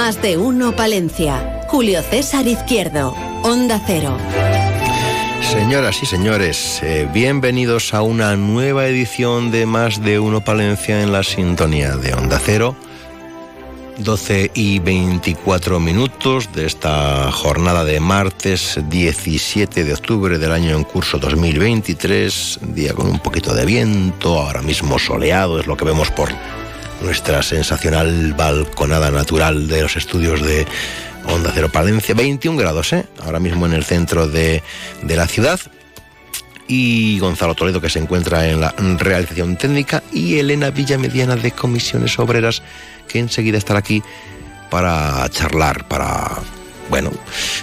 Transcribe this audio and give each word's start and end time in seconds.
Más 0.00 0.22
de 0.22 0.38
uno 0.38 0.74
Palencia. 0.74 1.66
Julio 1.68 2.00
César 2.00 2.46
Izquierdo. 2.46 3.14
Onda 3.42 3.78
Cero. 3.86 4.16
Señoras 5.52 6.02
y 6.02 6.06
señores, 6.06 6.80
eh, 6.82 7.06
bienvenidos 7.12 7.92
a 7.92 8.00
una 8.00 8.34
nueva 8.34 8.86
edición 8.86 9.50
de 9.50 9.66
Más 9.66 10.02
de 10.02 10.18
Uno 10.18 10.40
Palencia 10.40 11.02
en 11.02 11.12
la 11.12 11.22
sintonía 11.22 11.96
de 11.96 12.14
Onda 12.14 12.40
Cero. 12.42 12.74
12 13.98 14.52
y 14.54 14.78
24 14.78 15.78
minutos 15.78 16.50
de 16.54 16.64
esta 16.64 17.30
jornada 17.30 17.84
de 17.84 18.00
martes 18.00 18.80
17 18.88 19.84
de 19.84 19.92
octubre 19.92 20.38
del 20.38 20.52
año 20.52 20.78
en 20.78 20.84
curso 20.84 21.18
2023, 21.18 22.60
día 22.68 22.94
con 22.94 23.06
un 23.06 23.18
poquito 23.18 23.52
de 23.52 23.66
viento, 23.66 24.38
ahora 24.38 24.62
mismo 24.62 24.98
soleado, 24.98 25.60
es 25.60 25.66
lo 25.66 25.76
que 25.76 25.84
vemos 25.84 26.10
por 26.10 26.30
nuestra 27.02 27.42
sensacional 27.42 28.34
balconada 28.34 29.10
natural 29.10 29.68
de 29.68 29.82
los 29.82 29.96
estudios 29.96 30.42
de 30.42 30.66
Onda 31.26 31.50
Cero 31.54 31.70
Palencia, 31.70 32.14
21 32.14 32.58
grados, 32.58 32.92
¿eh? 32.92 33.06
ahora 33.22 33.40
mismo 33.40 33.66
en 33.66 33.72
el 33.72 33.84
centro 33.84 34.26
de, 34.26 34.62
de 35.02 35.16
la 35.16 35.26
ciudad. 35.26 35.60
Y 36.68 37.18
Gonzalo 37.18 37.54
Toledo, 37.54 37.80
que 37.80 37.90
se 37.90 37.98
encuentra 37.98 38.48
en 38.48 38.60
la 38.60 38.74
realización 38.98 39.56
técnica, 39.56 40.02
y 40.12 40.38
Elena 40.38 40.70
Villamediana 40.70 41.36
de 41.36 41.50
Comisiones 41.50 42.18
Obreras, 42.18 42.62
que 43.08 43.18
enseguida 43.18 43.58
estará 43.58 43.80
aquí 43.80 44.02
para 44.70 45.28
charlar, 45.30 45.88
para, 45.88 46.30
bueno, 46.88 47.10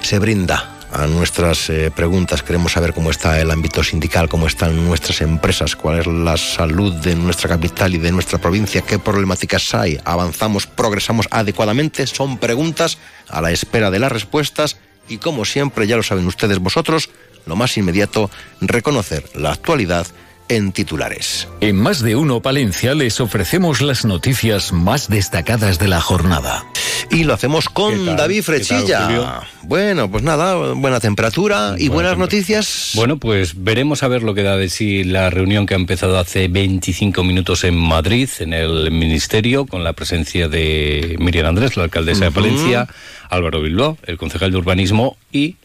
se 0.02 0.20
brinda 0.20 0.77
a 0.98 1.06
nuestras 1.06 1.70
eh, 1.70 1.92
preguntas. 1.92 2.42
Queremos 2.42 2.72
saber 2.72 2.94
cómo 2.94 3.12
está 3.12 3.40
el 3.40 3.52
ámbito 3.52 3.84
sindical, 3.84 4.28
cómo 4.28 4.48
están 4.48 4.86
nuestras 4.86 5.22
empresas, 5.22 5.76
cuál 5.76 6.00
es 6.00 6.08
la 6.08 6.38
salud 6.38 6.94
de 6.94 7.16
nuestra 7.16 7.50
capital 7.50 7.94
y 7.94 8.00
de 8.00 8.12
nuestra 8.12 8.40
provincia, 8.40 8.82
qué 8.82 8.98
problemáticas 8.98 9.76
hay, 9.76 10.00
avanzamos, 10.04 10.66
progresamos 10.66 11.28
adecuadamente. 11.30 12.08
Son 12.08 12.40
preguntas 12.40 12.98
a 13.30 13.42
la 13.42 13.52
espera 13.52 13.92
de 13.92 14.00
las 14.00 14.12
respuestas 14.12 14.78
y 15.08 15.20
como 15.20 15.46
siempre, 15.46 15.86
ya 15.86 15.98
lo 15.98 16.04
saben 16.04 16.26
ustedes 16.26 16.58
vosotros, 16.58 17.10
lo 17.46 17.56
más 17.56 17.78
inmediato, 17.78 18.32
reconocer 18.60 19.24
la 19.36 19.52
actualidad 19.52 20.08
en 20.50 20.72
titulares. 20.72 21.48
En 21.62 21.76
Más 21.78 22.02
de 22.02 22.16
Uno 22.16 22.42
Palencia 22.42 22.96
les 22.96 23.20
ofrecemos 23.20 23.82
las 23.82 24.06
noticias 24.06 24.74
más 24.74 25.10
destacadas 25.10 25.80
de 25.80 25.88
la 25.88 26.02
jornada. 26.02 26.66
Y 27.10 27.24
lo 27.24 27.34
hacemos 27.34 27.70
con? 27.70 28.16
David 28.16 28.44
¿Qué 28.44 28.44
tal, 28.44 28.44
Frechilla. 28.44 29.42
Bueno, 29.64 30.10
pues 30.10 30.24
nada, 30.24 30.56
buena 30.74 31.00
temperatura 31.00 31.76
y 31.78 31.90
Buena 31.90 31.94
buenas 31.94 32.12
temperatura. 32.12 32.16
noticias. 32.18 32.92
Bueno, 32.96 33.18
pues 33.18 33.64
veremos 33.64 34.04
a 34.04 34.08
ver 34.08 34.24
lo 34.24 34.34
que 34.34 34.44
da 34.44 34.58
de 34.58 34.70
sí 34.70 35.04
la 35.04 35.30
reunión 35.30 35.66
que 35.66 35.74
ha 35.74 35.78
empezado 35.78 36.18
hace 36.18 36.48
25 36.48 37.24
minutos 37.24 37.64
en 37.64 37.76
Madrid, 37.76 38.30
en 38.40 38.54
el 38.54 38.92
Ministerio, 38.92 39.66
con 39.66 39.84
la 39.84 39.94
presencia 39.94 40.48
de 40.48 41.16
Miriam 41.20 41.48
Andrés, 41.48 41.78
la 41.78 41.84
alcaldesa 41.84 42.26
de 42.26 42.32
Palencia, 42.32 42.88
Álvaro 43.30 43.62
Bilbao, 43.62 43.98
el 44.06 44.18
concejal 44.18 44.52
de 44.52 44.58
Urbanismo 44.58 45.18
y 45.32 45.56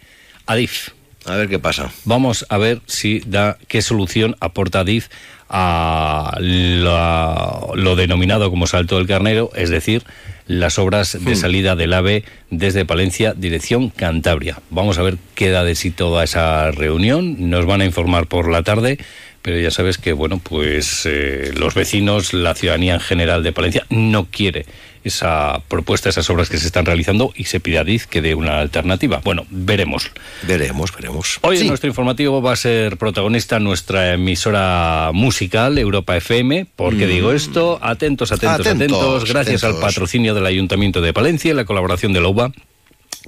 Adif. 0.47 0.91
A 1.27 1.37
ver 1.37 1.49
qué 1.49 1.59
pasa. 1.59 1.93
Vamos 2.05 2.45
a 2.49 2.59
ver 2.59 2.81
si 2.87 3.21
da 3.27 3.57
qué 3.69 3.81
solución 3.81 4.37
aporta 4.41 4.81
Adif 4.81 5.09
a 5.49 6.37
la- 6.41 7.67
lo 7.75 7.95
denominado 7.97 8.51
como 8.51 8.67
salto 8.67 8.97
del 8.97 9.07
carnero, 9.07 9.51
es 9.55 9.71
decir, 9.71 10.03
las 10.47 10.79
obras 10.79 11.17
de 11.25 11.37
salida 11.37 11.77
del 11.77 11.93
AVE 11.93 12.25
desde 12.51 12.85
Palencia, 12.85 13.35
dirección 13.37 13.91
Cantabria. 13.91 14.59
Vamos 14.71 14.99
a 14.99 15.03
ver 15.03 15.17
qué 15.35 15.51
da 15.51 15.63
de 15.63 15.75
sí 15.77 15.91
toda 15.91 16.25
esa 16.25 16.71
reunión. 16.73 17.51
Nos 17.51 17.67
van 17.67 17.83
a 17.83 17.85
informar 17.85 18.27
por 18.27 18.51
la 18.51 18.63
tarde, 18.63 18.99
pero 19.43 19.59
ya 19.61 19.71
sabes 19.71 19.99
que, 19.99 20.13
bueno, 20.13 20.41
pues 20.43 21.03
eh, 21.07 21.53
los 21.57 21.75
vecinos, 21.75 22.33
la 22.35 22.55
ciudadanía 22.55 22.95
en 22.95 23.01
general 23.01 23.43
de 23.45 23.53
Palencia 23.53 23.87
no 23.91 24.27
quiere 24.27 24.67
esa 25.05 25.61
propuesta, 25.69 26.09
esas 26.09 26.29
obras 26.31 26.49
que 26.49 26.59
se 26.59 26.67
están 26.67 26.87
realizando 26.87 27.33
y 27.37 27.45
se 27.45 27.61
pide 27.61 27.79
a 27.79 27.81
Adif 27.83 28.07
que 28.07 28.23
dé 28.23 28.35
una 28.35 28.61
alternativa. 28.61 29.21
Bueno, 29.25 29.45
veremos. 29.51 30.11
Veremos, 30.47 30.93
veremos. 30.95 31.39
Hoy 31.43 31.57
Sí. 31.57 31.63
en 31.63 31.69
nuestro 31.69 31.89
informativo 31.89 32.41
va 32.43 32.53
a 32.53 32.57
ser 32.57 32.97
protagonista 32.97 33.59
nuestra 33.61 34.13
emisora 34.15 35.11
musical 35.13 35.79
Europa 35.79 36.17
FM. 36.17 36.67
¿Por 36.77 36.97
qué 36.97 37.07
digo 37.07 37.33
esto? 37.33 37.79
Atentos, 37.83 38.33
atentos, 38.33 38.67
Atentos, 38.67 38.99
atentos. 38.99 39.25
Gracias 39.33 39.63
atentos. 39.65 39.83
al 39.85 39.89
patrocinio 39.89 40.35
del 40.35 40.47
Ayuntamiento 40.47 41.01
de 41.01 41.13
Palencia 41.13 41.51
y 41.51 41.55
la 41.55 41.65
colaboración 41.65 42.13
de 42.13 42.21
la 42.21 42.29
UBA. 42.29 42.53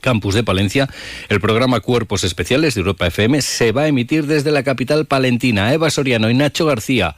Campus 0.00 0.34
de 0.34 0.42
Palencia, 0.42 0.88
el 1.28 1.40
programa 1.40 1.80
Cuerpos 1.80 2.24
Especiales 2.24 2.74
de 2.74 2.80
Europa 2.80 3.06
FM 3.06 3.40
se 3.40 3.72
va 3.72 3.82
a 3.82 3.86
emitir 3.88 4.26
desde 4.26 4.50
la 4.50 4.62
capital 4.62 5.06
palentina. 5.06 5.72
Eva 5.72 5.88
Soriano 5.88 6.28
y 6.28 6.34
Nacho 6.34 6.66
García. 6.66 7.14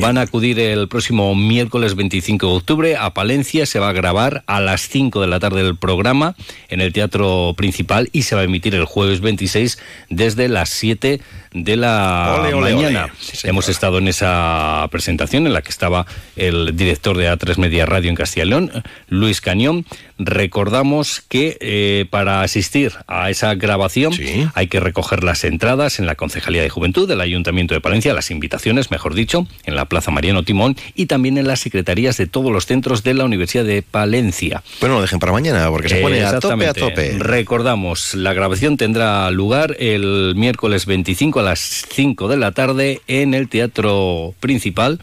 Van 0.00 0.18
a 0.18 0.22
acudir 0.22 0.58
el 0.58 0.88
próximo 0.88 1.34
miércoles 1.34 1.94
25 1.94 2.46
de 2.46 2.52
octubre 2.54 2.96
a 2.96 3.14
Palencia. 3.14 3.66
Se 3.66 3.78
va 3.78 3.88
a 3.88 3.92
grabar 3.92 4.44
a 4.46 4.60
las 4.60 4.88
5 4.88 5.20
de 5.20 5.26
la 5.26 5.40
tarde 5.40 5.60
el 5.60 5.76
programa 5.76 6.34
en 6.68 6.80
el 6.80 6.92
Teatro 6.92 7.54
Principal 7.56 8.08
y 8.12 8.22
se 8.22 8.34
va 8.34 8.42
a 8.42 8.44
emitir 8.44 8.74
el 8.74 8.84
jueves 8.84 9.20
26 9.20 9.78
desde 10.10 10.48
las 10.48 10.68
7 10.70 11.08
de 11.08 11.22
la 11.54 12.36
Ole, 12.40 12.54
ole, 12.54 12.74
mañana. 12.74 13.04
ole. 13.04 13.12
Sí, 13.20 13.36
señor. 13.36 13.50
Hemos 13.50 13.68
estado 13.68 13.98
en 13.98 14.08
esa 14.08 14.86
presentación 14.90 15.46
en 15.46 15.52
la 15.52 15.62
que 15.62 15.70
estaba 15.70 16.06
el 16.36 16.76
director 16.76 17.16
de 17.16 17.30
A3 17.30 17.56
Media 17.58 17.86
Radio 17.86 18.10
en 18.10 18.16
Castilla 18.16 18.44
y 18.46 18.48
León, 18.48 18.70
Luis 19.08 19.40
Cañón. 19.40 19.84
Recordamos 20.18 21.20
que 21.28 21.56
eh, 21.60 22.06
para 22.10 22.42
asistir 22.42 22.92
a 23.06 23.28
esa 23.30 23.54
grabación 23.54 24.12
Sí. 24.12 24.46
hay 24.54 24.66
que 24.68 24.80
recoger 24.80 25.24
las 25.24 25.44
entradas 25.44 25.98
en 25.98 26.06
la 26.06 26.14
Concejalía 26.14 26.62
de 26.62 26.68
Juventud 26.70 27.08
del 27.08 27.20
Ayuntamiento 27.20 27.74
de 27.74 27.80
Palencia, 27.80 28.14
las 28.14 28.30
invitaciones, 28.30 28.90
mejor 28.90 29.14
dicho, 29.14 29.46
en 29.64 29.76
la 29.76 29.84
Plaza 29.86 30.10
Mariano 30.10 30.42
Timón 30.42 30.76
y 30.94 31.06
también 31.06 31.38
en 31.38 31.46
las 31.46 31.60
secretarías 31.60 32.16
de 32.16 32.26
todos 32.26 32.50
los 32.52 32.66
centros 32.66 33.02
de 33.02 33.14
la 33.14 33.24
Universidad 33.24 33.64
de 33.64 33.82
Palencia. 33.82 34.62
Pero 34.80 34.92
no 34.92 34.98
lo 34.98 35.02
dejen 35.02 35.18
para 35.18 35.32
mañana 35.32 35.68
porque 35.70 35.88
se 35.88 35.96
pone 35.96 36.22
a 36.24 36.38
tope, 36.40 36.66
a 36.66 36.74
tope. 36.74 37.16
Recordamos, 37.18 38.14
la 38.14 38.32
grabación 38.32 38.76
tendrá 38.76 39.30
lugar 39.30 39.76
el 39.78 40.34
miércoles 40.36 40.86
25 40.86 41.40
a 41.40 41.41
las 41.42 41.84
5 41.90 42.28
de 42.28 42.36
la 42.36 42.52
tarde 42.52 43.00
en 43.06 43.34
el 43.34 43.48
Teatro 43.48 44.34
Principal. 44.40 45.00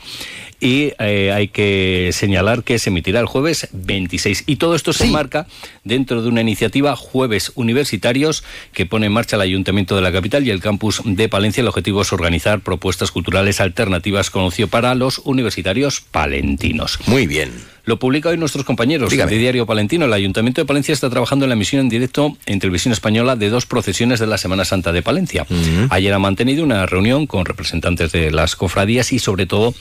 Y 0.61 0.91
eh, 1.00 1.31
hay 1.33 1.47
que 1.47 2.09
señalar 2.11 2.63
que 2.63 2.79
se 2.79 2.89
emitirá 2.89 3.22
el 3.22 3.27
jueves 3.27 3.69
26. 3.72 4.44
Y 4.45 4.57
todo 4.57 4.75
esto 4.75 4.91
se 4.91 5.05
enmarca 5.05 5.47
dentro 5.85 6.22
de 6.22 6.27
una 6.27 6.41
iniciativa 6.41 6.97
Jueves 6.97 7.53
Universitarios 7.55 8.44
que 8.73 8.85
pone 8.85 9.05
en 9.05 9.13
marcha 9.13 9.38
el 9.38 9.44
Ayuntamiento 9.44 9.95
de 9.95 10.01
la 10.01 10.11
Capital 10.11 10.45
y 10.45 10.50
el 10.50 10.59
campus 10.59 11.01
de 11.05 11.29
Palencia. 11.29 11.61
El 11.61 11.67
objetivo 11.67 12.01
es 12.01 12.11
organizar 12.11 12.59
propuestas 12.59 13.11
culturales 13.11 13.61
alternativas 13.61 14.29
conocido 14.29 14.67
para 14.67 14.95
los 14.95 15.19
universitarios 15.19 16.01
palentinos. 16.01 17.00
Muy 17.07 17.25
bien. 17.25 17.51
Lo 17.89 17.97
publica 17.97 18.29
hoy 18.29 18.38
nuestros 18.38 18.66
compañeros 18.66 19.09
Dígame. 19.09 19.31
de 19.31 19.39
Diario 19.39 19.66
Palentino. 19.66 20.05
El 20.05 20.13
Ayuntamiento 20.13 20.61
de 20.61 20.66
Palencia 20.66 20.94
está 20.94 21.09
trabajando 21.09 21.45
en 21.45 21.50
la 21.50 21.55
emisión 21.55 21.81
en 21.81 21.89
directo 21.89 22.38
en 22.45 22.59
televisión 22.59 22.91
española 22.91 23.35
de 23.35 23.50
dos 23.50 23.66
procesiones 23.66 24.19
de 24.19 24.27
la 24.27 24.38
Semana 24.38 24.63
Santa 24.63 24.91
de 24.91 25.01
Palencia. 25.01 25.47
Ayer 25.89 26.13
ha 26.13 26.19
mantenido 26.19 26.63
una 26.63 26.85
reunión 26.85 27.25
con 27.25 27.45
representantes 27.45 28.11
de 28.11 28.29
las 28.29 28.55
cofradías 28.55 29.11
y 29.11 29.17
sobre 29.17 29.47
todo, 29.47 29.73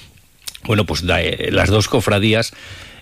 bueno, 0.65 0.87
pues 0.87 1.05
eh, 1.07 1.51
las 1.53 1.69
dos 1.69 1.87
cofradías 1.89 2.55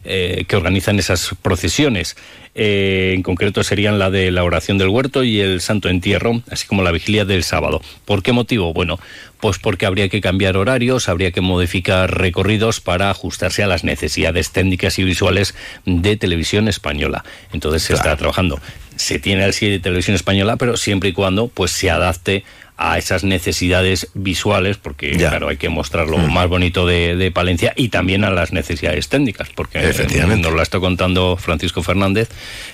eh, 0.04 0.44
que 0.48 0.56
organizan 0.56 0.98
esas 0.98 1.36
procesiones. 1.40 2.16
Eh, 2.56 3.12
en 3.14 3.22
concreto 3.22 3.62
serían 3.62 3.98
la 3.98 4.10
de 4.10 4.30
la 4.30 4.42
oración 4.42 4.78
del 4.78 4.88
huerto 4.88 5.22
y 5.22 5.40
el 5.40 5.60
santo 5.60 5.88
entierro, 5.88 6.42
así 6.50 6.66
como 6.66 6.82
la 6.82 6.90
vigilia 6.90 7.24
del 7.24 7.44
sábado. 7.44 7.80
¿Por 8.04 8.22
qué 8.22 8.32
motivo? 8.32 8.72
Bueno, 8.72 8.98
pues 9.46 9.60
porque 9.60 9.86
habría 9.86 10.08
que 10.08 10.20
cambiar 10.20 10.56
horarios, 10.56 11.08
habría 11.08 11.30
que 11.30 11.40
modificar 11.40 12.18
recorridos 12.18 12.80
para 12.80 13.10
ajustarse 13.10 13.62
a 13.62 13.68
las 13.68 13.84
necesidades 13.84 14.50
técnicas 14.50 14.98
y 14.98 15.04
visuales 15.04 15.54
de 15.84 16.16
televisión 16.16 16.66
española. 16.66 17.24
Entonces 17.52 17.84
se 17.84 17.94
está 17.94 18.16
trabajando. 18.16 18.58
Se 18.96 19.20
tiene 19.20 19.44
el 19.44 19.52
sí 19.52 19.70
de 19.70 19.78
televisión 19.78 20.16
española, 20.16 20.56
pero 20.56 20.76
siempre 20.76 21.10
y 21.10 21.12
cuando 21.12 21.46
pues 21.46 21.70
se 21.70 21.92
adapte 21.92 22.42
a 22.78 22.98
esas 22.98 23.24
necesidades 23.24 24.08
visuales, 24.14 24.76
porque 24.76 25.16
Ya. 25.16 25.30
claro, 25.30 25.48
hay 25.48 25.56
que 25.56 25.68
mostrar 25.70 26.08
lo 26.08 26.18
más 26.18 26.46
bonito 26.48 26.86
de, 26.86 27.16
de 27.16 27.30
Palencia 27.30 27.72
y 27.74 27.88
también 27.88 28.22
a 28.24 28.30
las 28.30 28.52
necesidades 28.52 29.08
técnicas, 29.08 29.48
porque 29.54 29.78
eh, 29.78 29.88
Efectivamente. 29.88 30.46
nos 30.46 30.54
lo 30.54 30.60
está 30.62 30.78
contando 30.78 31.36
Francisco 31.38 31.82
Fernández, 31.82 32.28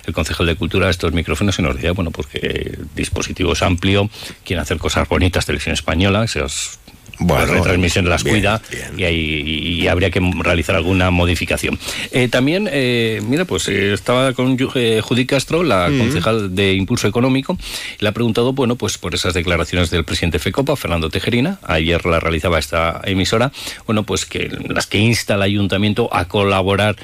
el 0.06 0.12
concejal 0.12 0.46
de 0.46 0.56
Cultura, 0.56 0.86
de 0.86 0.90
estos 0.92 1.12
micrófonos, 1.12 1.56
y 1.58 1.62
nos 1.62 1.76
decía, 1.76 1.92
bueno, 1.92 2.10
porque 2.10 2.38
el 2.38 2.86
dispositivo 2.96 3.52
es 3.52 3.62
amplio, 3.62 4.10
quieren 4.44 4.62
hacer 4.62 4.78
cosas 4.78 5.08
bonitas, 5.08 5.46
televisión 5.46 5.74
española, 5.74 6.24
esos 6.24 6.78
bueno, 7.18 7.46
las 7.46 7.50
retransmisiones 7.50 8.10
las 8.10 8.24
cuida 8.24 8.60
Y, 8.96 9.86
habría 9.86 10.10
que 10.10 10.20
realizar 10.20 10.76
alguna 10.76 11.10
modificación. 11.10 11.78
Eh, 12.12 12.28
también, 12.28 12.68
eh, 12.70 13.20
mira, 13.26 13.44
pues 13.44 13.68
eh, 13.68 13.92
estaba 13.92 14.32
con 14.32 14.56
Judy 14.58 15.26
Castro, 15.26 15.62
la 15.62 15.88
mm. 15.88 15.98
concejal 15.98 16.54
de 16.54 16.72
Impulso 16.74 17.08
Económico, 17.08 17.58
y 17.98 18.02
le 18.02 18.08
ha 18.08 18.12
preguntado, 18.12 18.52
bueno, 18.52 18.76
pues 18.76 18.98
por 18.98 19.14
esas 19.14 19.34
declaraciones 19.34 19.90
del 19.90 20.04
presidente 20.04 20.38
FECOPA, 20.38 20.76
Fernando 20.76 21.10
Tejerina, 21.10 21.58
ayer 21.64 22.04
la 22.06 22.20
realizaba 22.20 22.58
esta 22.58 23.00
emisora, 23.04 23.52
bueno, 23.86 24.04
pues 24.04 24.24
que 24.24 24.50
las 24.68 24.86
que 24.86 24.98
insta 24.98 25.34
al 25.34 25.42
ayuntamiento 25.42 26.08
a 26.12 26.26
colaborar 26.26 26.96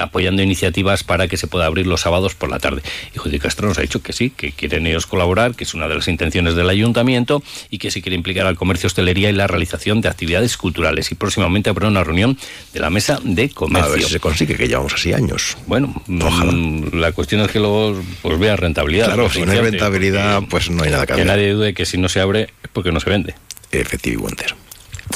apoyando 0.00 0.42
iniciativas 0.42 1.04
para 1.04 1.28
que 1.28 1.36
se 1.36 1.46
pueda 1.46 1.66
abrir 1.66 1.86
los 1.86 2.00
sábados 2.00 2.34
por 2.34 2.48
la 2.48 2.58
tarde. 2.58 2.80
Y 3.14 3.18
Judy 3.18 3.38
Castro 3.38 3.68
nos 3.68 3.76
ha 3.76 3.82
dicho 3.82 4.02
que 4.02 4.14
sí, 4.14 4.30
que 4.30 4.52
quieren 4.52 4.86
ellos 4.86 5.06
colaborar, 5.06 5.54
que 5.54 5.64
es 5.64 5.74
una 5.74 5.88
de 5.88 5.94
las 5.94 6.08
intenciones 6.08 6.54
del 6.54 6.70
ayuntamiento 6.70 7.42
y 7.70 7.76
que 7.76 7.90
se 7.90 8.00
quiere 8.00 8.16
implicar 8.16 8.46
al 8.46 8.56
comercio, 8.56 8.86
hostelería 8.86 9.28
y 9.28 9.34
la 9.34 9.43
realización 9.46 10.00
de 10.00 10.08
actividades 10.08 10.56
culturales 10.56 11.10
y 11.12 11.14
próximamente 11.14 11.70
habrá 11.70 11.88
una 11.88 12.04
reunión 12.04 12.38
de 12.72 12.80
la 12.80 12.90
mesa 12.90 13.20
de 13.22 13.50
comercio. 13.50 13.92
A 13.92 13.94
ver 13.94 14.02
si 14.04 14.12
se 14.12 14.20
consigue, 14.20 14.56
que 14.56 14.68
llevamos 14.68 14.94
así 14.94 15.12
años. 15.12 15.56
Bueno, 15.66 16.02
mm, 16.06 16.96
la 16.96 17.12
cuestión 17.12 17.40
es 17.42 17.50
que 17.50 17.58
luego 17.58 18.00
pues, 18.22 18.38
vea 18.38 18.56
rentabilidad. 18.56 19.06
Claro, 19.06 19.30
si 19.30 19.42
no 19.42 19.52
hay 19.52 19.60
rentabilidad, 19.60 20.42
pues 20.48 20.70
no 20.70 20.82
hay 20.82 20.90
nada 20.90 21.06
que 21.06 21.12
hacer. 21.14 21.24
Que 21.24 21.30
nadie 21.30 21.52
dude 21.52 21.74
que 21.74 21.86
si 21.86 21.98
no 21.98 22.08
se 22.08 22.20
abre 22.20 22.50
es 22.62 22.70
porque 22.72 22.92
no 22.92 23.00
se 23.00 23.10
vende. 23.10 23.34
Efectivo 23.70 24.28
entero. 24.28 24.56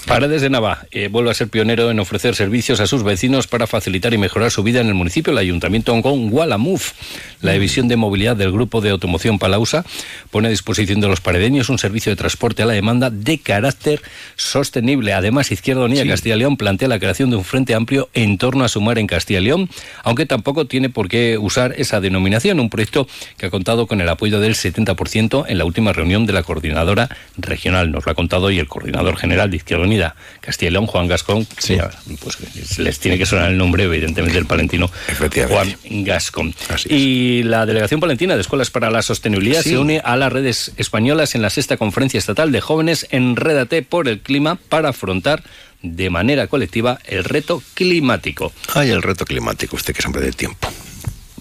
Paredes 0.07 0.43
de 0.43 0.51
Nava 0.51 0.87
eh, 0.91 1.09
vuelve 1.09 1.31
a 1.31 1.35
ser 1.35 1.49
pionero 1.49 1.91
en 1.91 2.01
ofrecer 2.01 2.35
servicios 2.35 2.81
a 2.81 2.87
sus 2.87 3.03
vecinos 3.03 3.47
para 3.47 3.67
facilitar 3.67 4.13
y 4.13 4.19
mejorar 4.19 4.51
su 4.51 4.63
vida 4.63 4.81
en 4.81 4.89
el 4.89 4.95
municipio. 4.95 5.33
El 5.33 5.39
Ayuntamiento 5.39 6.01
con 6.03 6.31
Gualamuf, 6.31 6.93
la 7.41 7.53
división 7.53 7.89
de 7.89 7.97
movilidad 7.97 8.37
del 8.37 8.53
Grupo 8.53 8.81
de 8.81 8.91
Automoción 8.91 9.39
Palausa, 9.39 9.85
pone 10.31 10.49
a 10.49 10.51
disposición 10.51 11.01
de 11.01 11.09
los 11.09 11.21
paredeños 11.21 11.69
un 11.69 11.79
servicio 11.79 12.11
de 12.11 12.17
transporte 12.17 12.63
a 12.63 12.67
la 12.67 12.75
demanda 12.75 13.11
de 13.11 13.39
carácter 13.39 14.03
sostenible. 14.37 15.13
Además, 15.13 15.53
Izquierda 15.53 15.85
Unida 15.85 16.07
Castilla 16.07 16.37
y 16.37 16.39
León 16.39 16.57
plantea 16.57 16.89
la 16.89 16.99
creación 16.99 17.31
de 17.31 17.37
un 17.37 17.45
frente 17.45 17.75
amplio 17.75 18.09
en 18.13 18.39
torno 18.39 18.65
a 18.65 18.69
sumar 18.69 18.99
en 18.99 19.07
Castilla 19.07 19.41
y 19.41 19.45
León, 19.45 19.71
aunque 20.05 20.27
tampoco 20.27 20.67
tiene 20.67 20.91
por 20.91 21.09
qué 21.09 21.39
usar 21.39 21.75
esa 21.79 22.01
denominación. 22.01 22.61
Un 22.61 22.71
proyecto 22.71 23.07
que 23.37 23.47
ha 23.47 23.51
contado 23.51 23.87
con 23.87 24.01
el 24.01 24.09
apoyo 24.09 24.41
del 24.41 24.55
70% 24.55 25.47
en 25.49 25.59
la 25.59 25.65
última 25.65 25.93
reunión 25.93 26.27
de 26.27 26.33
la 26.33 26.43
coordinadora 26.43 27.09
regional. 27.37 27.91
Nos 27.91 28.05
lo 28.05 28.13
ha 28.13 28.15
contado 28.15 28.51
y 28.51 28.59
el 28.59 28.69
coordinador 28.69 29.17
general 29.17 29.51
de 29.51 29.57
Izquierda 29.59 29.78
Unida 29.83 30.17
Castilla 30.41 30.71
y 30.71 30.73
León, 30.73 30.87
Juan 30.87 31.09
Gascón, 31.09 31.47
pues 31.47 32.79
les 32.79 32.99
tiene 32.99 33.19
que 33.19 33.27
sonar 33.27 33.51
el 33.51 33.59
nombre, 33.59 33.85
evidentemente, 33.85 34.37
del 34.37 34.47
palentino 34.47 34.91
Juan 35.49 35.77
Gascón. 36.05 36.55
Y 36.89 37.43
la 37.45 37.67
Delegación 37.67 38.01
Palentina 38.01 38.35
de 38.35 38.41
Escuelas 38.41 38.71
para 38.71 38.91
la 38.91 39.03
Sostenibilidad 39.03 39.63
se 39.63 39.79
une 39.79 40.01
a 40.05 40.17
las 40.17 40.33
redes 40.33 40.73
españolas 40.77 41.35
en 41.35 41.43
la 41.43 41.51
sexta 41.51 41.77
conferencia 41.77 42.19
estatal 42.19 42.53
de 42.53 42.61
jóvenes 42.61 43.07
Enrédate 43.11 43.83
por 43.83 44.09
el 44.09 44.21
clima 44.21 44.57
para 44.69 44.91
afrontar 44.91 45.43
de 45.83 46.11
manera 46.11 46.47
colectiva 46.47 46.99
el 47.05 47.25
reto 47.25 47.63
climático. 47.75 48.53
Ay, 48.75 48.91
el 48.91 49.03
reto 49.03 49.25
climático, 49.25 49.77
usted 49.77 49.95
que 49.95 50.01
es 50.01 50.07
hombre 50.07 50.23
del 50.23 50.37
tiempo. 50.37 50.69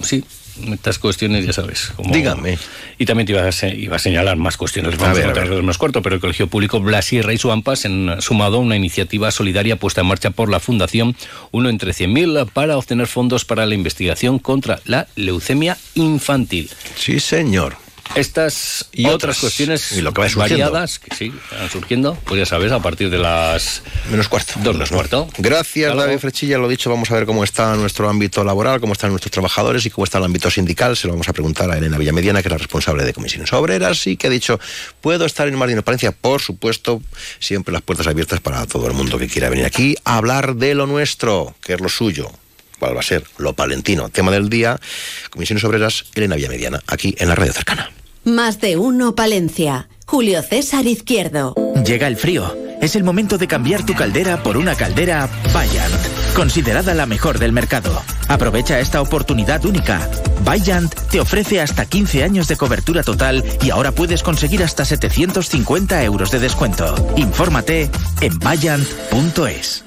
Sí, 0.02 0.24
estas 0.72 1.00
cuestiones, 1.00 1.46
ya 1.46 1.54
sabes. 1.54 1.94
Dígame. 2.12 2.58
Y 2.98 3.06
también 3.06 3.26
te 3.26 3.34
iba 3.34 3.44
a, 3.44 3.68
iba 3.68 3.96
a 3.96 4.00
señalar 4.00 4.38
más 4.38 4.58
cuestiones. 4.58 4.98
Vamos 4.98 5.20
a, 5.20 5.32
ver, 5.32 5.64
más 5.64 5.78
corto, 5.78 6.02
pero 6.02 6.16
el 6.16 6.22
Colegio 6.22 6.48
Público 6.48 6.80
Blasierra 6.80 7.34
y 7.34 7.38
Suampas 7.38 7.86
han 7.86 8.22
sumado 8.22 8.60
una 8.60 8.76
iniciativa 8.76 9.32
solidaria 9.32 9.76
puesta 9.78 10.02
en 10.02 10.08
marcha 10.08 10.32
por 10.32 10.50
la 10.50 10.60
Fundación 10.60 11.16
Uno 11.52 11.70
entre 11.70 11.92
100.000 11.92 12.50
para 12.52 12.78
obtener 12.78 13.08
fondos 13.08 13.46
para 13.46 13.66
la 13.66 13.76
investigación 13.76 14.40
contra 14.40 14.80
la 14.86 15.08
leucemia 15.16 15.78
infantil. 15.96 16.70
Sí, 16.96 17.20
señor. 17.20 17.87
Estas 18.16 18.88
y 18.92 19.08
otras, 19.08 19.40
cuestiones 19.40 19.92
y 19.92 20.02
lo 20.02 20.14
que 20.14 20.28
variadas 20.36 21.00
que 21.00 21.16
sí 21.16 21.34
están 21.52 21.70
surgiendo, 21.70 22.18
pues 22.26 22.40
ya 22.40 22.46
sabes, 22.46 22.72
a 22.72 22.80
partir 22.80 23.10
de 23.10 23.18
las 23.18 23.84
menos 24.10 24.28
cuarto. 24.28 24.54
Dos 24.64 24.74
menos 24.74 24.90
cuarto. 24.90 25.28
Gracias, 25.38 25.96
David 25.96 26.20
Frechilla. 26.20 26.58
Lo 26.58 26.68
dicho, 26.68 26.90
vamos 26.90 27.12
a 27.12 27.16
ver 27.16 27.26
cómo 27.26 27.44
está 27.44 27.76
nuestro 27.76 28.10
ámbito 28.10 28.44
laboral, 28.44 28.80
cómo 28.80 28.94
están 28.94 29.12
nuestros 29.12 29.32
trabajadores 29.32 29.86
y 29.86 29.90
cómo 29.90 30.06
está 30.06 30.18
el 30.18 30.24
ámbito 30.24 30.50
sindical. 30.50 30.98
Se 30.98 31.08
lo 31.08 31.14
vamos 31.14 31.30
a 31.30 31.34
preguntar 31.34 31.70
a 31.70 31.78
Elena 31.78 31.98
Villamediana, 31.98 32.42
que 32.42 32.48
es 32.48 32.52
la 32.52 32.58
responsable 32.58 33.04
de 33.04 33.14
comisiones 33.14 33.52
obreras 33.54 34.08
y 34.08 34.18
que 34.18 34.28
ha 34.28 34.30
dicho, 34.30 34.60
¿puedo 35.02 35.26
estar 35.26 35.48
en 35.48 35.56
más 35.56 35.68
de 35.68 35.82
Palencia? 35.82 36.12
Por 36.12 36.42
supuesto, 36.42 37.02
siempre 37.40 37.74
las 37.74 37.82
puertas 37.82 38.08
abiertas 38.08 38.40
para 38.40 38.66
todo 38.66 38.88
el 38.88 38.94
mundo 38.94 39.18
que 39.18 39.28
quiera 39.28 39.50
venir 39.50 39.66
aquí 39.66 39.96
a 40.06 40.18
hablar 40.18 40.56
de 40.56 40.74
lo 40.76 40.88
nuestro, 40.88 41.56
que 41.62 41.74
es 41.74 41.82
lo 41.82 41.90
suyo 41.90 42.32
cuál 42.80 42.96
va 42.96 43.00
a 43.02 43.04
ser 43.04 43.24
lo 43.38 43.54
palentino. 43.54 44.10
Tema 44.10 44.32
del 44.32 44.50
día, 44.50 44.80
Comisiones 45.30 45.64
Obreras, 45.64 46.06
Elena 46.16 46.36
Villamediana, 46.36 46.82
aquí 46.88 47.16
en 47.18 47.30
la 47.30 47.36
radio 47.36 47.54
cercana. 47.54 47.92
Más 48.24 48.60
de 48.60 48.78
uno 48.78 49.16
Palencia. 49.16 49.88
Julio 50.06 50.42
César 50.42 50.86
Izquierdo. 50.86 51.54
Llega 51.86 52.08
el 52.08 52.18
frío. 52.18 52.56
Es 52.82 52.96
el 52.96 53.04
momento 53.04 53.38
de 53.38 53.48
cambiar 53.48 53.86
tu 53.86 53.94
caldera 53.94 54.44
por 54.44 54.56
una 54.56 54.76
caldera 54.76 55.28
Bayant, 55.54 55.96
considerada 56.36 56.94
la 56.94 57.06
mejor 57.06 57.40
del 57.40 57.52
mercado. 57.52 58.02
Aprovecha 58.28 58.80
esta 58.80 59.02
oportunidad 59.02 59.66
única. 59.66 60.08
Bayant 60.44 60.94
te 61.10 61.20
ofrece 61.20 61.60
hasta 61.60 61.86
15 61.86 62.24
años 62.24 62.48
de 62.48 62.56
cobertura 62.56 63.02
total 63.02 63.44
y 63.64 63.72
ahora 63.72 63.92
puedes 63.92 64.22
conseguir 64.22 64.64
hasta 64.64 64.86
750 64.86 66.04
euros 66.04 66.32
de 66.32 66.40
descuento. 66.40 66.96
Infórmate 67.18 67.90
en 68.22 68.38
bayant.es. 68.40 69.87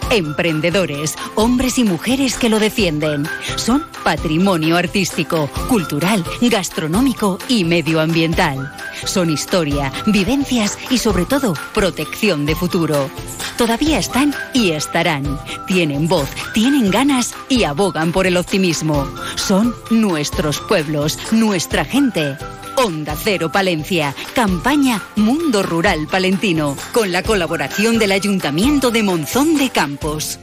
Emprendedores, 0.11 1.15
hombres 1.35 1.77
y 1.77 1.85
mujeres 1.85 2.35
que 2.35 2.49
lo 2.49 2.59
defienden. 2.59 3.25
Son 3.55 3.85
patrimonio 4.03 4.75
artístico, 4.75 5.49
cultural, 5.69 6.25
gastronómico 6.41 7.39
y 7.47 7.63
medioambiental. 7.63 8.73
Son 9.05 9.29
historia, 9.29 9.89
vivencias 10.07 10.77
y 10.89 10.97
sobre 10.97 11.23
todo 11.23 11.53
protección 11.73 12.45
de 12.45 12.55
futuro. 12.55 13.09
Todavía 13.57 13.99
están 13.99 14.35
y 14.53 14.71
estarán. 14.71 15.39
Tienen 15.65 16.09
voz, 16.09 16.29
tienen 16.53 16.91
ganas 16.91 17.33
y 17.47 17.63
abogan 17.63 18.11
por 18.11 18.27
el 18.27 18.35
optimismo. 18.35 19.07
Son 19.35 19.73
nuestros 19.91 20.59
pueblos, 20.59 21.17
nuestra 21.31 21.85
gente. 21.85 22.37
Onda 22.75 23.15
Cero 23.15 23.51
Palencia, 23.51 24.15
campaña 24.33 25.01
Mundo 25.15 25.63
Rural 25.63 26.07
Palentino, 26.09 26.75
con 26.91 27.11
la 27.11 27.23
colaboración 27.23 27.99
del 27.99 28.11
Ayuntamiento 28.11 28.91
de 28.91 29.03
Monzón 29.03 29.57
de 29.57 29.69
Campos. 29.69 30.39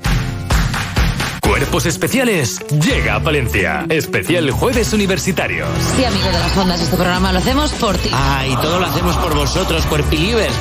Cuerpos 1.58 1.86
Especiales 1.86 2.60
llega 2.70 3.16
a 3.16 3.20
Palencia. 3.20 3.84
Especial 3.88 4.48
Jueves 4.52 4.92
Universitarios. 4.92 5.68
Sí, 5.96 6.04
amigo 6.04 6.26
de 6.26 6.38
las 6.38 6.56
ondas, 6.56 6.80
este 6.80 6.94
programa 6.94 7.32
lo 7.32 7.40
hacemos 7.40 7.72
por 7.72 7.98
ti. 7.98 8.10
Ah, 8.12 8.46
y 8.46 8.54
todo 8.58 8.78
lo 8.78 8.86
hacemos 8.86 9.16
por 9.16 9.34
vosotros, 9.34 9.84
Cuerpilivers. 9.86 10.54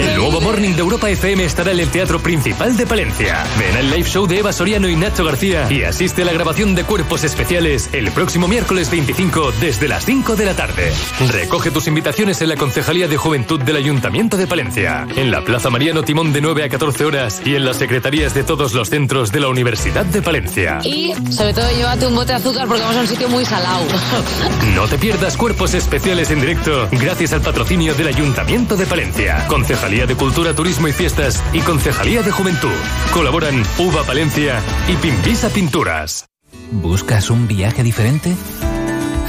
El 0.00 0.16
nuevo 0.16 0.40
Morning 0.40 0.70
de 0.70 0.80
Europa 0.80 1.10
FM 1.10 1.44
estará 1.44 1.72
en 1.72 1.80
el 1.80 1.88
Teatro 1.88 2.20
Principal 2.20 2.74
de 2.74 2.86
Palencia. 2.86 3.44
Ven 3.58 3.76
al 3.76 3.90
live 3.90 4.08
show 4.08 4.26
de 4.26 4.38
Eva 4.38 4.54
Soriano 4.54 4.88
y 4.88 4.96
Nacho 4.96 5.26
García 5.26 5.70
y 5.70 5.82
asiste 5.82 6.22
a 6.22 6.24
la 6.24 6.32
grabación 6.32 6.74
de 6.74 6.84
Cuerpos 6.84 7.22
Especiales 7.22 7.90
el 7.92 8.10
próximo 8.12 8.48
miércoles 8.48 8.90
25 8.90 9.52
desde 9.60 9.88
las 9.88 10.06
5 10.06 10.36
de 10.36 10.46
la 10.46 10.54
tarde. 10.54 10.90
Recoge 11.28 11.70
tus 11.70 11.86
invitaciones 11.86 12.40
en 12.40 12.48
la 12.48 12.56
Concejalía 12.56 13.08
de 13.08 13.18
Juventud 13.18 13.60
del 13.60 13.76
Ayuntamiento 13.76 14.38
de 14.38 14.46
Palencia, 14.46 15.06
en 15.16 15.30
la 15.30 15.44
Plaza 15.44 15.68
Mariano 15.68 16.02
Timón 16.02 16.32
de 16.32 16.40
9 16.40 16.64
a 16.64 16.70
14 16.70 17.04
horas 17.04 17.42
y 17.44 17.56
en 17.56 17.66
las 17.66 17.76
secretarías 17.76 18.32
de 18.32 18.42
todos 18.42 18.72
los 18.72 18.88
centros 18.88 19.32
de 19.32 19.40
la 19.40 19.48
Universidad 19.48 19.81
de 19.82 20.22
Palencia. 20.22 20.78
Y 20.84 21.12
sobre 21.32 21.52
todo 21.52 21.68
llévate 21.72 22.06
un 22.06 22.14
bote 22.14 22.28
de 22.28 22.34
azúcar 22.34 22.68
porque 22.68 22.82
vamos 22.82 22.96
a 22.96 23.00
un 23.00 23.08
sitio 23.08 23.28
muy 23.28 23.44
salado. 23.44 23.84
No 24.76 24.86
te 24.86 24.96
pierdas 24.96 25.36
cuerpos 25.36 25.74
especiales 25.74 26.30
en 26.30 26.40
directo 26.40 26.88
gracias 26.92 27.32
al 27.32 27.42
patrocinio 27.42 27.94
del 27.94 28.08
Ayuntamiento 28.08 28.76
de 28.76 28.86
Palencia, 28.86 29.44
Concejalía 29.48 30.06
de 30.06 30.14
Cultura, 30.14 30.54
Turismo 30.54 30.88
y 30.88 30.92
Fiestas 30.92 31.42
y 31.52 31.60
Concejalía 31.60 32.22
de 32.22 32.30
Juventud. 32.30 32.70
Colaboran 33.12 33.62
Uva 33.78 34.04
Palencia 34.04 34.60
y 34.88 34.96
Pimpisa 34.96 35.50
Pinturas. 35.50 36.26
¿Buscas 36.70 37.28
un 37.28 37.48
viaje 37.48 37.82
diferente? 37.82 38.34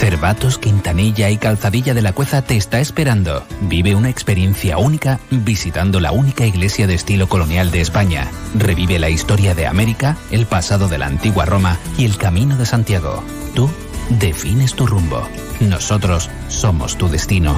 Cervatos, 0.03 0.57
Quintanilla 0.57 1.29
y 1.29 1.37
Calzadilla 1.37 1.93
de 1.93 2.01
la 2.01 2.11
Cueza 2.11 2.41
te 2.41 2.57
está 2.57 2.81
esperando. 2.81 3.45
Vive 3.61 3.95
una 3.95 4.09
experiencia 4.09 4.77
única 4.77 5.21
visitando 5.31 6.01
la 6.01 6.11
única 6.11 6.45
iglesia 6.45 6.87
de 6.87 6.93
estilo 6.93 7.29
colonial 7.29 7.71
de 7.71 7.79
España. 7.79 8.29
Revive 8.53 8.99
la 8.99 9.09
historia 9.09 9.55
de 9.55 9.65
América, 9.65 10.17
el 10.29 10.45
pasado 10.45 10.89
de 10.89 10.97
la 10.97 11.05
antigua 11.05 11.45
Roma 11.45 11.77
y 11.97 12.03
el 12.03 12.17
camino 12.17 12.57
de 12.57 12.65
Santiago. 12.65 13.23
Tú 13.55 13.69
defines 14.09 14.73
tu 14.73 14.87
rumbo. 14.87 15.25
Nosotros 15.61 16.29
somos 16.49 16.97
tu 16.97 17.07
destino. 17.07 17.57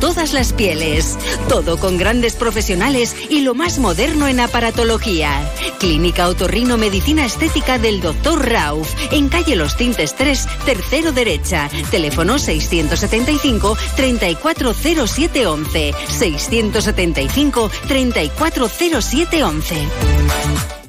todas 0.00 0.32
las 0.32 0.52
pieles. 0.52 1.18
Todo 1.48 1.78
con 1.78 1.96
grandes 1.98 2.34
profesionales 2.34 3.14
y 3.28 3.40
lo 3.40 3.54
más 3.54 3.78
moderno 3.78 4.28
en 4.28 4.40
aparatología. 4.40 5.50
Clínica 5.78 6.28
Otorrino 6.28 6.76
Medicina 6.78 7.24
Estética 7.24 7.78
del 7.78 8.00
Dr. 8.00 8.48
Rauf, 8.48 8.92
en 9.12 9.28
calle 9.28 9.56
Los 9.56 9.76
Tintes 9.76 10.14
3, 10.14 10.46
tercero 10.64 11.12
derecha. 11.12 11.68
Teléfono 11.90 12.38
675 12.38 13.76
340711. 13.96 15.94
675 16.08 17.70
340711. 17.88 19.76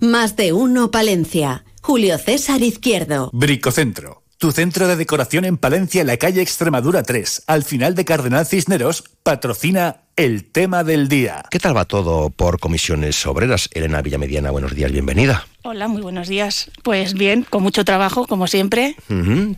Más 0.01 0.35
de 0.35 0.53
uno 0.53 0.91
Palencia. 0.91 1.65
Julio 1.81 2.17
César 2.17 2.61
Izquierdo. 2.61 3.29
Bricocentro. 3.33 4.26
Tu 4.39 4.51
centro 4.51 4.87
de 4.87 4.95
decoración 4.95 5.45
en 5.45 5.57
Palencia, 5.57 6.01
en 6.01 6.07
la 6.07 6.17
calle 6.17 6.43
Extremadura 6.43 7.01
3, 7.01 7.45
al 7.47 7.63
final 7.63 7.95
de 7.95 8.05
Cardenal 8.05 8.45
Cisneros, 8.45 9.03
patrocina 9.23 10.06
el 10.17 10.43
tema 10.45 10.83
del 10.83 11.07
día. 11.07 11.43
¿Qué 11.49 11.59
tal 11.59 11.77
va 11.77 11.85
todo 11.85 12.29
por 12.31 12.59
comisiones 12.59 13.25
obreras? 13.27 13.69
Elena 13.73 14.01
Villamediana, 14.01 14.51
buenos 14.51 14.73
días, 14.75 14.91
bienvenida. 14.91 15.45
Hola, 15.63 15.87
muy 15.89 16.01
buenos 16.01 16.27
días. 16.29 16.71
Pues 16.81 17.13
bien, 17.13 17.45
con 17.49 17.61
mucho 17.61 17.83
trabajo, 17.85 18.25
como 18.25 18.47
siempre. 18.47 18.95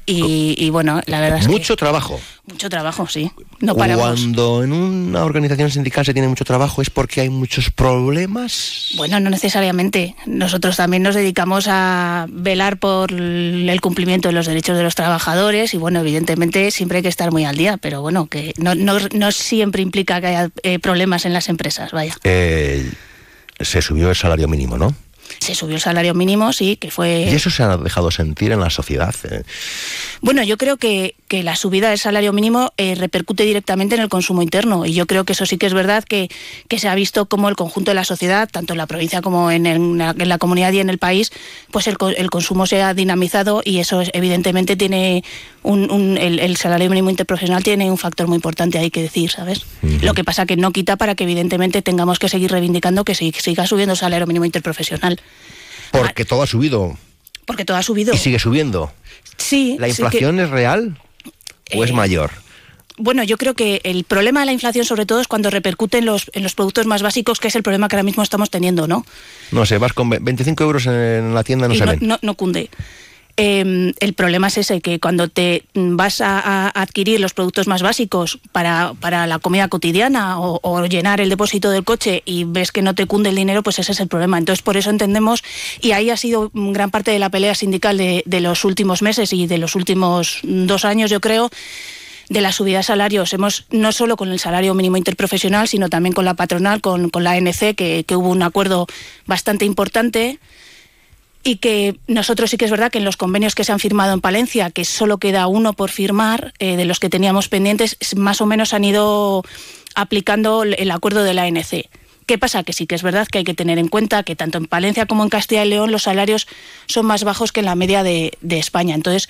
Y, 0.07 0.55
y 0.57 0.69
bueno, 0.71 1.01
la 1.05 1.21
verdad 1.21 1.39
es 1.39 1.47
Mucho 1.47 1.75
trabajo. 1.75 2.15
que 2.17 2.53
mucho 2.53 2.67
trabajo, 2.67 3.05
sí. 3.07 3.31
No 3.59 3.75
paramos. 3.75 4.03
Cuando 4.21 4.63
en 4.63 4.73
una 4.73 5.23
organización 5.23 5.69
sindical 5.69 6.03
se 6.03 6.13
tiene 6.13 6.27
mucho 6.27 6.45
trabajo 6.45 6.81
es 6.81 6.89
porque 6.89 7.21
hay 7.21 7.29
muchos 7.29 7.69
problemas. 7.69 8.87
Bueno, 8.97 9.19
no 9.19 9.29
necesariamente. 9.29 10.15
Nosotros 10.25 10.77
también 10.77 11.03
nos 11.03 11.13
dedicamos 11.13 11.67
a 11.69 12.25
velar 12.27 12.77
por 12.79 13.11
el 13.11 13.79
cumplimiento 13.81 14.29
de 14.29 14.33
los 14.33 14.47
derechos 14.47 14.75
de 14.77 14.83
los 14.83 14.95
trabajadores 14.95 15.75
y 15.75 15.77
bueno, 15.77 15.99
evidentemente 15.99 16.71
siempre 16.71 16.97
hay 16.97 17.01
que 17.03 17.09
estar 17.09 17.31
muy 17.31 17.45
al 17.45 17.55
día, 17.55 17.77
pero 17.77 18.01
bueno, 18.01 18.25
que 18.25 18.55
no, 18.57 18.73
no, 18.73 18.97
no 19.13 19.31
siempre 19.31 19.83
implica 19.83 20.19
que 20.21 20.27
haya 20.27 20.48
eh, 20.63 20.79
problemas 20.79 21.25
en 21.25 21.33
las 21.33 21.49
empresas, 21.49 21.91
vaya. 21.91 22.15
Eh, 22.23 22.91
se 23.59 23.81
subió 23.81 24.09
el 24.09 24.15
salario 24.15 24.47
mínimo, 24.47 24.77
¿no? 24.77 24.95
Se 25.39 25.55
subió 25.55 25.75
el 25.75 25.81
salario 25.81 26.13
mínimo, 26.13 26.51
sí, 26.53 26.75
que 26.75 26.91
fue... 26.91 27.27
Y 27.31 27.35
eso 27.35 27.49
se 27.49 27.63
ha 27.63 27.77
dejado 27.77 28.09
sentir 28.11 28.51
en 28.51 28.59
la 28.59 28.69
sociedad. 28.69 29.13
Bueno, 30.21 30.43
yo 30.43 30.57
creo 30.57 30.77
que, 30.77 31.15
que 31.29 31.43
la 31.43 31.55
subida 31.55 31.89
del 31.89 31.99
salario 31.99 32.33
mínimo 32.33 32.73
eh, 32.75 32.95
repercute 32.95 33.43
directamente 33.45 33.95
en 33.95 34.01
el 34.01 34.09
consumo 34.09 34.41
interno 34.41 34.85
y 34.85 34.93
yo 34.93 35.05
creo 35.05 35.23
que 35.23 35.33
eso 35.33 35.45
sí 35.45 35.57
que 35.57 35.67
es 35.67 35.73
verdad 35.75 36.03
que, 36.03 36.27
que 36.67 36.79
se 36.79 36.89
ha 36.89 36.95
visto 36.95 37.27
como 37.27 37.47
el 37.47 37.55
conjunto 37.55 37.91
de 37.91 37.95
la 37.95 38.03
sociedad, 38.03 38.49
tanto 38.51 38.73
en 38.73 38.77
la 38.79 38.87
provincia 38.87 39.21
como 39.21 39.51
en, 39.51 39.65
el- 39.67 40.01
en 40.01 40.27
la, 40.29 40.37
comunidad 40.39 40.73
y 40.73 40.79
en 40.79 40.89
el 40.89 40.97
país, 40.97 41.31
pues 41.71 41.87
el, 41.87 41.95
el 42.17 42.29
consumo 42.31 42.65
se 42.65 42.81
ha 42.81 42.93
dinamizado 42.93 43.61
y 43.63 43.77
eso 43.79 44.01
es- 44.01 44.09
evidentemente 44.13 44.75
tiene 44.75 45.23
un, 45.63 45.89
un- 45.91 46.17
el, 46.17 46.39
el 46.39 46.57
salario 46.57 46.89
mínimo 46.89 47.11
interprofesional 47.11 47.63
tiene 47.63 47.91
un 47.91 47.97
factor 47.99 48.27
muy 48.27 48.35
importante 48.35 48.79
hay 48.79 48.89
que 48.89 49.03
decir, 49.03 49.29
¿sabes? 49.29 49.61
Lo 50.01 50.13
que 50.15 50.23
pasa 50.23 50.47
que 50.47 50.57
no 50.57 50.71
quita 50.71 50.97
para 50.97 51.13
que 51.13 51.25
evidentemente 51.25 51.81
tengamos 51.83 52.17
que 52.17 52.27
seguir 52.27 52.51
reivindicando 52.51 53.05
que 53.05 53.13
se- 53.13 53.31
siga 53.31 53.67
subiendo 53.67 53.93
el 53.93 53.99
salario 53.99 54.25
mínimo 54.25 54.45
interprofesional, 54.45 55.21
Porque 55.91 56.25
todo 56.25 56.41
ha 56.41 56.47
subido 56.47 56.97
porque 57.45 57.65
todo 57.65 57.77
ha 57.77 57.83
subido. 57.83 58.13
y 58.13 58.17
sigue 58.17 58.39
subiendo. 58.39 58.91
Sí, 59.37 59.75
¿La 59.79 59.87
sí 59.87 59.95
que- 59.95 60.01
inflación 60.03 60.39
es 60.39 60.49
real 60.49 60.97
o 61.75 61.83
es 61.83 61.91
mayor? 61.93 62.31
Bueno, 63.01 63.23
yo 63.23 63.37
creo 63.37 63.53
que 63.53 63.79
el 63.85 64.03
problema 64.03 64.41
de 64.41 64.47
la 64.47 64.51
inflación 64.51 64.83
sobre 64.83 65.05
todo 65.05 65.21
es 65.21 65.27
cuando 65.29 65.49
repercute 65.49 65.99
en 65.99 66.05
los, 66.05 66.29
en 66.33 66.43
los 66.43 66.53
productos 66.53 66.85
más 66.85 67.01
básicos, 67.01 67.39
que 67.39 67.47
es 67.47 67.55
el 67.55 67.63
problema 67.63 67.87
que 67.87 67.95
ahora 67.95 68.03
mismo 68.03 68.23
estamos 68.23 68.49
teniendo, 68.49 68.87
¿no? 68.87 69.05
No 69.51 69.65
sé, 69.65 69.77
vas 69.77 69.93
con 69.93 70.09
ve- 70.09 70.19
25 70.21 70.63
euros 70.65 70.85
en 70.85 71.33
la 71.33 71.43
tienda, 71.45 71.69
no 71.69 71.73
Y 71.73 71.77
se 71.77 71.85
no, 71.85 71.91
ven. 71.91 71.99
no- 72.01 72.19
no 72.21 72.33
cunde. 72.35 72.69
Eh, 73.37 73.93
el 73.99 74.13
problema 74.13 74.47
es 74.47 74.57
ese, 74.57 74.81
que 74.81 74.99
cuando 74.99 75.29
te 75.29 75.63
vas 75.73 76.19
a, 76.19 76.67
adquirir 76.69 77.21
los 77.21 77.33
productos 77.33 77.67
más 77.67 77.81
básicos 77.81 78.39
para, 78.51 78.93
para 78.99 79.27
la 79.27 79.39
comida 79.39 79.69
cotidiana 79.69 80.39
o, 80.39 80.85
llenar 80.85 81.21
el 81.21 81.29
depósito 81.29 81.69
del 81.69 81.83
coche 81.83 82.21
y 82.25 82.43
ves 82.43 82.71
que 82.71 82.81
no 82.81 82.95
te 82.95 83.05
cunde 83.05 83.29
el 83.29 83.35
dinero, 83.35 83.63
pues 83.63 83.79
ese 83.79 83.93
es 83.93 83.99
el 84.01 84.07
problema. 84.07 84.37
Entonces, 84.37 84.61
por 84.61 84.75
eso 84.75 84.89
entendemos, 84.89 85.43
y 85.81 85.91
ahí 85.91 86.09
ha 86.09 86.17
sido 86.17 86.51
gran 86.53 86.91
parte 86.91 87.11
de 87.11 87.19
la 87.19 87.29
pelea 87.29 87.55
sindical 87.55 87.97
de, 87.97 88.23
de 88.25 88.41
los 88.41 88.65
últimos 88.65 89.01
meses 89.01 89.31
y 89.31 89.47
de 89.47 89.57
los 89.57 89.75
últimos 89.75 90.39
dos 90.43 90.83
años, 90.83 91.09
yo 91.09 91.21
creo, 91.21 91.49
de 92.29 92.41
la 92.41 92.51
subida 92.51 92.77
de 92.77 92.83
salarios. 92.83 93.33
Hemos, 93.33 93.65
no 93.71 93.91
solo 93.91 94.17
con 94.17 94.31
el 94.31 94.39
salario 94.39 94.73
mínimo 94.73 94.97
interprofesional, 94.97 95.67
sino 95.67 95.89
también 95.89 96.13
con 96.13 96.25
la 96.25 96.35
patronal, 96.35 96.81
con, 96.81 97.09
con 97.09 97.23
la 97.23 97.31
ANC, 97.31 97.75
que, 97.75 98.03
que 98.05 98.15
hubo 98.15 98.29
un 98.29 98.43
acuerdo 98.43 98.87
bastante 99.25 99.65
importante 99.65 100.39
y 101.43 101.55
que 101.57 101.99
nosotros 102.07 102.49
sí 102.49 102.57
que 102.57 102.65
es 102.65 102.71
verdad 102.71 102.91
que 102.91 102.97
en 102.97 103.05
los 103.05 103.17
convenios 103.17 103.55
que 103.55 103.63
se 103.63 103.71
han 103.71 103.79
firmado 103.79 104.13
en 104.13 104.21
Palencia, 104.21 104.71
que 104.71 104.83
solo 104.85 105.17
queda 105.19 105.47
uno 105.47 105.73
por 105.73 105.89
firmar, 105.89 106.53
eh, 106.59 106.75
de 106.75 106.85
los 106.85 106.99
que 106.99 107.09
teníamos 107.09 107.47
pendientes, 107.47 107.97
más 108.15 108.41
o 108.41 108.45
menos 108.45 108.73
han 108.73 108.83
ido 108.83 109.43
aplicando 109.95 110.63
el- 110.63 110.91
acuerdo 110.91 111.23
de 111.23 111.33
la 111.33 111.43
ANC. 111.43 111.89
¿Qué 112.25 112.37
pasa? 112.37 112.63
Que 112.63 112.73
sí 112.73 112.85
que 112.85 112.93
es 112.95 113.01
verdad 113.01 113.27
que 113.27 113.39
hay 113.39 113.43
que 113.43 113.55
tener 113.55 113.79
en 113.79 113.87
cuenta 113.87 114.21
que 114.23 114.35
tanto 114.35 114.57
en 114.59 114.65
Palencia 114.65 115.07
como 115.07 115.23
en 115.23 115.29
Castilla 115.29 115.65
y 115.65 115.69
León 115.69 115.91
los 115.91 116.03
salarios 116.03 116.47
son 116.85 117.05
más 117.07 117.23
bajos 117.23 117.51
que 117.51 117.61
en 117.61 117.65
la 117.65 117.75
media 117.75 118.03
de, 118.03 118.37
de 118.41 118.59
España. 118.59 118.93
Entonces, 118.93 119.27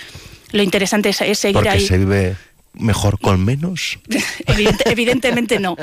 lo 0.51 0.63
interesante 0.63 1.09
es, 1.09 1.21
es 1.21 1.39
seguir 1.39 1.53
Porque 1.53 1.69
ahí. 1.69 1.85
se 1.87 1.97
vive 1.97 2.35
mejor 2.73 3.17
con 3.19 3.45
menos. 3.45 3.99
Evidente- 4.47 4.89
evidentemente 4.91 5.59
no. 5.59 5.77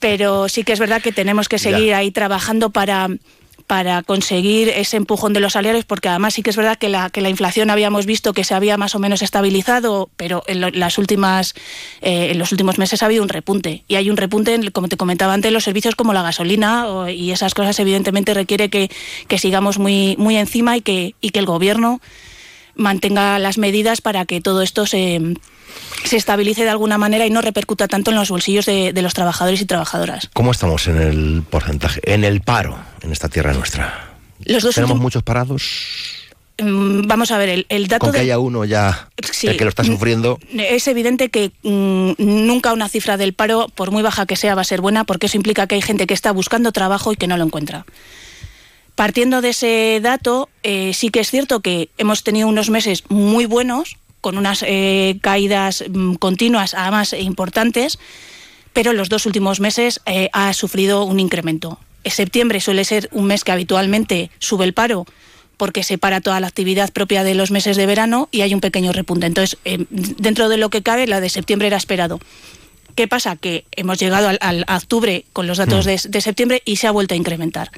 Pero 0.00 0.48
sí 0.48 0.64
que 0.64 0.72
es 0.72 0.80
verdad 0.80 1.00
que 1.02 1.12
tenemos 1.12 1.48
que 1.48 1.58
seguir 1.60 1.94
ahí 1.94 2.10
trabajando 2.10 2.70
para, 2.70 3.08
para 3.70 4.02
conseguir 4.02 4.68
ese 4.68 4.96
empujón 4.96 5.32
de 5.32 5.38
los 5.38 5.52
salarios, 5.52 5.84
porque 5.84 6.08
además 6.08 6.34
sí 6.34 6.42
que 6.42 6.50
es 6.50 6.56
verdad 6.56 6.76
que 6.76 6.88
la, 6.88 7.08
que 7.08 7.20
la 7.20 7.28
inflación 7.28 7.70
habíamos 7.70 8.04
visto 8.04 8.32
que 8.32 8.42
se 8.42 8.52
había 8.52 8.76
más 8.76 8.96
o 8.96 8.98
menos 8.98 9.22
estabilizado, 9.22 10.10
pero 10.16 10.42
en, 10.48 10.60
lo- 10.60 10.70
las 10.70 10.98
últimas, 10.98 11.54
eh, 12.00 12.30
en 12.32 12.38
los 12.40 12.50
últimos 12.50 12.78
meses 12.78 13.00
ha 13.00 13.06
habido 13.06 13.22
un 13.22 13.28
repunte. 13.28 13.84
Y 13.86 13.94
hay 13.94 14.10
un 14.10 14.16
repunte, 14.16 14.54
en, 14.56 14.72
como 14.72 14.88
te 14.88 14.96
comentaba 14.96 15.34
antes, 15.34 15.50
en 15.50 15.54
los 15.54 15.62
servicios 15.62 15.94
como 15.94 16.12
la 16.12 16.22
gasolina 16.22 16.88
y 17.14 17.30
esas 17.30 17.54
cosas 17.54 17.78
evidentemente 17.78 18.34
requiere 18.34 18.70
que, 18.70 18.90
que 19.28 19.38
sigamos 19.38 19.78
muy, 19.78 20.16
muy 20.18 20.36
encima 20.36 20.76
y 20.76 20.80
que, 20.80 21.14
y 21.20 21.30
que 21.30 21.38
el 21.38 21.46
gobierno 21.46 22.00
mantenga 22.74 23.38
las 23.38 23.56
medidas 23.56 24.00
para 24.00 24.24
que 24.24 24.40
todo 24.40 24.62
esto 24.62 24.84
se, 24.84 25.20
se 26.04 26.16
estabilice 26.16 26.64
de 26.64 26.70
alguna 26.70 26.98
manera 26.98 27.26
y 27.26 27.30
no 27.30 27.40
repercuta 27.42 27.88
tanto 27.88 28.10
en 28.10 28.16
los 28.16 28.30
bolsillos 28.30 28.66
de, 28.66 28.92
de 28.92 29.02
los 29.02 29.14
trabajadores 29.14 29.60
y 29.60 29.66
trabajadoras. 29.66 30.28
¿Cómo 30.32 30.50
estamos 30.52 30.86
en 30.88 30.96
el 31.00 31.42
porcentaje? 31.48 32.00
En 32.04 32.24
el 32.24 32.40
paro 32.40 32.78
en 33.02 33.12
esta 33.12 33.28
tierra 33.28 33.52
nuestra. 33.52 34.10
Los 34.44 34.62
dos 34.62 34.74
¿Tenemos 34.74 34.92
últimos- 34.92 35.02
muchos 35.02 35.22
parados? 35.22 35.62
Mm, 36.62 37.06
Vamos 37.06 37.30
a 37.30 37.38
ver, 37.38 37.48
el, 37.48 37.66
el 37.70 37.86
dato 37.88 38.00
Con 38.06 38.12
que 38.12 38.18
de- 38.18 38.24
haya 38.24 38.38
uno 38.38 38.64
ya, 38.66 39.08
Sí. 39.32 39.46
el 39.46 39.56
que 39.56 39.64
lo 39.64 39.70
está 39.70 39.82
sufriendo. 39.84 40.38
Es 40.52 40.86
evidente 40.88 41.30
que 41.30 41.52
mm, 41.62 42.12
nunca 42.18 42.72
una 42.74 42.88
cifra 42.88 43.16
del 43.16 43.32
paro, 43.32 43.68
por 43.74 43.90
muy 43.90 44.02
baja 44.02 44.26
que 44.26 44.36
sea, 44.36 44.54
va 44.54 44.60
a 44.60 44.64
ser 44.64 44.80
buena, 44.82 45.04
porque 45.04 45.26
eso 45.26 45.36
implica 45.38 45.66
que 45.66 45.74
hay 45.76 45.82
gente 45.82 46.06
que 46.06 46.12
está 46.14 46.32
buscando 46.32 46.70
trabajo 46.72 47.12
y 47.12 47.16
que 47.16 47.26
no 47.26 47.36
lo 47.38 47.44
encuentra. 47.44 47.86
Partiendo 48.94 49.40
de 49.40 49.50
ese 49.50 50.00
dato, 50.02 50.50
eh, 50.62 50.92
sí 50.92 51.08
que 51.10 51.20
es 51.20 51.30
cierto 51.30 51.60
que 51.60 51.88
hemos 51.96 52.22
tenido 52.22 52.48
unos 52.48 52.68
meses 52.68 53.04
muy 53.08 53.46
buenos, 53.46 53.96
con 54.20 54.36
unas 54.38 54.64
eh, 54.66 55.18
caídas 55.20 55.84
mm, 55.90 56.14
continuas, 56.14 56.74
además 56.74 57.12
importantes, 57.12 57.98
pero 58.72 58.90
en 58.92 58.96
los 58.96 59.08
dos 59.08 59.26
últimos 59.26 59.60
meses 59.60 60.00
eh, 60.06 60.28
ha 60.32 60.52
sufrido 60.52 61.04
un 61.04 61.20
incremento. 61.20 61.78
En 62.04 62.12
septiembre 62.12 62.60
suele 62.60 62.84
ser 62.84 63.08
un 63.12 63.26
mes 63.26 63.44
que 63.44 63.52
habitualmente 63.52 64.30
sube 64.38 64.64
el 64.64 64.72
paro 64.74 65.06
porque 65.56 65.82
se 65.82 65.98
para 65.98 66.22
toda 66.22 66.40
la 66.40 66.46
actividad 66.46 66.90
propia 66.90 67.22
de 67.22 67.34
los 67.34 67.50
meses 67.50 67.76
de 67.76 67.84
verano 67.84 68.28
y 68.32 68.40
hay 68.40 68.54
un 68.54 68.60
pequeño 68.60 68.92
repunte. 68.92 69.26
Entonces, 69.26 69.58
eh, 69.66 69.84
dentro 69.90 70.48
de 70.48 70.56
lo 70.56 70.70
que 70.70 70.82
cabe, 70.82 71.06
la 71.06 71.20
de 71.20 71.28
septiembre 71.28 71.66
era 71.68 71.76
esperado. 71.76 72.18
¿Qué 72.94 73.06
pasa? 73.08 73.36
Que 73.36 73.64
hemos 73.72 73.98
llegado 73.98 74.28
al, 74.28 74.38
al- 74.40 74.64
a 74.66 74.76
octubre 74.78 75.24
con 75.34 75.46
los 75.46 75.58
datos 75.58 75.84
Mm. 75.84 75.88
de, 75.88 76.00
de 76.08 76.20
septiembre 76.22 76.62
y 76.64 76.76
se 76.76 76.86
ha 76.86 76.90
vuelto 76.90 77.12
a 77.14 77.18
incrementar. 77.18 77.70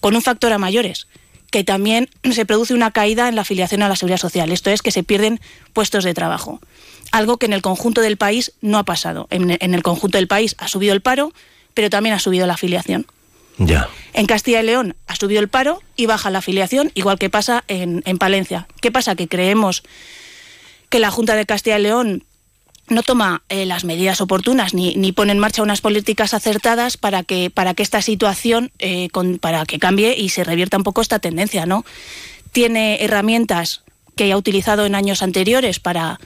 Con 0.00 0.14
un 0.14 0.22
factor 0.22 0.52
a 0.52 0.58
mayores, 0.58 1.06
que 1.50 1.64
también 1.64 2.08
se 2.32 2.46
produce 2.46 2.74
una 2.74 2.90
caída 2.90 3.28
en 3.28 3.36
la 3.36 3.42
afiliación 3.42 3.82
a 3.82 3.88
la 3.88 3.96
seguridad 3.96 4.18
social. 4.18 4.50
Esto 4.52 4.70
es 4.70 4.82
que 4.82 4.90
se 4.90 5.02
pierden 5.02 5.40
puestos 5.72 6.04
de 6.04 6.14
trabajo. 6.14 6.60
Algo 7.12 7.38
que 7.38 7.46
en 7.46 7.52
el 7.52 7.62
conjunto 7.62 8.00
del 8.00 8.16
país 8.16 8.52
no 8.60 8.78
ha 8.78 8.84
pasado. 8.84 9.26
En, 9.30 9.56
en 9.58 9.74
el 9.74 9.82
conjunto 9.82 10.18
del 10.18 10.28
país 10.28 10.54
ha 10.58 10.68
subido 10.68 10.92
el 10.92 11.00
paro, 11.00 11.32
pero 11.74 11.90
también 11.90 12.14
ha 12.14 12.18
subido 12.18 12.46
la 12.46 12.54
afiliación. 12.54 13.06
Ya. 13.58 13.88
En 14.14 14.26
Castilla 14.26 14.60
y 14.60 14.64
León 14.64 14.96
ha 15.06 15.16
subido 15.16 15.40
el 15.40 15.48
paro 15.48 15.82
y 15.96 16.06
baja 16.06 16.30
la 16.30 16.38
afiliación, 16.38 16.92
igual 16.94 17.18
que 17.18 17.28
pasa 17.28 17.64
en, 17.68 18.02
en 18.06 18.16
Palencia. 18.16 18.66
¿Qué 18.80 18.90
pasa? 18.90 19.16
Que 19.16 19.28
creemos 19.28 19.82
que 20.88 20.98
la 20.98 21.10
Junta 21.10 21.36
de 21.36 21.46
Castilla 21.46 21.78
y 21.78 21.82
León 21.82 22.24
no 22.90 23.02
toma 23.02 23.42
eh, 23.48 23.66
las 23.66 23.84
medidas 23.84 24.20
oportunas 24.20 24.74
ni, 24.74 24.94
ni 24.96 25.12
pone 25.12 25.32
en 25.32 25.38
marcha 25.38 25.62
unas 25.62 25.80
políticas 25.80 26.34
acertadas 26.34 26.96
para 26.96 27.22
que, 27.22 27.48
para 27.50 27.74
que 27.74 27.82
esta 27.82 28.02
situación, 28.02 28.70
eh, 28.78 29.08
con- 29.10 29.38
para 29.38 29.64
que 29.64 29.78
cambie 29.78 30.14
y 30.18 30.28
se 30.28 30.44
revierta 30.44 30.76
un 30.76 30.82
poco 30.84 31.00
esta 31.00 31.18
tendencia, 31.20 31.66
¿no? 31.66 31.84
Tiene 32.52 33.02
herramientas 33.04 33.82
que 34.16 34.32
ha 34.32 34.36
utilizado 34.36 34.84
en 34.86 34.94
años 34.94 35.22
anteriores 35.22 35.78
para, 35.80 36.18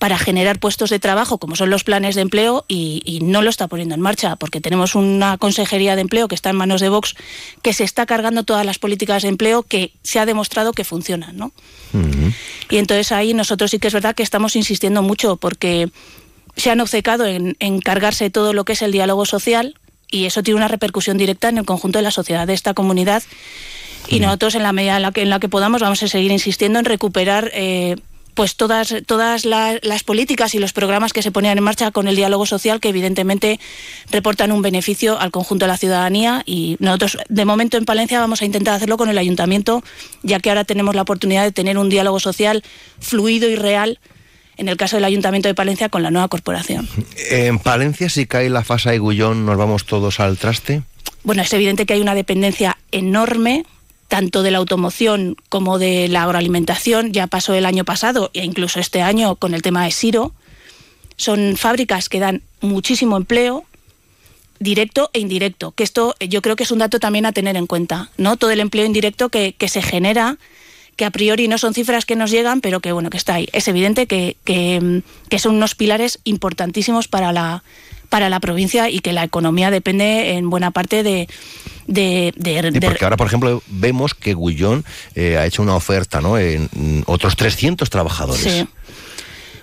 para 0.00 0.18
generar 0.18 0.58
puestos 0.58 0.88
de 0.88 0.98
trabajo, 0.98 1.36
como 1.36 1.56
son 1.56 1.68
los 1.68 1.84
planes 1.84 2.14
de 2.14 2.22
empleo, 2.22 2.64
y, 2.68 3.02
y 3.04 3.20
no 3.20 3.42
lo 3.42 3.50
está 3.50 3.68
poniendo 3.68 3.94
en 3.94 4.00
marcha, 4.00 4.36
porque 4.36 4.58
tenemos 4.58 4.94
una 4.94 5.36
consejería 5.36 5.94
de 5.94 6.00
empleo 6.00 6.26
que 6.26 6.34
está 6.34 6.48
en 6.48 6.56
manos 6.56 6.80
de 6.80 6.88
Vox, 6.88 7.14
que 7.60 7.74
se 7.74 7.84
está 7.84 8.06
cargando 8.06 8.42
todas 8.42 8.64
las 8.64 8.78
políticas 8.78 9.22
de 9.22 9.28
empleo 9.28 9.62
que 9.62 9.92
se 10.02 10.18
ha 10.18 10.24
demostrado 10.24 10.72
que 10.72 10.84
funcionan, 10.84 11.36
¿no? 11.36 11.52
Y 12.70 12.78
entonces 12.78 13.12
ahí 13.12 13.34
nosotros 13.34 13.70
sí 13.70 13.78
que 13.78 13.88
es 13.88 13.94
verdad 13.94 14.14
que 14.14 14.22
estamos 14.22 14.56
insistiendo 14.56 15.02
mucho 15.02 15.36
porque 15.36 15.90
se 16.56 16.70
han 16.70 16.80
obcecado 16.80 17.26
en, 17.26 17.58
en 17.60 17.80
cargarse 17.80 18.30
todo 18.30 18.54
lo 18.54 18.64
que 18.64 18.72
es 18.72 18.80
el 18.80 18.92
diálogo 18.92 19.26
social 19.26 19.74
y 20.10 20.24
eso 20.24 20.42
tiene 20.42 20.56
una 20.56 20.68
repercusión 20.68 21.18
directa 21.18 21.50
en 21.50 21.58
el 21.58 21.66
conjunto 21.66 21.98
de 21.98 22.04
la 22.04 22.10
sociedad 22.10 22.46
de 22.46 22.54
esta 22.54 22.72
comunidad. 22.72 23.22
Y 24.08 24.18
nosotros 24.18 24.54
en 24.54 24.62
la 24.62 24.72
medida 24.72 24.96
en 24.96 25.02
la 25.02 25.12
que, 25.12 25.20
en 25.20 25.28
la 25.28 25.40
que 25.40 25.50
podamos 25.50 25.82
vamos 25.82 26.02
a 26.02 26.08
seguir 26.08 26.32
insistiendo 26.32 26.78
en 26.78 26.86
recuperar 26.86 27.50
eh, 27.52 27.96
pues 28.34 28.56
todas, 28.56 28.94
todas 29.06 29.44
la- 29.44 29.78
las 29.82 30.02
políticas 30.04 30.54
y 30.54 30.58
los 30.58 30.72
programas 30.72 31.12
que 31.12 31.22
se 31.22 31.30
ponían 31.30 31.58
en 31.58 31.64
marcha 31.64 31.90
con 31.90 32.08
el 32.08 32.16
diálogo 32.16 32.46
social 32.46 32.80
que 32.80 32.88
evidentemente 32.88 33.58
reportan 34.10 34.52
un 34.52 34.62
beneficio 34.62 35.18
al 35.20 35.30
conjunto 35.30 35.64
de 35.66 35.68
la 35.72 35.76
ciudadanía 35.76 36.42
y 36.46 36.76
nosotros 36.78 37.18
de 37.28 37.44
momento 37.44 37.76
en 37.76 37.84
Palencia 37.84 38.20
vamos 38.20 38.42
a 38.42 38.44
intentar 38.44 38.74
hacerlo 38.74 38.96
con 38.96 39.08
el 39.08 39.18
ayuntamiento 39.18 39.82
ya 40.22 40.40
que 40.40 40.48
ahora 40.50 40.64
tenemos 40.64 40.94
la 40.94 41.02
oportunidad 41.02 41.42
de 41.44 41.52
tener 41.52 41.76
un 41.78 41.88
diálogo 41.88 42.20
social 42.20 42.62
fluido 42.98 43.48
y 43.48 43.56
real 43.56 43.98
en 44.56 44.68
el 44.68 44.76
caso 44.76 44.96
del 44.96 45.04
ayuntamiento 45.04 45.48
de 45.48 45.54
Palencia 45.54 45.88
con 45.88 46.02
la 46.02 46.10
nueva 46.10 46.28
corporación. 46.28 46.86
En 47.30 47.58
Palencia, 47.58 48.10
si 48.10 48.26
cae 48.26 48.50
la 48.50 48.62
fasa 48.62 48.90
de 48.90 48.98
Gullón, 48.98 49.46
¿nos 49.46 49.56
vamos 49.56 49.86
todos 49.86 50.20
al 50.20 50.36
traste? 50.36 50.82
Bueno, 51.22 51.40
es 51.42 51.52
evidente 51.54 51.86
que 51.86 51.94
hay 51.94 52.00
una 52.00 52.14
dependencia 52.14 52.76
enorme 52.92 53.64
tanto 54.10 54.42
de 54.42 54.50
la 54.50 54.58
automoción 54.58 55.36
como 55.48 55.78
de 55.78 56.08
la 56.08 56.24
agroalimentación. 56.24 57.12
Ya 57.12 57.28
pasó 57.28 57.54
el 57.54 57.64
año 57.64 57.84
pasado 57.84 58.30
e 58.34 58.44
incluso 58.44 58.80
este 58.80 59.00
año 59.00 59.36
con 59.36 59.54
el 59.54 59.62
tema 59.62 59.84
de 59.84 59.92
Siro. 59.92 60.32
Son 61.16 61.56
fábricas 61.56 62.08
que 62.08 62.18
dan 62.18 62.42
muchísimo 62.60 63.16
empleo 63.16 63.64
directo 64.58 65.10
e 65.14 65.20
indirecto, 65.20 65.70
que 65.70 65.84
esto 65.84 66.16
yo 66.20 66.42
creo 66.42 66.56
que 66.56 66.64
es 66.64 66.72
un 66.72 66.80
dato 66.80 66.98
también 66.98 67.24
a 67.24 67.32
tener 67.32 67.56
en 67.56 67.68
cuenta, 67.68 68.10
¿no? 68.18 68.36
Todo 68.36 68.50
el 68.50 68.60
empleo 68.60 68.84
indirecto 68.84 69.28
que, 69.28 69.54
que 69.56 69.68
se 69.68 69.80
genera, 69.80 70.38
que 71.00 71.06
a 71.06 71.10
priori 71.10 71.48
no 71.48 71.56
son 71.56 71.72
cifras 71.72 72.04
que 72.04 72.14
nos 72.14 72.30
llegan, 72.30 72.60
pero 72.60 72.80
que 72.80 72.92
bueno, 72.92 73.08
que 73.08 73.16
está 73.16 73.32
ahí. 73.36 73.48
Es 73.54 73.68
evidente 73.68 74.06
que, 74.06 74.36
que, 74.44 75.00
que 75.30 75.38
son 75.38 75.54
unos 75.54 75.74
pilares 75.74 76.18
importantísimos 76.24 77.08
para 77.08 77.32
la, 77.32 77.64
para 78.10 78.28
la 78.28 78.38
provincia 78.38 78.90
y 78.90 78.98
que 78.98 79.14
la 79.14 79.24
economía 79.24 79.70
depende 79.70 80.32
en 80.32 80.50
buena 80.50 80.72
parte 80.72 81.02
de... 81.02 81.26
de, 81.86 82.34
de- 82.36 82.60
Sí, 82.70 82.78
de- 82.80 82.86
porque 82.86 83.04
ahora, 83.04 83.16
por 83.16 83.26
ejemplo, 83.28 83.62
vemos 83.68 84.12
que 84.14 84.34
Gullón 84.34 84.84
eh, 85.14 85.38
ha 85.38 85.46
hecho 85.46 85.62
una 85.62 85.74
oferta, 85.74 86.20
¿no? 86.20 86.36
En 86.36 86.68
otros 87.06 87.34
300 87.34 87.88
trabajadores. 87.88 88.42
Sí. 88.42 88.66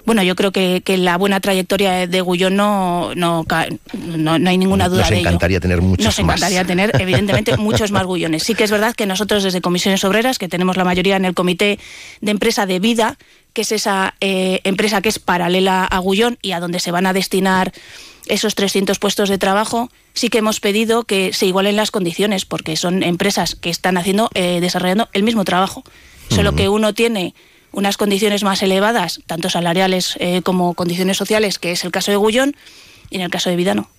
Bueno, 0.08 0.24
yo 0.24 0.38
creo 0.38 0.54
que, 0.54 0.82
que 0.86 0.96
la 0.96 1.18
buena 1.18 1.42
trayectoria 1.42 2.08
de 2.08 2.22
Gullón 2.22 2.56
no, 2.56 3.14
no, 3.14 3.46
no, 3.94 4.40
no 4.40 4.50
hay 4.50 4.58
ninguna 4.58 4.88
duda 4.88 5.01
Nos 5.01 5.10
de 5.10 5.18
ello. 5.18 5.27
encantaría 5.27 5.60
tener 5.60 5.81
muchos 5.81 6.05
Nos 6.05 6.20
encantaría 6.20 6.60
más. 6.60 6.68
tener, 6.68 6.92
evidentemente, 7.01 7.58
muchos 7.58 7.92
más 7.92 8.05
gullones. 8.05 8.42
Sí 8.42 8.55
que 8.55 8.64
es 8.64 8.72
verdad 8.72 8.96
que 8.96 9.05
nosotros 9.05 9.44
desde 9.44 9.60
Comisiones 9.60 10.05
Obreras, 10.05 10.40
que 10.40 10.48
tenemos 10.48 10.77
la 10.77 10.86
mayoría 10.86 11.18
en 11.18 11.25
el 11.25 11.34
Comité 11.34 11.77
de 12.22 12.31
Empresa 12.31 12.66
de 12.66 12.79
Vida, 12.79 13.18
que 13.51 13.64
es 13.64 13.74
esa 13.74 14.16
eh, 14.22 14.62
empresa 14.64 15.01
que 15.01 15.10
es 15.10 15.20
paralela 15.20 15.84
a 15.84 16.00
Gullón 16.00 16.38
y 16.42 16.53
a 16.53 16.62
donde 16.62 16.79
se 16.79 16.92
van 16.92 17.05
a 17.05 17.12
destinar 17.12 17.74
esos 18.27 18.55
300 18.55 19.00
puestos 19.00 19.27
de 19.27 19.38
trabajo, 19.38 19.92
sí 20.14 20.29
que 20.29 20.38
hemos 20.38 20.62
pedido 20.62 21.03
que 21.03 21.34
se 21.34 21.48
igualen 21.48 21.75
las 21.75 21.92
condiciones, 21.92 22.46
porque 22.46 22.77
son 22.77 23.03
empresas 23.03 23.55
que 23.55 23.70
están 23.70 23.98
haciendo, 23.98 24.29
eh, 24.36 24.60
desarrollando 24.62 25.10
el 25.12 25.24
mismo 25.24 25.44
trabajo. 25.44 25.84
Solo 26.29 26.55
que 26.55 26.70
uno 26.70 26.94
tiene 26.94 27.36
unas 27.77 27.96
condiciones 27.96 28.44
más 28.44 28.63
elevadas, 28.63 29.22
tanto 29.27 29.51
salariales 29.51 30.16
eh, 30.20 30.42
como 30.42 30.74
condiciones 30.74 31.16
sociales, 31.16 31.59
que 31.59 31.72
es 31.74 31.85
el 31.85 31.92
caso 31.92 32.09
de 32.09 32.18
Gullón, 32.18 32.55
y 33.09 33.17
en 33.17 33.22
el 33.22 33.29
caso 33.29 33.50
de 33.50 33.55
Vida 33.55 33.74
no. 33.74 33.89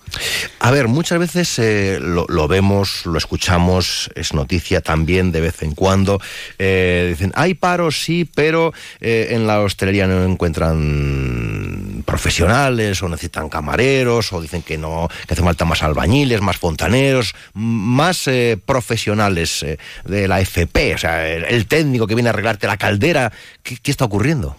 A 0.59 0.71
ver, 0.71 0.87
muchas 0.87 1.19
veces 1.19 1.59
eh, 1.59 1.99
lo, 2.01 2.47
vemos, 2.47 3.05
lo 3.05 3.17
escuchamos, 3.17 4.09
es 4.15 4.33
noticia 4.33 4.81
también 4.81 5.31
de 5.31 5.41
vez 5.41 5.61
en 5.61 5.75
cuando. 5.75 6.19
eh, 6.57 7.07
dicen, 7.09 7.31
hay 7.35 7.53
paros, 7.53 8.01
sí, 8.01 8.29
pero 8.33 8.73
eh, 8.99 9.29
en 9.31 9.47
la 9.47 9.61
hostelería 9.61 10.07
no 10.07 10.23
encuentran 10.25 12.03
profesionales 12.05 13.01
o 13.03 13.09
necesitan 13.09 13.49
camareros 13.49 14.33
o 14.33 14.41
dicen 14.41 14.61
que 14.63 14.77
no, 14.77 15.07
que 15.27 15.33
hace 15.33 15.43
falta 15.43 15.65
más 15.65 15.83
albañiles, 15.83 16.41
más 16.41 16.57
fontaneros, 16.57 17.35
más 17.53 18.29
profesionales 18.65 19.65
de 20.05 20.27
la 20.27 20.41
FP, 20.41 20.95
o 20.95 20.97
sea, 20.97 21.27
el, 21.29 21.67
técnico 21.67 22.07
que 22.07 22.15
viene 22.15 22.29
a 22.29 22.31
arreglarte 22.33 22.67
la 22.67 22.77
caldera. 22.77 23.31
¿Qué, 23.63 23.77
qué 23.77 23.91
está 23.91 24.05
ocurriendo? 24.05 24.57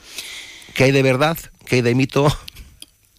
¿Qué 0.74 0.84
hay 0.84 0.92
de 0.92 1.02
verdad? 1.02 1.36
¿Qué 1.66 1.76
hay 1.76 1.82
de 1.82 1.94
mito? 1.94 2.26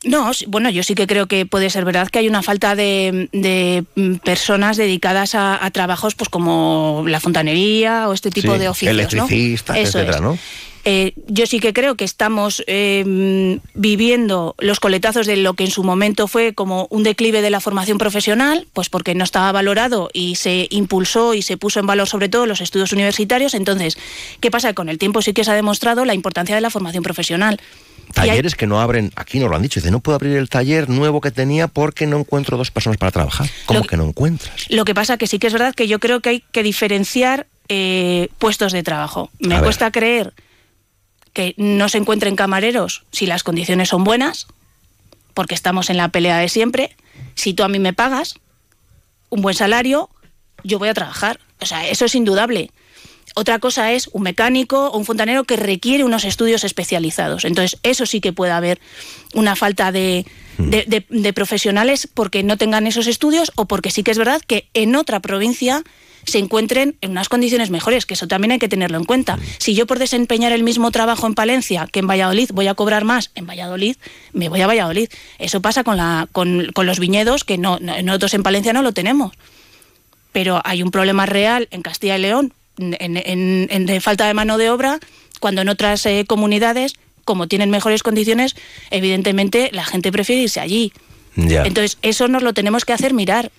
No, 0.04 0.32
bueno, 0.48 0.70
yo 0.72 0.82
sí 0.82 0.96
que 0.96 1.06
creo 1.06 1.28
que 1.28 1.46
puede 1.46 1.70
ser 1.70 1.86
verdad 1.86 2.08
que 2.08 2.20
hay 2.20 2.28
una 2.28 2.42
falta 2.42 2.76
de, 2.76 3.30
de, 3.32 3.84
mm, 3.96 4.16
personas 4.16 4.76
dedicadas 4.78 5.36
a, 5.36 5.64
a 5.64 5.70
trabajos 5.70 6.16
pues 6.16 6.28
como 6.30 7.04
la 7.08 7.20
fontanería 7.20 8.10
o 8.10 8.14
este 8.14 8.32
tipo 8.32 8.54
Sí, 8.54 8.60
de 8.60 8.70
oficios. 8.70 8.96
¿no? 8.96 9.00
Electricistas, 9.00 9.78
Eso 9.78 10.00
etcétera, 10.00 10.18
es. 10.18 10.22
¿no? 10.24 10.38
Eh, 10.84 11.14
yo 11.28 11.46
sí 11.46 11.60
que 11.60 11.74
creo 11.74 11.96
que 11.96 12.04
estamos 12.06 12.64
eh, 12.68 13.04
mm, 13.06 13.68
viviendo 13.80 14.56
los 14.60 14.80
coletazos 14.80 15.28
de 15.28 15.38
lo 15.38 15.54
que 15.54 15.64
en 15.66 15.72
su 15.72 15.84
momento 15.84 16.28
fue 16.28 16.54
como 16.54 16.88
un 16.90 17.04
declive 17.04 17.42
de 17.42 17.50
la 17.52 17.60
formación 17.60 17.98
profesional, 18.00 18.68
pues 18.74 18.90
porque 18.90 19.14
no 19.14 19.24
estaba 19.24 19.52
valorado 19.52 20.10
y 20.12 20.36
se 20.36 20.68
impulsó 20.72 21.34
y 21.36 21.44
se 21.44 21.58
puso 21.58 21.80
en 21.80 21.86
valor 21.88 22.08
sobre 22.08 22.30
todo 22.30 22.46
los 22.48 22.62
estudios 22.62 22.94
universitarios. 22.94 23.54
Entonces, 23.54 23.98
¿qué 24.40 24.50
pasa? 24.50 24.74
Con 24.74 24.90
el 24.90 24.98
tiempo 24.98 25.22
sí 25.22 25.34
que 25.34 25.44
se 25.44 25.52
ha 25.52 25.56
demostrado 25.56 26.04
la 26.06 26.14
importancia 26.16 26.56
de 26.56 26.62
la 26.62 26.70
formación 26.72 27.04
profesional. 27.04 27.60
Hay- 28.16 28.30
Talleres 28.30 28.56
que 28.56 28.68
no 28.68 28.82
abren, 28.82 29.12
aquí 29.16 29.40
nos 29.40 29.50
lo 29.50 29.56
han 29.56 29.62
dicho, 29.62 29.80
dice, 29.80 29.92
no 29.92 30.00
puedo 30.02 30.16
abrir 30.16 30.36
el 30.36 30.50
taller 30.50 30.90
nuevo 30.90 31.22
que 31.22 31.32
tenía 31.32 31.68
porque 31.68 32.08
no 32.08 32.18
encuentro 32.18 32.58
dos 32.58 32.72
personas 32.72 32.98
para 32.98 33.12
trabajar. 33.12 33.48
¿Cómo 33.68 33.84
que 33.84 33.96
no 33.98 34.06
encuentras? 34.06 34.66
Lo 34.70 34.84
que 34.84 34.94
pasa 34.96 35.18
que 35.18 35.28
sí 35.28 35.40
que 35.40 35.48
es 35.48 35.54
verdad 35.54 35.74
que 35.76 35.88
yo 35.88 36.00
creo 36.00 36.20
que 36.20 36.30
hay 36.30 36.44
que 36.52 36.64
diferenciar 36.64 37.48
eh, 37.70 38.28
puestos 38.38 38.74
de 38.74 38.84
trabajo. 38.84 39.30
Me 39.40 39.54
A 39.54 39.58
ver. 39.60 39.66
cuesta 39.66 39.92
creer 39.92 40.34
que 41.34 41.54
no 41.58 41.90
se 41.90 41.98
encuentren 41.98 42.36
camareros 42.36 43.04
si 43.12 43.26
las 43.26 43.44
condiciones 43.44 43.90
son 43.90 44.04
buenas, 44.04 44.48
porque 45.34 45.56
estamos 45.56 45.90
en 45.90 45.98
la 45.98 46.10
pelea 46.10 46.38
de 46.38 46.50
siempre. 46.50 46.96
Si 47.36 47.54
tú 47.54 47.64
a 47.64 47.70
mí 47.70 47.80
me 47.80 47.94
pagas 47.94 48.36
un 49.30 49.42
buen 49.42 49.56
salario, 49.56 50.10
yo 50.64 50.78
voy 50.80 50.90
a 50.90 50.94
trabajar. 50.94 51.40
O 51.62 51.66
sea, 51.66 51.88
eso 51.88 52.06
es 52.06 52.16
indudable. 52.16 52.70
Otra 53.34 53.60
cosa 53.60 53.94
es 53.94 54.10
un 54.12 54.24
mecánico 54.24 54.88
o 54.90 54.98
un 54.98 55.06
fontanero 55.06 55.46
que 55.46 55.56
requiere 55.56 56.04
unos 56.04 56.26
estudios 56.26 56.66
especializados. 56.66 57.46
Entonces, 57.46 57.80
eso 57.84 58.06
sí 58.06 58.20
que 58.20 58.34
puede 58.34 58.52
haber 58.52 58.82
una 59.34 59.56
falta 59.56 59.94
de, 59.94 60.26
de- 60.58 60.84
de- 60.86 61.06
de 61.10 61.32
profesionales 61.34 62.10
porque 62.14 62.44
no 62.44 62.58
tengan 62.58 62.88
esos 62.88 63.08
estudios 63.08 63.54
o 63.56 63.68
porque 63.68 63.90
sí 63.90 64.04
que 64.04 64.12
es 64.12 64.18
verdad 64.18 64.42
que 64.46 64.68
en 64.74 64.98
otra 64.98 65.22
provincia 65.22 65.82
se 66.26 66.38
encuentren 66.40 66.96
en 67.02 67.12
unas 67.12 67.30
condiciones 67.30 67.70
mejores, 67.70 68.06
que 68.06 68.14
eso 68.14 68.28
también 68.28 68.52
hay 68.52 68.60
que 68.60 68.68
tenerlo 68.68 68.98
en 68.98 69.06
cuenta. 69.06 69.40
Si 69.58 69.74
yo 69.76 69.86
por 69.88 70.00
desempeñar 70.00 70.52
el 70.52 70.64
mismo 70.64 70.92
trabajo 70.92 71.28
en 71.28 71.34
Palencia 71.34 71.88
que 71.92 72.00
en 72.00 72.08
Valladolid 72.08 72.50
voy 72.54 72.68
a 72.68 72.74
cobrar 72.74 73.04
más 73.04 73.32
en 73.36 73.46
Valladolid, 73.48 73.96
me 74.34 74.50
voy 74.50 74.62
a 74.62 74.68
Valladolid. 74.68 75.10
Eso 75.40 75.62
pasa 75.62 75.84
con, 75.84 75.98
la, 75.98 76.28
con, 76.32 76.68
con 76.74 76.86
los 76.86 77.00
viñedos, 77.00 77.44
que 77.44 77.58
no, 77.58 77.80
no- 77.80 78.02
nosotros 78.02 78.34
en 78.34 78.44
Palencia 78.44 78.74
no 78.74 78.82
lo 78.82 78.92
tenemos 78.94 79.32
pero 80.34 80.62
hay 80.64 80.82
un 80.82 80.92
problema 80.92 81.26
real 81.26 81.68
en 81.72 81.82
Castilla 81.82 82.18
y 82.18 82.22
León 82.22 82.54
en, 82.78 82.96
en- 83.18 83.68
en 83.70 83.86
de 83.86 84.00
falta 84.00 84.26
de 84.28 84.34
mano 84.34 84.58
de 84.58 84.70
obra, 84.70 84.98
cuando 85.42 85.62
en 85.62 85.68
otras 85.68 86.06
eh, 86.06 86.24
comunidades, 86.26 86.94
como 87.26 87.48
tienen 87.50 87.70
mejores 87.70 88.02
condiciones, 88.02 88.56
evidentemente 88.92 89.70
la 89.74 89.84
gente 89.84 90.10
prefiere 90.12 90.44
irse 90.44 90.60
allí. 90.62 90.94
Ya. 91.36 91.64
Entonces, 91.64 91.98
eso 92.02 92.28
nos 92.30 92.44
lo 92.44 92.54
tenemos 92.54 92.86
que 92.86 92.94
hacer 92.94 93.14
mirar. 93.14 93.52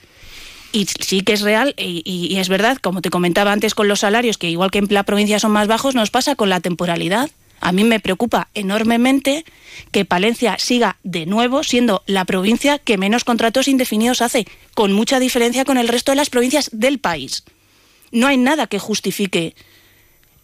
Y 0.73 0.87
sí 0.87 1.21
que 1.21 1.35
es 1.35 1.43
real 1.43 1.75
y, 1.77 2.37
es 2.39 2.49
verdad, 2.49 2.79
como 2.79 3.03
te 3.03 3.11
comentaba 3.11 3.53
antes 3.53 3.75
con 3.75 3.89
los 3.89 4.01
salarios, 4.01 4.39
que 4.39 4.49
igual 4.49 4.71
que 4.71 4.79
en 4.79 4.87
la 4.91 5.03
provincia 5.03 5.39
son 5.39 5.53
más 5.53 5.69
bajos, 5.69 5.95
nos 5.95 6.11
pasa 6.11 6.35
con 6.35 6.49
la 6.49 6.61
temporalidad. 6.61 7.31
A 7.61 7.73
mí 7.73 7.85
me 7.85 8.01
preocupa 8.01 8.49
enormemente 8.55 9.45
que 9.93 10.05
Palencia 10.05 10.57
siga 10.59 10.97
de 11.05 11.27
nuevo 11.27 11.63
siendo 11.63 12.03
la 12.07 12.25
provincia 12.25 12.79
que 12.79 12.97
menos 12.99 13.23
contratos 13.25 13.69
indefinidos 13.69 14.23
hace, 14.23 14.47
con 14.75 14.93
mucha 14.93 15.21
diferencia 15.21 15.65
con 15.65 15.77
el 15.77 15.89
resto 15.89 16.11
de 16.11 16.17
las 16.17 16.31
provincias 16.31 16.71
del 16.73 16.99
país. 16.99 17.45
No 18.11 18.27
hay 18.27 18.37
nada 18.39 18.67
que 18.67 18.79
justifique 18.79 19.55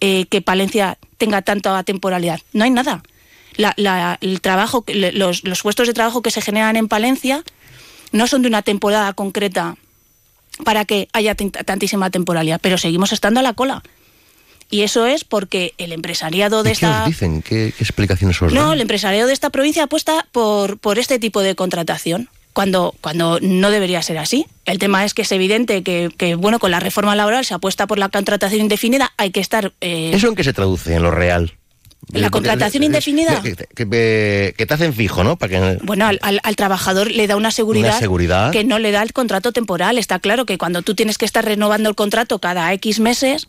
eh, 0.00 0.26
que 0.26 0.42
Palencia 0.42 0.98
tenga 1.16 1.42
tanta 1.42 1.82
temporalidad. 1.82 2.40
No 2.52 2.64
hay 2.64 2.70
nada. 2.70 3.02
La- 3.56 3.74
la- 3.76 4.18
el 4.20 4.40
trabajo, 4.40 4.84
los, 4.86 5.42
los 5.42 5.62
puestos 5.62 5.88
de 5.88 5.94
trabajo 5.94 6.22
que 6.22 6.30
se 6.30 6.40
generan 6.42 6.76
en 6.76 6.86
Palencia 6.86 7.42
no 8.12 8.26
son 8.28 8.42
de 8.42 8.48
una 8.48 8.62
temporada 8.62 9.12
concreta 9.14 9.76
para 10.64 10.84
que 10.84 11.08
haya 11.12 11.34
tantísima 11.34 12.10
temporalidad, 12.10 12.60
pero 12.62 12.78
seguimos 12.78 13.12
estando 13.12 13.40
a 13.40 13.42
la 13.42 13.52
cola. 13.54 13.82
Y 14.70 14.82
eso 14.82 15.06
es 15.06 15.24
porque 15.24 15.72
el 15.78 15.92
empresariado 15.92 16.62
de 16.62 16.70
¿Y 16.70 16.72
¿Qué 16.72 16.84
esta... 16.84 17.00
os 17.02 17.08
dicen? 17.08 17.40
¿Qué, 17.42 17.72
qué 17.76 17.84
explicaciones 17.84 18.40
os 18.42 18.52
No, 18.52 18.74
el 18.74 18.80
empresariado 18.82 19.26
de 19.26 19.32
esta 19.32 19.50
provincia 19.50 19.84
apuesta 19.84 20.26
por, 20.30 20.78
por 20.78 20.98
este 20.98 21.18
tipo 21.18 21.40
de 21.42 21.54
contratación. 21.54 22.28
Cuando, 22.52 22.94
cuando 23.00 23.38
no 23.40 23.70
debería 23.70 24.02
ser 24.02 24.18
así. 24.18 24.46
El 24.64 24.78
tema 24.80 25.04
es 25.04 25.14
que 25.14 25.22
es 25.22 25.30
evidente 25.30 25.84
que, 25.84 26.10
que, 26.16 26.34
bueno, 26.34 26.58
con 26.58 26.72
la 26.72 26.80
reforma 26.80 27.14
laboral 27.14 27.44
se 27.44 27.54
apuesta 27.54 27.86
por 27.86 27.98
la 27.98 28.08
contratación 28.08 28.62
indefinida, 28.62 29.12
hay 29.16 29.30
que 29.30 29.38
estar... 29.38 29.72
eh, 29.80 30.10
¿Eso 30.12 30.26
en 30.26 30.34
qué 30.34 30.42
se 30.42 30.52
traduce 30.52 30.94
en 30.94 31.04
lo 31.04 31.12
real? 31.12 31.52
¿La 32.12 32.28
Eh, 32.28 32.30
contratación 32.30 32.82
indefinida? 32.84 33.42
Que, 33.42 33.54
que- 34.56 34.66
te 34.66 34.74
hacen 34.74 34.94
fijo, 34.94 35.24
¿no? 35.24 35.36
Para 35.36 35.50
que, 35.76 35.78
Bueno, 35.84 36.06
al, 36.06 36.18
al- 36.22 36.40
al 36.42 36.56
trabajador 36.56 37.10
le 37.10 37.26
da 37.26 37.36
una 37.36 37.50
seguridad, 37.50 37.90
Una 37.90 37.98
seguridad. 37.98 38.50
que 38.52 38.64
no 38.64 38.78
le 38.78 38.92
da 38.92 39.02
el 39.02 39.12
contrato 39.12 39.52
temporal. 39.52 39.98
Está 39.98 40.18
claro 40.18 40.46
que 40.46 40.56
cuando 40.58 40.82
tú 40.82 40.94
tienes 40.94 41.18
que 41.18 41.26
estar 41.26 41.44
renovando 41.44 41.88
el 41.90 41.94
contrato 41.94 42.38
cada 42.38 42.72
X 42.72 43.00
meses, 43.00 43.48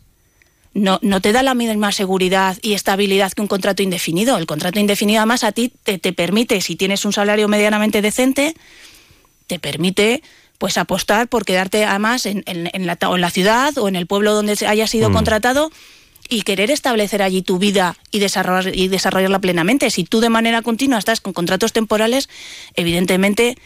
no, 0.74 1.00
no 1.02 1.22
te 1.22 1.32
da 1.32 1.42
la 1.42 1.54
misma 1.56 1.92
seguridad 1.94 2.58
y 2.62 2.74
estabilidad 2.74 3.32
que 3.32 3.42
un 3.42 3.48
contrato 3.48 3.82
indefinido. 3.82 4.38
El 4.38 4.46
contrato 4.46 4.80
indefinido 4.80 5.20
además 5.20 5.44
a 5.44 5.52
ti 5.54 5.72
te, 5.84 5.98
te 5.98 6.12
permite, 6.14 6.60
si 6.62 6.76
tienes 6.76 7.06
un 7.06 7.14
salario 7.14 7.48
medianamente 7.48 8.02
decente, 8.02 8.56
te 9.48 9.58
permite 9.60 10.22
pues 10.58 10.78
apostar 10.78 11.30
por 11.30 11.46
quedarte 11.46 11.86
además 11.86 12.26
en, 12.26 12.44
en- 12.46 12.70
en 12.74 12.86
la, 12.86 12.98
en 13.02 13.22
la 13.22 13.30
ciudad 13.30 13.78
o 13.78 13.88
en 13.88 13.96
el 13.96 14.06
pueblo 14.06 14.34
donde 14.34 14.58
se- 14.58 14.68
hayas 14.68 14.90
sido 14.90 15.10
Mm. 15.10 15.14
contratado 15.14 15.72
y 16.30 16.44
querer 16.44 16.70
establecer 16.72 17.22
allí 17.24 17.42
tu 17.42 17.58
vida 17.58 17.98
y, 18.12 18.20
desarrollar, 18.20 18.76
y 18.76 18.88
desarrollarla 18.88 19.40
plenamente. 19.40 19.90
Si 19.90 20.04
tú 20.04 20.20
de 20.22 20.30
manera 20.30 20.62
continua 20.62 21.00
estás 21.00 21.22
con 21.22 21.34
contratos 21.34 21.74
temporales, 21.74 22.30
evidentemente 22.76 23.58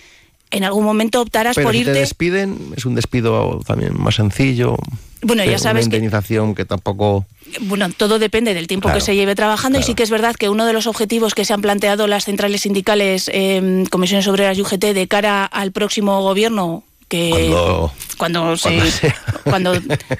en 0.51 0.63
algún 0.63 0.83
momento 0.85 1.19
optarás 1.21 1.55
Pero 1.55 1.67
por 1.67 1.73
si 1.73 1.79
irte. 1.81 1.93
te 1.93 1.99
despiden, 1.99 2.73
es 2.77 2.85
un 2.85 2.93
despido 2.95 3.59
también 3.65 3.99
más 3.99 4.15
sencillo. 4.15 4.77
Bueno, 5.23 5.43
ya 5.43 5.53
Eh, 5.55 5.59
sabes 5.59 5.87
Una 5.87 5.95
indemnización 5.95 6.53
que, 6.53 6.63
tampoco... 6.65 7.25
Bueno, 7.61 7.89
todo 7.89 8.19
depende 8.19 8.53
del 8.53 8.67
tiempo 8.67 8.87
Claro, 8.87 8.99
que 8.99 9.05
se 9.05 9.15
lleve 9.15 9.35
trabajando 9.35 9.79
y 9.79 9.83
sí 9.83 9.95
que 9.95 10.03
es 10.03 10.09
verdad 10.09 10.35
que 10.35 10.49
uno 10.49 10.65
de 10.65 10.73
los 10.73 10.85
objetivos 10.87 11.33
que 11.33 11.43
se 11.45 11.53
han 11.53 11.61
planteado 11.61 12.07
las 12.07 12.25
centrales 12.25 12.61
sindicales, 12.61 13.29
eh, 13.33 13.83
comisiones 13.89 14.27
obreras 14.27 14.57
y 14.57 14.61
UGT 14.61 14.93
de 14.93 15.07
cara 15.07 15.45
al 15.45 15.71
próximo 15.71 16.21
gobierno 16.21 16.83
que 17.09 17.29
Cuando- 17.29 17.93
cuando, 18.17 18.57
se- 18.57 18.69
cuando 18.69 18.91
sea. 18.91 19.15
cuando 19.43 19.73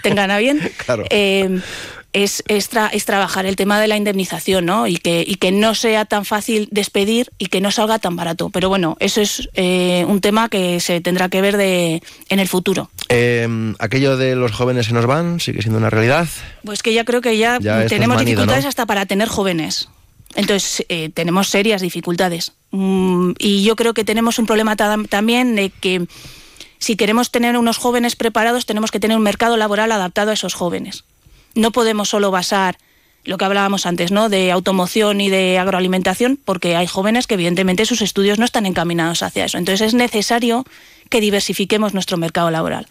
tengan 0.03 0.32
a 0.32 0.38
bien 0.39 0.60
Claro. 0.86 1.06
eh, 1.10 1.60
es, 2.13 2.43
es, 2.47 2.71
tra- 2.71 2.89
es 2.93 3.06
trabajar 3.06 3.45
el 3.45 3.56
tema 3.56 3.80
de 3.80 3.88
la 3.88 3.97
indemnización 3.97 4.65
¿no? 4.65 4.88
y, 4.88 4.97
que, 4.97 5.23
y 5.28 5.36
que 5.36 5.52
no 5.52 5.76
sea 5.76 6.06
tan 6.06 6.26
fácil 6.26 6.67
despedir 6.71 7.32
y 7.38 7.47
que 7.47 7.60
no 7.62 7.71
salga 7.71 7.99
tan 7.99 8.15
barato. 8.15 8.49
Pero 8.52 8.69
bueno, 8.69 8.95
eso 8.99 9.19
es 9.21 9.49
eh, 9.56 10.06
un 10.08 10.21
tema 10.21 10.47
que 10.49 10.80
se 10.80 11.02
tendrá 11.02 11.30
que 11.30 11.41
ver 11.41 11.58
de, 11.58 12.02
en 12.30 12.39
el 12.39 12.47
futuro. 12.47 12.89
Eh, 13.10 13.47
aquello 13.80 14.15
de 14.17 14.36
los 14.36 14.52
jóvenes 14.52 14.86
se 14.88 14.93
nos 14.93 15.06
van, 15.06 15.39
sigue 15.39 15.62
siendo 15.62 15.80
una 15.80 15.89
realidad. 15.89 16.28
Pues 16.63 16.82
que 16.84 16.93
ya 16.93 17.04
creo 17.04 17.21
que 17.21 17.38
ya, 17.38 17.60
tenemos 17.88 18.15
manido, 18.17 18.19
dificultades 18.41 18.63
¿no? 18.65 18.69
hasta 18.69 18.86
para 18.86 19.06
tener 19.06 19.28
jóvenes. 19.28 19.89
Entonces, 20.36 20.86
eh, 20.89 21.10
tenemos 21.13 21.49
serias 21.49 21.82
dificultades. 21.82 22.54
Mm, 22.71 23.34
y 23.38 23.63
yo 23.63 23.76
creo 23.76 23.93
que 23.93 24.04
tenemos 24.04 24.39
un 24.39 24.45
problema 24.47 24.76
ta- 24.76 24.97
también 25.10 25.56
de 25.56 25.69
que 25.69 26.08
si 26.80 26.95
queremos 26.95 27.30
tener 27.32 27.56
unos 27.58 27.78
jóvenes 27.78 28.15
preparados, 28.15 28.65
tenemos 28.65 28.91
que 28.91 28.99
tener 28.99 29.15
un 29.15 29.23
mercado 29.23 29.58
laboral 29.58 29.91
adaptado 29.91 30.32
a 30.32 30.34
esos 30.34 30.54
jóvenes. 30.54 31.04
No 31.56 31.72
podemos 31.72 32.10
solo 32.10 32.32
basar 32.32 32.78
lo 33.26 33.38
que 33.38 33.46
hablábamos 33.46 33.86
antes, 33.86 34.12
¿no? 34.12 34.30
De 34.30 34.52
automoción 34.52 35.22
y 35.22 35.30
de 35.30 35.58
agroalimentación, 35.58 36.38
porque 36.44 36.76
hay 36.76 36.88
jóvenes 36.88 37.28
que 37.28 37.36
evidentemente 37.36 37.86
sus 37.86 38.02
estudios 38.02 38.39
no 38.39 38.46
están 38.46 38.66
encaminados 38.66 39.24
hacia 39.24 39.46
eso. 39.46 39.58
Entonces 39.58 39.88
es 39.88 39.94
necesario 39.94 40.66
que 41.10 41.22
diversifiquemos 41.22 41.94
nuestro 41.94 42.18
mercado 42.18 42.52
laboral. 42.52 42.88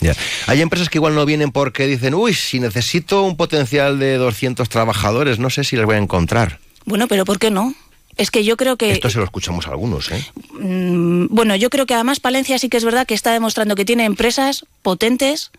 Ya. 0.00 0.14
Hay 0.46 0.60
empresas 0.60 0.88
que 0.90 0.98
igual 0.98 1.14
no 1.14 1.24
vienen 1.24 1.52
porque 1.52 1.86
dicen, 1.86 2.14
uy, 2.14 2.34
si 2.34 2.60
necesito 2.60 3.22
un 3.22 3.36
potencial 3.36 3.98
de 3.98 4.16
200 4.16 4.68
trabajadores, 4.68 5.38
no 5.38 5.50
sé 5.50 5.64
si 5.64 5.76
les 5.76 5.86
voy 5.86 5.94
a 5.96 5.98
encontrar. 5.98 6.58
Bueno, 6.84 7.08
pero 7.08 7.24
¿por 7.24 7.38
qué 7.38 7.50
no? 7.50 7.74
Es 8.16 8.30
que 8.30 8.44
yo 8.44 8.56
creo 8.56 8.76
que 8.76 8.92
Esto 8.92 9.10
se 9.10 9.18
lo 9.18 9.24
escuchamos 9.24 9.66
a 9.66 9.70
algunos, 9.70 10.10
¿eh? 10.10 10.24
Mm, 10.58 11.26
bueno, 11.30 11.54
yo 11.56 11.70
creo 11.70 11.86
que 11.86 11.94
además 11.94 12.20
Palencia 12.20 12.58
sí 12.58 12.68
que 12.68 12.78
es 12.78 12.84
verdad 12.84 13.06
que 13.06 13.14
está 13.14 13.32
demostrando 13.32 13.74
que 13.74 13.84
tiene 13.84 14.04
empresas 14.04 14.64
potentes 14.82 15.50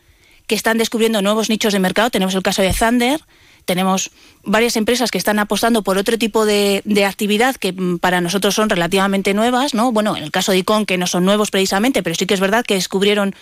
que 0.48 0.56
están 0.56 0.78
descubriendo 0.78 1.22
nuevos 1.22 1.50
nichos 1.50 1.74
de 1.74 1.80
mercado. 1.80 2.10
Tenemos 2.10 2.34
el 2.36 2.42
caso 2.44 2.62
de 2.62 2.74
Thunder, 2.74 3.22
tenemos 3.66 4.12
varias 4.44 4.78
empresas 4.78 5.12
que 5.12 5.18
están 5.18 5.40
apostando 5.40 5.82
por 5.84 5.98
otro 5.98 6.18
tipo 6.18 6.46
de, 6.46 6.82
de 6.86 7.04
actividad 7.06 7.56
que 7.58 7.74
mm, 7.74 7.98
para 8.00 8.22
nosotros 8.22 8.56
son 8.56 8.70
relativamente 8.70 9.34
nuevas, 9.34 9.74
¿no? 9.74 9.92
Bueno, 9.92 10.16
en 10.16 10.24
el 10.24 10.32
caso 10.32 10.54
de 10.54 10.60
Icon, 10.60 10.86
que 10.86 10.98
no 10.98 11.06
son 11.06 11.26
nuevos 11.26 11.52
precisamente, 11.52 12.02
pero 12.02 12.16
sí 12.16 12.26
que 12.26 12.34
es 12.34 12.40
verdad 12.40 12.64
que 12.66 12.76
descubrieron 12.76 13.36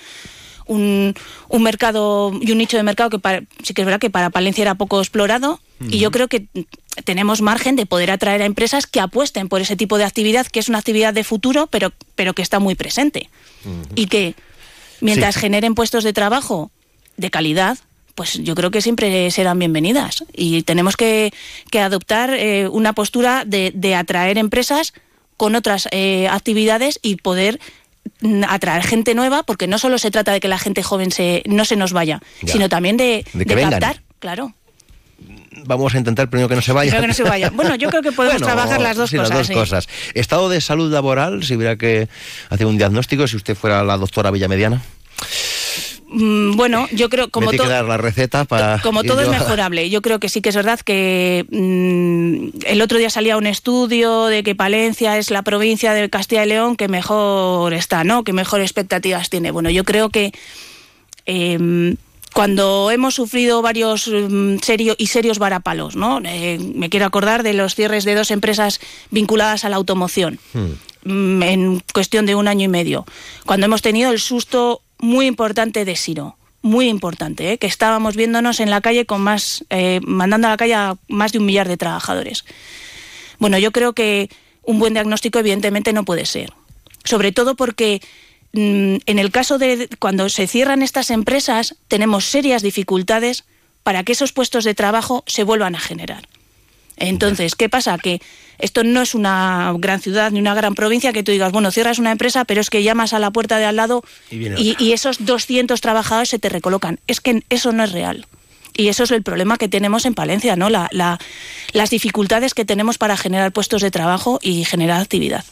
un, 0.67 1.13
un 1.47 1.61
mercado 1.61 2.31
y 2.41 2.51
un 2.51 2.57
nicho 2.57 2.75
de 2.75 2.81
mercado 2.81 3.11
que 3.11 3.19
para- 3.19 3.43
sí 3.63 3.75
que 3.75 3.83
es 3.83 3.85
verdad 3.85 3.99
que 3.99 4.09
para 4.09 4.31
Palencia 4.31 4.63
era 4.63 4.73
poco 4.73 4.99
explorado 4.99 5.59
y 5.89 5.99
yo 5.99 6.09
creo 6.09 6.27
que 6.27 6.47
tenemos 7.03 7.41
margen 7.41 7.75
de 7.75 7.85
poder 7.85 8.09
atraer 8.09 8.41
a 8.41 8.45
empresas 8.45 8.87
que 8.87 8.99
apuesten 9.01 9.47
por 9.49 9.61
ese 9.61 9.75
tipo 9.75 9.97
de 9.99 10.05
actividad, 10.05 10.47
que 10.47 10.59
es 10.59 10.69
una 10.69 10.79
actividad 10.79 11.13
de 11.13 11.23
futuro, 11.25 11.67
pero, 11.67 11.91
pero 12.15 12.33
que 12.33 12.41
está 12.41 12.59
muy 12.59 12.73
presente. 12.75 13.29
Y 13.93 14.07
que 14.07 14.33
mientras 15.01 15.35
Sí. 15.35 15.41
generen 15.41 15.75
puestos 15.75 16.03
de 16.05 16.13
trabajo 16.13 16.71
de 17.17 17.29
calidad, 17.29 17.77
pues 18.15 18.33
yo 18.43 18.55
creo 18.55 18.71
que 18.71 18.81
siempre 18.81 19.29
serán 19.31 19.59
bienvenidas. 19.59 20.23
Y 20.33 20.63
tenemos 20.63 20.95
que, 20.97 21.33
que 21.71 21.79
adoptar 21.79 22.29
eh, 22.33 22.67
una 22.69 22.93
postura 22.93 23.43
de, 23.45 23.71
de 23.75 23.95
atraer 23.95 24.37
empresas 24.37 24.93
con 25.37 25.55
otras 25.55 25.87
eh, 25.91 26.27
actividades 26.29 26.99
y 27.01 27.17
poder 27.17 27.59
mm, 28.21 28.43
atraer 28.47 28.83
gente 28.83 29.15
nueva, 29.15 29.43
porque 29.43 29.67
no 29.67 29.77
solo 29.77 29.97
se 29.97 30.11
trata 30.11 30.31
de 30.31 30.39
que 30.39 30.47
la 30.47 30.57
gente 30.57 30.81
joven 30.81 31.11
se, 31.11 31.43
no 31.45 31.65
se 31.65 31.75
nos 31.75 31.91
vaya, 31.91 32.21
Ya. 32.41 32.53
sino 32.53 32.69
también 32.69 32.95
de, 32.95 33.25
De 33.33 33.45
que 33.45 33.55
vengan. 33.55 33.71
captar, 33.79 34.01
claro. 34.19 34.53
Vamos 35.67 35.93
a 35.95 35.97
intentar 35.97 36.29
primero 36.29 36.47
que 36.49 36.55
no 36.55 36.61
se 36.61 36.71
vaya. 36.73 36.99
Que 37.01 37.07
no 37.07 37.13
se 37.13 37.23
vaya. 37.23 37.49
Bueno, 37.49 37.75
yo 37.75 37.89
creo 37.89 38.01
que 38.01 38.11
podemos 38.13 38.39
Bueno, 38.39 38.45
trabajar 38.45 38.79
las 38.81 38.95
dos 38.97 39.09
sí, 39.09 39.17
cosas. 39.17 39.29
Las 39.29 39.37
dos 39.39 39.47
sí. 39.47 39.53
cosas. 39.53 39.87
Estado 40.13 40.47
de 40.49 40.61
salud 40.61 40.91
laboral, 40.91 41.43
si 41.43 41.55
hubiera 41.55 41.75
que 41.77 42.07
hacer 42.49 42.65
un 42.67 42.77
diagnóstico, 42.77 43.27
si 43.27 43.35
usted 43.35 43.55
fuera 43.55 43.83
la 43.83 43.97
doctora 43.97 44.31
Villamediana. 44.31 44.81
Mm, 46.17 46.55
bueno, 46.55 46.87
yo 46.93 47.09
creo 47.09 47.29
como 47.29 47.51
todo. 47.51 47.67
la 47.67 47.97
receta 47.97 48.45
para. 48.45 48.79
Como 48.79 49.03
todo 49.03 49.19
es 49.19 49.25
yo 49.25 49.33
mejorable. 49.33 49.89
Yo 49.89 50.01
creo 50.01 50.19
que 50.19 50.29
sí 50.29 50.41
que 50.41 50.47
es 50.49 50.55
verdad 50.55 50.79
que 50.79 51.45
mm, 51.49 52.65
el 52.67 52.81
otro 52.81 52.97
día 52.97 53.09
salía 53.09 53.35
un 53.35 53.45
estudio 53.45 54.27
de 54.27 54.41
que 54.41 54.55
Palencia 54.55 55.17
es 55.17 55.29
la 55.29 55.41
provincia 55.41 55.93
de 55.93 56.09
Castilla 56.09 56.45
y 56.45 56.47
León 56.47 56.77
que 56.77 56.87
mejor 56.87 57.73
está, 57.73 58.05
¿no? 58.05 58.23
Que 58.23 58.31
mejor 58.31 58.61
expectativas 58.61 59.29
tiene. 59.29 59.51
Bueno, 59.51 59.69
yo 59.69 59.83
creo 59.83 60.09
que 60.09 60.31
eh, 61.25 61.95
cuando 62.33 62.91
hemos 62.91 63.15
sufrido 63.15 63.61
varios 63.61 64.07
mm, 64.07 64.59
serio 64.59 64.95
y 64.97 65.07
serios 65.07 65.37
varapalos, 65.37 65.97
¿no? 65.97 66.21
Eh, 66.23 66.59
me 66.75 66.89
quiero 66.89 67.07
acordar 67.07 67.43
de 67.43 67.53
los 67.53 67.75
cierres 67.75 68.05
de 68.05 68.15
dos 68.15 68.31
empresas 68.31 68.79
vinculadas 69.11 69.65
a 69.65 69.69
la 69.69 69.75
automoción 69.75 70.39
mm, 71.03 71.43
en 71.43 71.83
cuestión 71.93 72.25
de 72.25 72.35
un 72.35 72.47
año 72.47 72.63
y 72.63 72.69
medio, 72.69 73.05
cuando 73.45 73.65
hemos 73.65 73.81
tenido 73.81 74.11
el 74.11 74.19
susto 74.19 74.81
muy 74.99 75.25
importante 75.25 75.85
de 75.85 75.95
Siro, 75.95 76.37
muy 76.61 76.89
importante, 76.89 77.51
¿eh? 77.51 77.57
que 77.57 77.67
estábamos 77.67 78.15
viéndonos 78.15 78.59
en 78.59 78.69
la 78.69 78.81
calle 78.81 79.05
con 79.05 79.21
más, 79.21 79.63
eh, 79.69 79.99
mandando 80.03 80.47
a 80.47 80.51
la 80.51 80.57
calle 80.57 80.73
a 80.73 80.97
más 81.07 81.31
de 81.31 81.39
un 81.39 81.45
millar 81.45 81.67
de 81.67 81.77
trabajadores. 81.77 82.43
Bueno, 83.37 83.57
yo 83.59 83.71
creo 83.71 83.93
que 83.93 84.29
un 84.63 84.79
buen 84.79 84.93
diagnóstico 84.93 85.39
evidentemente 85.39 85.93
no 85.93 86.05
puede 86.05 86.25
ser, 86.25 86.53
sobre 87.03 87.31
todo 87.31 87.55
porque 87.55 88.01
mm, 88.53 88.95
en 89.05 89.19
el 89.19 89.31
caso 89.31 89.57
de 89.57 89.89
cuando 89.99 90.27
se 90.29 90.47
cierran 90.47 90.81
estas 90.81 91.11
empresas 91.11 91.75
tenemos 91.87 92.25
serias 92.25 92.63
dificultades 92.63 93.43
para 93.83 94.03
que 94.03 94.13
esos 94.13 94.33
puestos 94.33 94.63
de 94.63 94.73
trabajo 94.73 95.23
se 95.27 95.43
vuelvan 95.43 95.75
a 95.75 95.79
generar. 95.79 96.27
Entonces, 96.97 97.55
¿qué 97.55 97.69
pasa? 97.69 97.97
Que 97.97 98.21
esto 98.57 98.83
no 98.83 99.01
es 99.01 99.15
una 99.15 99.73
gran 99.77 99.99
ciudad 99.99 100.31
ni 100.31 100.39
una 100.39 100.53
gran 100.53 100.75
provincia 100.75 101.11
que 101.13 101.23
tú 101.23 101.31
digas, 101.31 101.51
bueno, 101.51 101.71
cierras 101.71 101.99
una 101.99 102.11
empresa, 102.11 102.45
pero 102.45 102.61
es 102.61 102.69
que 102.69 102.83
llamas 102.83 103.13
a 103.13 103.19
la 103.19 103.31
puerta 103.31 103.57
de 103.57 103.65
al 103.65 103.75
lado 103.75 104.03
Y 104.31 104.75
y 104.79 104.93
esos 104.93 105.25
200 105.25 105.79
trabajadores 105.81 106.29
se 106.29 106.39
te 106.39 106.49
recolocan. 106.49 106.99
Es 107.07 107.21
que 107.21 107.43
eso 107.49 107.71
no 107.71 107.83
es 107.83 107.91
real. 107.91 108.27
Y 108.77 108.87
eso 108.89 109.03
es 109.03 109.11
el 109.11 109.23
problema 109.23 109.57
que 109.57 109.67
tenemos 109.67 110.05
en 110.05 110.13
Palencia, 110.13 110.55
¿no? 110.55 110.69
La- 110.69 110.87
la- 110.91 111.17
las 111.73 111.89
dificultades 111.89 112.53
que 112.53 112.65
tenemos 112.65 112.97
para 112.97 113.17
generar 113.17 113.51
puestos 113.51 113.81
de 113.81 113.91
trabajo 113.91 114.39
y 114.41 114.63
generar 114.65 115.01
actividad. 115.01 115.43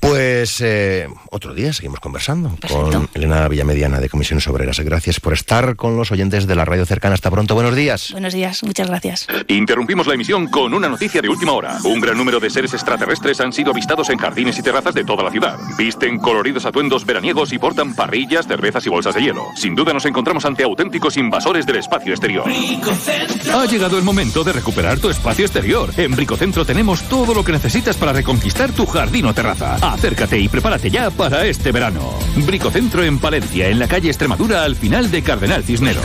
Pues 0.00 0.60
eh, 0.60 1.08
otro 1.30 1.54
día 1.54 1.72
seguimos 1.72 2.00
conversando 2.00 2.56
con 2.68 3.08
Elena 3.14 3.48
Villamediana 3.48 3.98
de 3.98 4.08
Comisiones 4.08 4.46
Obreras. 4.46 4.78
Gracias 4.80 5.18
por 5.20 5.32
estar 5.32 5.74
con 5.76 5.96
los 5.96 6.12
oyentes 6.12 6.46
de 6.46 6.54
la 6.54 6.64
radio 6.64 6.86
cercana. 6.86 7.14
Hasta 7.14 7.30
pronto, 7.30 7.54
buenos 7.54 7.74
días. 7.74 8.10
Buenos 8.12 8.32
días, 8.34 8.62
muchas 8.62 8.88
gracias. 8.88 9.26
Interrumpimos 9.48 10.06
la 10.06 10.14
emisión 10.14 10.46
con 10.48 10.74
una 10.74 10.88
noticia 10.88 11.20
de 11.22 11.28
última 11.28 11.52
hora. 11.52 11.78
Un 11.84 12.00
gran 12.00 12.16
número 12.16 12.38
de 12.40 12.50
seres 12.50 12.72
extraterrestres 12.74 13.40
han 13.40 13.52
sido 13.52 13.70
avistados 13.72 14.10
en 14.10 14.18
jardines 14.18 14.58
y 14.58 14.62
terrazas 14.62 14.94
de 14.94 15.04
toda 15.04 15.24
la 15.24 15.30
ciudad. 15.30 15.56
Visten 15.76 16.18
coloridos 16.18 16.66
atuendos 16.66 17.04
veraniegos 17.04 17.52
y 17.52 17.58
portan 17.58 17.94
parrillas, 17.94 18.46
cervezas 18.46 18.86
y 18.86 18.90
bolsas 18.90 19.14
de 19.14 19.22
hielo. 19.22 19.46
Sin 19.56 19.74
duda 19.74 19.92
nos 19.92 20.04
encontramos 20.06 20.44
ante 20.44 20.62
auténticos 20.62 21.16
invasores 21.16 21.66
del 21.66 21.76
espacio 21.76 22.12
exterior. 22.12 22.35
Ha 22.44 23.64
llegado 23.66 23.98
el 23.98 24.04
momento 24.04 24.44
de 24.44 24.52
recuperar 24.52 24.98
tu 24.98 25.08
espacio 25.10 25.44
exterior. 25.44 25.90
En 25.96 26.14
Bricocentro 26.14 26.64
tenemos 26.64 27.02
todo 27.02 27.34
lo 27.34 27.44
que 27.44 27.52
necesitas 27.52 27.96
para 27.96 28.12
reconquistar 28.12 28.72
tu 28.72 28.86
jardín 28.86 29.26
o 29.26 29.34
terraza. 29.34 29.76
Acércate 29.76 30.38
y 30.38 30.48
prepárate 30.48 30.90
ya 30.90 31.10
para 31.10 31.46
este 31.46 31.72
verano. 31.72 32.12
Bricocentro 32.36 33.02
en 33.02 33.18
Palencia, 33.18 33.68
en 33.68 33.78
la 33.78 33.88
calle 33.88 34.08
Extremadura, 34.08 34.64
al 34.64 34.76
final 34.76 35.10
de 35.10 35.22
Cardenal 35.22 35.64
Cisneros. 35.64 36.04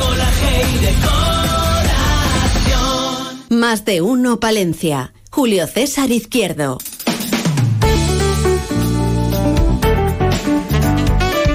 Más 3.49 3.83
de 3.85 4.01
uno 4.01 4.39
Palencia. 4.39 5.13
Julio 5.29 5.67
César 5.67 6.11
Izquierdo. 6.11 6.77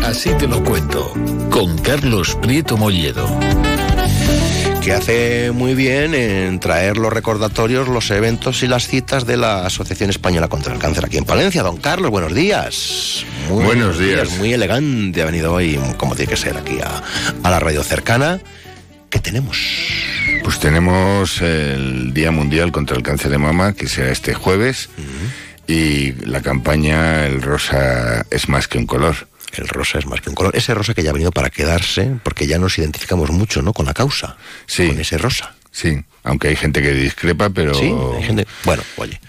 Así 0.05 0.31
te 0.39 0.47
lo 0.47 0.63
cuento, 0.63 1.13
con 1.51 1.77
Carlos 1.79 2.37
Prieto 2.41 2.77
Molledo. 2.77 3.29
Que 4.87 4.93
hace 4.93 5.51
muy 5.51 5.75
bien 5.75 6.15
en 6.15 6.61
traer 6.61 6.97
los 6.97 7.13
recordatorios, 7.13 7.89
los 7.89 8.09
eventos 8.13 8.63
y 8.63 8.69
las 8.69 8.87
citas 8.87 9.27
de 9.27 9.37
la 9.37 9.67
Asociación 9.67 10.11
Española 10.11 10.47
contra 10.47 10.73
el 10.73 10.79
Cáncer 10.79 11.07
aquí 11.07 11.17
en 11.17 11.25
Palencia. 11.25 11.65
Don 11.65 11.79
Carlos, 11.79 12.13
buenos 12.13 12.33
días. 12.33 13.25
Muy 13.49 13.65
Buenos 13.65 13.99
días. 13.99 14.39
Muy 14.39 14.53
elegante 14.53 15.23
ha 15.23 15.25
venido 15.25 15.53
hoy, 15.53 15.77
como 15.97 16.15
tiene 16.15 16.31
que 16.31 16.37
ser, 16.37 16.57
aquí 16.57 16.79
a, 16.81 17.03
a 17.43 17.51
la 17.51 17.59
radio 17.59 17.83
cercana. 17.83 18.39
¿Qué 19.11 19.19
tenemos? 19.19 19.59
Pues 20.45 20.61
tenemos 20.61 21.43
el 21.43 22.15
Día 22.15 22.31
Mundial 22.31 22.71
contra 22.71 22.97
el 22.97 23.03
Cáncer 23.03 23.33
de 23.33 23.39
Mama, 23.39 23.73
que 23.73 23.89
será 23.89 24.13
este 24.13 24.35
jueves, 24.35 24.89
y 25.67 26.13
la 26.25 26.43
campaña 26.43 27.27
El 27.27 27.43
rosa 27.43 28.25
es 28.31 28.49
más 28.49 28.69
que 28.69 28.79
un 28.79 28.87
color. 28.87 29.17
El 29.59 29.69
rosa 29.69 29.99
es 29.99 30.07
más 30.07 30.21
que 30.21 30.29
un 30.29 30.35
color. 30.35 30.57
Ese 30.57 30.75
rosa 30.75 30.95
que 30.95 31.03
ya 31.03 31.11
ha 31.11 31.13
venido 31.13 31.33
para 31.33 31.51
quedarse, 31.51 32.13
porque 32.23 32.47
ya 32.47 32.59
nos 32.59 32.79
identificamos 32.79 33.31
mucho, 33.31 33.63
¿no? 33.63 33.73
Con 33.73 33.87
la 33.87 33.95
causa. 33.95 34.37
Sí. 34.67 34.89
Con 34.89 35.01
ese 35.01 35.19
rosa. 35.19 35.55
Sí, 35.71 36.03
aunque 36.23 36.49
hay 36.49 36.57
gente 36.57 36.81
que 36.81 36.93
discrepa, 36.93 37.51
pero... 37.51 37.75
Sí, 37.75 37.93
hay 38.17 38.23
gente... 38.23 38.47
Bueno, 38.65 38.83
oye. 38.97 39.21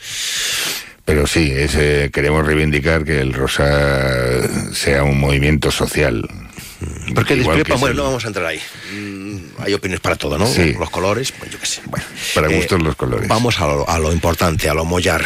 Pero 1.03 1.27
sí, 1.27 1.51
es, 1.53 1.75
eh, 1.75 2.09
queremos 2.11 2.45
reivindicar 2.45 3.03
que 3.03 3.19
el 3.19 3.33
rosa 3.33 4.73
sea 4.73 5.03
un 5.03 5.19
movimiento 5.19 5.71
social. 5.71 6.27
Porque 7.15 7.35
discrepan, 7.35 7.79
bueno, 7.79 7.95
no 7.95 8.03
vamos 8.03 8.23
a 8.25 8.27
entrar 8.27 8.45
ahí. 8.45 8.59
Mm, 8.93 9.37
hay 9.63 9.73
opiniones 9.73 9.99
para 10.01 10.15
todo, 10.15 10.37
¿no? 10.37 10.45
Sí. 10.45 10.73
Los 10.73 10.89
colores, 10.91 11.31
pues 11.31 11.51
yo 11.51 11.59
qué 11.59 11.65
sé. 11.65 11.81
Bueno, 11.85 12.05
Para 12.35 12.51
Eh, 12.51 12.55
gustos 12.57 12.81
los 12.83 12.95
colores. 12.95 13.27
Vamos 13.27 13.59
a 13.59 13.67
lo, 13.67 13.89
a 13.89 13.97
lo 13.97 14.13
importante, 14.13 14.69
a 14.69 14.73
lo 14.75 14.85
mollar. 14.85 15.23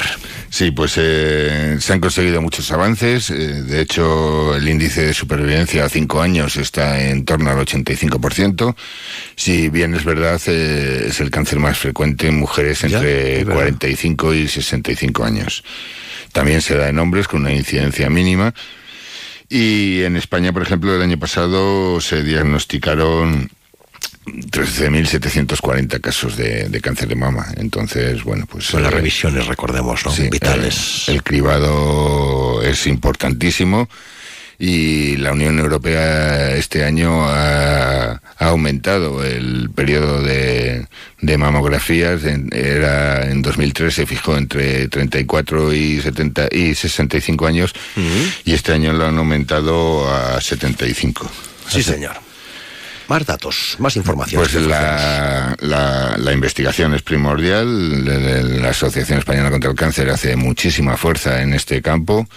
Sí, 0.49 0.71
pues 0.71 0.93
eh, 0.97 1.77
se 1.79 1.93
han 1.93 1.99
conseguido 1.99 2.41
muchos 2.41 2.71
avances. 2.71 3.29
eh, 3.31 3.35
de 3.63 3.81
hecho, 3.81 4.55
el 4.55 4.67
índice 4.67 5.01
de 5.07 5.13
supervivencia 5.13 5.85
a 5.85 5.89
cinco 5.89 6.21
años 6.21 6.55
está 6.57 7.01
en 7.09 7.25
torno 7.25 7.49
al 7.49 7.57
85%. 7.65 8.75
Si 9.35 9.69
bien 9.69 9.93
es 9.95 10.03
verdad, 10.05 10.41
eh, 10.47 11.05
es 11.09 11.19
el 11.19 11.29
cáncer 11.31 11.59
más 11.59 11.77
frecuente 11.77 12.27
en 12.27 12.37
mujeres 12.39 12.83
entre 12.83 13.39
es 13.39 13.45
verdad. 13.45 13.61
45 13.61 14.33
y 14.33 14.47
65 14.47 15.23
años. 15.23 15.63
También 16.31 16.61
se 16.61 16.75
da 16.75 16.87
en 16.89 16.97
hombres 16.99 17.27
con 17.27 17.41
una 17.41 17.53
incidencia 17.53 18.09
mínima. 18.09 18.53
Y 19.53 20.03
en 20.03 20.15
España, 20.15 20.53
por 20.53 20.61
ejemplo, 20.61 20.95
el 20.95 21.01
año 21.01 21.19
pasado 21.19 21.99
se 21.99 22.23
diagnosticaron 22.23 23.51
13.740 24.25 25.99
casos 25.99 26.37
de, 26.37 26.69
de 26.69 26.79
cáncer 26.79 27.09
de 27.09 27.15
mama. 27.15 27.47
Entonces, 27.57 28.23
bueno, 28.23 28.45
pues... 28.49 28.63
Son 28.63 28.81
las 28.81 28.93
eh, 28.93 28.95
revisiones, 28.95 29.47
recordemos, 29.47 30.05
¿no? 30.05 30.11
Sí, 30.13 30.29
Vitales. 30.29 31.09
El, 31.09 31.15
el 31.15 31.23
cribado 31.23 32.61
es 32.63 32.87
importantísimo 32.87 33.89
y 34.63 35.17
la 35.17 35.31
Unión 35.31 35.57
Europea 35.57 36.55
este 36.55 36.83
año 36.83 37.25
ha, 37.27 38.11
ha 38.11 38.45
aumentado 38.45 39.23
el 39.23 39.71
periodo 39.73 40.21
de, 40.21 40.85
de 41.19 41.37
mamografías. 41.39 42.23
En, 42.25 42.47
era 42.53 43.27
en 43.31 43.41
2003 43.41 43.91
se 43.91 44.05
fijó 44.05 44.37
entre 44.37 44.87
34 44.87 45.73
y 45.73 45.99
70 45.99 46.49
y 46.51 46.75
65 46.75 47.47
años 47.47 47.73
y 48.45 48.53
este 48.53 48.71
año 48.71 48.93
lo 48.93 49.07
han 49.07 49.17
aumentado 49.17 50.07
a 50.07 50.39
75. 50.39 51.27
Sí, 51.67 51.81
señor. 51.81 52.17
Más 53.07 53.25
datos, 53.25 53.77
más 53.79 53.95
información. 53.95 54.43
Pues 54.43 54.53
la, 54.53 55.57
la, 55.59 56.17
la 56.19 56.33
investigación 56.33 56.93
es 56.93 57.01
primordial. 57.01 58.61
La 58.61 58.69
Asociación 58.69 59.17
Española 59.17 59.49
contra 59.49 59.71
el 59.71 59.75
Cáncer 59.75 60.11
hace 60.11 60.35
muchísima 60.35 60.97
fuerza 60.97 61.41
en 61.41 61.55
este 61.55 61.81
campo. 61.81 62.27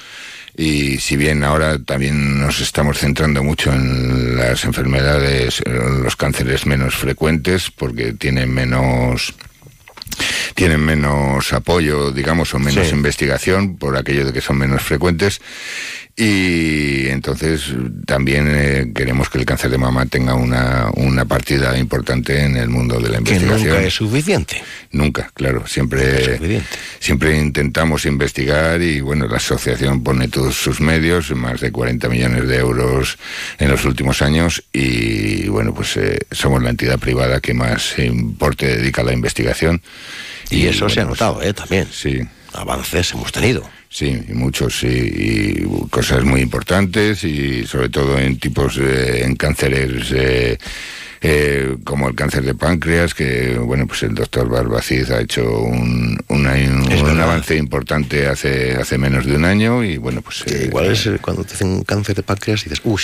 Y 0.57 0.99
si 0.99 1.17
bien 1.17 1.43
ahora 1.43 1.79
también 1.79 2.38
nos 2.40 2.61
estamos 2.61 2.99
centrando 2.99 3.43
mucho 3.43 3.73
en 3.73 4.37
las 4.37 4.64
enfermedades, 4.64 5.61
en 5.67 6.03
los 6.05 6.14
cánceres 6.17 6.64
menos 6.67 6.95
frecuentes, 6.95 7.71
porque 7.71 8.12
tienen 8.12 8.53
menos 8.55 9.35
tienen 10.55 10.81
menos 10.81 11.53
apoyo, 11.53 12.12
digamos, 12.12 12.55
o 12.55 12.59
menos 12.61 12.87
Sí. 12.88 12.95
investigación 12.95 13.77
por 13.77 13.97
aquello 13.97 14.25
de 14.25 14.33
que 14.33 14.40
son 14.40 14.59
menos 14.59 14.83
frecuentes. 14.83 15.40
Y 16.16 17.09
entonces 17.09 17.74
también 18.07 18.46
eh, 18.48 18.92
queremos 18.94 19.29
que 19.29 19.38
el 19.38 19.44
cáncer 19.44 19.72
de 19.72 19.79
mama 19.79 20.07
tenga 20.07 20.35
una, 20.35 20.88
una 20.94 21.24
partida 21.24 21.77
importante 21.77 22.44
en 22.44 22.57
el 22.57 22.68
mundo 22.68 23.00
de 23.00 23.09
la 23.09 23.18
Que 23.18 23.35
investigación. 23.35 23.68
nunca 23.70 23.83
es 23.83 23.94
suficiente. 23.94 24.62
Nunca, 24.92 25.31
claro. 25.35 25.66
Siempre, 25.66 26.61
siempre 27.00 27.37
intentamos 27.37 28.07
investigar 28.07 28.81
y 28.81 29.00
bueno, 29.00 29.27
la 29.27 29.38
asociación 29.38 30.05
pone 30.05 30.29
todos 30.29 30.55
sus 30.55 30.81
medios, 30.81 31.33
más 31.33 31.61
de 31.61 31.72
40 31.72 32.09
millones 32.09 32.46
de 32.46 32.59
euros 32.59 33.18
en 33.59 33.70
los 33.70 33.85
últimos 33.85 34.22
años 34.22 34.62
y 34.72 35.48
bueno, 35.48 35.74
pues 35.74 35.96
eh, 35.96 36.20
somos 36.31 36.62
la 36.62 36.70
entidad 36.70 37.00
privada 37.00 37.40
que 37.40 37.55
más 37.55 37.98
importe 37.98 38.77
dedica 38.77 39.03
a 39.03 39.05
la 39.05 39.12
investigación. 39.12 39.83
Y, 40.48 40.66
eso 40.66 40.88
se 40.88 41.00
ha 41.00 41.05
bueno, 41.05 41.11
notado, 41.14 41.42
¿eh? 41.42 41.53
También. 41.53 41.88
Sí. 41.90 42.20
Avances 42.53 43.12
hemos 43.12 43.33
tenido. 43.33 43.68
Sí, 43.94 44.20
muchos, 44.33 44.76
sí, 44.80 44.88
y 44.88 45.88
cosas 45.88 46.24
muy 46.24 46.40
importantes 46.40 47.22
y 47.22 47.64
sobre 47.64 47.88
todo 47.90 48.18
en 48.18 48.40
tipos, 48.40 48.74
de, 48.74 49.22
en 49.22 49.37
cánceres 49.37 50.11
eh, 50.12 50.59
eh, 51.20 51.76
como 51.85 52.09
el 52.09 52.16
cáncer 52.16 52.42
de 52.42 52.57
páncreas, 52.57 53.14
que 53.14 53.57
bueno, 53.57 53.87
pues 53.87 54.02
el 54.02 54.16
doctor 54.16 54.48
Barbacid 54.48 55.12
ha 55.12 55.20
hecho 55.20 55.48
un, 55.61 56.18
un, 56.26 56.42
verdad. 56.42 57.20
avance 57.22 57.54
importante 57.54 58.26
hace, 58.26 58.72
hace 58.72 58.98
menos 58.98 59.26
de 59.26 59.37
un 59.37 59.44
año 59.44 59.85
y 59.85 59.96
bueno, 59.96 60.22
pues... 60.22 60.42
eh, 60.48 60.64
Igual 60.66 60.90
es 60.90 61.07
eh, 61.07 61.18
cuando 61.20 61.44
te 61.44 61.54
hacen 61.54 61.85
cáncer 61.85 62.16
de 62.16 62.24
páncreas 62.24 62.62
y 62.66 62.70
dices, 62.70 62.80
uy. 62.85 63.00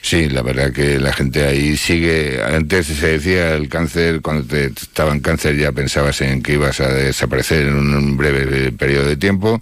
Sí, 0.00 0.30
la 0.30 0.40
verdad 0.40 0.72
que 0.72 0.98
la 0.98 1.12
gente 1.12 1.44
ahí 1.44 1.76
sigue. 1.76 2.40
Antes 2.42 2.86
se 2.86 3.06
decía 3.18 3.54
el 3.54 3.68
cáncer, 3.68 4.22
cuando 4.22 4.44
te 4.46 4.66
estaba 4.66 5.12
en 5.12 5.20
cáncer 5.20 5.58
ya 5.58 5.72
pensabas 5.72 6.22
en 6.22 6.42
que 6.42 6.52
ibas 6.54 6.80
a 6.80 6.88
desaparecer 6.88 7.66
en 7.66 7.74
un 7.74 8.16
breve 8.16 8.72
periodo 8.72 9.08
de 9.08 9.16
tiempo. 9.16 9.60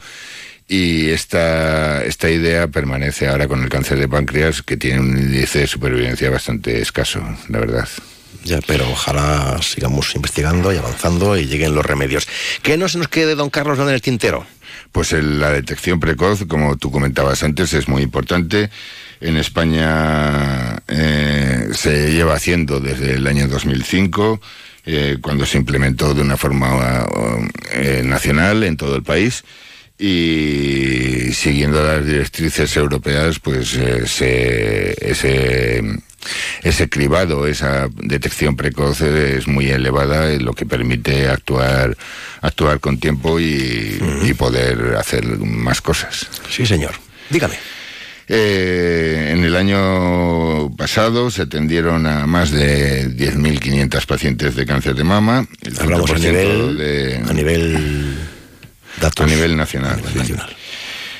Y 0.76 1.10
esta, 1.10 2.02
esta 2.04 2.28
idea 2.28 2.66
permanece 2.66 3.28
ahora 3.28 3.46
con 3.46 3.62
el 3.62 3.68
cáncer 3.68 3.96
de 4.00 4.08
páncreas, 4.08 4.60
que 4.60 4.76
tiene 4.76 4.98
un 4.98 5.16
índice 5.16 5.60
de 5.60 5.66
supervivencia 5.68 6.30
bastante 6.30 6.80
escaso, 6.80 7.20
la 7.48 7.60
verdad. 7.60 7.88
Ya, 8.42 8.58
pero 8.66 8.90
ojalá 8.90 9.60
sigamos 9.62 10.12
investigando 10.16 10.72
y 10.72 10.76
avanzando 10.76 11.36
y 11.38 11.46
lleguen 11.46 11.76
los 11.76 11.86
remedios. 11.86 12.26
Que 12.62 12.76
no 12.76 12.88
se 12.88 12.98
nos 12.98 13.06
quede, 13.06 13.36
don 13.36 13.50
Carlos, 13.50 13.78
en 13.78 13.88
el 13.88 14.02
tintero. 14.02 14.44
Pues 14.90 15.12
el- 15.12 15.38
la 15.38 15.50
detección 15.52 16.00
precoz, 16.00 16.44
como 16.48 16.76
tú 16.76 16.90
comentabas 16.90 17.44
antes, 17.44 17.72
es 17.72 17.86
muy 17.86 18.02
importante. 18.02 18.68
En 19.20 19.36
España 19.36 20.82
eh, 20.88 21.68
se 21.72 22.10
lleva 22.10 22.34
haciendo 22.34 22.80
desde 22.80 23.12
el 23.14 23.26
año 23.28 23.46
2005, 23.46 24.40
eh, 24.86 25.18
cuando 25.22 25.46
se 25.46 25.56
implementó 25.56 26.14
de 26.14 26.22
una 26.22 26.36
forma 26.36 27.06
eh, 27.72 28.02
nacional 28.04 28.64
en 28.64 28.76
todo 28.76 28.96
el 28.96 29.04
país. 29.04 29.44
Y 29.98 31.32
siguiendo 31.32 31.82
las 31.82 32.04
directrices 32.04 32.76
europeas, 32.76 33.38
pues 33.38 33.74
eh, 33.76 34.06
se- 34.06 35.10
ese, 35.10 35.82
ese 36.62 36.88
cribado, 36.88 37.46
esa 37.46 37.88
detección 37.94 38.56
precoz 38.56 39.00
es 39.02 39.46
muy 39.46 39.70
elevada, 39.70 40.30
eh, 40.32 40.40
lo 40.40 40.52
que 40.52 40.66
permite 40.66 41.28
actuar, 41.28 41.96
actuar 42.40 42.80
con 42.80 42.98
tiempo 42.98 43.38
y, 43.38 44.00
y 44.24 44.34
poder 44.34 44.96
hacer 44.96 45.24
más 45.38 45.80
cosas. 45.80 46.26
Sí, 46.50 46.66
señor. 46.66 46.92
Dígame. 47.30 47.54
Eh, 48.26 49.32
en 49.36 49.44
el 49.44 49.54
año 49.54 50.74
pasado 50.76 51.30
se 51.30 51.42
atendieron 51.42 52.06
a 52.06 52.26
más 52.26 52.50
de 52.50 53.06
10.500 53.10 54.06
pacientes 54.06 54.56
de 54.56 54.64
cáncer 54.64 54.94
de 54.94 55.04
mama. 55.04 55.46
El 55.60 55.78
Hablamos 55.78 56.10
a 56.10 56.14
5% 56.14 56.18
nivel, 56.20 56.78
de- 56.78 57.16
a 57.28 57.32
nivel 57.34 58.16
datos. 59.04 59.26
a 59.26 59.28
nivel 59.28 59.56
nacional. 59.56 60.00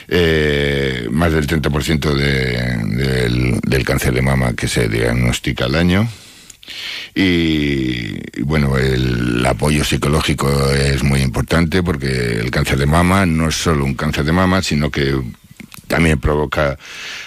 eh, 0.08 1.08
más 1.10 1.32
del 1.32 1.46
30% 1.46 2.14
de, 2.14 3.60
del, 3.62 3.84
cáncer 3.84 4.14
de 4.14 4.22
mama 4.22 4.54
que 4.54 4.68
se 4.68 4.88
diagnostica 4.88 5.66
al 5.66 5.74
año. 5.74 6.08
Y, 7.14 8.40
bueno, 8.42 8.78
el 8.78 9.44
apoyo 9.44 9.84
psicológico 9.84 10.70
es 10.70 11.02
muy 11.02 11.20
importante 11.20 11.82
porque 11.82 12.40
el 12.40 12.50
cáncer 12.50 12.78
de 12.78 12.86
mama 12.86 13.26
no 13.26 13.48
es 13.48 13.54
solo 13.54 13.84
un 13.84 13.94
cáncer 13.94 14.24
de 14.24 14.32
mama, 14.32 14.62
sino 14.62 14.90
que 14.90 15.14
también 15.86 16.18
provoca 16.18 16.78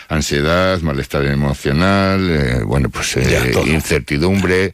ansiedad, 0.10 0.82
malestar 0.82 1.26
emocional, 1.26 2.30
eh, 2.30 2.64
bueno, 2.64 2.90
pues 2.90 3.16
eh, 3.18 3.54
incertidumbre 3.68 4.74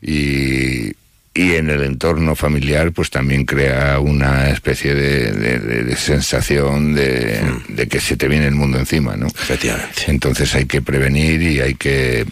y 0.00 0.92
y 1.38 1.54
en 1.54 1.70
el 1.70 1.84
entorno 1.84 2.34
familiar 2.34 2.90
pues 2.90 3.10
también 3.10 3.44
crea 3.44 4.00
una 4.00 4.50
especie 4.50 4.92
de, 4.92 5.94
sensación 5.94 6.96
de, 6.96 7.40
hmm. 7.40 7.74
de, 7.76 7.86
que 7.86 8.00
se 8.00 8.16
te 8.16 8.26
viene 8.26 8.48
el 8.48 8.56
mundo 8.56 8.76
encima, 8.76 9.16
¿no? 9.16 9.28
Efectivamente. 9.28 10.02
Entonces 10.08 10.52
hay 10.56 10.66
que 10.66 10.82
prevenir 10.82 11.40
y 11.40 11.60
hay 11.60 11.74
que 11.74 12.26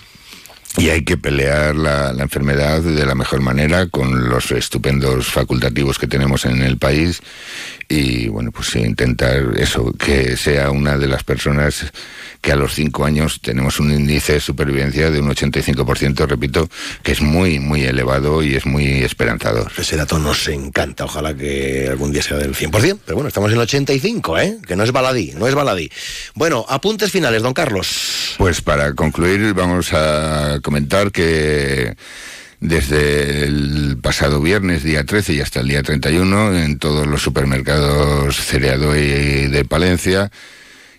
y 0.78 0.90
hay 0.90 1.04
que 1.04 1.16
pelear 1.16 1.76
la, 1.76 2.12
la, 2.12 2.24
enfermedad 2.24 2.82
de 2.82 3.06
la 3.06 3.14
mejor 3.14 3.40
manera 3.40 3.86
con 3.86 4.28
los 4.28 4.50
estupendos 4.50 5.28
facultativos 5.28 5.98
que 5.98 6.08
tenemos 6.08 6.44
en 6.44 6.62
el 6.62 6.76
país 6.76 7.22
y 7.88 8.26
bueno 8.26 8.50
pues 8.50 8.74
intentar 8.74 9.52
eso 9.56 9.92
que 9.92 10.36
sea 10.36 10.72
una 10.72 10.98
de 10.98 11.06
las 11.06 11.22
personas 11.22 11.92
que 12.46 12.52
a 12.52 12.56
los 12.56 12.76
cinco 12.76 13.04
años 13.04 13.40
tenemos 13.40 13.80
un 13.80 13.90
índice 13.90 14.34
de 14.34 14.40
supervivencia 14.40 15.10
de 15.10 15.18
un 15.18 15.28
85%, 15.28 16.28
repito, 16.28 16.68
que 17.02 17.10
es 17.10 17.20
muy, 17.20 17.58
muy 17.58 17.82
elevado 17.82 18.40
y 18.40 18.54
es 18.54 18.64
muy 18.66 19.02
esperanzador. 19.02 19.72
Ese 19.76 19.96
dato 19.96 20.16
nos 20.20 20.46
encanta, 20.46 21.06
ojalá 21.06 21.34
que 21.34 21.88
algún 21.90 22.12
día 22.12 22.22
sea 22.22 22.36
del 22.36 22.54
100%, 22.54 23.00
pero 23.04 23.16
bueno, 23.16 23.26
estamos 23.26 23.50
en 23.50 23.56
el 23.56 23.62
85, 23.62 24.38
¿eh? 24.38 24.58
Que 24.64 24.76
no 24.76 24.84
es 24.84 24.92
baladí, 24.92 25.32
no 25.36 25.48
es 25.48 25.56
baladí. 25.56 25.90
Bueno, 26.36 26.64
apuntes 26.68 27.10
finales, 27.10 27.42
don 27.42 27.52
Carlos. 27.52 28.36
Pues 28.38 28.60
para 28.60 28.94
concluir 28.94 29.52
vamos 29.52 29.92
a 29.92 30.60
comentar 30.62 31.10
que 31.10 31.96
desde 32.60 33.42
el 33.42 33.98
pasado 34.00 34.40
viernes, 34.40 34.84
día 34.84 35.02
13, 35.02 35.32
y 35.32 35.40
hasta 35.40 35.58
el 35.58 35.66
día 35.66 35.82
31, 35.82 36.56
en 36.56 36.78
todos 36.78 37.08
los 37.08 37.22
supermercados 37.22 38.36
Cereado 38.36 38.96
y 38.96 39.48
de 39.48 39.64
Palencia, 39.64 40.30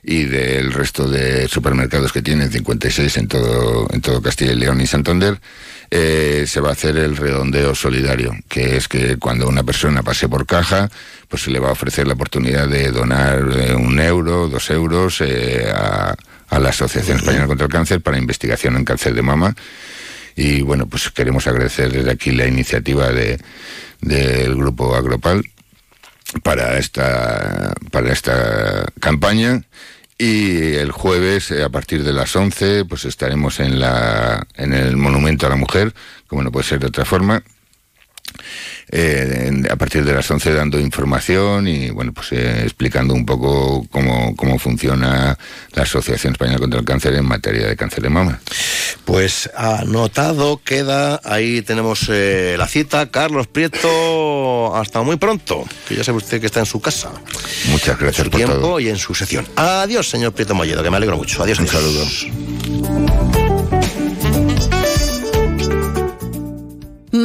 y 0.09 0.23
del 0.23 0.71
resto 0.71 1.05
de 1.05 1.49
supermercados 1.49 2.13
que 2.13 2.21
tienen, 2.21 2.49
56 2.49 3.17
en 3.17 3.27
todo, 3.27 3.87
en 3.91 3.99
todo 3.99 4.21
Castilla 4.21 4.53
y 4.53 4.55
León 4.55 4.79
y 4.79 4.87
Santander, 4.87 5.37
eh, 5.91 6.45
se 6.47 6.61
va 6.61 6.69
a 6.69 6.71
hacer 6.71 6.95
el 6.95 7.17
redondeo 7.17 7.75
solidario, 7.75 8.33
que 8.47 8.77
es 8.77 8.87
que 8.87 9.17
cuando 9.17 9.49
una 9.49 9.63
persona 9.63 10.03
pase 10.03 10.29
por 10.29 10.45
caja, 10.45 10.89
pues 11.27 11.43
se 11.43 11.51
le 11.51 11.59
va 11.59 11.67
a 11.67 11.73
ofrecer 11.73 12.07
la 12.07 12.13
oportunidad 12.13 12.69
de 12.69 12.89
donar 12.89 13.49
eh, 13.53 13.75
un 13.75 13.99
euro, 13.99 14.47
dos 14.47 14.69
euros 14.69 15.19
eh, 15.19 15.69
a, 15.75 16.15
a, 16.47 16.59
la 16.59 16.69
Asociación 16.69 17.17
Española 17.17 17.47
contra 17.47 17.65
el 17.65 17.71
Cáncer 17.71 17.99
para 17.99 18.17
investigación 18.17 18.77
en 18.77 18.85
cáncer 18.85 19.13
de 19.13 19.21
mama. 19.21 19.57
Y 20.37 20.61
bueno, 20.61 20.85
pues 20.87 21.09
queremos 21.09 21.47
agradecer 21.47 21.91
desde 21.91 22.11
aquí 22.11 22.31
la 22.31 22.47
iniciativa 22.47 23.11
de, 23.11 23.41
del 23.99 24.55
grupo 24.55 24.95
Agropal 24.95 25.43
para 26.43 26.77
esta, 26.77 27.73
para 27.91 28.13
esta 28.13 28.85
campaña 29.01 29.63
y 30.17 30.73
el 30.75 30.91
jueves, 30.91 31.51
eh, 31.51 31.63
a 31.63 31.69
partir 31.69 32.03
de 32.03 32.13
las 32.13 32.35
11, 32.35 32.85
pues 32.85 33.05
estaremos 33.05 33.59
en, 33.59 33.79
la, 33.79 34.45
en 34.55 34.73
el 34.73 34.97
Monumento 34.97 35.45
a 35.45 35.49
la 35.49 35.55
Mujer, 35.55 35.93
como 36.27 36.43
no 36.43 36.51
puede 36.51 36.65
ser 36.65 36.79
de 36.79 36.87
otra 36.87 37.05
forma, 37.05 37.43
eh, 38.89 39.51
a 39.69 39.75
partir 39.75 40.05
de 40.05 40.13
las 40.13 40.29
11 40.29 40.53
dando 40.53 40.79
información 40.79 41.67
y 41.67 41.89
bueno 41.89 42.13
pues 42.13 42.31
eh, 42.31 42.61
explicando 42.63 43.13
un 43.13 43.25
poco 43.25 43.85
cómo, 43.91 44.35
cómo 44.35 44.59
funciona 44.59 45.37
la 45.73 45.83
Asociación 45.83 46.33
Española 46.33 46.59
contra 46.59 46.79
el 46.79 46.85
Cáncer 46.85 47.13
en 47.15 47.25
materia 47.25 47.67
de 47.67 47.75
cáncer 47.75 48.03
de 48.03 48.09
mama. 48.09 48.39
Pues 49.05 49.49
anotado 49.55 50.61
queda, 50.63 51.19
ahí 51.23 51.61
tenemos 51.61 52.07
eh, 52.09 52.55
la 52.57 52.67
cita. 52.67 53.09
Carlos 53.09 53.47
Prieto, 53.47 54.75
hasta 54.75 55.01
muy 55.01 55.17
pronto, 55.17 55.65
que 55.87 55.95
ya 55.95 56.03
sabe 56.03 56.17
usted 56.17 56.39
que 56.39 56.47
está 56.47 56.59
en 56.59 56.65
su 56.65 56.79
casa. 56.79 57.11
Muchas 57.69 57.99
gracias 57.99 58.25
en 58.25 58.31
su 58.31 58.37
tiempo 58.37 58.79
y 58.79 58.89
en 58.89 58.97
su 58.97 59.13
sección. 59.15 59.47
Adiós, 59.55 60.09
señor 60.09 60.33
Prieto 60.33 60.55
Molledo, 60.55 60.83
que 60.83 60.89
me 60.89 60.97
alegro 60.97 61.17
mucho. 61.17 61.43
Adiós. 61.43 61.59
Un 61.59 61.67
saludo. 61.67 63.46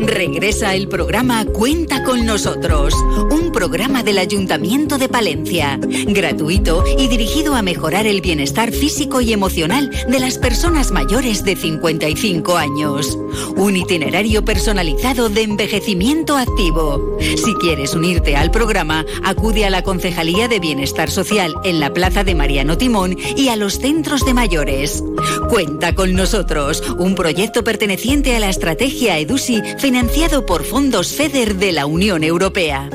Regresa 0.00 0.74
el 0.74 0.88
programa 0.88 1.44
Cuenta 1.44 2.02
con 2.04 2.24
nosotros, 2.24 2.94
un 3.30 3.52
programa 3.52 4.02
del 4.02 4.18
Ayuntamiento 4.18 4.96
de 4.96 5.10
Palencia, 5.10 5.78
gratuito 6.06 6.84
y 6.98 7.08
dirigido 7.08 7.54
a 7.54 7.60
mejorar 7.60 8.06
el 8.06 8.22
bienestar 8.22 8.72
físico 8.72 9.20
y 9.20 9.34
emocional 9.34 9.90
de 10.08 10.18
las 10.18 10.38
personas 10.38 10.90
mayores 10.90 11.44
de 11.44 11.54
55 11.54 12.56
años. 12.56 13.18
Un 13.56 13.76
itinerario 13.76 14.44
personalizado 14.44 15.28
de 15.28 15.42
envejecimiento 15.42 16.36
activo. 16.36 17.18
Si 17.20 17.54
quieres 17.60 17.94
unirte 17.94 18.36
al 18.36 18.50
programa, 18.50 19.04
acude 19.22 19.66
a 19.66 19.70
la 19.70 19.82
Concejalía 19.82 20.48
de 20.48 20.60
Bienestar 20.60 21.10
Social 21.10 21.54
en 21.64 21.78
la 21.78 21.92
Plaza 21.92 22.24
de 22.24 22.34
Mariano 22.34 22.78
Timón 22.78 23.16
y 23.36 23.48
a 23.48 23.56
los 23.56 23.78
centros 23.78 24.24
de 24.24 24.34
mayores. 24.34 25.04
Cuenta 25.50 25.94
con 25.94 26.14
nosotros, 26.14 26.82
un 26.98 27.14
proyecto 27.14 27.62
perteneciente 27.62 28.34
a 28.34 28.40
la 28.40 28.48
estrategia 28.48 29.18
EDUSI 29.18 29.60
financiado 29.90 30.46
por 30.46 30.64
fondos 30.64 31.14
FEDER 31.14 31.56
de 31.56 31.72
la 31.72 31.84
Unión 31.84 32.22
Europea. 32.22 32.88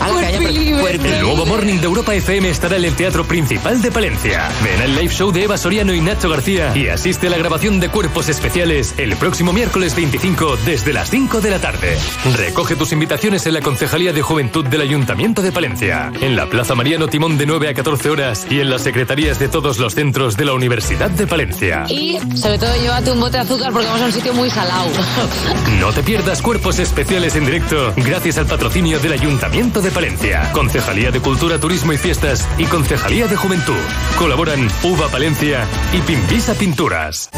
El 1.03 1.21
nuevo 1.21 1.45
Morning 1.45 1.77
de 1.77 1.85
Europa 1.85 2.15
FM 2.15 2.49
estará 2.49 2.77
en 2.77 2.85
el 2.85 2.95
Teatro 2.95 3.25
Principal 3.25 3.81
de 3.81 3.91
Palencia. 3.91 4.49
Ven 4.63 4.81
al 4.81 4.95
live 4.95 5.13
show 5.13 5.31
de 5.31 5.43
Eva 5.43 5.57
Soriano 5.57 5.93
y 5.93 6.01
Nacho 6.01 6.29
García 6.29 6.75
y 6.75 6.87
asiste 6.87 7.27
a 7.27 7.29
la 7.29 7.37
grabación 7.37 7.79
de 7.79 7.89
Cuerpos 7.89 8.29
Especiales 8.29 8.95
el 8.97 9.15
próximo 9.17 9.53
miércoles 9.53 9.95
25 9.95 10.57
desde 10.65 10.93
las 10.93 11.09
5 11.09 11.41
de 11.41 11.49
la 11.49 11.59
tarde. 11.59 11.97
Recoge 12.35 12.75
tus 12.75 12.91
invitaciones 12.91 13.45
en 13.45 13.53
la 13.53 13.61
Concejalía 13.61 14.13
de 14.13 14.21
Juventud 14.21 14.65
del 14.65 14.81
Ayuntamiento 14.81 15.41
de 15.41 15.51
Palencia, 15.51 16.11
en 16.21 16.35
la 16.35 16.47
Plaza 16.47 16.75
Mariano 16.75 17.07
Timón 17.07 17.37
de 17.37 17.45
9 17.49 17.67
a 17.67 17.73
14 17.73 18.11
horas 18.11 18.45
y 18.47 18.59
en 18.59 18.69
las 18.69 18.83
secretarías 18.83 19.39
de 19.39 19.47
todos 19.47 19.79
los 19.79 19.95
centros 19.95 20.37
de 20.37 20.45
la 20.45 20.53
Universidad 20.53 21.09
de 21.09 21.25
Palencia. 21.25 21.85
Y 21.89 22.19
sobre 22.37 22.59
todo 22.59 22.71
llévate 22.79 23.11
un 23.11 23.19
bote 23.19 23.37
de 23.37 23.39
azúcar 23.39 23.73
porque 23.73 23.87
vamos 23.87 24.03
a 24.03 24.05
un 24.05 24.11
sitio 24.11 24.35
muy 24.35 24.51
salado. 24.51 24.87
No 25.79 25.91
te 25.91 26.03
pierdas 26.03 26.41
cuerpos 26.41 26.77
especiales 26.77 27.35
en 27.35 27.45
directo 27.45 27.93
gracias 27.95 28.37
al 28.37 28.45
patrocinio 28.45 28.99
del 28.99 29.13
Ayuntamiento 29.13 29.81
de 29.81 29.89
Palencia, 29.89 30.51
Concejalía 30.51 31.09
de 31.09 31.21
Cultura, 31.21 31.57
Turismo 31.59 31.93
y 31.93 31.97
Fiestas 31.97 32.47
y 32.57 32.65
Concejalía 32.65 33.27
de 33.27 33.35
Juventud. 33.35 33.73
Colaboran 34.17 34.67
Uva 34.83 35.07
Palencia 35.07 35.65
y 35.93 36.01
Pimpisa 36.01 36.53
Pinturas. 36.53 37.29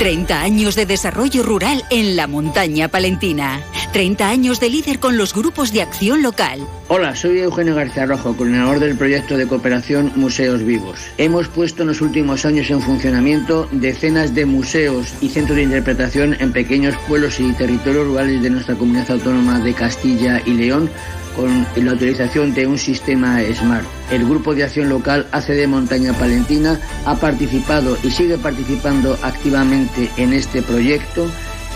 30 0.00 0.40
años 0.40 0.76
de 0.76 0.86
desarrollo 0.86 1.42
rural 1.42 1.84
en 1.90 2.16
la 2.16 2.26
montaña 2.26 2.88
palentina. 2.88 3.60
30 3.92 4.30
años 4.30 4.58
de 4.58 4.70
líder 4.70 4.98
con 4.98 5.18
los 5.18 5.34
grupos 5.34 5.74
de 5.74 5.82
acción 5.82 6.22
local. 6.22 6.66
Hola, 6.88 7.14
soy 7.14 7.40
Eugenio 7.40 7.74
García 7.74 8.06
Rojo, 8.06 8.34
coordinador 8.34 8.80
del 8.80 8.96
proyecto 8.96 9.36
de 9.36 9.46
cooperación 9.46 10.10
Museos 10.16 10.64
Vivos. 10.64 10.98
Hemos 11.18 11.48
puesto 11.48 11.82
en 11.82 11.88
los 11.88 12.00
últimos 12.00 12.46
años 12.46 12.70
en 12.70 12.80
funcionamiento 12.80 13.68
decenas 13.72 14.34
de 14.34 14.46
museos 14.46 15.12
y 15.20 15.28
centros 15.28 15.56
de 15.56 15.64
interpretación 15.64 16.34
en 16.40 16.50
pequeños 16.50 16.96
pueblos 17.06 17.38
y 17.38 17.52
territorios 17.52 18.06
rurales 18.06 18.40
de 18.40 18.48
nuestra 18.48 18.76
comunidad 18.76 19.10
autónoma 19.10 19.58
de 19.58 19.74
Castilla 19.74 20.40
y 20.46 20.54
León 20.54 20.88
con 21.34 21.66
la 21.76 21.92
utilización 21.92 22.54
de 22.54 22.66
un 22.66 22.78
sistema 22.78 23.40
SMART. 23.42 23.86
El 24.10 24.24
Grupo 24.24 24.54
de 24.54 24.64
Acción 24.64 24.88
Local 24.88 25.26
ACD 25.32 25.66
Montaña 25.66 26.12
Palentina 26.12 26.80
ha 27.04 27.16
participado 27.16 27.96
y 28.02 28.10
sigue 28.10 28.38
participando 28.38 29.18
activamente 29.22 30.10
en 30.16 30.32
este 30.32 30.62
proyecto 30.62 31.30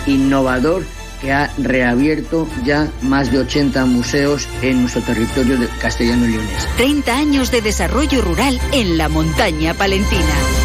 innovador 0.06 0.84
que 1.20 1.32
ha 1.32 1.50
reabierto 1.56 2.46
ya 2.64 2.90
más 3.02 3.32
de 3.32 3.38
80 3.38 3.86
museos 3.86 4.46
en 4.62 4.82
nuestro 4.82 5.02
territorio 5.02 5.58
de 5.58 5.68
castellano 5.80 6.26
y 6.26 6.32
leonés. 6.32 6.68
30 6.76 7.16
años 7.16 7.50
de 7.50 7.62
desarrollo 7.62 8.20
rural 8.20 8.60
en 8.72 8.98
la 8.98 9.08
montaña 9.08 9.74
palentina. 9.74 10.63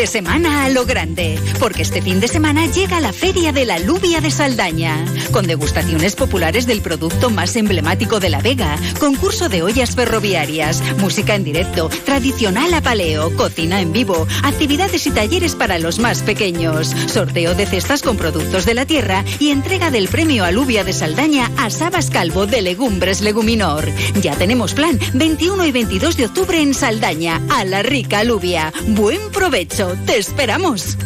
De 0.00 0.06
semana 0.06 0.64
a 0.64 0.70
lo 0.70 0.86
grande, 0.86 1.38
porque 1.58 1.82
este 1.82 2.00
fin 2.00 2.20
de 2.20 2.28
semana 2.28 2.64
llega 2.64 3.00
la 3.00 3.12
Feria 3.12 3.52
de 3.52 3.66
la 3.66 3.78
Lubia 3.78 4.22
de 4.22 4.30
Saldaña, 4.30 5.04
con 5.30 5.46
degustaciones 5.46 6.16
populares 6.16 6.66
del 6.66 6.80
producto 6.80 7.28
más 7.28 7.54
emblemático 7.54 8.18
de 8.18 8.30
La 8.30 8.40
Vega, 8.40 8.78
concurso 8.98 9.50
de 9.50 9.62
ollas 9.62 9.94
ferroviarias, 9.94 10.82
música 10.96 11.34
en 11.34 11.44
directo, 11.44 11.90
tradicional 12.06 12.72
a 12.72 12.80
paleo, 12.80 13.36
cocina 13.36 13.82
en 13.82 13.92
vivo, 13.92 14.26
actividades 14.42 15.06
y 15.06 15.10
talleres 15.10 15.54
para 15.54 15.78
los 15.78 15.98
más 15.98 16.22
pequeños, 16.22 16.94
sorteo 17.06 17.54
de 17.54 17.66
cestas 17.66 18.00
con 18.00 18.16
productos 18.16 18.64
de 18.64 18.72
la 18.72 18.86
tierra 18.86 19.22
y 19.38 19.50
entrega 19.50 19.90
del 19.90 20.08
premio 20.08 20.46
Alubia 20.46 20.82
de 20.82 20.94
Saldaña 20.94 21.50
a 21.58 21.68
Sabas 21.68 22.08
Calvo 22.08 22.46
de 22.46 22.62
Legumbres 22.62 23.20
Leguminor. 23.20 23.86
Ya 24.22 24.34
tenemos 24.34 24.72
plan 24.72 24.98
21 25.12 25.66
y 25.66 25.72
22 25.72 26.16
de 26.16 26.24
octubre 26.24 26.58
en 26.58 26.72
Saldaña, 26.72 27.42
a 27.50 27.66
la 27.66 27.82
rica 27.82 28.20
alubia. 28.20 28.72
Buen 28.86 29.30
provecho, 29.30 29.89
te 30.06 30.18
esperamos. 30.18 30.96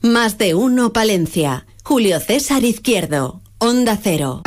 Más 0.00 0.38
de 0.38 0.54
uno 0.54 0.92
Palencia. 0.92 1.66
Julio 1.84 2.20
César 2.20 2.64
Izquierdo. 2.64 3.40
Onda 3.58 3.98
Cero. 4.02 4.42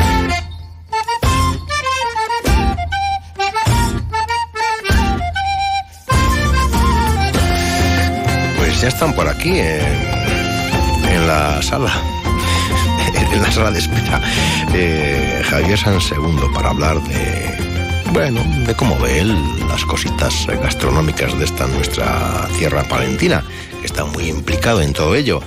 Pues 8.57 8.81
ya 8.81 8.87
están 8.87 9.13
por 9.13 9.27
aquí 9.27 9.51
en, 9.51 9.81
en 11.09 11.27
la 11.27 11.61
sala. 11.61 11.91
En 13.31 13.41
la 13.41 13.51
sala 13.51 13.71
de 13.71 13.79
espera. 13.79 14.21
Eh, 14.73 15.41
Javier 15.49 15.77
San 15.77 15.99
Segundo 15.99 16.51
para 16.53 16.69
hablar 16.69 17.01
de 17.01 17.64
bueno, 18.15 18.41
de 18.65 18.73
cómo 18.75 18.97
ve 18.97 19.19
él 19.19 19.35
las 19.67 19.83
cositas 19.83 20.47
gastronómicas 20.47 21.37
de 21.37 21.43
esta 21.43 21.67
nuestra 21.67 22.47
tierra 22.57 22.85
palentina, 22.85 23.43
que 23.81 23.87
está 23.87 24.05
muy 24.05 24.29
implicado 24.29 24.81
en 24.81 24.93
todo 24.93 25.15
ello. 25.15 25.41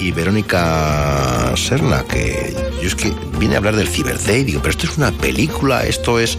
Y 0.00 0.10
Verónica 0.10 1.52
Serna, 1.54 2.02
que 2.02 2.52
yo 2.82 2.88
es 2.88 2.96
que 2.96 3.14
viene 3.38 3.54
a 3.54 3.58
hablar 3.58 3.76
del 3.76 3.86
Cyber 3.86 4.20
Day, 4.24 4.42
digo, 4.42 4.60
pero 4.60 4.70
esto 4.70 4.86
es 4.86 4.98
una 4.98 5.12
película, 5.12 5.84
esto 5.84 6.18
es, 6.18 6.36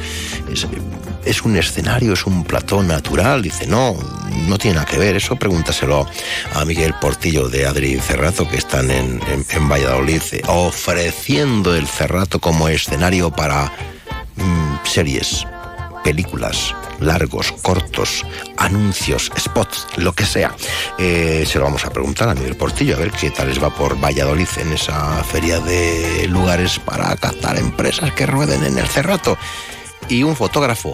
es, 1.24 1.42
un 1.44 1.56
escenario, 1.56 2.14
es 2.14 2.26
un 2.26 2.44
plató 2.44 2.84
natural. 2.84 3.42
Dice, 3.42 3.66
no, 3.66 3.96
no 4.50 4.58
tiene 4.58 4.76
nada 4.76 4.86
que 4.86 4.98
ver. 4.98 5.16
Eso 5.16 5.38
pregúntaselo 5.38 6.06
a 6.54 6.66
Miguel 6.66 6.96
Portillo 7.00 7.48
de 7.48 7.66
Adri 7.66 7.98
Cerrato, 7.98 8.46
que 8.46 8.58
están 8.58 8.92
en, 8.92 9.22
en, 9.50 9.70
Valladolid, 9.70 10.22
ofreciendo 10.48 11.74
el 11.74 11.88
Cerrato 11.88 12.40
como 12.40 12.68
escenario 12.68 13.32
para 13.32 13.72
mmm, 14.36 14.76
series, 14.84 15.46
películas, 16.04 16.76
largos, 17.00 17.52
cortos, 17.62 18.26
anuncios, 18.58 19.32
spots, 19.38 19.88
lo 19.98 20.14
que 20.14 20.26
sea. 20.26 20.56
Eh, 20.98 21.44
se 21.48 21.60
lo 21.60 21.66
vamos 21.66 21.86
a 21.86 21.92
preguntar 21.92 22.30
a 22.30 22.36
Miguel 22.36 22.56
Portillo, 22.56 22.96
a 22.96 23.00
ver 23.00 23.12
qué 23.12 23.32
tal 23.32 23.50
les 23.50 23.62
va 23.62 23.70
por 23.70 24.00
Valladolid 24.00 24.48
en 24.58 24.74
esa 24.74 25.24
feria 25.24 25.60
de 25.60 26.28
lugares 26.28 26.80
para 26.80 27.16
captar 27.16 27.58
empresas 27.58 28.12
que 28.14 28.26
rueden 28.26 28.64
en 28.64 28.78
el 28.78 28.88
cerrato. 28.88 29.38
Y 30.10 30.24
un 30.24 30.36
fotógrafo 30.36 30.94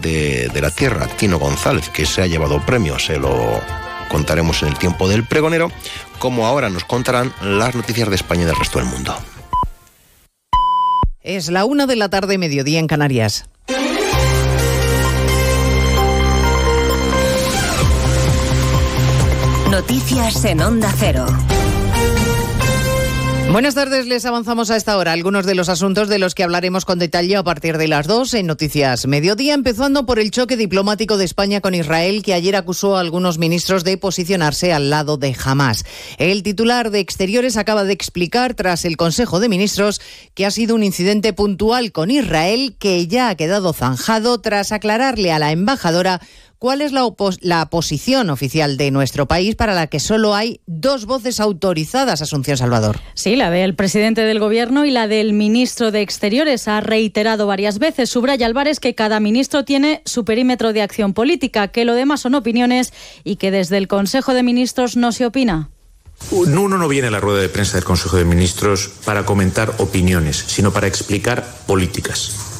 de, 0.00 0.48
de 0.48 0.60
la 0.60 0.70
tierra, 0.70 1.06
Tino 1.06 1.38
González, 1.38 1.88
que 1.88 2.06
se 2.06 2.22
ha 2.22 2.26
llevado 2.26 2.64
premio, 2.64 2.98
se 2.98 3.18
lo 3.18 3.60
contaremos 4.08 4.62
en 4.62 4.68
el 4.68 4.78
tiempo 4.78 5.08
del 5.08 5.26
pregonero, 5.26 5.70
como 6.18 6.46
ahora 6.46 6.70
nos 6.70 6.84
contarán 6.84 7.32
las 7.42 7.74
noticias 7.74 8.08
de 8.08 8.16
España 8.16 8.42
y 8.42 8.46
del 8.46 8.56
resto 8.56 8.78
del 8.78 8.88
mundo. 8.88 9.16
Es 11.20 11.48
la 11.48 11.64
una 11.64 11.86
de 11.86 11.96
la 11.96 12.10
tarde, 12.10 12.36
mediodía 12.36 12.78
en 12.78 12.86
Canarias. 12.86 13.46
Noticias 19.74 20.44
en 20.44 20.60
Onda 20.60 20.94
Cero. 20.96 21.26
Buenas 23.50 23.74
tardes, 23.74 24.06
les 24.06 24.24
avanzamos 24.24 24.70
a 24.70 24.76
esta 24.76 24.96
hora 24.96 25.12
algunos 25.12 25.46
de 25.46 25.54
los 25.54 25.68
asuntos 25.68 26.08
de 26.08 26.18
los 26.18 26.34
que 26.34 26.42
hablaremos 26.42 26.84
con 26.84 26.98
detalle 26.98 27.36
a 27.36 27.42
partir 27.44 27.76
de 27.76 27.88
las 27.88 28.06
dos 28.06 28.34
en 28.34 28.46
Noticias 28.46 29.06
Mediodía, 29.06 29.54
empezando 29.54 30.06
por 30.06 30.18
el 30.18 30.30
choque 30.30 30.56
diplomático 30.56 31.16
de 31.16 31.24
España 31.24 31.60
con 31.60 31.74
Israel, 31.74 32.22
que 32.22 32.34
ayer 32.34 32.56
acusó 32.56 32.96
a 32.96 33.00
algunos 33.00 33.38
ministros 33.38 33.84
de 33.84 33.98
posicionarse 33.98 34.72
al 34.72 34.90
lado 34.90 35.18
de 35.18 35.36
Hamas. 35.44 35.84
El 36.18 36.42
titular 36.42 36.90
de 36.90 37.00
Exteriores 37.00 37.56
acaba 37.56 37.84
de 37.84 37.92
explicar, 37.92 38.54
tras 38.54 38.84
el 38.84 38.96
Consejo 38.96 39.40
de 39.40 39.48
Ministros, 39.48 40.00
que 40.34 40.46
ha 40.46 40.50
sido 40.50 40.74
un 40.74 40.82
incidente 40.82 41.32
puntual 41.32 41.92
con 41.92 42.10
Israel 42.10 42.76
que 42.78 43.06
ya 43.06 43.28
ha 43.28 43.36
quedado 43.36 43.72
zanjado 43.72 44.40
tras 44.40 44.72
aclararle 44.72 45.32
a 45.32 45.38
la 45.38 45.52
embajadora 45.52 46.20
¿Cuál 46.64 46.80
es 46.80 46.92
la, 46.92 47.06
la, 47.42 47.68
posición 47.68 48.30
oficial 48.30 48.78
de 48.78 48.90
nuestro 48.90 49.28
país 49.28 49.54
para 49.54 49.74
la 49.74 49.86
que 49.86 50.00
solo 50.00 50.34
hay 50.34 50.62
dos 50.64 51.04
voces 51.04 51.38
autorizadas, 51.38 52.22
Asunción 52.22 52.56
Salvador? 52.56 53.00
Sí, 53.12 53.36
la 53.36 53.50
del 53.50 53.74
presidente 53.74 54.22
del 54.22 54.38
Gobierno 54.38 54.86
y 54.86 54.90
la 54.90 55.06
del 55.06 55.34
ministro 55.34 55.90
de 55.90 56.00
Exteriores. 56.00 56.66
Ha 56.66 56.80
reiterado 56.80 57.46
varias 57.46 57.78
veces, 57.78 58.08
subraya 58.08 58.46
Álvarez, 58.46 58.80
que 58.80 58.94
cada 58.94 59.20
ministro 59.20 59.66
tiene 59.66 60.00
su 60.06 60.24
perímetro 60.24 60.72
de 60.72 60.80
acción 60.80 61.12
política, 61.12 61.68
que 61.68 61.84
lo 61.84 61.94
demás 61.94 62.22
son 62.22 62.34
opiniones 62.34 62.94
y 63.24 63.36
que 63.36 63.50
desde 63.50 63.76
el 63.76 63.86
Consejo 63.86 64.32
de 64.32 64.42
Ministros 64.42 64.96
no 64.96 65.12
se 65.12 65.26
opina. 65.26 65.68
No, 66.30 66.62
uno 66.62 66.78
no 66.78 66.88
viene 66.88 67.08
a 67.08 67.10
la 67.10 67.20
rueda 67.20 67.40
de 67.40 67.50
prensa 67.50 67.76
del 67.76 67.84
Consejo 67.84 68.16
de 68.16 68.24
Ministros 68.24 68.90
para 69.04 69.26
comentar 69.26 69.74
opiniones, 69.80 70.42
sino 70.46 70.72
para 70.72 70.86
explicar 70.86 71.44
políticas. 71.66 72.53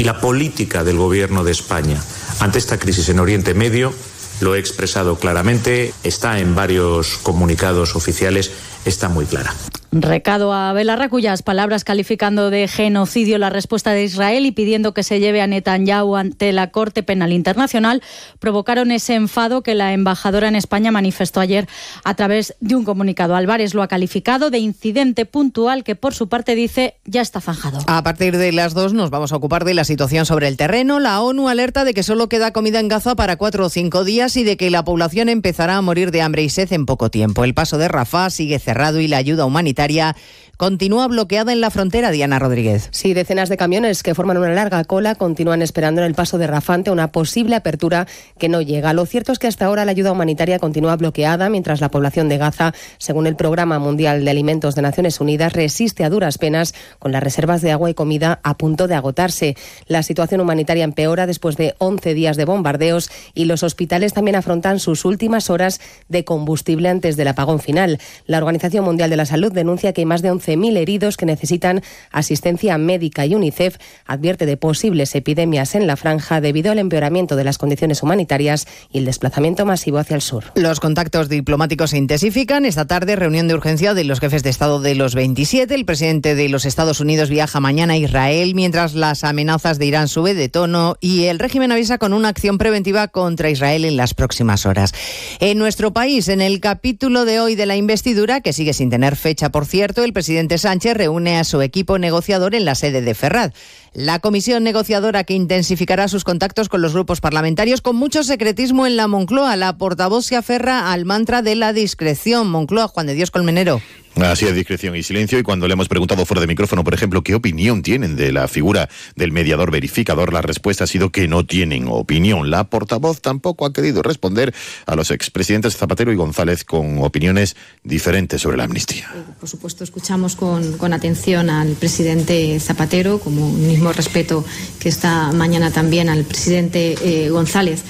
Y 0.00 0.04
la 0.04 0.18
política 0.18 0.82
del 0.82 0.96
Gobierno 0.96 1.44
de 1.44 1.52
España. 1.52 2.02
Ante 2.38 2.58
esta 2.58 2.78
crisis 2.78 3.10
en 3.10 3.20
Oriente 3.20 3.52
Medio, 3.52 3.92
lo 4.40 4.54
he 4.54 4.58
expresado 4.58 5.16
claramente, 5.16 5.92
está 6.04 6.38
en 6.38 6.54
varios 6.54 7.18
comunicados 7.18 7.94
oficiales, 7.94 8.50
está 8.84 9.08
muy 9.08 9.26
clara. 9.26 9.52
Recado 9.92 10.52
a 10.52 10.72
Belarra, 10.72 11.08
cuyas 11.08 11.42
palabras 11.42 11.82
calificando 11.82 12.50
de 12.50 12.68
genocidio 12.68 13.38
la 13.38 13.50
respuesta 13.50 13.90
de 13.90 14.04
Israel 14.04 14.46
y 14.46 14.52
pidiendo 14.52 14.94
que 14.94 15.02
se 15.02 15.18
lleve 15.18 15.42
a 15.42 15.48
Netanyahu 15.48 16.14
ante 16.14 16.52
la 16.52 16.70
Corte 16.70 17.02
Penal 17.02 17.32
Internacional, 17.32 18.00
provocaron 18.38 18.92
ese 18.92 19.16
enfado 19.16 19.62
que 19.62 19.74
la 19.74 19.92
embajadora 19.92 20.46
en 20.46 20.54
España 20.54 20.92
manifestó 20.92 21.40
ayer 21.40 21.68
a 22.04 22.14
través 22.14 22.54
de 22.60 22.76
un 22.76 22.84
comunicado. 22.84 23.34
Álvarez 23.34 23.74
lo 23.74 23.82
ha 23.82 23.88
calificado 23.88 24.50
de 24.50 24.58
incidente 24.58 25.26
puntual 25.26 25.82
que, 25.82 25.96
por 25.96 26.14
su 26.14 26.28
parte, 26.28 26.54
dice 26.54 26.94
ya 27.04 27.20
está 27.20 27.40
zanjado. 27.40 27.80
A 27.88 28.04
partir 28.04 28.36
de 28.36 28.52
las 28.52 28.74
dos 28.74 28.92
nos 28.92 29.10
vamos 29.10 29.32
a 29.32 29.36
ocupar 29.36 29.64
de 29.64 29.74
la 29.74 29.82
situación 29.82 30.24
sobre 30.24 30.46
el 30.46 30.56
terreno. 30.56 31.00
La 31.00 31.20
ONU 31.20 31.48
alerta 31.48 31.82
de 31.82 31.94
que 31.94 32.04
solo 32.04 32.28
queda 32.28 32.52
comida 32.52 32.78
en 32.78 32.86
Gaza 32.86 33.16
para 33.16 33.34
cuatro 33.34 33.66
o 33.66 33.68
cinco 33.68 34.04
días 34.04 34.36
y 34.36 34.44
de 34.44 34.56
que 34.56 34.70
la 34.70 34.84
población 34.84 35.28
empezará 35.28 35.76
a 35.76 35.82
morir 35.82 36.12
de 36.12 36.22
hambre 36.22 36.44
y 36.44 36.48
sed 36.48 36.72
en 36.72 36.86
poco 36.86 37.10
tiempo. 37.10 37.42
El 37.42 37.54
paso 37.54 37.76
de 37.76 37.88
Rafah 37.88 38.30
sigue 38.30 38.60
cerrado 38.60 38.69
y 39.00 39.08
la 39.08 39.16
ayuda 39.16 39.46
humanitaria 39.46 40.14
continúa 40.60 41.08
bloqueada 41.08 41.54
en 41.54 41.62
la 41.62 41.70
frontera, 41.70 42.10
Diana 42.10 42.38
Rodríguez. 42.38 42.90
Sí, 42.90 43.14
decenas 43.14 43.48
de 43.48 43.56
camiones 43.56 44.02
que 44.02 44.14
forman 44.14 44.36
una 44.36 44.50
larga 44.50 44.84
cola 44.84 45.14
continúan 45.14 45.62
esperando 45.62 46.02
en 46.02 46.06
el 46.06 46.12
paso 46.12 46.36
de 46.36 46.46
Rafante 46.46 46.90
una 46.90 47.12
posible 47.12 47.56
apertura 47.56 48.06
que 48.38 48.50
no 48.50 48.60
llega. 48.60 48.92
Lo 48.92 49.06
cierto 49.06 49.32
es 49.32 49.38
que 49.38 49.46
hasta 49.46 49.64
ahora 49.64 49.86
la 49.86 49.92
ayuda 49.92 50.12
humanitaria 50.12 50.58
continúa 50.58 50.96
bloqueada 50.96 51.48
mientras 51.48 51.80
la 51.80 51.90
población 51.90 52.28
de 52.28 52.36
Gaza, 52.36 52.74
según 52.98 53.26
el 53.26 53.36
Programa 53.36 53.78
Mundial 53.78 54.22
de 54.22 54.30
Alimentos 54.30 54.74
de 54.74 54.82
Naciones 54.82 55.18
Unidas, 55.18 55.54
resiste 55.54 56.04
a 56.04 56.10
duras 56.10 56.36
penas 56.36 56.74
con 56.98 57.10
las 57.10 57.22
reservas 57.22 57.62
de 57.62 57.72
agua 57.72 57.88
y 57.88 57.94
comida 57.94 58.38
a 58.42 58.58
punto 58.58 58.86
de 58.86 58.96
agotarse. 58.96 59.56
La 59.86 60.02
situación 60.02 60.42
humanitaria 60.42 60.84
empeora 60.84 61.26
después 61.26 61.56
de 61.56 61.74
11 61.78 62.12
días 62.12 62.36
de 62.36 62.44
bombardeos 62.44 63.10
y 63.32 63.46
los 63.46 63.62
hospitales 63.62 64.12
también 64.12 64.36
afrontan 64.36 64.78
sus 64.78 65.06
últimas 65.06 65.48
horas 65.48 65.80
de 66.10 66.22
combustible 66.26 66.90
antes 66.90 67.16
del 67.16 67.28
apagón 67.28 67.60
final. 67.60 67.98
La 68.26 68.36
Organización 68.36 68.59
Mundial 68.82 69.10
de 69.10 69.16
la 69.16 69.26
Salud 69.26 69.52
denuncia 69.52 69.92
que 69.92 70.02
hay 70.02 70.04
más 70.04 70.22
de 70.22 70.30
11.000 70.30 70.76
heridos 70.76 71.16
que 71.16 71.26
necesitan 71.26 71.82
asistencia 72.12 72.76
médica 72.78 73.24
y 73.26 73.34
UNICEF 73.34 73.76
advierte 74.06 74.46
de 74.46 74.56
posibles 74.56 75.14
epidemias 75.14 75.74
en 75.74 75.86
la 75.86 75.96
franja 75.96 76.40
debido 76.40 76.70
al 76.70 76.78
empeoramiento 76.78 77.36
de 77.36 77.44
las 77.44 77.58
condiciones 77.58 78.02
humanitarias 78.02 78.66
y 78.92 78.98
el 78.98 79.04
desplazamiento 79.04 79.64
masivo 79.64 79.98
hacia 79.98 80.14
el 80.14 80.22
sur. 80.22 80.44
Los 80.54 80.80
contactos 80.80 81.28
diplomáticos 81.28 81.90
se 81.90 81.98
intensifican. 81.98 82.64
Esta 82.64 82.86
tarde, 82.86 83.16
reunión 83.16 83.48
de 83.48 83.54
urgencia 83.54 83.94
de 83.94 84.04
los 84.04 84.20
jefes 84.20 84.42
de 84.42 84.50
Estado 84.50 84.80
de 84.80 84.94
los 84.94 85.14
27. 85.14 85.74
El 85.74 85.84
presidente 85.84 86.34
de 86.34 86.48
los 86.48 86.64
Estados 86.66 87.00
Unidos 87.00 87.30
viaja 87.30 87.60
mañana 87.60 87.94
a 87.94 87.96
Israel, 87.96 88.54
mientras 88.54 88.94
las 88.94 89.24
amenazas 89.24 89.78
de 89.78 89.86
Irán 89.86 90.08
sube 90.08 90.34
de 90.34 90.48
tono 90.48 90.96
y 91.00 91.24
el 91.24 91.38
régimen 91.38 91.72
avisa 91.72 91.98
con 91.98 92.12
una 92.12 92.28
acción 92.28 92.58
preventiva 92.58 93.08
contra 93.08 93.50
Israel 93.50 93.84
en 93.84 93.96
las 93.96 94.14
próximas 94.14 94.66
horas. 94.66 94.92
En 95.40 95.58
nuestro 95.58 95.92
país, 95.92 96.28
en 96.28 96.40
el 96.40 96.60
capítulo 96.60 97.24
de 97.24 97.40
hoy 97.40 97.54
de 97.54 97.66
la 97.66 97.76
investidura, 97.76 98.40
que 98.40 98.49
sigue 98.52 98.72
sin 98.72 98.90
tener 98.90 99.16
fecha 99.16 99.50
por 99.50 99.66
cierto, 99.66 100.04
el 100.04 100.12
presidente 100.12 100.58
Sánchez 100.58 100.96
reúne 100.96 101.38
a 101.38 101.44
su 101.44 101.60
equipo 101.62 101.98
negociador 101.98 102.54
en 102.54 102.64
la 102.64 102.74
sede 102.74 103.00
de 103.00 103.14
Ferraz. 103.14 103.52
La 103.92 104.18
comisión 104.18 104.62
negociadora 104.62 105.24
que 105.24 105.34
intensificará 105.34 106.08
sus 106.08 106.24
contactos 106.24 106.68
con 106.68 106.82
los 106.82 106.92
grupos 106.92 107.20
parlamentarios 107.20 107.80
con 107.80 107.96
mucho 107.96 108.22
secretismo 108.22 108.86
en 108.86 108.96
la 108.96 109.08
Moncloa. 109.08 109.56
La 109.56 109.76
portavoz 109.76 110.26
se 110.26 110.36
aferra 110.36 110.92
al 110.92 111.04
mantra 111.04 111.42
de 111.42 111.56
la 111.56 111.72
discreción. 111.72 112.50
Moncloa, 112.50 112.88
Juan 112.88 113.06
de 113.06 113.14
Dios 113.14 113.30
Colmenero. 113.30 113.80
Así 114.16 114.44
es, 114.44 114.54
discreción 114.54 114.96
y 114.96 115.02
silencio. 115.02 115.38
Y 115.38 115.42
cuando 115.42 115.66
le 115.68 115.74
hemos 115.74 115.88
preguntado 115.88 116.26
fuera 116.26 116.40
de 116.40 116.46
micrófono, 116.46 116.84
por 116.84 116.94
ejemplo, 116.94 117.22
qué 117.22 117.34
opinión 117.34 117.82
tienen 117.82 118.16
de 118.16 118.32
la 118.32 118.48
figura 118.48 118.88
del 119.14 119.32
mediador 119.32 119.70
verificador, 119.70 120.32
la 120.32 120.42
respuesta 120.42 120.84
ha 120.84 120.86
sido 120.86 121.10
que 121.10 121.28
no 121.28 121.46
tienen 121.46 121.86
opinión. 121.88 122.50
La 122.50 122.64
portavoz 122.64 123.20
tampoco 123.20 123.64
ha 123.64 123.72
querido 123.72 124.02
responder 124.02 124.52
a 124.86 124.96
los 124.96 125.10
expresidentes 125.10 125.76
Zapatero 125.76 126.12
y 126.12 126.16
González 126.16 126.64
con 126.64 126.98
opiniones 126.98 127.56
diferentes 127.84 128.42
sobre 128.42 128.56
la 128.56 128.64
amnistía. 128.64 129.10
Por 129.38 129.48
supuesto, 129.48 129.84
escuchamos 129.84 130.36
con, 130.36 130.92
atención 130.92 131.48
al 131.48 131.74
presidente 131.74 132.58
Zapatero, 132.60 133.20
como 133.20 133.48
un 133.48 133.70
mismo 133.80 133.92
respeto 133.94 134.44
que 134.78 134.90
esta 134.90 135.32
mañana 135.32 135.70
también 135.70 136.10
al 136.10 136.24
presidente 136.24 136.96
eh, 137.02 137.30
González. 137.30 137.82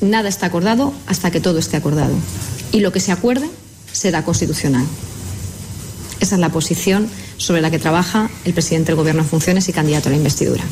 Nada 0.00 0.28
está 0.28 0.46
acordado 0.46 0.92
hasta 1.06 1.30
que 1.30 1.40
todo 1.40 1.58
esté 1.60 1.76
acordado. 1.76 2.12
Y 2.72 2.80
lo 2.80 2.90
que 2.90 2.98
se 2.98 3.12
acuerde 3.12 3.48
será 3.92 4.24
constitucional. 4.24 4.84
Esa 6.18 6.34
es 6.34 6.40
la 6.40 6.48
posición 6.48 7.08
sobre 7.36 7.60
la 7.60 7.70
que 7.70 7.78
trabaja 7.78 8.28
el 8.44 8.54
presidente 8.54 8.88
del 8.88 8.96
Gobierno 8.96 9.22
en 9.22 9.28
funciones 9.28 9.68
y 9.68 9.72
candidato 9.72 10.08
a 10.08 10.10
la 10.10 10.16
investidura. 10.16 10.64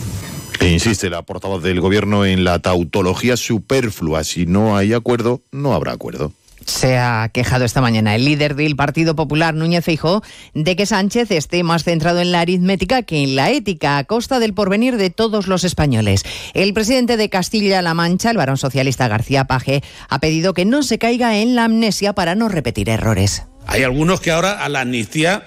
E 0.59 0.69
insiste 0.69 1.09
la 1.09 1.23
portavoz 1.23 1.63
del 1.63 1.81
Gobierno 1.81 2.27
en 2.27 2.43
la 2.43 2.59
tautología 2.59 3.37
superflua. 3.37 4.25
Si 4.25 4.45
no 4.45 4.77
hay 4.77 4.93
acuerdo, 4.93 5.41
no 5.53 5.73
habrá 5.73 5.93
acuerdo. 5.93 6.33
Se 6.67 6.99
ha 6.99 7.29
quejado 7.33 7.65
esta 7.65 7.81
mañana 7.81 8.15
el 8.15 8.25
líder 8.25 8.55
del 8.55 8.77
Partido 8.77 9.17
Popular, 9.17 9.55
Núñez 9.55 9.85
Feijóo, 9.85 10.23
de 10.55 10.77
que 10.77 10.87
Sánchez 10.87 11.31
esté 11.31 11.63
más 11.63 11.85
centrado 11.85 12.21
en 12.21 12.33
la 12.33 12.41
aritmética 12.41 13.03
que 13.03 13.23
en 13.23 13.37
la 13.37 13.51
ética, 13.51 13.99
a 13.99 14.05
costa 14.05 14.39
del 14.39 14.55
porvenir 14.55 14.97
de 14.97 15.11
todos 15.11 15.47
los 15.47 15.65
españoles. 15.65 16.25
El 16.55 16.75
presidente 16.75 17.17
de 17.17 17.29
Castilla-La 17.29 17.95
Mancha, 17.95 18.31
el 18.31 18.37
varón 18.37 18.57
socialista 18.57 19.09
García 19.09 19.45
Paje, 19.45 19.83
ha 20.09 20.19
pedido 20.21 20.55
que 20.55 20.65
no 20.65 20.83
se 20.83 20.99
caiga 20.99 21.39
en 21.39 21.55
la 21.55 21.65
amnesia 21.65 22.13
para 22.13 22.35
no 22.35 22.49
repetir 22.49 22.89
errores. 22.89 23.45
Hay 23.67 23.83
algunos 23.83 24.21
que 24.21 24.31
ahora 24.31 24.65
a 24.65 24.69
la 24.69 24.81
amnistía 24.81 25.45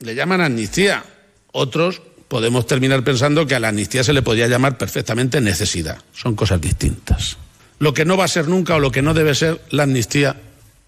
le 0.00 0.14
llaman 0.14 0.40
amnistía. 0.40 1.04
Otros 1.52 2.02
podemos 2.28 2.66
terminar 2.66 3.04
pensando 3.04 3.46
que 3.46 3.54
a 3.54 3.60
la 3.60 3.68
amnistía 3.68 4.02
se 4.02 4.12
le 4.12 4.22
podría 4.22 4.48
llamar 4.48 4.76
perfectamente 4.76 5.40
necesidad. 5.40 5.98
Son 6.12 6.34
cosas 6.34 6.60
distintas. 6.60 7.36
Lo 7.84 7.92
que 7.92 8.06
no 8.06 8.16
va 8.16 8.24
a 8.24 8.28
ser 8.28 8.48
nunca 8.48 8.76
o 8.76 8.80
lo 8.80 8.90
que 8.90 9.02
no 9.02 9.12
debe 9.12 9.34
ser 9.34 9.60
la 9.68 9.82
amnistía 9.82 10.40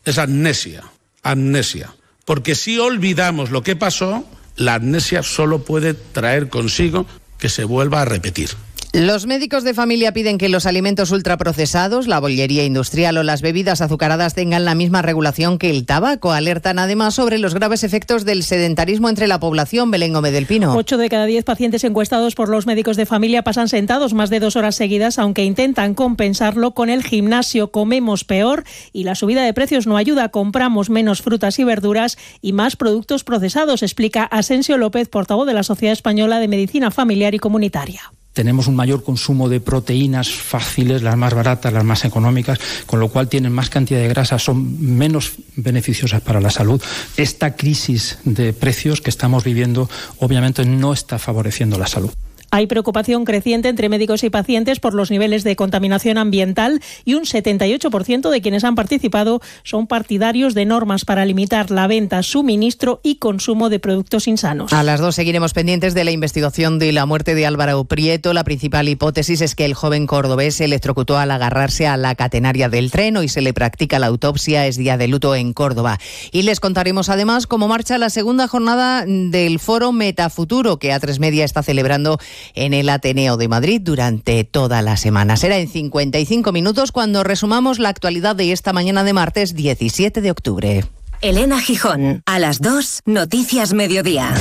es 0.06 0.16
amnesia, 0.16 0.82
amnesia. 1.22 1.94
Porque 2.24 2.54
si 2.54 2.78
olvidamos 2.78 3.50
lo 3.50 3.62
que 3.62 3.76
pasó, 3.76 4.26
la 4.56 4.76
amnesia 4.76 5.22
solo 5.22 5.62
puede 5.62 5.92
traer 5.92 6.48
consigo 6.48 7.06
que 7.38 7.50
se 7.50 7.64
vuelva 7.64 8.00
a 8.00 8.06
repetir. 8.06 8.48
Los 8.96 9.26
médicos 9.26 9.62
de 9.62 9.74
familia 9.74 10.14
piden 10.14 10.38
que 10.38 10.48
los 10.48 10.64
alimentos 10.64 11.10
ultraprocesados, 11.10 12.08
la 12.08 12.18
bollería 12.18 12.64
industrial 12.64 13.18
o 13.18 13.22
las 13.22 13.42
bebidas 13.42 13.82
azucaradas 13.82 14.32
tengan 14.32 14.64
la 14.64 14.74
misma 14.74 15.02
regulación 15.02 15.58
que 15.58 15.68
el 15.68 15.84
tabaco. 15.84 16.32
Alertan 16.32 16.78
además 16.78 17.12
sobre 17.12 17.36
los 17.36 17.52
graves 17.52 17.84
efectos 17.84 18.24
del 18.24 18.42
sedentarismo 18.42 19.10
entre 19.10 19.26
la 19.26 19.38
población. 19.38 19.90
Belén 19.90 20.14
Gómez 20.14 20.32
del 20.32 20.46
Pino. 20.46 20.74
Ocho 20.74 20.96
de 20.96 21.10
cada 21.10 21.26
diez 21.26 21.44
pacientes 21.44 21.84
encuestados 21.84 22.34
por 22.34 22.48
los 22.48 22.64
médicos 22.64 22.96
de 22.96 23.04
familia 23.04 23.42
pasan 23.42 23.68
sentados 23.68 24.14
más 24.14 24.30
de 24.30 24.40
dos 24.40 24.56
horas 24.56 24.76
seguidas, 24.76 25.18
aunque 25.18 25.44
intentan 25.44 25.92
compensarlo 25.92 26.70
con 26.70 26.88
el 26.88 27.04
gimnasio. 27.04 27.70
Comemos 27.70 28.24
peor 28.24 28.64
y 28.94 29.04
la 29.04 29.14
subida 29.14 29.44
de 29.44 29.52
precios 29.52 29.86
no 29.86 29.98
ayuda. 29.98 30.30
Compramos 30.30 30.88
menos 30.88 31.20
frutas 31.20 31.58
y 31.58 31.64
verduras 31.64 32.16
y 32.40 32.54
más 32.54 32.76
productos 32.76 33.24
procesados, 33.24 33.82
explica 33.82 34.24
Asensio 34.24 34.78
López, 34.78 35.10
portavoz 35.10 35.46
de 35.46 35.52
la 35.52 35.64
Sociedad 35.64 35.92
Española 35.92 36.38
de 36.38 36.48
Medicina 36.48 36.90
Familiar 36.90 37.34
y 37.34 37.38
Comunitaria 37.38 38.00
tenemos 38.36 38.66
un 38.66 38.76
mayor 38.76 39.02
consumo 39.02 39.48
de 39.48 39.60
proteínas 39.60 40.28
fáciles, 40.28 41.00
las 41.00 41.16
más 41.16 41.32
baratas, 41.32 41.72
las 41.72 41.84
más 41.84 42.04
económicas, 42.04 42.58
con 42.84 43.00
lo 43.00 43.08
cual 43.08 43.30
tienen 43.30 43.50
más 43.50 43.70
cantidad 43.70 43.98
de 43.98 44.08
grasa, 44.08 44.38
son 44.38 44.78
menos 44.78 45.32
beneficiosas 45.56 46.20
para 46.20 46.42
la 46.42 46.50
salud. 46.50 46.82
Esta 47.16 47.56
crisis 47.56 48.18
de 48.24 48.52
precios 48.52 49.00
que 49.00 49.08
estamos 49.08 49.42
viviendo 49.42 49.88
obviamente 50.18 50.66
no 50.66 50.92
está 50.92 51.18
favoreciendo 51.18 51.78
la 51.78 51.86
salud. 51.86 52.10
Hay 52.50 52.66
preocupación 52.66 53.24
creciente 53.24 53.68
entre 53.68 53.88
médicos 53.88 54.24
y 54.24 54.30
pacientes 54.30 54.80
por 54.80 54.94
los 54.94 55.10
niveles 55.10 55.44
de 55.44 55.56
contaminación 55.56 56.18
ambiental 56.18 56.80
y 57.04 57.14
un 57.14 57.24
78% 57.24 58.30
de 58.30 58.40
quienes 58.40 58.64
han 58.64 58.74
participado 58.74 59.40
son 59.62 59.86
partidarios 59.86 60.54
de 60.54 60.64
normas 60.64 61.04
para 61.04 61.24
limitar 61.24 61.70
la 61.70 61.86
venta, 61.86 62.22
suministro 62.22 63.00
y 63.02 63.16
consumo 63.16 63.68
de 63.68 63.78
productos 63.78 64.28
insanos. 64.28 64.72
A 64.72 64.82
las 64.82 65.00
dos 65.00 65.14
seguiremos 65.14 65.52
pendientes 65.52 65.94
de 65.94 66.04
la 66.04 66.10
investigación 66.10 66.78
de 66.78 66.92
la 66.92 67.06
muerte 67.06 67.34
de 67.34 67.46
Álvaro 67.46 67.84
Prieto. 67.84 68.32
La 68.32 68.44
principal 68.44 68.88
hipótesis 68.88 69.40
es 69.40 69.54
que 69.54 69.64
el 69.64 69.74
joven 69.74 70.06
cordobés 70.06 70.56
se 70.56 70.64
electrocutó 70.64 71.18
al 71.18 71.30
agarrarse 71.30 71.86
a 71.86 71.96
la 71.96 72.14
catenaria 72.14 72.68
del 72.68 72.90
tren. 72.90 73.06
y 73.22 73.28
se 73.28 73.40
le 73.40 73.54
practica 73.54 73.98
la 73.98 74.06
autopsia. 74.06 74.66
Es 74.66 74.76
día 74.76 74.96
de 74.96 75.08
luto 75.08 75.34
en 75.34 75.52
Córdoba. 75.52 75.98
Y 76.32 76.42
les 76.42 76.60
contaremos 76.60 77.08
además 77.08 77.46
cómo 77.46 77.68
marcha 77.68 77.98
la 77.98 78.10
segunda 78.10 78.48
jornada 78.48 79.04
del 79.06 79.58
foro 79.58 79.92
Metafuturo 79.92 80.78
que 80.78 80.92
A3 80.92 81.18
Media 81.20 81.44
está 81.44 81.62
celebrando 81.62 82.18
en 82.54 82.74
el 82.74 82.88
Ateneo 82.88 83.36
de 83.36 83.48
Madrid 83.48 83.80
durante 83.82 84.44
toda 84.44 84.82
la 84.82 84.96
semana. 84.96 85.36
Será 85.36 85.58
en 85.58 85.68
55 85.68 86.52
minutos 86.52 86.92
cuando 86.92 87.24
resumamos 87.24 87.78
la 87.78 87.88
actualidad 87.88 88.36
de 88.36 88.52
esta 88.52 88.72
mañana 88.72 89.04
de 89.04 89.12
martes 89.12 89.54
17 89.54 90.20
de 90.20 90.30
octubre. 90.30 90.84
Elena 91.22 91.60
Gijón, 91.60 92.22
a 92.26 92.38
las 92.38 92.60
2, 92.60 93.02
Noticias 93.06 93.72
Mediodía. 93.72 94.34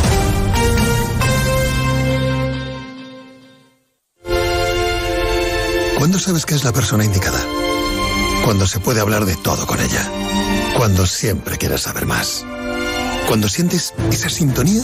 ¿Cuándo 5.97 6.19
sabes 6.19 6.45
que 6.45 6.53
es 6.53 6.63
la 6.63 6.71
persona 6.71 7.05
indicada? 7.05 7.39
Cuando 8.43 8.67
se 8.67 8.79
puede 8.79 8.99
hablar 8.99 9.25
de 9.25 9.35
todo 9.37 9.65
con 9.65 9.79
ella. 9.79 10.07
Cuando 10.77 11.07
siempre 11.07 11.57
quieres 11.57 11.81
saber 11.81 12.05
más. 12.05 12.45
Cuando 13.27 13.49
sientes 13.49 13.93
esa 14.11 14.29
sintonía, 14.29 14.83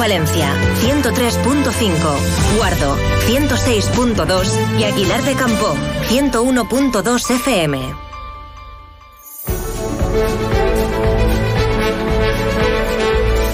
Palencia 0.00 0.50
103.5, 0.80 2.56
Guardo 2.56 2.96
106.2 3.26 4.78
y 4.78 4.84
Aguilar 4.84 5.22
de 5.24 5.34
Campo 5.34 5.74
101.2 6.08 7.30
FM. 7.30 7.78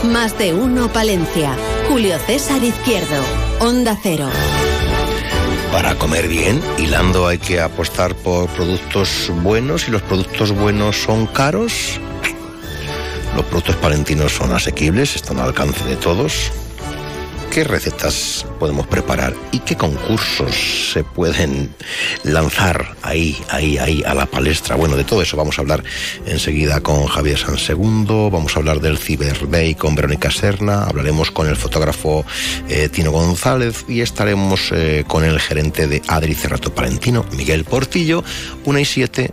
Más 0.04 0.38
de 0.38 0.54
uno 0.54 0.88
Palencia. 0.92 1.56
Julio 1.88 2.16
César 2.20 2.62
Izquierdo. 2.62 3.24
Onda 3.58 3.98
Cero. 4.00 4.28
Para 5.72 5.96
comer 5.96 6.28
bien, 6.28 6.62
hilando 6.78 7.26
hay 7.26 7.38
que 7.38 7.60
apostar 7.60 8.14
por 8.14 8.48
productos 8.50 9.32
buenos 9.42 9.88
y 9.88 9.90
los 9.90 10.02
productos 10.02 10.52
buenos 10.52 10.96
son 10.96 11.26
caros. 11.26 12.00
Los 13.36 13.44
productos 13.44 13.76
palentinos 13.76 14.32
son 14.32 14.50
asequibles, 14.52 15.14
están 15.14 15.38
al 15.38 15.48
alcance 15.48 15.84
de 15.84 15.96
todos. 15.96 16.50
¿Qué 17.52 17.64
recetas 17.64 18.46
podemos 18.58 18.86
preparar 18.86 19.34
y 19.52 19.58
qué 19.58 19.76
concursos 19.76 20.90
se 20.92 21.04
pueden 21.04 21.74
lanzar 22.24 22.96
ahí, 23.02 23.36
ahí, 23.50 23.76
ahí 23.76 24.02
a 24.06 24.14
la 24.14 24.24
palestra? 24.24 24.76
Bueno, 24.76 24.96
de 24.96 25.04
todo 25.04 25.20
eso 25.20 25.36
vamos 25.36 25.58
a 25.58 25.60
hablar 25.60 25.84
enseguida 26.24 26.80
con 26.80 27.06
Javier 27.06 27.38
Sansegundo, 27.38 28.30
vamos 28.30 28.56
a 28.56 28.60
hablar 28.60 28.80
del 28.80 28.96
Cyber 28.96 29.50
Day 29.50 29.74
con 29.74 29.94
Verónica 29.94 30.30
Serna, 30.30 30.84
hablaremos 30.84 31.30
con 31.30 31.46
el 31.46 31.56
fotógrafo 31.56 32.24
eh, 32.70 32.88
Tino 32.88 33.10
González 33.10 33.84
y 33.86 34.00
estaremos 34.00 34.70
eh, 34.72 35.04
con 35.06 35.24
el 35.24 35.38
gerente 35.40 35.86
de 35.86 36.00
Adri 36.08 36.34
Cerrato 36.34 36.74
Palentino, 36.74 37.26
Miguel 37.32 37.64
Portillo, 37.64 38.24
una 38.64 38.80
y 38.80 38.86
siete, 38.86 39.32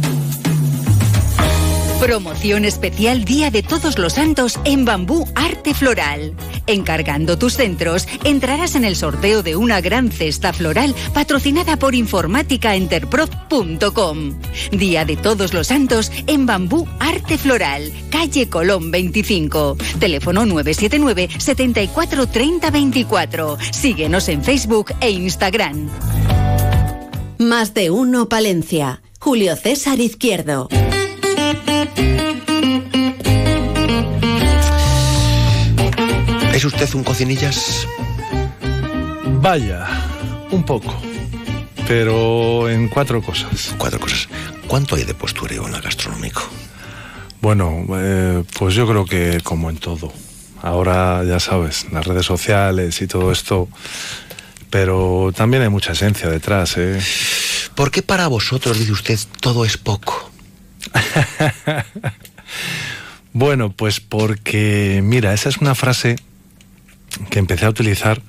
Promoción 2.01 2.65
especial 2.65 3.23
Día 3.25 3.51
de 3.51 3.61
Todos 3.61 3.99
los 3.99 4.13
Santos 4.13 4.59
en 4.65 4.85
Bambú 4.85 5.27
Arte 5.35 5.75
Floral. 5.75 6.33
Encargando 6.65 7.37
tus 7.37 7.53
centros, 7.53 8.07
entrarás 8.23 8.73
en 8.73 8.85
el 8.85 8.95
sorteo 8.95 9.43
de 9.43 9.55
una 9.55 9.81
gran 9.81 10.11
cesta 10.11 10.51
floral 10.51 10.95
patrocinada 11.13 11.77
por 11.77 11.93
informáticaenterprof.com. 11.93 14.39
Día 14.71 15.05
de 15.05 15.15
Todos 15.15 15.53
los 15.53 15.67
Santos 15.67 16.11
en 16.25 16.47
Bambú 16.47 16.87
Arte 16.99 17.37
Floral, 17.37 17.93
calle 18.09 18.49
Colón 18.49 18.89
25. 18.89 19.77
Teléfono 19.99 20.47
979 20.47 21.29
74 21.37 22.25
30 22.25 22.71
24. 22.71 23.59
Síguenos 23.71 24.27
en 24.27 24.43
Facebook 24.43 24.91
e 25.01 25.11
Instagram. 25.11 25.87
Más 27.37 27.75
de 27.75 27.91
uno 27.91 28.27
Palencia. 28.27 29.03
Julio 29.19 29.55
César 29.55 29.99
Izquierdo. 29.99 30.67
¿Es 36.53 36.65
usted 36.65 36.93
un 36.95 37.03
cocinillas? 37.05 37.87
Vaya, 39.39 39.87
un 40.51 40.63
poco. 40.63 40.93
Pero 41.87 42.69
en 42.69 42.89
cuatro 42.89 43.21
cosas. 43.21 43.73
Cuatro 43.77 44.01
cosas. 44.01 44.27
¿Cuánto 44.67 44.95
hay 44.95 45.05
de 45.05 45.13
postureo 45.13 45.65
en 45.67 45.75
el 45.75 45.81
gastronómico? 45.81 46.43
Bueno, 47.41 47.85
eh, 47.95 48.43
pues 48.59 48.75
yo 48.75 48.85
creo 48.85 49.05
que 49.05 49.39
como 49.41 49.69
en 49.69 49.77
todo. 49.77 50.11
Ahora 50.61 51.23
ya 51.23 51.39
sabes, 51.39 51.87
las 51.91 52.05
redes 52.05 52.25
sociales 52.25 53.01
y 53.01 53.07
todo 53.07 53.31
esto. 53.31 53.69
Pero 54.69 55.31
también 55.33 55.63
hay 55.63 55.69
mucha 55.69 55.93
esencia 55.93 56.29
detrás, 56.29 56.75
¿eh? 56.77 56.99
¿Por 57.75 57.91
qué 57.91 58.01
para 58.01 58.27
vosotros, 58.27 58.77
dice 58.77 58.91
usted, 58.91 59.19
todo 59.39 59.63
es 59.63 59.77
poco? 59.77 60.31
bueno, 63.33 63.71
pues 63.71 64.01
porque, 64.01 64.99
mira, 65.01 65.33
esa 65.33 65.47
es 65.47 65.57
una 65.57 65.75
frase 65.75 66.17
que 67.29 67.39
empecé 67.39 67.65
a 67.65 67.69
utilizar 67.69 68.21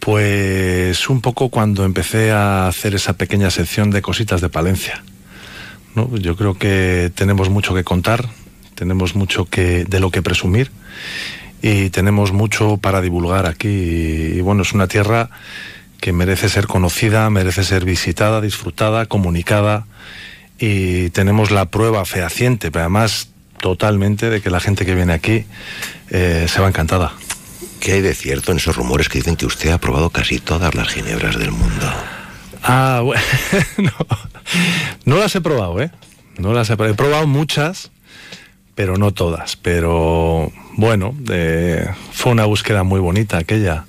pues 0.00 1.08
un 1.08 1.20
poco 1.22 1.48
cuando 1.48 1.84
empecé 1.84 2.30
a 2.30 2.68
hacer 2.68 2.94
esa 2.94 3.14
pequeña 3.14 3.50
sección 3.50 3.90
de 3.90 4.02
cositas 4.02 4.40
de 4.40 4.50
Palencia. 4.50 5.02
Yo 5.94 6.36
creo 6.36 6.54
que 6.58 7.10
tenemos 7.14 7.48
mucho 7.48 7.74
que 7.74 7.84
contar, 7.84 8.28
tenemos 8.74 9.14
mucho 9.14 9.46
que, 9.46 9.84
de 9.84 10.00
lo 10.00 10.10
que 10.10 10.20
presumir 10.20 10.70
y 11.62 11.88
tenemos 11.90 12.32
mucho 12.32 12.76
para 12.76 13.00
divulgar 13.00 13.46
aquí. 13.46 13.68
Y, 13.68 14.38
y 14.38 14.40
bueno, 14.42 14.62
es 14.62 14.72
una 14.72 14.88
tierra 14.88 15.30
que 16.00 16.12
merece 16.12 16.50
ser 16.50 16.66
conocida, 16.66 17.30
merece 17.30 17.64
ser 17.64 17.86
visitada, 17.86 18.42
disfrutada, 18.42 19.06
comunicada 19.06 19.86
y 20.58 21.10
tenemos 21.10 21.50
la 21.50 21.70
prueba 21.70 22.04
fehaciente, 22.04 22.70
pero 22.70 22.82
además 22.82 23.30
totalmente 23.60 24.28
de 24.28 24.42
que 24.42 24.50
la 24.50 24.60
gente 24.60 24.84
que 24.84 24.94
viene 24.94 25.14
aquí 25.14 25.46
eh, 26.10 26.46
se 26.48 26.60
va 26.60 26.68
encantada. 26.68 27.14
¿Qué 27.84 27.92
hay 27.92 28.00
de 28.00 28.14
cierto 28.14 28.50
en 28.50 28.56
esos 28.56 28.76
rumores 28.76 29.10
que 29.10 29.18
dicen 29.18 29.36
que 29.36 29.44
usted 29.44 29.70
ha 29.70 29.76
probado 29.76 30.08
casi 30.08 30.38
todas 30.38 30.74
las 30.74 30.88
ginebras 30.88 31.38
del 31.38 31.50
mundo? 31.50 31.86
Ah, 32.62 33.02
bueno, 33.04 33.20
no, 33.76 33.92
no 35.04 35.16
las 35.18 35.34
he 35.36 35.42
probado, 35.42 35.82
¿eh? 35.82 35.90
No 36.38 36.54
las 36.54 36.70
he 36.70 36.76
probado. 36.78 36.94
He 36.94 36.96
probado 36.96 37.26
muchas, 37.26 37.90
pero 38.74 38.96
no 38.96 39.12
todas. 39.12 39.56
Pero 39.56 40.50
bueno, 40.78 41.14
eh, 41.30 41.86
fue 42.10 42.32
una 42.32 42.46
búsqueda 42.46 42.84
muy 42.84 43.00
bonita 43.00 43.36
aquella. 43.36 43.84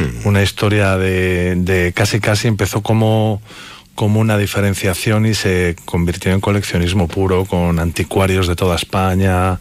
Hmm. 0.00 0.26
Una 0.26 0.42
historia 0.42 0.96
de, 0.96 1.54
de 1.54 1.92
casi 1.92 2.18
casi 2.18 2.48
empezó 2.48 2.82
como 2.82 3.40
como 3.96 4.20
una 4.20 4.38
diferenciación 4.38 5.26
y 5.26 5.34
se 5.34 5.74
convirtió 5.86 6.32
en 6.32 6.40
coleccionismo 6.40 7.08
puro 7.08 7.46
con 7.46 7.80
anticuarios 7.80 8.46
de 8.46 8.54
toda 8.54 8.76
España, 8.76 9.58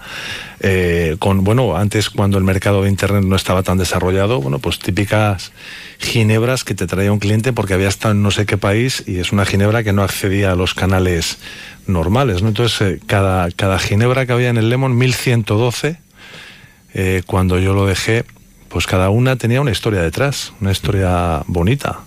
eh, 0.59 1.15
con, 1.19 1.43
bueno, 1.43 1.75
antes 1.75 2.09
cuando 2.09 2.37
el 2.37 2.43
mercado 2.43 2.83
de 2.83 2.89
Internet 2.89 3.23
no 3.23 3.37
estaba 3.37 3.63
tan 3.63 3.77
desarrollado, 3.77 4.41
bueno, 4.41 4.59
pues 4.59 4.77
típicas 4.77 5.53
ginebras 5.99 6.65
que 6.65 6.75
te 6.75 6.85
traía 6.85 7.13
un 7.13 7.19
cliente 7.19 7.53
porque 7.53 7.73
había 7.73 7.87
estado 7.87 8.13
en 8.13 8.21
no 8.21 8.29
sé 8.29 8.45
qué 8.45 8.57
país 8.57 9.03
y 9.07 9.19
es 9.19 9.31
una 9.31 9.45
ginebra 9.45 9.83
que 9.83 9.93
no 9.93 10.03
accedía 10.03 10.51
a 10.51 10.55
los 10.55 10.73
canales 10.73 11.37
normales, 11.87 12.41
¿no? 12.41 12.49
Entonces, 12.49 12.81
eh, 12.81 12.99
cada, 13.07 13.49
cada 13.51 13.79
ginebra 13.79 14.25
que 14.25 14.33
había 14.33 14.49
en 14.49 14.57
el 14.57 14.69
Lemon, 14.69 14.97
1112, 14.97 15.97
eh, 16.93 17.23
cuando 17.25 17.57
yo 17.57 17.73
lo 17.73 17.85
dejé, 17.85 18.25
pues 18.67 18.85
cada 18.85 19.09
una 19.09 19.37
tenía 19.37 19.61
una 19.61 19.71
historia 19.71 20.01
detrás, 20.01 20.51
una 20.59 20.73
historia 20.73 21.41
bonita. 21.47 22.01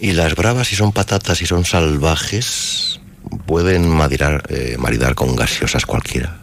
Y 0.00 0.12
las 0.12 0.34
bravas, 0.34 0.68
si 0.68 0.76
son 0.76 0.92
patatas 0.92 1.40
y 1.42 1.46
son 1.46 1.64
salvajes, 1.64 3.00
pueden 3.46 3.88
maridar, 3.88 4.42
eh, 4.48 4.76
maridar 4.78 5.14
con 5.14 5.36
gaseosas 5.36 5.86
cualquiera. 5.86 6.38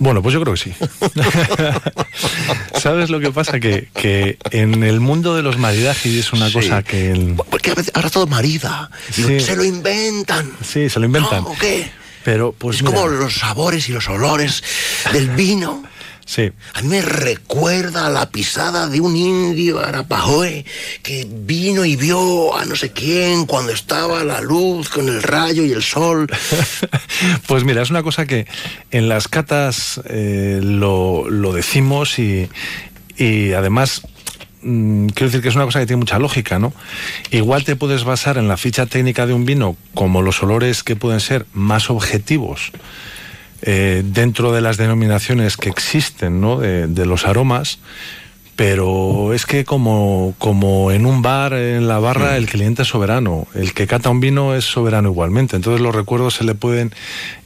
Bueno, 0.00 0.22
pues 0.22 0.32
yo 0.32 0.40
creo 0.40 0.54
que 0.54 0.60
sí. 0.60 0.72
¿Sabes 2.80 3.10
lo 3.10 3.20
que 3.20 3.30
pasa? 3.30 3.60
Que, 3.60 3.88
que 3.94 4.38
en 4.50 4.82
el 4.82 5.00
mundo 5.00 5.36
de 5.36 5.42
los 5.42 5.58
maridajes 5.58 6.12
es 6.14 6.32
una 6.32 6.48
Sí. 6.48 6.54
cosa 6.54 6.82
que... 6.82 7.12
el- 7.12 7.36
Porque 7.50 7.70
a 7.70 7.74
veces 7.74 7.92
ahora 7.94 8.10
todo 8.10 8.26
marida. 8.26 8.90
Sí. 9.12 9.40
Se 9.40 9.54
lo 9.56 9.64
inventan. 9.64 10.50
Sí, 10.64 10.88
se 10.90 10.98
lo 10.98 11.06
inventan. 11.06 11.44
¿Cómo 11.44 11.56
qué? 11.58 11.90
Pero 12.24 12.52
pues 12.56 12.76
es 12.78 12.82
mira, 12.82 12.94
como 12.96 13.08
los 13.08 13.34
sabores 13.34 13.88
y 13.88 13.92
los 13.92 14.08
olores 14.08 14.64
del 15.12 15.30
vino. 15.30 15.84
Sí. 16.26 16.50
A 16.72 16.82
mí 16.82 16.88
me 16.88 17.02
recuerda 17.02 18.06
a 18.06 18.10
la 18.10 18.30
pisada 18.30 18.88
de 18.88 19.00
un 19.00 19.14
indio 19.16 19.78
arapahoe 19.78 20.64
que 21.02 21.26
vino 21.28 21.84
y 21.84 21.96
vio 21.96 22.56
a 22.56 22.64
no 22.64 22.76
sé 22.76 22.92
quién 22.92 23.44
cuando 23.44 23.72
estaba 23.72 24.24
la 24.24 24.40
luz 24.40 24.88
con 24.88 25.08
el 25.08 25.22
rayo 25.22 25.64
y 25.64 25.72
el 25.72 25.82
sol. 25.82 26.26
Pues 27.46 27.64
mira, 27.64 27.82
es 27.82 27.90
una 27.90 28.02
cosa 28.02 28.26
que 28.26 28.46
en 28.90 29.08
las 29.08 29.28
catas 29.28 30.00
eh, 30.06 30.60
lo, 30.62 31.28
lo 31.28 31.52
decimos 31.52 32.18
y, 32.18 32.48
y 33.16 33.52
además 33.52 34.02
mm, 34.62 35.08
quiero 35.08 35.28
decir 35.28 35.42
que 35.42 35.48
es 35.48 35.54
una 35.54 35.64
cosa 35.64 35.80
que 35.80 35.86
tiene 35.86 36.00
mucha 36.00 36.18
lógica, 36.18 36.58
¿no? 36.58 36.72
Igual 37.30 37.64
te 37.64 37.76
puedes 37.76 38.04
basar 38.04 38.36
en 38.38 38.48
la 38.48 38.56
ficha 38.56 38.86
técnica 38.86 39.26
de 39.26 39.32
un 39.32 39.44
vino 39.44 39.76
como 39.94 40.22
los 40.22 40.42
olores 40.42 40.82
que 40.82 40.96
pueden 40.96 41.20
ser 41.20 41.46
más 41.52 41.90
objetivos 41.90 42.72
eh, 43.66 44.02
dentro 44.04 44.52
de 44.52 44.60
las 44.60 44.76
denominaciones 44.76 45.56
que 45.56 45.70
existen, 45.70 46.40
¿no? 46.40 46.60
De, 46.60 46.86
de 46.86 47.06
los 47.06 47.26
aromas. 47.26 47.78
Pero 48.56 49.34
es 49.34 49.46
que 49.46 49.64
como, 49.64 50.34
como 50.38 50.92
en 50.92 51.06
un 51.06 51.22
bar, 51.22 51.54
en 51.54 51.88
la 51.88 51.98
barra, 51.98 52.36
el 52.36 52.46
cliente 52.46 52.82
es 52.82 52.88
soberano. 52.88 53.48
El 53.54 53.74
que 53.74 53.88
cata 53.88 54.10
un 54.10 54.20
vino 54.20 54.54
es 54.54 54.64
soberano 54.64 55.08
igualmente. 55.08 55.56
Entonces 55.56 55.80
los 55.80 55.92
recuerdos 55.92 56.34
se 56.34 56.44
le 56.44 56.54
pueden 56.54 56.92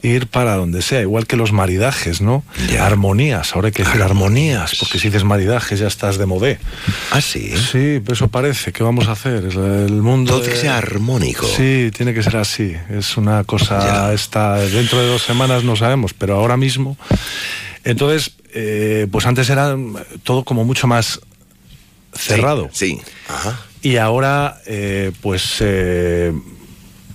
ir 0.03 0.27
para 0.27 0.55
donde 0.55 0.83
sea, 0.83 1.01
igual 1.01 1.25
que 1.25 1.35
los 1.35 1.51
maridajes, 1.51 2.21
¿no? 2.21 2.43
Armonías, 2.79 3.55
ahora 3.55 3.67
hay 3.67 3.71
que 3.71 3.83
decir 3.83 4.01
armonías, 4.03 4.75
porque 4.79 4.99
si 4.99 5.07
dices 5.09 5.23
maridajes 5.23 5.79
ya 5.79 5.87
estás 5.87 6.17
de 6.19 6.27
modé. 6.27 6.59
¿Ah, 7.11 7.21
sí? 7.21 7.53
Sí, 7.57 7.99
pero 8.03 8.13
eso 8.13 8.27
parece. 8.27 8.71
¿Qué 8.71 8.83
vamos 8.83 9.07
a 9.07 9.13
hacer? 9.13 9.45
El 9.45 10.01
mundo... 10.03 10.33
Todo 10.33 10.41
tiene 10.41 10.53
que 10.53 10.61
de- 10.61 10.61
ser 10.61 10.71
armónico. 10.71 11.47
Sí, 11.47 11.89
tiene 11.95 12.13
que 12.13 12.21
ser 12.21 12.37
así. 12.37 12.75
Es 12.91 13.17
una 13.17 13.43
cosa, 13.45 14.13
está, 14.13 14.57
dentro 14.57 14.99
de 15.01 15.07
dos 15.07 15.23
semanas 15.23 15.63
no 15.63 15.75
sabemos, 15.75 16.13
pero 16.13 16.35
ahora 16.35 16.55
mismo. 16.55 16.97
Entonces, 17.83 18.33
eh, 18.53 19.07
pues 19.11 19.25
antes 19.25 19.49
era 19.49 19.75
todo 20.23 20.43
como 20.43 20.65
mucho 20.65 20.87
más 20.87 21.19
cerrado. 22.13 22.69
Sí. 22.71 22.99
Ajá. 23.27 23.59
Y 23.81 23.97
ahora, 23.97 24.61
eh, 24.65 25.11
pues, 25.21 25.57
eh, 25.59 26.33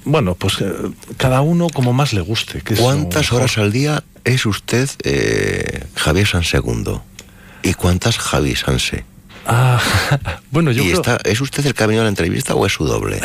bueno, 0.05 0.35
pues 0.35 0.61
eh, 0.61 0.73
cada 1.17 1.41
uno 1.43 1.69
como 1.69 1.93
más 1.93 2.13
le 2.13 2.21
guste. 2.21 2.61
que 2.63 2.75
¿Cuántas 2.75 3.33
horas 3.33 3.59
al 3.59 3.73
día 3.73 4.03
es 4.25 4.47
usted 4.47 4.89
eh, 5.03 5.85
Javier 5.95 6.27
San 6.27 6.45
Segundo? 6.45 7.05
¿Y 7.63 7.75
cuántas 7.75 8.19
Javi 8.19 8.57
Sanse? 8.57 9.05
Ah, 9.47 9.81
bueno, 10.51 10.71
yo 10.73 10.83
¿Y 10.83 10.87
creo, 10.89 10.97
está, 11.01 11.19
¿Es 11.25 11.41
usted 11.41 11.65
el 11.67 11.75
camino 11.75 12.01
a 12.01 12.05
la 12.05 12.09
entrevista 12.09 12.55
o 12.55 12.65
es 12.67 12.73
su 12.73 12.85
doble? 12.85 13.21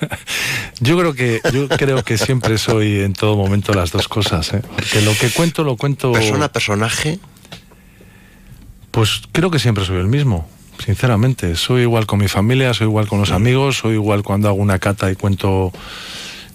yo 0.80 0.98
creo 0.98 1.14
que 1.14 1.40
yo 1.52 1.68
creo 1.68 2.02
que 2.02 2.16
siempre 2.18 2.58
soy 2.58 3.00
en 3.00 3.12
todo 3.12 3.36
momento 3.36 3.72
las 3.74 3.90
dos 3.92 4.08
cosas. 4.08 4.52
¿eh? 4.54 4.62
Que 4.92 5.00
lo 5.02 5.12
que 5.16 5.30
cuento 5.30 5.62
lo 5.64 5.76
cuento. 5.76 6.12
Persona, 6.12 6.50
personaje. 6.50 7.18
Pues 8.90 9.22
creo 9.32 9.50
que 9.50 9.58
siempre 9.58 9.84
soy 9.84 9.98
el 9.98 10.06
mismo. 10.06 10.48
Sinceramente, 10.84 11.56
soy 11.56 11.82
igual 11.82 12.06
con 12.06 12.18
mi 12.18 12.28
familia, 12.28 12.74
soy 12.74 12.86
igual 12.86 13.06
con 13.06 13.20
los 13.20 13.30
Mm. 13.30 13.34
amigos, 13.34 13.78
soy 13.78 13.94
igual 13.94 14.22
cuando 14.22 14.48
hago 14.48 14.58
una 14.58 14.78
cata 14.78 15.10
y 15.10 15.16
cuento 15.16 15.72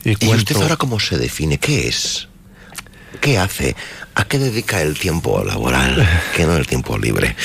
y 0.03 0.11
¿Y 0.11 0.15
cuento. 0.15 0.35
usted 0.37 0.55
ahora 0.57 0.75
cómo 0.77 0.99
se 0.99 1.17
define? 1.17 1.57
¿Qué 1.57 1.87
es? 1.87 2.27
¿Qué 3.21 3.37
hace? 3.37 3.75
¿A 4.15 4.25
qué 4.25 4.39
dedica 4.39 4.81
el 4.81 4.97
tiempo 4.97 5.43
laboral? 5.43 6.07
que 6.35 6.45
no 6.45 6.55
el 6.55 6.67
tiempo 6.67 6.97
libre? 6.97 7.35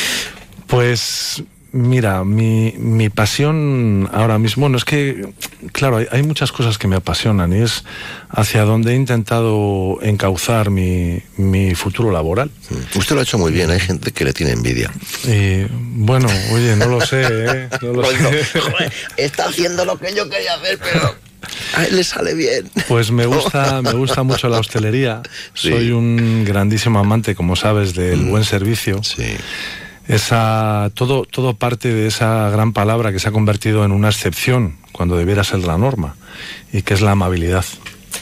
Pues 0.74 1.42
mira, 1.72 2.24
mi, 2.24 2.74
mi 2.78 3.10
pasión 3.10 4.08
ahora 4.12 4.38
mismo, 4.38 4.62
bueno, 4.62 4.76
es 4.76 4.84
que, 4.84 5.26
claro, 5.72 5.96
hay, 5.96 6.06
hay 6.10 6.22
muchas 6.22 6.52
cosas 6.52 6.78
que 6.78 6.86
me 6.86 6.96
apasionan 6.96 7.52
y 7.52 7.62
es 7.62 7.84
hacia 8.30 8.62
donde 8.62 8.92
he 8.92 8.96
intentado 8.96 9.98
encauzar 10.02 10.70
mi, 10.70 11.20
mi 11.36 11.74
futuro 11.74 12.12
laboral. 12.12 12.50
Usted 12.94 13.14
lo 13.14 13.20
ha 13.20 13.24
hecho 13.24 13.38
muy 13.38 13.52
bien, 13.52 13.70
hay 13.70 13.80
gente 13.80 14.12
que 14.12 14.24
le 14.24 14.32
tiene 14.32 14.52
envidia. 14.52 14.92
Y 15.24 15.66
bueno, 15.96 16.28
oye, 16.52 16.76
no 16.76 16.86
lo 16.86 17.00
sé, 17.00 17.22
¿eh? 17.22 17.68
No 17.82 17.92
lo 17.92 18.08
Oigo, 18.08 18.30
sé. 18.30 18.60
joder, 18.60 18.92
está 19.16 19.46
haciendo 19.46 19.84
lo 19.84 19.98
que 19.98 20.14
yo 20.14 20.28
quería 20.28 20.54
hacer, 20.54 20.78
pero 20.78 21.14
a 21.76 21.84
él 21.84 21.96
le 21.96 22.04
sale 22.04 22.34
bien. 22.34 22.70
Pues 22.86 23.10
me 23.10 23.26
gusta, 23.34 23.82
me 23.82 23.92
gusta 23.92 24.22
mucho 24.22 24.48
la 24.48 24.58
hostelería. 24.60 25.22
Sí. 25.54 25.70
Soy 25.70 25.90
un 25.90 26.44
grandísimo 26.44 27.00
amante, 27.00 27.34
como 27.34 27.56
sabes, 27.56 27.94
del 27.94 28.24
buen 28.26 28.44
servicio. 28.44 29.02
Sí. 29.02 29.36
Esa, 30.06 30.90
todo, 30.94 31.24
todo 31.24 31.54
parte 31.54 31.92
de 31.92 32.06
esa 32.06 32.50
gran 32.50 32.72
palabra 32.72 33.12
que 33.12 33.18
se 33.18 33.28
ha 33.28 33.32
convertido 33.32 33.84
en 33.84 33.92
una 33.92 34.08
excepción 34.08 34.76
cuando 34.92 35.16
debiera 35.16 35.44
ser 35.44 35.60
la 35.60 35.78
norma, 35.78 36.14
y 36.72 36.82
que 36.82 36.94
es 36.94 37.00
la 37.00 37.12
amabilidad. 37.12 37.64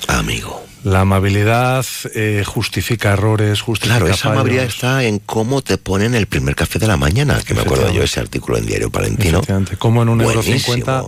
Amigo. 0.09 0.63
La 0.85 1.01
amabilidad 1.01 1.85
eh, 2.15 2.43
justifica 2.47 3.13
errores, 3.13 3.61
justifica 3.61 3.99
Claro, 3.99 4.13
esa 4.13 4.25
fallos. 4.25 4.37
amabilidad 4.37 4.65
está 4.65 5.05
en 5.05 5.19
cómo 5.21 5.63
te 5.63 5.79
ponen 5.79 6.15
el 6.15 6.27
primer 6.27 6.57
café 6.57 6.79
de 6.79 6.89
la 6.89 6.97
mañana, 6.97 7.41
que 7.45 7.55
me 7.55 7.61
acuerdo 7.61 7.93
yo 7.93 8.03
ese 8.03 8.19
artículo 8.21 8.59
en 8.59 8.67
Diario 8.67 8.91
Palentino. 8.91 9.43
Como 9.79 10.03
en 10.03 10.09
un 10.09 10.21
euro 10.21 10.43
cincuenta 10.43 11.05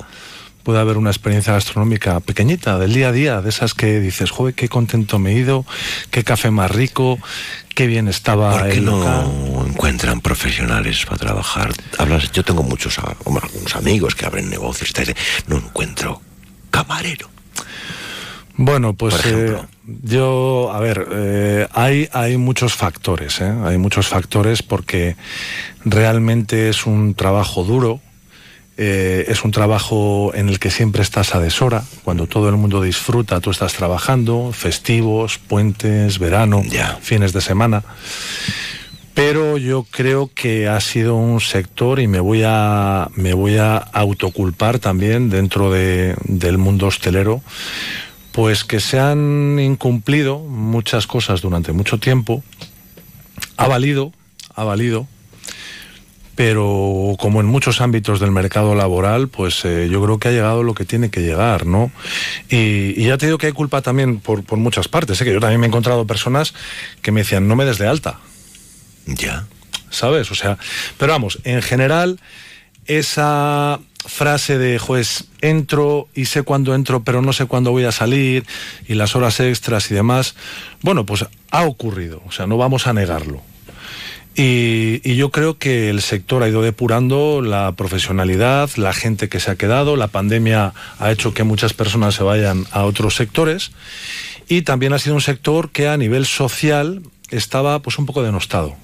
puede 0.64 0.80
haber 0.80 0.96
una 0.96 1.10
experiencia 1.10 1.52
gastronómica 1.52 2.18
pequeñita, 2.20 2.78
del 2.78 2.92
día 2.94 3.08
a 3.08 3.12
día, 3.12 3.40
de 3.42 3.50
esas 3.50 3.74
que 3.74 4.00
dices, 4.00 4.30
joder, 4.30 4.54
qué 4.54 4.68
contento 4.68 5.18
me 5.18 5.32
he 5.32 5.34
ido, 5.38 5.64
qué 6.10 6.24
café 6.24 6.50
más 6.50 6.70
rico, 6.70 7.18
qué 7.74 7.86
bien 7.86 8.08
estaba 8.08 8.52
¿Por 8.58 8.68
qué 8.70 8.78
el 8.78 8.86
local. 8.86 9.26
no 9.52 9.66
encuentran 9.66 10.20
profesionales 10.20 11.04
para 11.04 11.18
trabajar? 11.18 11.72
Hablas, 11.98 12.32
yo 12.32 12.42
tengo 12.42 12.62
muchos 12.62 12.98
a- 12.98 13.14
hombre, 13.24 13.44
algunos 13.46 13.76
amigos 13.76 14.14
que 14.14 14.26
abren 14.26 14.48
negocios, 14.50 14.92
no 15.46 15.56
encuentro 15.58 16.20
camarero. 16.70 17.28
Bueno, 18.56 18.94
pues 18.94 19.16
eh, 19.26 19.56
yo, 20.04 20.70
a 20.72 20.78
ver, 20.78 21.08
eh, 21.12 21.66
hay, 21.72 22.08
hay 22.12 22.36
muchos 22.36 22.72
factores, 22.74 23.40
¿eh? 23.40 23.52
hay 23.64 23.78
muchos 23.78 24.06
factores 24.06 24.62
porque 24.62 25.16
realmente 25.84 26.68
es 26.68 26.86
un 26.86 27.14
trabajo 27.14 27.64
duro, 27.64 28.00
eh, 28.76 29.26
es 29.28 29.44
un 29.44 29.50
trabajo 29.52 30.32
en 30.34 30.48
el 30.48 30.58
que 30.58 30.70
siempre 30.70 31.02
estás 31.02 31.34
a 31.34 31.40
deshora, 31.40 31.84
cuando 32.04 32.26
todo 32.26 32.48
el 32.48 32.56
mundo 32.56 32.82
disfruta, 32.82 33.40
tú 33.40 33.50
estás 33.50 33.74
trabajando, 33.74 34.50
festivos, 34.52 35.38
puentes, 35.38 36.18
verano, 36.18 36.62
fines 37.00 37.32
de 37.32 37.40
semana. 37.40 37.82
Pero 39.14 39.58
yo 39.58 39.86
creo 39.88 40.28
que 40.34 40.66
ha 40.66 40.80
sido 40.80 41.14
un 41.14 41.40
sector 41.40 42.00
y 42.00 42.08
me 42.08 42.18
voy 42.18 42.42
a, 42.44 43.08
me 43.14 43.32
voy 43.32 43.58
a 43.58 43.76
autoculpar 43.76 44.80
también 44.80 45.30
dentro 45.30 45.70
de- 45.70 46.16
del 46.24 46.58
mundo 46.58 46.88
hostelero, 46.88 47.40
pues 48.32 48.64
que 48.64 48.80
se 48.80 48.98
han 48.98 49.60
incumplido 49.60 50.40
muchas 50.40 51.06
cosas 51.06 51.40
durante 51.42 51.70
mucho 51.70 51.98
tiempo. 51.98 52.42
Ha 53.56 53.68
valido, 53.68 54.12
ha 54.56 54.64
valido, 54.64 55.06
pero 56.36 57.14
como 57.18 57.40
en 57.40 57.46
muchos 57.46 57.80
ámbitos 57.80 58.20
del 58.20 58.30
mercado 58.30 58.74
laboral, 58.74 59.28
pues 59.28 59.64
eh, 59.64 59.88
yo 59.90 60.02
creo 60.02 60.18
que 60.18 60.28
ha 60.28 60.32
llegado 60.32 60.62
lo 60.62 60.74
que 60.74 60.84
tiene 60.84 61.10
que 61.10 61.20
llegar, 61.20 61.66
¿no? 61.66 61.92
Y, 62.48 63.00
y 63.00 63.06
ya 63.06 63.18
te 63.18 63.26
digo 63.26 63.38
que 63.38 63.46
hay 63.46 63.52
culpa 63.52 63.82
también 63.82 64.18
por, 64.20 64.44
por 64.44 64.58
muchas 64.58 64.88
partes, 64.88 65.20
¿eh? 65.20 65.24
que 65.24 65.32
yo 65.32 65.40
también 65.40 65.60
me 65.60 65.66
he 65.66 65.68
encontrado 65.68 66.06
personas 66.06 66.54
que 67.02 67.12
me 67.12 67.20
decían, 67.20 67.46
no 67.46 67.56
me 67.56 67.64
des 67.64 67.78
de 67.78 67.86
alta. 67.86 68.18
Ya. 69.06 69.46
¿Sabes? 69.90 70.30
O 70.32 70.34
sea, 70.34 70.58
pero 70.98 71.12
vamos, 71.12 71.38
en 71.44 71.62
general, 71.62 72.18
esa 72.86 73.78
frase 74.04 74.58
de, 74.58 74.78
juez, 74.78 75.24
entro 75.40 76.08
y 76.14 76.26
sé 76.26 76.42
cuándo 76.42 76.74
entro, 76.74 77.04
pero 77.04 77.22
no 77.22 77.32
sé 77.32 77.46
cuándo 77.46 77.70
voy 77.70 77.84
a 77.84 77.92
salir, 77.92 78.44
y 78.86 78.94
las 78.94 79.16
horas 79.16 79.40
extras 79.40 79.90
y 79.90 79.94
demás, 79.94 80.34
bueno, 80.82 81.06
pues 81.06 81.26
ha 81.50 81.62
ocurrido, 81.62 82.22
o 82.26 82.32
sea, 82.32 82.46
no 82.46 82.56
vamos 82.56 82.86
a 82.86 82.92
negarlo. 82.92 83.40
Y, 84.36 85.00
y 85.04 85.14
yo 85.14 85.30
creo 85.30 85.58
que 85.58 85.90
el 85.90 86.02
sector 86.02 86.42
ha 86.42 86.48
ido 86.48 86.60
depurando 86.60 87.40
la 87.40 87.72
profesionalidad, 87.72 88.68
la 88.76 88.92
gente 88.92 89.28
que 89.28 89.38
se 89.38 89.52
ha 89.52 89.56
quedado, 89.56 89.94
la 89.94 90.08
pandemia 90.08 90.74
ha 90.98 91.12
hecho 91.12 91.34
que 91.34 91.44
muchas 91.44 91.72
personas 91.72 92.14
se 92.16 92.24
vayan 92.24 92.66
a 92.72 92.82
otros 92.82 93.14
sectores 93.14 93.70
y 94.48 94.62
también 94.62 94.92
ha 94.92 94.98
sido 94.98 95.14
un 95.14 95.20
sector 95.20 95.70
que 95.70 95.88
a 95.88 95.96
nivel 95.96 96.26
social 96.26 97.02
estaba 97.30 97.80
pues 97.80 97.98
un 97.98 98.06
poco 98.06 98.22
denostado. 98.22 98.76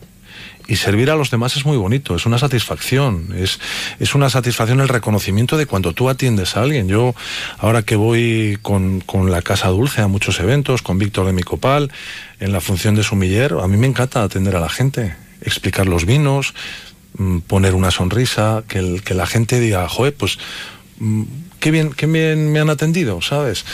Y 0.68 0.76
servir 0.76 1.10
a 1.10 1.16
los 1.16 1.32
demás 1.32 1.56
es 1.56 1.66
muy 1.66 1.76
bonito, 1.76 2.14
es 2.14 2.26
una 2.26 2.38
satisfacción, 2.38 3.34
es, 3.36 3.58
es 3.98 4.14
una 4.14 4.30
satisfacción 4.30 4.80
el 4.80 4.88
reconocimiento 4.88 5.56
de 5.56 5.66
cuando 5.66 5.94
tú 5.94 6.08
atiendes 6.08 6.56
a 6.56 6.62
alguien. 6.62 6.86
Yo, 6.86 7.12
ahora 7.58 7.82
que 7.82 7.96
voy 7.96 8.56
con, 8.62 9.00
con 9.00 9.32
la 9.32 9.42
Casa 9.42 9.66
Dulce 9.66 10.00
a 10.00 10.06
muchos 10.06 10.38
eventos, 10.38 10.82
con 10.82 10.96
Víctor 10.96 11.26
de 11.26 11.32
Micopal, 11.32 11.90
en 12.38 12.52
la 12.52 12.60
función 12.60 12.94
de 12.94 13.02
sumiller, 13.02 13.54
a 13.60 13.66
mí 13.66 13.76
me 13.78 13.88
encanta 13.88 14.22
atender 14.22 14.54
a 14.54 14.60
la 14.60 14.68
gente, 14.68 15.16
explicar 15.42 15.86
los 15.86 16.04
vinos, 16.06 16.54
mm, 17.18 17.38
poner 17.40 17.74
una 17.74 17.90
sonrisa, 17.90 18.62
que, 18.68 18.78
el- 18.78 19.02
que 19.02 19.14
la 19.14 19.26
gente 19.26 19.60
diga, 19.60 19.88
joder, 19.88 20.14
pues 20.14 20.38
mm, 20.98 21.22
qué 21.60 21.70
bien, 21.70 21.90
qué 21.92 22.06
bien 22.06 22.52
me 22.52 22.60
han 22.60 22.70
atendido, 22.70 23.20
¿sabes? 23.22 23.64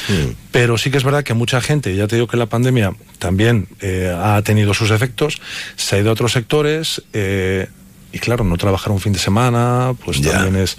Pero 0.53 0.77
sí 0.79 0.91
que 0.91 0.97
es 0.99 1.05
verdad 1.05 1.23
que 1.25 1.35
mucha 1.35 1.61
gente, 1.61 1.95
ya 1.97 2.07
te 2.07 2.17
digo 2.17 2.27
que 2.29 2.37
la 2.37 2.47
pandemia 2.47 2.95
también 3.19 3.69
eh, 3.81 4.13
ha 4.17 4.41
tenido 4.43 4.75
sus 4.75 4.91
efectos, 4.91 5.41
se 5.77 5.97
ha 5.97 5.99
ido 6.01 6.11
a 6.11 6.13
otros 6.13 6.33
sectores 6.33 7.03
eh, 7.13 7.69
y 8.13 8.19
claro, 8.19 8.45
no 8.45 8.57
trabajar 8.57 8.93
un 8.93 9.01
fin 9.01 9.13
de 9.13 9.19
semana, 9.19 9.93
pues 10.05 10.21
también 10.33 10.57
es... 10.57 10.77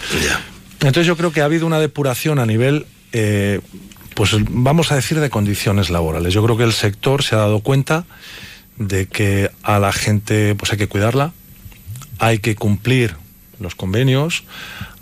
Entonces 0.80 1.06
yo 1.08 1.16
creo 1.18 1.32
que 1.32 1.42
ha 1.42 1.46
habido 1.46 1.66
una 1.66 1.80
depuración 1.80 2.40
a 2.40 2.46
nivel, 2.46 2.86
eh, 3.12 3.62
pues 4.14 4.32
vamos 4.50 4.92
a 4.92 4.96
decir, 4.96 5.20
de 5.20 5.30
condiciones 5.30 5.90
laborales. 5.90 6.34
Yo 6.34 6.44
creo 6.44 6.58
que 6.58 6.64
el 6.64 6.74
sector 6.74 7.24
se 7.24 7.36
ha 7.36 7.40
dado 7.40 7.60
cuenta 7.62 8.06
de 8.78 9.08
que 9.08 9.52
a 9.64 9.80
la 9.80 9.92
gente 9.92 10.56
pues 10.56 10.72
hay 10.72 10.78
que 10.78 10.88
cuidarla, 10.88 11.34
hay 12.20 12.40
que 12.40 12.56
cumplir 12.56 13.16
los 13.60 13.76
convenios, 13.76 14.44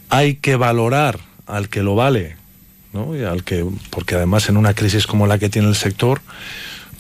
hay 0.10 0.36
que 0.36 0.56
valorar 0.56 1.20
al 1.46 1.70
que 1.70 1.84
lo 1.84 1.96
vale, 1.96 2.36
¿no? 2.94 3.16
Y 3.16 3.24
al 3.24 3.44
que, 3.44 3.66
porque 3.90 4.16
además 4.16 4.50
en 4.50 4.58
una 4.58 4.74
crisis 4.74 5.08
como 5.08 5.28
la 5.28 5.38
que 5.38 5.50
tiene 5.50 5.68
el 5.68 5.76
sector, 5.76 6.22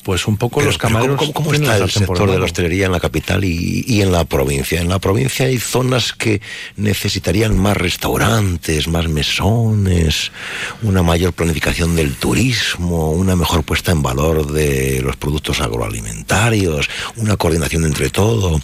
pues 0.05 0.27
un 0.27 0.37
poco 0.37 0.59
Pero- 0.59 0.67
los 0.69 0.77
camareros 0.77 1.17
¿Cómo, 1.17 1.33
cómo 1.33 1.49
tienen 1.49 1.69
está 1.71 1.83
el 1.83 1.89
sector 1.89 2.29
de 2.29 2.37
la 2.37 2.45
hostelería 2.45 2.85
en 2.85 2.91
la 2.91 2.99
capital 2.99 3.43
y, 3.43 3.83
y 3.87 4.01
en 4.03 4.11
la 4.11 4.23
provincia? 4.23 4.79
En 4.79 4.87
la 4.87 4.99
provincia 4.99 5.47
hay 5.47 5.57
zonas 5.57 6.13
que 6.13 6.41
necesitarían 6.77 7.57
más 7.57 7.75
restaurantes, 7.75 8.87
más 8.87 9.07
mesones, 9.09 10.31
una 10.83 11.01
mayor 11.01 11.33
planificación 11.33 11.95
del 11.95 12.13
turismo, 12.13 13.11
una 13.11 13.35
mejor 13.35 13.63
puesta 13.63 13.91
en 13.91 14.03
valor 14.03 14.51
de 14.51 15.01
los 15.01 15.15
productos 15.15 15.59
agroalimentarios, 15.59 16.87
una 17.17 17.35
coordinación 17.35 17.83
entre 17.85 18.11
todo. 18.11 18.61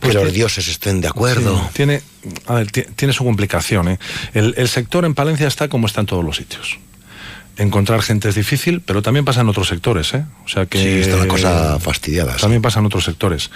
que 0.00 0.12
los 0.14 0.32
dioses 0.32 0.68
estén 0.68 1.00
de 1.02 1.08
acuerdo. 1.08 1.52
Pues 1.54 1.66
Sí, 1.66 1.72
tiene, 1.74 2.02
a 2.46 2.54
ver, 2.54 2.70
ti- 2.70 2.84
tiene 2.96 3.12
su 3.12 3.24
complicación. 3.24 3.88
¿eh? 3.88 3.98
El, 4.32 4.54
el 4.56 4.68
sector 4.68 5.04
en 5.04 5.14
Palencia 5.14 5.48
está 5.48 5.68
como 5.68 5.86
está 5.86 6.00
en 6.00 6.06
todos 6.06 6.24
los 6.24 6.36
sitios. 6.36 6.78
Encontrar 7.58 8.02
gente 8.02 8.28
es 8.28 8.34
difícil, 8.34 8.80
pero 8.82 9.00
también 9.02 9.24
pasa 9.24 9.40
en 9.40 9.48
otros 9.48 9.68
sectores. 9.68 10.12
¿eh? 10.14 10.24
O 10.44 10.48
sea 10.48 10.66
que 10.66 10.78
Sí, 10.78 10.88
está 11.08 11.16
la 11.16 11.26
cosa 11.28 11.78
fastidiada. 11.80 12.34
sí. 12.34 12.40
También 12.40 12.62
pasa 12.62 12.80
en 12.80 12.86
otros 12.86 13.04
sectores. 13.04 13.50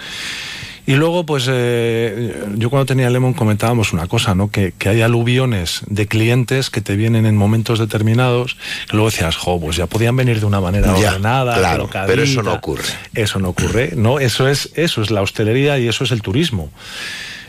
Y 0.87 0.93
luego, 0.95 1.27
pues 1.27 1.45
eh, 1.47 2.33
yo 2.57 2.71
cuando 2.71 2.87
tenía 2.87 3.07
Lemon 3.11 3.33
comentábamos 3.35 3.93
una 3.93 4.07
cosa, 4.07 4.33
¿no? 4.33 4.49
Que, 4.49 4.73
que 4.75 4.89
hay 4.89 5.01
aluviones 5.03 5.81
de 5.85 6.07
clientes 6.07 6.71
que 6.71 6.81
te 6.81 6.95
vienen 6.95 7.27
en 7.27 7.37
momentos 7.37 7.77
determinados, 7.77 8.55
que 8.89 8.93
luego 8.97 9.11
decías, 9.11 9.35
jo, 9.35 9.59
pues 9.61 9.77
ya 9.77 9.85
podían 9.85 10.15
venir 10.15 10.39
de 10.39 10.47
una 10.47 10.59
manera 10.59 10.87
Ya, 10.99 11.09
ordenada, 11.09 11.53
claro, 11.55 11.77
colocadita". 11.83 12.07
pero 12.07 12.23
eso 12.23 12.41
no 12.41 12.53
ocurre. 12.53 12.83
Eso 13.13 13.37
no 13.39 13.49
ocurre, 13.49 13.93
¿no? 13.95 14.19
Eso 14.19 14.47
es, 14.47 14.71
eso 14.73 15.03
es 15.03 15.11
la 15.11 15.21
hostelería 15.21 15.77
y 15.77 15.87
eso 15.87 16.03
es 16.03 16.09
el 16.11 16.23
turismo. 16.23 16.71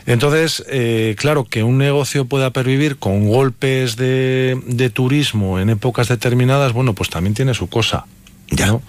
Entonces, 0.05 0.63
eh, 0.67 1.15
claro, 1.17 1.45
que 1.45 1.63
un 1.63 1.77
negocio 1.77 2.25
pueda 2.25 2.51
pervivir 2.51 2.97
con 2.97 3.27
golpes 3.27 3.95
de, 3.95 4.59
de 4.65 4.89
turismo 4.89 5.59
en 5.59 5.69
épocas 5.69 6.09
determinadas, 6.09 6.73
bueno, 6.73 6.93
pues 6.93 7.09
también 7.09 7.33
tiene 7.33 7.53
su 7.53 7.67
cosa. 7.69 8.05
¿no? 8.51 8.81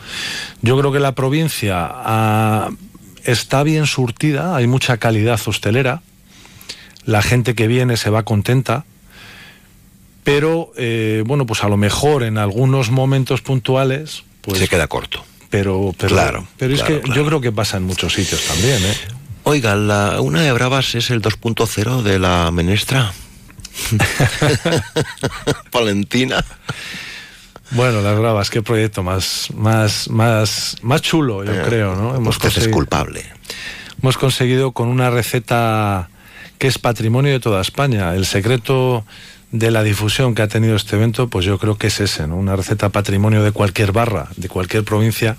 Yo 0.62 0.78
creo 0.78 0.92
que 0.92 1.00
la 1.00 1.14
provincia 1.14 1.88
ah, 1.90 2.70
está 3.24 3.62
bien 3.62 3.86
surtida, 3.86 4.56
hay 4.56 4.66
mucha 4.66 4.96
calidad 4.98 5.40
hostelera. 5.46 6.02
la 7.04 7.22
gente 7.22 7.54
que 7.54 7.66
viene 7.66 7.96
se 7.96 8.10
va 8.10 8.24
contenta, 8.24 8.84
pero 10.24 10.72
eh, 10.76 11.22
bueno, 11.26 11.46
pues 11.46 11.62
a 11.64 11.68
lo 11.68 11.76
mejor 11.76 12.22
en 12.22 12.38
algunos 12.38 12.90
momentos 12.90 13.42
puntuales 13.42 14.24
pues, 14.40 14.58
se 14.58 14.68
queda 14.68 14.88
corto. 14.88 15.24
Pero, 15.50 15.94
pero, 15.96 16.14
Claro, 16.14 16.48
pero 16.58 16.74
es 16.74 16.80
claro, 16.80 16.96
que 16.96 17.00
claro. 17.02 17.20
yo 17.20 17.26
creo 17.26 17.40
que 17.40 17.52
pasa 17.52 17.76
en 17.76 17.84
muchos 17.84 18.14
sitios 18.14 18.42
también, 18.44 18.82
¿eh? 18.84 18.94
Oiga, 19.44 19.76
la, 19.76 20.20
una 20.20 20.40
de 20.42 20.52
Bravas 20.52 20.94
es 20.94 21.10
el 21.10 21.20
2.0 21.20 22.02
de 22.02 22.18
la 22.18 22.50
menestra. 22.50 23.12
Valentina. 25.72 26.44
Bueno, 27.70 28.02
las 28.02 28.16
bravas, 28.18 28.50
qué 28.50 28.62
proyecto 28.62 29.02
más, 29.02 29.48
más, 29.54 30.08
más, 30.08 30.76
más 30.82 31.02
chulo, 31.02 31.44
yo 31.44 31.52
Eh, 31.52 31.62
creo, 31.66 31.96
¿no? 31.96 32.16
usted 32.28 32.52
es 32.56 32.68
culpable. 32.68 33.24
Hemos 34.00 34.16
conseguido 34.16 34.72
con 34.72 34.88
una 34.88 35.10
receta 35.10 36.08
que 36.58 36.68
es 36.68 36.78
patrimonio 36.78 37.32
de 37.32 37.40
toda 37.40 37.60
España. 37.62 38.14
El 38.14 38.26
secreto 38.26 39.04
de 39.54 39.70
la 39.70 39.84
difusión 39.84 40.34
que 40.34 40.42
ha 40.42 40.48
tenido 40.48 40.74
este 40.74 40.96
evento, 40.96 41.28
pues 41.28 41.46
yo 41.46 41.58
creo 41.60 41.78
que 41.78 41.86
es 41.86 42.00
ese, 42.00 42.26
¿no? 42.26 42.36
Una 42.36 42.56
receta 42.56 42.88
patrimonio 42.88 43.44
de 43.44 43.52
cualquier 43.52 43.92
barra, 43.92 44.26
de 44.36 44.48
cualquier 44.48 44.82
provincia, 44.82 45.36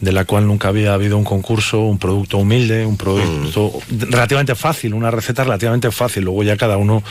de 0.00 0.12
la 0.12 0.24
cual 0.24 0.46
nunca 0.46 0.68
había 0.68 0.94
habido 0.94 1.18
un 1.18 1.24
concurso, 1.24 1.80
un 1.80 1.98
producto 1.98 2.38
humilde, 2.38 2.86
un 2.86 2.96
producto 2.96 3.72
relativamente 3.90 4.54
fácil, 4.54 4.94
una 4.94 5.10
receta 5.10 5.42
relativamente 5.42 5.90
fácil. 5.90 6.26
Luego 6.26 6.44
ya 6.44 6.56
cada 6.56 6.76
uno 6.76 7.02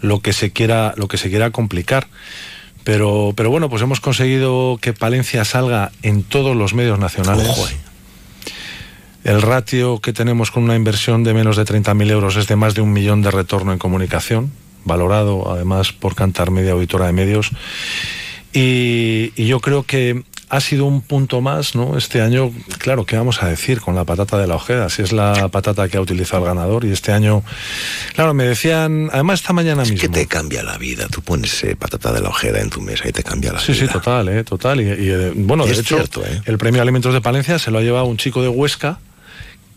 lo 0.00 0.20
que 0.20 0.32
se 0.32 0.50
quiera, 0.50 0.94
lo 0.96 1.08
que 1.08 1.18
se 1.18 1.28
quiera 1.28 1.50
complicar. 1.50 2.06
Pero, 2.82 3.34
pero 3.36 3.50
bueno, 3.50 3.68
pues 3.68 3.82
hemos 3.82 4.00
conseguido 4.00 4.78
que 4.80 4.94
Palencia 4.94 5.44
salga 5.44 5.92
en 6.02 6.22
todos 6.22 6.56
los 6.56 6.72
medios 6.72 6.98
nacionales. 6.98 7.48
Ojo. 7.50 7.68
El 9.24 9.42
ratio 9.42 10.00
que 10.00 10.14
tenemos 10.14 10.50
con 10.50 10.62
una 10.62 10.74
inversión 10.74 11.22
de 11.22 11.34
menos 11.34 11.58
de 11.58 11.66
30.000 11.66 12.10
euros 12.12 12.36
es 12.36 12.48
de 12.48 12.56
más 12.56 12.74
de 12.74 12.80
un 12.80 12.94
millón 12.94 13.20
de 13.20 13.30
retorno 13.30 13.74
en 13.74 13.78
comunicación, 13.78 14.52
valorado 14.86 15.52
además 15.52 15.92
por 15.92 16.14
Cantar 16.14 16.50
Media 16.50 16.72
Auditora 16.72 17.06
de 17.06 17.12
Medios. 17.12 17.50
Y, 18.52 19.32
y 19.36 19.46
yo 19.46 19.60
creo 19.60 19.82
que 19.82 20.22
ha 20.48 20.60
sido 20.60 20.84
un 20.84 21.00
punto 21.02 21.40
más, 21.40 21.74
¿no? 21.74 21.98
Este 21.98 22.22
año, 22.22 22.52
claro, 22.78 23.04
¿qué 23.04 23.16
vamos 23.16 23.42
a 23.42 23.48
decir 23.48 23.80
con 23.80 23.96
la 23.96 24.04
patata 24.04 24.38
de 24.38 24.46
la 24.46 24.54
ojeda? 24.54 24.88
Si 24.88 25.02
es 25.02 25.12
la 25.12 25.48
patata 25.48 25.88
que 25.88 25.96
ha 25.96 26.00
utilizado 26.00 26.44
el 26.44 26.48
ganador 26.54 26.84
y 26.84 26.92
este 26.92 27.10
año, 27.12 27.42
claro, 28.14 28.32
me 28.32 28.44
decían, 28.44 29.10
además 29.12 29.40
esta 29.40 29.52
mañana 29.52 29.82
Es 29.82 29.90
mismo. 29.90 30.02
que 30.02 30.08
te 30.20 30.26
cambia 30.28 30.62
la 30.62 30.78
vida. 30.78 31.08
Tú 31.10 31.20
pones 31.20 31.64
eh, 31.64 31.74
patata 31.74 32.12
de 32.12 32.20
la 32.20 32.28
ojeda 32.28 32.60
en 32.60 32.70
tu 32.70 32.80
mesa 32.80 33.08
y 33.08 33.12
te 33.12 33.24
cambia 33.24 33.52
la 33.52 33.58
Sí, 33.58 33.72
vida. 33.72 33.86
sí, 33.88 33.92
total, 33.92 34.28
eh, 34.28 34.44
total. 34.44 34.80
Y, 34.80 34.84
y, 34.84 35.10
eh, 35.10 35.32
bueno, 35.34 35.64
Y 35.66 35.70
de 35.70 35.74
hecho, 35.80 35.96
cierto, 35.96 36.24
¿eh? 36.24 36.40
el 36.44 36.58
premio 36.58 36.80
Alimentos 36.80 37.12
de 37.12 37.20
Palencia 37.20 37.58
se 37.58 37.72
lo 37.72 37.78
ha 37.78 37.82
llevado 37.82 38.04
un 38.06 38.16
chico 38.16 38.40
de 38.40 38.48
Huesca, 38.48 39.00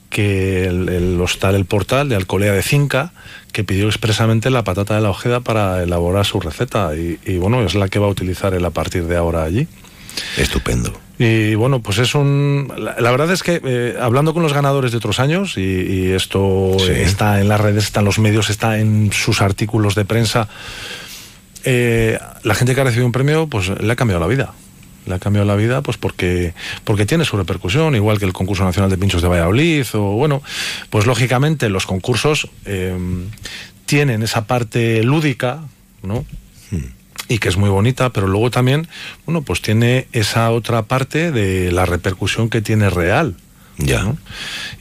que 0.09 0.65
el, 0.65 0.89
el 0.89 1.21
hostal 1.21 1.55
El 1.55 1.65
Portal 1.65 2.09
de 2.09 2.15
Alcolea 2.15 2.51
de 2.53 2.63
Cinca, 2.63 3.11
que 3.51 3.63
pidió 3.63 3.87
expresamente 3.87 4.49
la 4.49 4.63
patata 4.63 4.95
de 4.95 5.01
la 5.01 5.09
ojeda 5.09 5.39
para 5.39 5.83
elaborar 5.83 6.25
su 6.25 6.39
receta. 6.39 6.95
Y, 6.95 7.19
y, 7.25 7.37
bueno, 7.37 7.61
es 7.63 7.75
la 7.75 7.87
que 7.89 7.99
va 7.99 8.07
a 8.07 8.09
utilizar 8.09 8.53
él 8.53 8.65
a 8.65 8.71
partir 8.71 9.05
de 9.05 9.17
ahora 9.17 9.43
allí. 9.43 9.67
Estupendo. 10.37 10.91
Y 11.19 11.53
bueno, 11.55 11.81
pues 11.81 11.97
es 11.99 12.15
un. 12.15 12.71
La, 12.77 12.95
la 12.99 13.11
verdad 13.11 13.31
es 13.31 13.43
que 13.43 13.61
eh, 13.63 13.95
hablando 14.01 14.33
con 14.33 14.41
los 14.41 14.53
ganadores 14.53 14.91
de 14.91 14.97
otros 14.97 15.19
años, 15.19 15.57
y, 15.57 15.61
y 15.61 16.11
esto 16.11 16.77
Sí. 16.79 16.91
está 16.93 17.39
en 17.41 17.49
las 17.49 17.59
redes, 17.59 17.83
está 17.83 17.99
en 17.99 18.05
los 18.05 18.19
medios, 18.19 18.49
está 18.49 18.79
en 18.79 19.11
sus 19.11 19.41
artículos 19.41 19.95
de 19.95 20.05
prensa, 20.05 20.47
eh, 21.65 22.17
la 22.43 22.55
gente 22.55 22.73
que 22.73 22.81
ha 22.81 22.83
recibido 22.85 23.05
un 23.05 23.11
premio, 23.11 23.47
pues 23.47 23.69
le 23.69 23.91
ha 23.91 23.95
cambiado 23.95 24.21
la 24.21 24.27
vida. 24.27 24.53
Le 25.05 25.15
ha 25.15 25.19
cambiado 25.19 25.45
la 25.45 25.55
vida, 25.55 25.81
pues 25.81 25.97
porque, 25.97 26.53
porque 26.83 27.05
tiene 27.05 27.25
su 27.25 27.37
repercusión, 27.37 27.95
igual 27.95 28.19
que 28.19 28.25
el 28.25 28.33
concurso 28.33 28.63
nacional 28.63 28.89
de 28.89 28.97
pinchos 28.97 29.21
de 29.21 29.27
Valladolid, 29.27 29.85
o 29.93 30.11
bueno, 30.11 30.41
pues 30.89 31.05
lógicamente 31.05 31.69
los 31.69 31.85
concursos 31.85 32.49
eh, 32.65 32.97
tienen 33.85 34.21
esa 34.21 34.45
parte 34.45 35.03
lúdica, 35.03 35.61
¿no? 36.03 36.25
y 37.29 37.37
que 37.37 37.47
es 37.47 37.57
muy 37.57 37.69
bonita, 37.69 38.09
pero 38.09 38.27
luego 38.27 38.49
también, 38.49 38.87
bueno, 39.25 39.43
pues 39.43 39.61
tiene 39.61 40.07
esa 40.11 40.49
otra 40.51 40.81
parte 40.83 41.31
de 41.31 41.71
la 41.71 41.85
repercusión 41.85 42.49
que 42.49 42.61
tiene 42.61 42.89
real. 42.89 43.35
Ya. 43.77 44.03
¿no? 44.03 44.17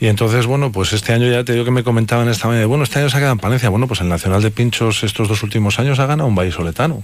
Y 0.01 0.07
entonces, 0.07 0.45
bueno, 0.45 0.73
pues 0.73 0.91
este 0.91 1.13
año 1.13 1.31
ya 1.31 1.45
te 1.45 1.53
digo 1.53 1.63
que 1.63 1.71
me 1.71 1.83
comentaban 1.83 2.27
esta 2.27 2.47
mañana, 2.47 2.65
bueno, 2.65 2.83
este 2.83 2.99
año 2.99 3.09
se 3.09 3.15
ha 3.15 3.19
quedado 3.19 3.33
en 3.33 3.39
Palencia. 3.39 3.69
Bueno, 3.69 3.87
pues 3.87 4.01
el 4.01 4.09
Nacional 4.09 4.41
de 4.41 4.51
Pinchos 4.51 5.03
estos 5.03 5.29
dos 5.29 5.41
últimos 5.43 5.79
años 5.79 5.99
ha 5.99 6.05
ganado 6.05 6.27
un 6.27 6.35
vallisoletano. 6.35 7.03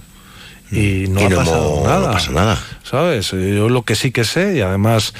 Y 0.72 1.06
no 1.08 1.20
Mm. 1.20 1.22
Y 1.22 1.24
ha 1.24 1.28
no 1.30 1.36
pasado 1.36 1.70
mo- 1.76 1.82
no 1.84 1.88
nada. 1.88 2.12
pasa 2.12 2.30
nada. 2.32 2.58
¿Sabes? 2.82 3.30
Yo 3.30 3.68
lo 3.68 3.82
que 3.82 3.94
sí 3.94 4.10
que 4.10 4.24
sé, 4.24 4.56
y 4.58 4.60
además 4.60 5.14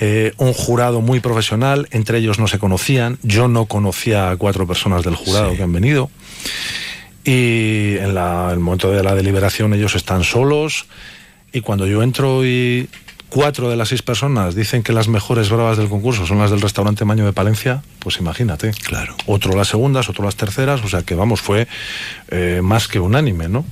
eh, 0.00 0.32
un 0.36 0.52
jurado 0.52 1.00
muy 1.00 1.18
profesional, 1.20 1.88
entre 1.90 2.18
ellos 2.18 2.38
no 2.38 2.46
se 2.46 2.58
conocían, 2.60 3.18
yo 3.22 3.48
no 3.48 3.66
conocía 3.66 4.30
a 4.30 4.36
cuatro 4.36 4.66
personas 4.66 5.02
del 5.04 5.16
jurado 5.16 5.56
que 5.56 5.62
han 5.64 5.72
venido. 5.72 6.08
Y 7.24 7.96
en 7.98 8.14
la- 8.14 8.50
el 8.52 8.58
momento 8.60 8.90
de 8.90 9.02
la 9.02 9.14
deliberación 9.14 9.74
ellos 9.74 9.94
están 9.94 10.24
solos 10.24 10.86
y 11.52 11.60
cuando 11.60 11.86
yo 11.86 12.02
entro 12.02 12.44
y 12.46 12.88
cuatro 13.28 13.68
de 13.68 13.76
las 13.76 13.88
seis 13.88 14.00
personas 14.02 14.54
dicen 14.54 14.82
que 14.82 14.92
las 14.94 15.08
mejores 15.08 15.50
bravas 15.50 15.76
del 15.76 15.88
concurso 15.88 16.26
son 16.26 16.38
las 16.38 16.50
del 16.50 16.60
restaurante 16.62 17.04
Maño 17.04 17.26
de 17.26 17.32
Palencia, 17.34 17.82
pues 17.98 18.18
imagínate. 18.18 18.70
Claro. 18.70 19.16
Otro 19.26 19.54
las 19.56 19.68
segundas, 19.68 20.08
otro 20.08 20.24
las 20.24 20.36
terceras, 20.36 20.82
o 20.84 20.88
sea 20.88 21.02
que 21.02 21.14
vamos, 21.14 21.40
fue 21.42 21.66
eh, 22.30 22.60
más 22.62 22.88
que 22.88 23.00
unánime, 23.00 23.48
¿no? 23.48 23.66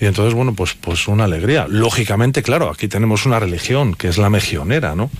Y 0.00 0.06
entonces, 0.06 0.34
bueno, 0.34 0.54
pues, 0.54 0.74
pues 0.74 1.08
una 1.08 1.24
alegría. 1.24 1.66
Lógicamente, 1.68 2.42
claro, 2.42 2.70
aquí 2.70 2.86
tenemos 2.88 3.26
una 3.26 3.40
religión 3.40 3.94
que 3.94 4.08
es 4.08 4.16
la 4.18 4.30
mejionera, 4.30 4.94
¿no? 4.94 5.10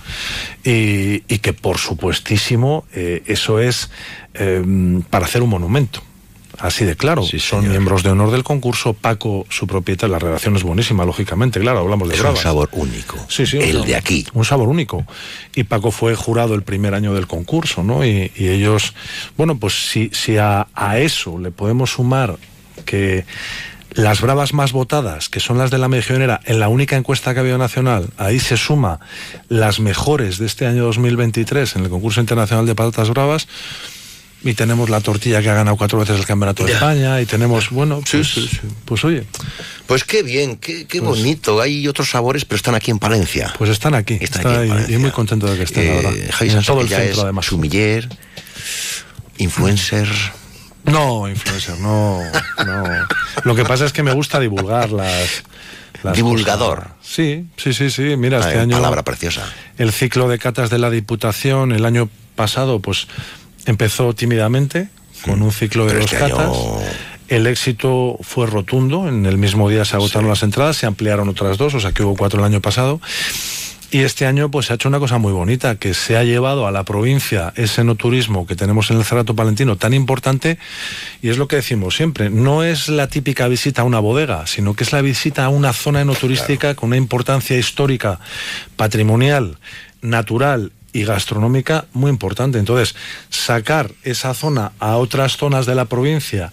Y, 0.63 1.23
y 1.27 1.39
que 1.39 1.53
por 1.53 1.77
supuestísimo 1.77 2.85
eh, 2.93 3.23
eso 3.25 3.59
es 3.59 3.89
eh, 4.35 4.63
para 5.09 5.25
hacer 5.25 5.41
un 5.41 5.49
monumento. 5.49 6.01
Así 6.57 6.83
de 6.83 6.97
claro, 6.97 7.23
son 7.23 7.69
miembros 7.69 8.03
de 8.03 8.09
honor 8.09 8.31
del 8.31 8.43
concurso. 8.43 8.93
Paco, 8.93 9.45
su 9.49 9.65
propietario, 9.65 10.11
la 10.11 10.19
relación 10.19 10.57
es 10.57 10.63
buenísima, 10.63 11.05
lógicamente, 11.05 11.61
claro, 11.61 11.79
hablamos 11.79 12.09
de 12.09 12.15
Es 12.15 12.21
un 12.21 12.35
sabor 12.35 12.67
único. 12.73 13.15
Sí, 13.29 13.45
sí, 13.45 13.59
El 13.59 13.77
un- 13.77 13.87
de 13.87 13.95
aquí. 13.95 14.25
Un 14.33 14.43
sabor 14.43 14.67
único. 14.67 15.05
Y 15.55 15.63
Paco 15.63 15.89
fue 15.91 16.15
jurado 16.15 16.55
el 16.55 16.63
primer 16.63 16.93
año 16.95 17.13
del 17.13 17.27
concurso, 17.27 17.81
¿no? 17.81 18.03
Y, 18.05 18.31
y 18.35 18.49
ellos, 18.49 18.93
bueno, 19.37 19.57
pues 19.57 19.89
si, 19.89 20.09
si 20.11 20.35
a, 20.35 20.67
a 20.73 20.99
eso 20.99 21.37
le 21.39 21.51
podemos 21.51 21.91
sumar 21.91 22.35
que 22.85 23.23
las 24.01 24.21
bravas 24.21 24.53
más 24.53 24.71
votadas, 24.71 25.29
que 25.29 25.39
son 25.39 25.57
las 25.57 25.71
de 25.71 25.77
la 25.77 25.87
Mejionera, 25.87 26.39
en 26.45 26.59
la 26.59 26.69
única 26.69 26.95
encuesta 26.95 27.33
que 27.33 27.39
ha 27.39 27.41
habido 27.41 27.57
nacional, 27.57 28.09
ahí 28.17 28.39
se 28.39 28.57
suma 28.57 28.99
las 29.49 29.79
mejores 29.79 30.37
de 30.37 30.45
este 30.45 30.65
año 30.65 30.83
2023 30.85 31.75
en 31.75 31.83
el 31.83 31.89
concurso 31.89 32.19
internacional 32.21 32.65
de 32.65 32.75
patatas 32.75 33.09
bravas. 33.09 33.47
Y 34.41 34.53
tenemos 34.53 34.89
la 34.89 35.01
tortilla 35.01 35.41
que 35.41 35.49
ha 35.49 35.53
ganado 35.53 35.75
cuatro 35.75 35.99
veces 35.99 36.17
el 36.17 36.25
campeonato 36.25 36.63
de 36.63 36.69
Ya. 36.69 36.75
España. 36.77 37.19
Y 37.19 37.25
tenemos, 37.25 37.71
bueno, 37.71 38.01
pues, 38.09 38.59
pues 38.85 39.03
oye, 39.03 39.25
Pues 39.85 40.05
qué 40.05 40.23
bien, 40.23 40.55
qué, 40.55 40.87
qué 40.87 41.01
Pues- 41.01 41.19
bonito. 41.19 41.59
Hay 41.59 41.85
otros 41.89 42.09
sabores, 42.09 42.45
pero 42.45 42.55
están 42.55 42.73
aquí 42.73 42.89
en 42.89 42.99
Palencia. 42.99 43.53
pues 43.57 43.69
están 43.69 43.95
aquí. 43.95 44.17
Están 44.21 44.47
Está 44.47 44.61
aquí 44.61 44.71
ahí, 44.71 44.93
y 44.93 44.97
muy 44.97 45.11
contento 45.11 45.45
de 45.45 45.57
que 45.57 45.63
estén, 45.63 45.87
la 45.87 45.91
Eh, 45.91 45.95
verdad. 46.03 46.31
Javi 46.31 46.51
En 46.51 46.63
todo 46.63 46.79
el 46.81 46.87
centro, 46.87 47.23
además. 47.23 47.45
Sumiller, 47.47 48.07
influencer. 49.39 50.07
No, 50.85 51.27
influencer, 51.27 51.77
no, 51.79 52.21
no. 52.65 52.83
Lo 53.43 53.55
que 53.55 53.63
pasa 53.65 53.85
es 53.85 53.93
que 53.93 54.01
me 54.03 54.13
gusta 54.13 54.39
divulgar 54.39 54.91
las. 54.91 55.43
las 56.03 56.15
Divulgador. 56.15 56.79
cosas. 56.79 56.93
Sí, 57.01 57.47
sí, 57.57 57.73
sí, 57.73 57.89
sí. 57.89 58.15
Mira, 58.17 58.39
este 58.39 58.59
año. 58.59 58.77
Palabra 58.77 59.03
preciosa. 59.03 59.43
El 59.77 59.91
ciclo 59.91 60.27
de 60.29 60.39
catas 60.39 60.69
de 60.69 60.77
la 60.79 60.89
Diputación 60.89 61.71
el 61.73 61.85
año 61.85 62.09
pasado, 62.35 62.79
pues 62.79 63.07
empezó 63.65 64.13
tímidamente 64.15 64.89
con 65.25 65.41
un 65.41 65.51
ciclo 65.51 65.85
de 65.85 65.89
Pero 65.91 66.01
dos 66.03 66.13
este 66.13 66.23
año- 66.25 66.37
catas. 66.37 66.57
El 67.27 67.45
éxito 67.45 68.17
fue 68.21 68.47
rotundo. 68.47 69.07
En 69.07 69.25
el 69.27 69.37
mismo 69.37 69.69
día 69.69 69.85
se 69.85 69.95
agotaron 69.95 70.29
las 70.29 70.41
entradas, 70.41 70.77
se 70.77 70.87
ampliaron 70.87 71.29
otras 71.29 71.57
dos, 71.59 71.75
o 71.75 71.79
sea 71.79 71.91
que 71.91 72.01
hubo 72.03 72.15
cuatro 72.15 72.39
el 72.39 72.45
año 72.45 72.59
pasado. 72.61 72.99
Y 73.91 74.01
este 74.01 74.27
año 74.27 74.51
pues 74.51 74.67
se 74.67 74.73
ha 74.73 74.75
hecho 74.75 74.87
una 74.87 74.99
cosa 74.99 75.17
muy 75.17 75.33
bonita, 75.33 75.75
que 75.75 75.95
se 75.95 76.15
ha 76.15 76.23
llevado 76.23 76.67
a 76.67 76.71
la 76.71 76.83
provincia 76.83 77.53
ese 77.55 77.83
no 77.83 77.95
turismo 77.95 78.45
que 78.45 78.55
tenemos 78.55 78.91
en 78.91 78.97
el 78.97 79.03
Cerrato 79.03 79.35
Palentino 79.35 79.77
tan 79.77 79.95
importante, 79.95 80.59
y 81.23 81.29
es 81.29 81.39
lo 81.39 81.47
que 81.47 81.55
decimos 81.55 81.95
siempre, 81.95 82.29
no 82.29 82.63
es 82.63 82.87
la 82.87 83.07
típica 83.07 83.47
visita 83.47 83.81
a 83.81 83.85
una 83.85 83.99
bodega, 83.99 84.45
sino 84.45 84.75
que 84.75 84.83
es 84.83 84.91
la 84.91 85.01
visita 85.01 85.45
a 85.45 85.49
una 85.49 85.73
zona 85.73 86.01
enoturística 86.01 86.75
con 86.75 86.89
una 86.89 86.97
importancia 86.97 87.57
histórica, 87.57 88.19
patrimonial, 88.75 89.57
natural 90.01 90.71
y 90.93 91.03
gastronómica 91.03 91.85
muy 91.93 92.09
importante. 92.11 92.59
Entonces, 92.59 92.95
sacar 93.29 93.91
esa 94.03 94.35
zona 94.35 94.71
a 94.79 94.97
otras 94.97 95.37
zonas 95.37 95.65
de 95.65 95.73
la 95.73 95.85
provincia 95.85 96.51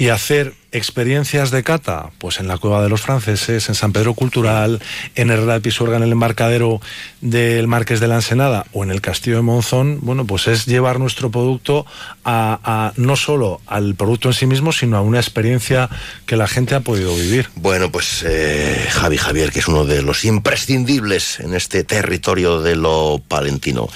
y 0.00 0.08
hacer 0.08 0.54
experiencias 0.72 1.50
de 1.50 1.62
cata, 1.62 2.10
pues 2.16 2.40
en 2.40 2.48
la 2.48 2.56
Cueva 2.56 2.82
de 2.82 2.88
los 2.88 3.02
Franceses, 3.02 3.68
en 3.68 3.74
San 3.74 3.92
Pedro 3.92 4.14
Cultural, 4.14 4.80
en 5.14 5.30
Herrera 5.30 5.52
de 5.52 5.60
Pisuerga, 5.60 5.98
en 5.98 6.02
el 6.02 6.12
embarcadero 6.12 6.80
del 7.20 7.66
Marqués 7.66 8.00
de 8.00 8.08
la 8.08 8.14
Ensenada 8.14 8.64
o 8.72 8.82
en 8.82 8.92
el 8.92 9.02
Castillo 9.02 9.36
de 9.36 9.42
Monzón, 9.42 9.98
bueno, 10.00 10.24
pues 10.24 10.48
es 10.48 10.64
llevar 10.64 11.00
nuestro 11.00 11.30
producto 11.30 11.84
a, 12.24 12.94
no 12.96 13.14
solo 13.14 13.60
al 13.66 13.94
producto 13.94 14.28
en 14.28 14.34
sí 14.34 14.46
mismo, 14.46 14.72
sino 14.72 14.96
a 14.96 15.02
una 15.02 15.18
experiencia 15.18 15.90
que 16.24 16.36
la 16.36 16.48
gente 16.48 16.74
ha 16.74 16.80
podido 16.80 17.14
vivir. 17.14 17.50
Bueno, 17.56 17.92
pues 17.92 18.24
eh, 18.26 18.88
Javi 18.88 19.18
Javier, 19.18 19.52
que 19.52 19.58
es 19.58 19.68
uno 19.68 19.84
de 19.84 20.00
los 20.00 20.24
imprescindibles 20.24 21.40
en 21.40 21.52
este 21.52 21.84
territorio 21.84 22.62
de 22.62 22.74
lo 22.74 23.20
palentino. 23.28 23.86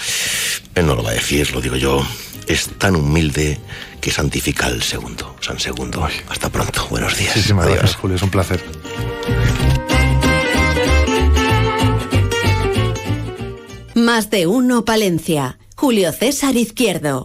Él 0.74 0.84
no 0.84 0.96
lo 0.96 1.02
va 1.02 1.12
a 1.12 1.14
decir, 1.14 1.50
lo 1.54 1.62
digo 1.62 1.76
yo. 1.76 2.06
Es 2.46 2.68
tan 2.78 2.96
humilde 2.96 3.58
que 4.00 4.10
santifica 4.10 4.66
al 4.66 4.82
segundo. 4.82 5.36
San 5.40 5.58
Segundo. 5.58 6.06
Hasta 6.28 6.50
pronto. 6.50 6.86
Buenos 6.90 7.16
días. 7.16 7.36
Muchísimas 7.36 7.66
Adiós. 7.66 7.78
gracias, 7.78 8.00
Julio. 8.00 8.16
Es 8.16 8.22
un 8.22 8.30
placer. 8.30 8.62
Más 13.94 14.30
de 14.30 14.46
uno 14.46 14.84
Palencia. 14.84 15.58
Julio 15.76 16.12
César 16.12 16.56
Izquierdo. 16.56 17.22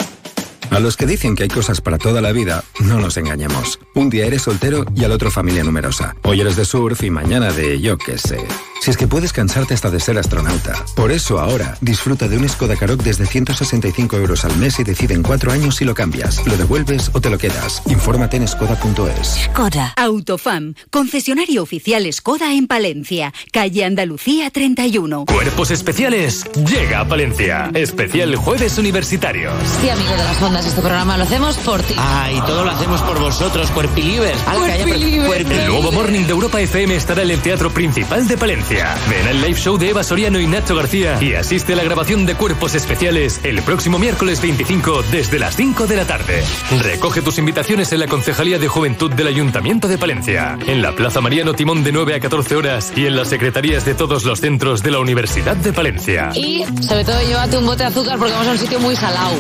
A 0.69 0.79
los 0.79 0.97
que 0.97 1.05
dicen 1.07 1.35
que 1.35 1.43
hay 1.43 1.49
cosas 1.49 1.81
para 1.81 1.97
toda 1.97 2.21
la 2.21 2.31
vida, 2.31 2.63
no 2.79 2.99
nos 2.99 3.17
engañemos. 3.17 3.79
Un 3.95 4.09
día 4.09 4.25
eres 4.25 4.43
soltero 4.43 4.85
y 4.95 5.03
al 5.03 5.11
otro 5.11 5.31
familia 5.31 5.63
numerosa. 5.63 6.15
Hoy 6.23 6.41
eres 6.41 6.55
de 6.55 6.65
surf 6.65 7.03
y 7.03 7.09
mañana 7.09 7.51
de 7.51 7.79
yo 7.81 7.97
qué 7.97 8.17
sé. 8.17 8.37
Si 8.81 8.91
es 8.91 8.95
que 8.95 9.07
puedes 9.07 9.33
cansarte 9.33 9.73
hasta 9.73 9.89
de 9.89 9.99
ser 9.99 10.17
astronauta. 10.17 10.73
Por 10.95 11.11
eso 11.11 11.37
ahora 11.39 11.77
disfruta 11.81 12.29
de 12.29 12.37
un 12.37 12.47
Skoda 12.47 12.77
Karoq 12.77 13.01
desde 13.03 13.25
165 13.25 14.15
euros 14.15 14.45
al 14.45 14.55
mes 14.55 14.79
y 14.79 14.85
decide 14.85 15.15
en 15.15 15.21
cuatro 15.21 15.51
años 15.51 15.75
si 15.75 15.83
lo 15.83 15.93
cambias, 15.93 16.45
lo 16.47 16.55
devuelves 16.55 17.11
o 17.13 17.19
te 17.19 17.29
lo 17.29 17.37
quedas. 17.37 17.81
Infórmate 17.87 18.37
en 18.37 18.47
skoda.es. 18.47 19.49
Skoda. 19.51 19.93
Autofam, 19.97 20.75
concesionario 20.91 21.61
oficial 21.61 22.07
Skoda 22.13 22.53
en 22.53 22.67
Palencia, 22.67 23.33
calle 23.51 23.83
Andalucía 23.83 24.49
31. 24.49 25.25
Cuerpos 25.25 25.71
especiales 25.71 26.45
llega 26.53 27.01
a 27.01 27.07
Palencia. 27.07 27.71
Especial 27.73 28.33
Jueves 28.37 28.77
Universitarios. 28.77 29.53
Sí, 29.81 29.89
amigo 29.89 30.11
de 30.11 30.17
las 30.23 30.41
ondas, 30.41 30.65
este 30.65 30.79
programa 30.79 31.17
lo 31.17 31.25
hacemos 31.25 31.57
por 31.57 31.81
ti. 31.81 31.95
Ah, 31.97 32.29
y 32.31 32.39
todo 32.41 32.63
lo 32.63 32.71
hacemos 32.71 33.01
por 33.01 33.19
vosotros, 33.19 33.69
cuerpilivers. 33.71 33.88
Cuerpilivers. 33.89 35.49
El 35.49 35.67
nuevo 35.67 35.91
Morning 35.91 36.21
de 36.21 36.31
Europa 36.31 36.59
FM 36.61 36.95
estará 36.95 37.23
en 37.23 37.31
el 37.31 37.41
Teatro 37.41 37.71
Principal 37.71 38.27
de 38.27 38.37
Palencia. 38.37 38.95
Ven 39.09 39.27
al 39.27 39.41
live 39.41 39.59
show 39.59 39.77
de 39.77 39.89
Eva 39.89 40.03
Soriano 40.03 40.39
y 40.39 40.47
Nacho 40.47 40.75
García 40.75 41.17
y 41.21 41.33
asiste 41.33 41.73
a 41.73 41.75
la 41.75 41.83
grabación 41.83 42.25
de 42.25 42.35
Cuerpos 42.35 42.75
Especiales 42.75 43.39
el 43.43 43.61
próximo 43.63 43.97
miércoles 43.97 44.41
25 44.41 45.03
desde 45.11 45.39
las 45.39 45.55
5 45.55 45.87
de 45.87 45.95
la 45.95 46.05
tarde. 46.05 46.43
Recoge 46.81 47.21
tus 47.21 47.37
invitaciones 47.37 47.91
en 47.91 48.01
la 48.01 48.07
Concejalía 48.07 48.59
de 48.59 48.67
Juventud 48.67 49.11
del 49.11 49.27
Ayuntamiento 49.27 49.87
de 49.87 49.97
Palencia, 49.97 50.57
en 50.67 50.81
la 50.81 50.93
Plaza 50.93 51.21
Mariano 51.21 51.53
Timón 51.53 51.83
de 51.83 51.91
9 51.91 52.15
a 52.15 52.19
14 52.19 52.55
horas 52.55 52.93
y 52.95 53.05
en 53.05 53.15
las 53.15 53.29
secretarías 53.29 53.85
de 53.85 53.95
todos 53.95 54.23
los 54.25 54.39
centros 54.39 54.83
de 54.83 54.91
la 54.91 54.99
Universidad 54.99 55.55
de 55.55 55.73
Palencia. 55.73 56.31
Y 56.35 56.65
sobre 56.81 57.05
todo 57.05 57.21
llévate 57.21 57.57
un 57.57 57.65
bote 57.65 57.83
de 57.83 57.89
azúcar 57.89 58.19
porque 58.19 58.33
vamos 58.33 58.47
a 58.47 58.51
un 58.51 58.57
sitio 58.57 58.79
muy 58.79 58.95
salado. 58.95 59.31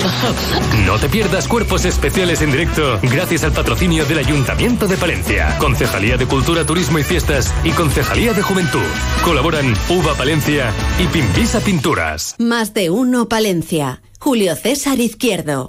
No 0.85 0.97
te 0.97 1.09
pierdas 1.09 1.47
cuerpos 1.47 1.85
especiales 1.85 2.41
en 2.41 2.51
directo 2.51 2.99
gracias 3.03 3.43
al 3.43 3.51
patrocinio 3.51 4.05
del 4.05 4.19
Ayuntamiento 4.19 4.28
de 4.29 4.95
Palencia, 4.97 5.57
Concejalía 5.57 6.15
de 6.15 6.27
Cultura, 6.27 6.63
Turismo 6.63 6.99
y 6.99 7.03
Fiestas 7.03 7.51
y 7.63 7.71
Concejalía 7.71 8.31
de 8.31 8.43
Juventud. 8.43 8.85
Colaboran 9.25 9.73
Uva 9.89 10.13
Palencia 10.13 10.71
y 10.99 11.07
Pimpisa 11.07 11.59
Pinturas. 11.61 12.35
Más 12.37 12.75
de 12.75 12.91
uno 12.91 13.27
Palencia. 13.27 14.03
Julio 14.19 14.55
César 14.55 14.99
Izquierdo. 14.99 15.65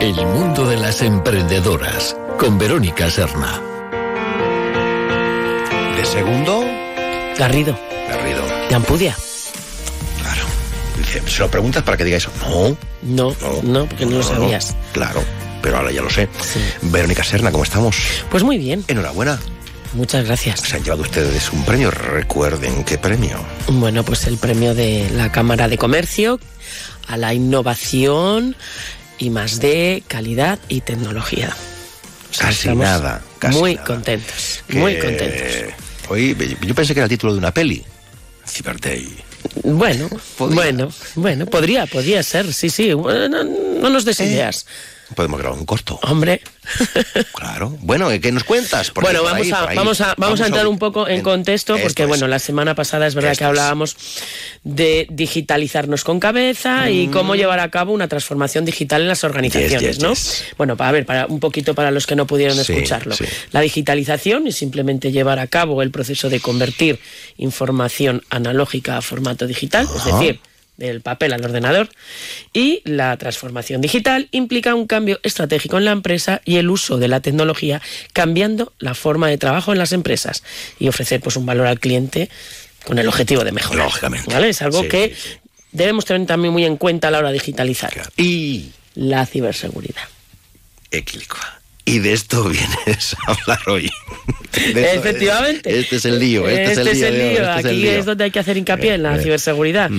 El 0.00 0.26
mundo 0.26 0.66
de 0.66 0.76
las 0.76 1.00
emprendedoras 1.00 2.16
con 2.40 2.58
Verónica 2.58 3.08
Serna. 3.10 3.60
¿De 5.96 6.04
segundo? 6.04 6.64
Garrido. 7.38 7.78
Garrido. 8.08 8.42
De 8.68 8.74
Ampudia. 8.74 9.16
Dice, 11.02 11.22
se 11.26 11.38
lo 11.40 11.50
preguntas 11.50 11.82
para 11.82 11.96
que 11.96 12.04
diga 12.04 12.16
eso. 12.16 12.30
No. 12.48 12.76
No, 13.02 13.36
no, 13.62 13.86
porque 13.86 14.06
no 14.06 14.18
lo 14.18 14.22
sabías. 14.22 14.74
Claro, 14.92 15.22
pero 15.62 15.78
ahora 15.78 15.90
ya 15.90 16.02
lo 16.02 16.10
sé. 16.10 16.28
Verónica 16.82 17.24
Serna, 17.24 17.50
¿cómo 17.50 17.64
estamos? 17.64 17.96
Pues 18.30 18.42
muy 18.44 18.58
bien. 18.58 18.84
Enhorabuena. 18.88 19.38
Muchas 19.94 20.24
gracias. 20.24 20.60
Se 20.60 20.76
han 20.76 20.84
llevado 20.84 21.02
ustedes 21.02 21.52
un 21.52 21.64
premio. 21.64 21.90
Recuerden 21.90 22.82
qué 22.84 22.96
premio. 22.98 23.38
Bueno, 23.68 24.04
pues 24.04 24.26
el 24.26 24.38
premio 24.38 24.74
de 24.74 25.10
la 25.14 25.30
Cámara 25.30 25.68
de 25.68 25.76
Comercio 25.76 26.40
a 27.08 27.16
la 27.18 27.34
innovación 27.34 28.56
y 29.18 29.28
más 29.30 29.60
de 29.60 30.02
calidad 30.08 30.58
y 30.68 30.80
tecnología. 30.80 31.54
O 32.30 32.34
sea, 32.34 32.46
Casi 32.46 32.68
nada. 32.70 33.20
Casi 33.38 33.58
muy 33.58 33.74
nada. 33.74 33.86
contentos, 33.86 34.62
Que- 34.66 34.78
muy 34.78 34.98
contentos. 34.98 35.74
Oye, 36.08 36.56
yo 36.62 36.74
pensé 36.74 36.94
que 36.94 37.00
era 37.00 37.04
el 37.04 37.10
título 37.10 37.32
de 37.34 37.38
una 37.40 37.52
peli. 37.52 37.84
Cyber 38.48 38.80
Day. 38.80 39.14
Bueno, 39.64 40.08
bueno, 40.38 40.92
bueno, 41.14 41.46
podría, 41.46 41.86
podría 41.86 42.22
ser, 42.22 42.52
sí, 42.52 42.70
sí. 42.70 42.92
Bueno, 42.92 43.44
no 43.44 43.90
nos 43.90 44.04
des 44.04 44.20
ideas. 44.20 44.66
Podemos 45.14 45.40
grabar 45.40 45.58
un 45.58 45.66
corto. 45.66 45.98
Hombre. 46.02 46.40
Claro. 47.34 47.76
Bueno, 47.80 48.08
¿qué 48.20 48.30
nos 48.30 48.44
cuentas? 48.44 48.90
Por 48.92 49.02
bueno, 49.02 49.20
ahí, 49.20 49.50
vamos, 49.50 49.52
a, 49.52 49.68
ahí. 49.70 49.76
vamos 49.76 50.00
a 50.00 50.14
vamos 50.16 50.40
a 50.40 50.46
entrar 50.46 50.66
un 50.68 50.78
poco 50.78 51.08
en, 51.08 51.20
contexto 51.22 51.76
porque 51.78 52.02
es. 52.02 52.08
bueno, 52.08 52.28
la 52.28 52.38
semana 52.38 52.74
pasada 52.76 53.06
es 53.08 53.16
verdad 53.16 53.36
que 53.36 53.42
hablábamos 53.44 53.96
de 54.62 55.08
digitalizarnos 55.10 56.04
con 56.04 56.20
cabeza 56.20 56.88
y 56.90 57.08
cómo 57.08 57.34
llevar 57.34 57.58
a 57.58 57.68
cabo 57.70 57.92
una 57.92 58.06
transformación 58.06 58.64
digital 58.64 59.02
en 59.02 59.08
las 59.08 59.24
organizaciones, 59.24 59.72
Mm. 59.72 59.84
Yes, 59.84 59.96
yes, 59.96 60.02
¿no? 60.02 60.10
yes. 60.10 60.44
Bueno, 60.56 60.76
para 60.76 60.92
ver, 60.92 61.04
para 61.04 61.26
un 61.26 61.40
poquito 61.40 61.74
para 61.74 61.90
los 61.90 62.06
que 62.06 62.14
no 62.14 62.26
pudieron 62.28 62.56
Sí, 62.56 62.72
escucharlo. 62.72 63.14
sí. 63.16 63.24
La 63.50 63.60
digitalización 63.60 64.46
es 64.46 64.54
simplemente 64.56 65.10
llevar 65.10 65.40
a 65.40 65.48
cabo 65.48 65.82
el 65.82 65.90
proceso 65.90 66.30
de 66.30 66.38
convertir 66.38 67.00
información 67.38 68.22
analógica 68.30 68.96
a 68.98 69.02
formato 69.02 69.46
digital, 69.48 69.88
es 69.96 70.04
decir, 70.04 70.40
del 70.82 71.00
papel 71.00 71.32
al 71.32 71.44
ordenador 71.44 71.88
y 72.52 72.82
la 72.84 73.16
transformación 73.16 73.80
digital 73.80 74.28
implica 74.32 74.74
un 74.74 74.86
cambio 74.86 75.20
estratégico 75.22 75.78
en 75.78 75.84
la 75.84 75.92
empresa 75.92 76.42
y 76.44 76.56
el 76.56 76.70
uso 76.70 76.98
de 76.98 77.08
la 77.08 77.20
tecnología 77.20 77.80
cambiando 78.12 78.72
la 78.78 78.94
forma 78.94 79.28
de 79.28 79.38
trabajo 79.38 79.72
en 79.72 79.78
las 79.78 79.92
empresas 79.92 80.42
y 80.78 80.88
ofrecer 80.88 81.20
pues 81.20 81.36
un 81.36 81.46
valor 81.46 81.66
al 81.66 81.78
cliente 81.78 82.28
con 82.84 82.98
el 82.98 83.06
objetivo 83.06 83.44
de 83.44 83.52
mejorar. 83.52 83.84
Lógicamente. 83.84 84.32
¿Vale? 84.32 84.48
Es 84.48 84.60
algo 84.60 84.82
Sí, 84.82 84.88
que 84.88 85.14
debemos 85.70 86.04
tener 86.04 86.26
también 86.26 86.52
muy 86.52 86.64
en 86.64 86.76
cuenta 86.76 87.08
a 87.08 87.10
la 87.12 87.18
hora 87.18 87.28
de 87.28 87.34
digitalizar. 87.34 87.92
Y 88.16 88.70
la 88.94 89.24
ciberseguridad. 89.24 90.02
Y 91.84 91.98
de 91.98 92.12
esto 92.12 92.44
vienes 92.48 93.16
a 93.26 93.32
hablar 93.32 93.58
hoy. 93.68 93.90
De 94.52 94.82
esto- 94.84 94.98
Efectivamente. 95.00 95.78
Este 95.80 95.96
es 95.96 96.04
el 96.04 96.18
lío. 96.18 96.48
Este, 96.48 96.72
es 96.72 96.78
el 96.78 96.84
lío. 96.84 96.92
de 96.94 97.00
hoy, 97.00 97.32
este 97.32 97.40
es 97.42 97.64
el 97.64 97.66
Aquí 97.66 97.76
lío. 97.76 97.92
es 97.92 98.04
donde 98.04 98.24
hay 98.24 98.30
que 98.30 98.38
hacer 98.38 98.56
hincapié 98.56 98.94
en 98.94 99.02
la 99.02 99.16
Eh, 99.16 99.22
ciberseguridad. 99.22 99.90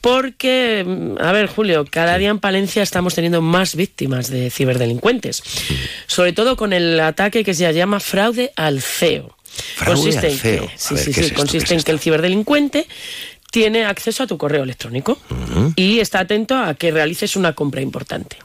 Porque, 0.00 0.84
mm, 0.86 1.18
a 1.20 1.32
ver, 1.32 1.46
Julio, 1.46 1.86
cada 1.88 2.18
día 2.18 2.28
en 2.30 2.38
Palencia 2.40 2.82
estamos 2.82 3.14
teniendo 3.14 3.40
más 3.40 3.74
víctimas 3.76 4.28
de 4.30 4.50
ciberdelincuentes. 4.50 5.42
Sobre 6.06 6.32
todo 6.32 6.56
con 6.56 6.72
el 6.72 6.98
ataque 7.00 7.44
que 7.44 7.54
se 7.54 7.72
llama 7.72 8.00
fraude 8.00 8.52
al 8.56 8.82
CEO. 8.82 9.36
Fraude 9.76 10.16
al 10.18 10.24
en 10.26 10.38
que, 10.38 10.58
A 10.58 10.78
sí, 10.78 10.96
sí, 10.96 11.12
¿qué 11.12 11.20
es 11.22 11.26
sí, 11.28 11.34
consiste 11.34 11.68
¿Qué 11.68 11.74
es 11.74 11.80
en 11.80 11.84
que 11.84 11.90
el 11.92 11.98
ciberdelincuente 12.00 12.86
tiene 13.50 13.84
acceso 13.84 14.22
a 14.22 14.26
tu 14.26 14.38
correo 14.38 14.62
electrónico 14.62 15.18
y 15.76 15.98
está 15.98 16.20
atento 16.20 16.56
a 16.56 16.74
que 16.74 16.90
realices 16.90 17.36
una 17.36 17.52
compra 17.52 17.80
importante. 17.80 18.36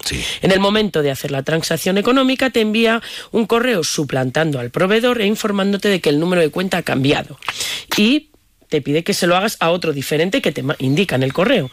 En 0.41 0.51
el 0.51 0.59
momento 0.59 1.01
de 1.01 1.11
hacer 1.11 1.31
la 1.31 1.43
transacción 1.43 1.97
económica 1.97 2.49
te 2.49 2.61
envía 2.61 3.01
un 3.31 3.45
correo 3.45 3.83
suplantando 3.83 4.59
al 4.59 4.71
proveedor 4.71 5.21
e 5.21 5.25
informándote 5.25 5.89
de 5.89 6.01
que 6.01 6.09
el 6.09 6.19
número 6.19 6.41
de 6.41 6.49
cuenta 6.49 6.77
ha 6.77 6.83
cambiado 6.83 7.39
y 7.97 8.29
te 8.69 8.81
pide 8.81 9.03
que 9.03 9.13
se 9.13 9.27
lo 9.27 9.35
hagas 9.35 9.57
a 9.59 9.69
otro 9.69 9.93
diferente 9.93 10.41
que 10.41 10.51
te 10.51 10.63
indica 10.79 11.15
en 11.15 11.23
el 11.23 11.33
correo. 11.33 11.69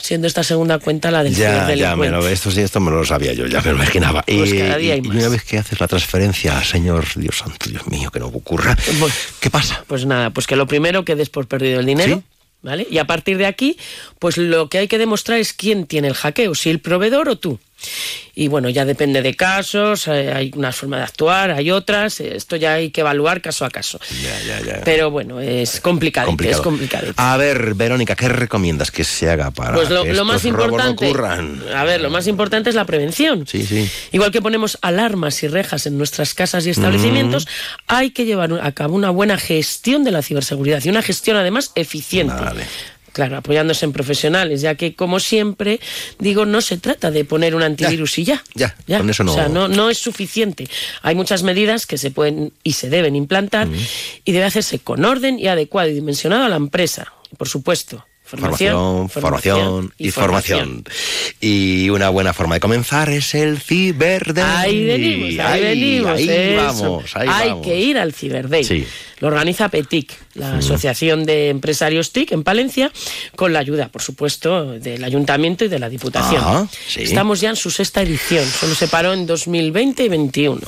Siendo 0.00 0.26
esta 0.26 0.42
segunda 0.42 0.78
cuenta 0.78 1.10
la 1.10 1.22
del 1.22 1.34
Ya, 1.34 1.72
ya, 1.74 1.94
me 1.96 2.08
lo, 2.08 2.26
esto 2.26 2.50
sí, 2.50 2.60
esto 2.60 2.80
me 2.80 2.90
lo 2.90 3.04
sabía 3.04 3.32
yo, 3.34 3.46
ya 3.46 3.60
me 3.60 3.70
lo 3.70 3.76
imaginaba. 3.76 4.22
Pues 4.22 4.52
y, 4.52 4.56
y- 4.56 4.92
y 5.04 5.08
una 5.08 5.28
vez 5.28 5.44
que 5.44 5.58
haces 5.58 5.78
la 5.80 5.86
transferencia, 5.88 6.62
señor 6.64 7.04
Dios 7.16 7.38
santo, 7.38 7.68
Dios 7.68 7.86
mío, 7.86 8.10
que 8.10 8.18
no 8.18 8.26
ocurra, 8.28 8.76
¿qué 9.40 9.50
pasa? 9.50 9.84
Pues 9.86 10.06
nada, 10.06 10.30
pues 10.30 10.46
que 10.46 10.56
lo 10.56 10.66
primero 10.66 11.04
que 11.04 11.14
des 11.16 11.28
por 11.30 11.46
perdido 11.46 11.80
el 11.80 11.86
dinero. 11.86 12.22
¿Vale? 12.62 12.86
Y 12.90 12.98
a 12.98 13.06
partir 13.06 13.38
de 13.38 13.46
aquí, 13.46 13.78
pues 14.18 14.36
lo 14.36 14.68
que 14.68 14.76
hay 14.76 14.86
que 14.86 14.98
demostrar 14.98 15.38
es 15.38 15.54
quién 15.54 15.86
tiene 15.86 16.08
el 16.08 16.14
hackeo, 16.14 16.54
si 16.54 16.68
el 16.68 16.78
proveedor 16.80 17.30
o 17.30 17.36
tú. 17.36 17.58
Y 18.34 18.48
bueno, 18.48 18.68
ya 18.68 18.84
depende 18.84 19.22
de 19.22 19.34
casos, 19.34 20.06
eh, 20.06 20.32
hay 20.32 20.52
una 20.54 20.72
forma 20.72 20.98
de 20.98 21.02
actuar, 21.02 21.50
hay 21.50 21.70
otras, 21.70 22.20
eh, 22.20 22.36
esto 22.36 22.56
ya 22.56 22.74
hay 22.74 22.90
que 22.90 23.00
evaluar 23.02 23.42
caso 23.42 23.64
a 23.64 23.70
caso. 23.70 23.98
Ya, 24.22 24.40
ya, 24.46 24.64
ya. 24.64 24.80
Pero 24.84 25.10
bueno, 25.10 25.40
es 25.40 25.80
complicado, 25.80 26.28
Complicado. 26.28 26.60
es 26.60 26.64
complicado. 26.64 27.12
A 27.16 27.36
ver, 27.36 27.74
Verónica, 27.74 28.14
¿qué 28.14 28.28
recomiendas 28.28 28.90
que 28.90 29.04
se 29.04 29.28
haga 29.28 29.50
para 29.50 29.74
Pues 29.74 29.90
lo, 29.90 30.04
que 30.04 30.12
lo 30.14 30.24
más 30.24 30.36
estos 30.36 30.52
robos 30.52 30.66
importante, 30.70 31.04
no 31.04 31.10
ocurran? 31.10 31.62
a 31.74 31.84
ver, 31.84 32.00
lo 32.00 32.10
más 32.10 32.26
importante 32.28 32.70
es 32.70 32.76
la 32.76 32.84
prevención. 32.84 33.46
Sí, 33.46 33.66
sí. 33.66 33.90
Igual 34.12 34.30
que 34.30 34.40
ponemos 34.40 34.78
alarmas 34.80 35.42
y 35.42 35.48
rejas 35.48 35.86
en 35.86 35.98
nuestras 35.98 36.32
casas 36.34 36.66
y 36.66 36.70
establecimientos, 36.70 37.46
hay 37.88 38.10
que 38.10 38.24
llevar 38.24 38.52
a 38.62 38.72
cabo 38.72 38.94
una 38.94 39.10
buena 39.10 39.36
gestión 39.38 40.04
de 40.04 40.12
la 40.12 40.22
ciberseguridad 40.22 40.82
y 40.84 40.88
una 40.88 41.02
gestión 41.02 41.36
además 41.36 41.72
eficiente. 41.74 42.34
Claro, 43.12 43.36
apoyándose 43.36 43.84
en 43.84 43.92
profesionales, 43.92 44.60
ya 44.60 44.74
que 44.74 44.94
como 44.94 45.20
siempre 45.20 45.80
digo, 46.18 46.46
no 46.46 46.60
se 46.60 46.76
trata 46.76 47.10
de 47.10 47.24
poner 47.24 47.54
un 47.54 47.62
antivirus 47.62 48.18
y 48.18 48.24
ya. 48.24 48.42
Ya, 48.54 48.74
con 48.98 49.10
eso 49.10 49.24
no. 49.24 49.32
O 49.32 49.34
sea, 49.34 49.48
no, 49.48 49.68
no 49.68 49.90
es 49.90 49.98
suficiente. 49.98 50.68
Hay 51.02 51.14
muchas 51.14 51.42
medidas 51.42 51.86
que 51.86 51.98
se 51.98 52.10
pueden 52.10 52.52
y 52.62 52.74
se 52.74 52.88
deben 52.88 53.16
implantar 53.16 53.68
y 54.24 54.32
debe 54.32 54.44
hacerse 54.44 54.78
con 54.78 55.04
orden 55.04 55.38
y 55.38 55.48
adecuado 55.48 55.88
y 55.88 55.94
dimensionado 55.94 56.44
a 56.44 56.48
la 56.48 56.56
empresa. 56.56 57.12
Por 57.36 57.48
supuesto, 57.48 58.04
Formación, 58.30 59.08
formación, 59.08 59.92
y 59.98 60.12
formación. 60.12 60.84
Y 61.40 61.90
una 61.90 62.10
buena 62.10 62.32
forma 62.32 62.54
de 62.54 62.60
comenzar 62.60 63.10
es 63.10 63.34
el 63.34 63.58
Ciberday. 63.58 64.44
Ahí 64.44 64.84
venimos, 64.84 65.44
ahí, 65.44 65.62
venimos. 65.62 66.12
Ahí 66.12 66.54
vamos, 66.54 67.16
ahí 67.16 67.28
Hay 67.28 67.60
que 67.60 67.76
ir 67.76 67.98
al 67.98 68.12
Ciberday. 68.12 68.62
Sí. 68.62 68.86
Lo 69.18 69.28
organiza 69.28 69.68
PETIC, 69.68 70.16
la 70.34 70.58
Asociación 70.58 71.26
de 71.26 71.50
Empresarios 71.50 72.12
TIC 72.12 72.32
en 72.32 72.42
Palencia, 72.42 72.90
con 73.36 73.52
la 73.52 73.58
ayuda, 73.58 73.88
por 73.88 74.00
supuesto, 74.00 74.78
del 74.78 75.04
Ayuntamiento 75.04 75.64
y 75.66 75.68
de 75.68 75.78
la 75.78 75.90
Diputación. 75.90 76.42
Ah, 76.42 76.66
Estamos 76.96 77.40
ya 77.40 77.50
en 77.50 77.56
su 77.56 77.70
sexta 77.70 78.00
edición, 78.00 78.46
solo 78.46 78.74
se 78.74 78.88
paró 78.88 79.12
en 79.12 79.26
2020 79.26 80.04
y 80.04 80.08
2021. 80.08 80.60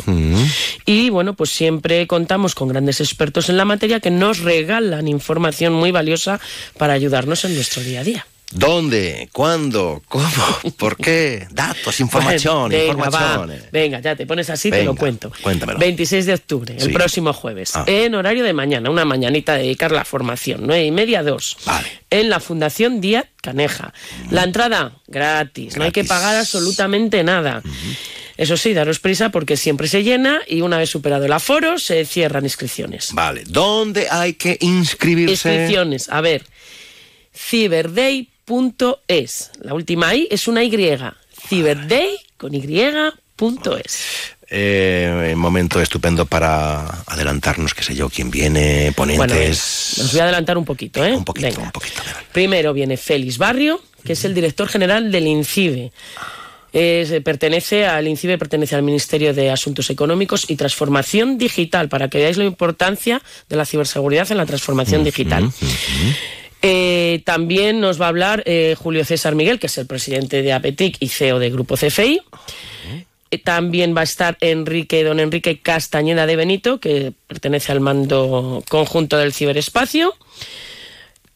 Y 0.84 1.08
bueno, 1.08 1.32
pues 1.32 1.48
siempre 1.48 2.06
contamos 2.06 2.54
con 2.54 2.68
grandes 2.68 3.00
expertos 3.00 3.48
en 3.48 3.56
la 3.56 3.64
materia 3.64 4.00
que 4.00 4.10
nos 4.10 4.40
regalan 4.40 5.08
información 5.08 5.72
muy 5.72 5.90
valiosa 5.90 6.38
para 6.76 6.92
ayudarnos 6.92 7.46
en 7.46 7.51
nuestro 7.54 7.82
día 7.82 8.00
a 8.00 8.04
día. 8.04 8.26
¿Dónde? 8.54 9.30
¿Cuándo? 9.32 10.02
¿Cómo? 10.08 10.28
¿Por 10.76 10.98
qué? 10.98 11.46
Datos, 11.52 12.00
información, 12.00 12.68
venga, 12.68 12.84
información. 12.92 13.50
va. 13.50 13.54
Venga, 13.72 14.00
ya 14.00 14.14
te 14.14 14.26
pones 14.26 14.50
así, 14.50 14.70
te 14.70 14.84
lo 14.84 14.94
cuento. 14.94 15.32
Cuéntamelo. 15.42 15.78
26 15.78 16.26
de 16.26 16.34
octubre, 16.34 16.74
el 16.76 16.82
Sí. 16.82 16.88
próximo 16.90 17.32
jueves, 17.32 17.74
Ah. 17.74 17.84
en 17.86 18.14
horario 18.14 18.44
de 18.44 18.52
mañana, 18.52 18.90
una 18.90 19.06
mañanita 19.06 19.54
a 19.54 19.56
dedicar 19.56 19.90
la 19.90 20.04
formación, 20.04 20.60
nueve 20.64 20.84
y 20.84 20.90
media, 20.90 21.22
dos. 21.22 21.56
En 22.10 22.28
la 22.28 22.40
Fundación 22.40 23.00
Díaz 23.00 23.24
Caneja. 23.40 23.94
La 24.30 24.44
entrada, 24.44 24.98
gratis, 25.06 25.78
no 25.78 25.84
hay 25.84 25.90
que 25.92 26.04
pagar 26.04 26.36
absolutamente 26.36 27.24
nada. 27.24 27.62
Eso 28.36 28.56
sí, 28.58 28.74
daros 28.74 28.98
prisa 28.98 29.30
porque 29.30 29.56
siempre 29.56 29.88
se 29.88 30.02
llena 30.02 30.40
y 30.46 30.60
una 30.62 30.76
vez 30.78 30.90
superado 30.90 31.24
el 31.24 31.32
aforo 31.32 31.78
se 31.78 32.04
cierran 32.04 32.44
inscripciones. 32.44 33.10
Vale, 33.12 33.44
¿dónde 33.46 34.08
hay 34.10 34.34
que 34.34 34.58
inscribirse? 34.60 35.32
Inscripciones, 35.54 36.08
a 36.08 36.20
ver, 36.20 36.42
ciberday.es. 37.34 39.50
La 39.60 39.74
última 39.74 40.14
I 40.14 40.28
es 40.30 40.48
una 40.48 40.62
Y. 40.64 40.70
Ciberday 41.48 42.16
con 42.36 42.54
Y.es. 42.54 44.04
Eh, 44.54 45.32
momento 45.34 45.80
estupendo 45.80 46.26
para 46.26 46.86
adelantarnos, 47.06 47.72
qué 47.72 47.82
sé 47.82 47.94
yo, 47.94 48.10
quién 48.10 48.30
viene, 48.30 48.92
Bueno, 48.96 49.14
ponentes. 49.16 49.98
os 49.98 50.12
voy 50.12 50.20
a 50.20 50.24
adelantar 50.24 50.58
un 50.58 50.64
poquito, 50.66 51.02
¿eh? 51.02 51.16
un 51.16 51.24
poquito, 51.24 51.46
Venga. 51.48 51.62
un 51.62 51.70
poquito. 51.70 52.02
Primero 52.32 52.74
viene 52.74 52.98
Félix 52.98 53.38
Barrio, 53.38 53.80
que 54.04 54.12
es 54.12 54.24
el 54.26 54.34
director 54.34 54.68
general 54.68 55.10
del 55.10 55.26
INCIBE. 55.26 55.90
Es, 56.70 57.10
eh, 57.12 57.22
pertenece 57.22 57.86
al 57.86 58.06
INCIBE, 58.08 58.36
pertenece 58.36 58.74
al 58.74 58.82
Ministerio 58.82 59.32
de 59.32 59.50
Asuntos 59.50 59.88
Económicos 59.88 60.44
y 60.48 60.56
Transformación 60.56 61.38
Digital, 61.38 61.88
para 61.88 62.08
que 62.08 62.18
veáis 62.18 62.36
la 62.36 62.44
importancia 62.44 63.22
de 63.48 63.56
la 63.56 63.64
ciberseguridad 63.64 64.30
en 64.30 64.36
la 64.36 64.44
transformación 64.46 65.02
digital. 65.02 65.50
Eh, 66.62 67.22
también 67.24 67.80
nos 67.80 68.00
va 68.00 68.06
a 68.06 68.08
hablar 68.08 68.44
eh, 68.46 68.76
Julio 68.78 69.04
César 69.04 69.34
Miguel, 69.34 69.58
que 69.58 69.66
es 69.66 69.76
el 69.78 69.86
presidente 69.86 70.42
de 70.42 70.52
APETIC 70.52 70.96
y 71.00 71.08
CEO 71.08 71.40
de 71.40 71.50
Grupo 71.50 71.76
CFI. 71.76 72.22
Eh, 73.32 73.38
También 73.38 73.96
va 73.96 74.02
a 74.02 74.04
estar 74.04 74.36
Enrique, 74.40 75.02
don 75.02 75.18
Enrique 75.18 75.58
Castañeda 75.58 76.26
de 76.26 76.36
Benito, 76.36 76.78
que 76.78 77.12
pertenece 77.26 77.72
al 77.72 77.80
mando 77.80 78.62
conjunto 78.68 79.18
del 79.18 79.32
ciberespacio. 79.32 80.14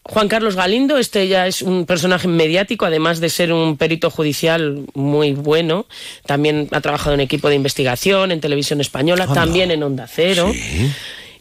Juan 0.03 0.29
Carlos 0.29 0.55
Galindo, 0.55 0.99
este 0.99 1.27
ya 1.27 1.49
es 1.49 1.62
un 1.62 1.85
personaje 1.85 2.29
mediático, 2.29 2.85
además 2.87 3.18
de 3.18 3.29
ser 3.29 3.53
un 3.53 3.77
perito 3.77 4.09
judicial 4.11 4.85
muy 4.95 5.33
bueno. 5.33 5.87
También 6.27 6.68
ha 6.70 6.81
trabajado 6.81 7.14
en 7.14 7.20
equipo 7.20 7.49
de 7.49 7.57
investigación, 7.57 8.31
en 8.31 8.41
televisión 8.41 8.81
española, 8.81 9.27
también 9.27 9.72
en 9.72 9.83
Onda 9.83 10.07
Cero. 10.07 10.53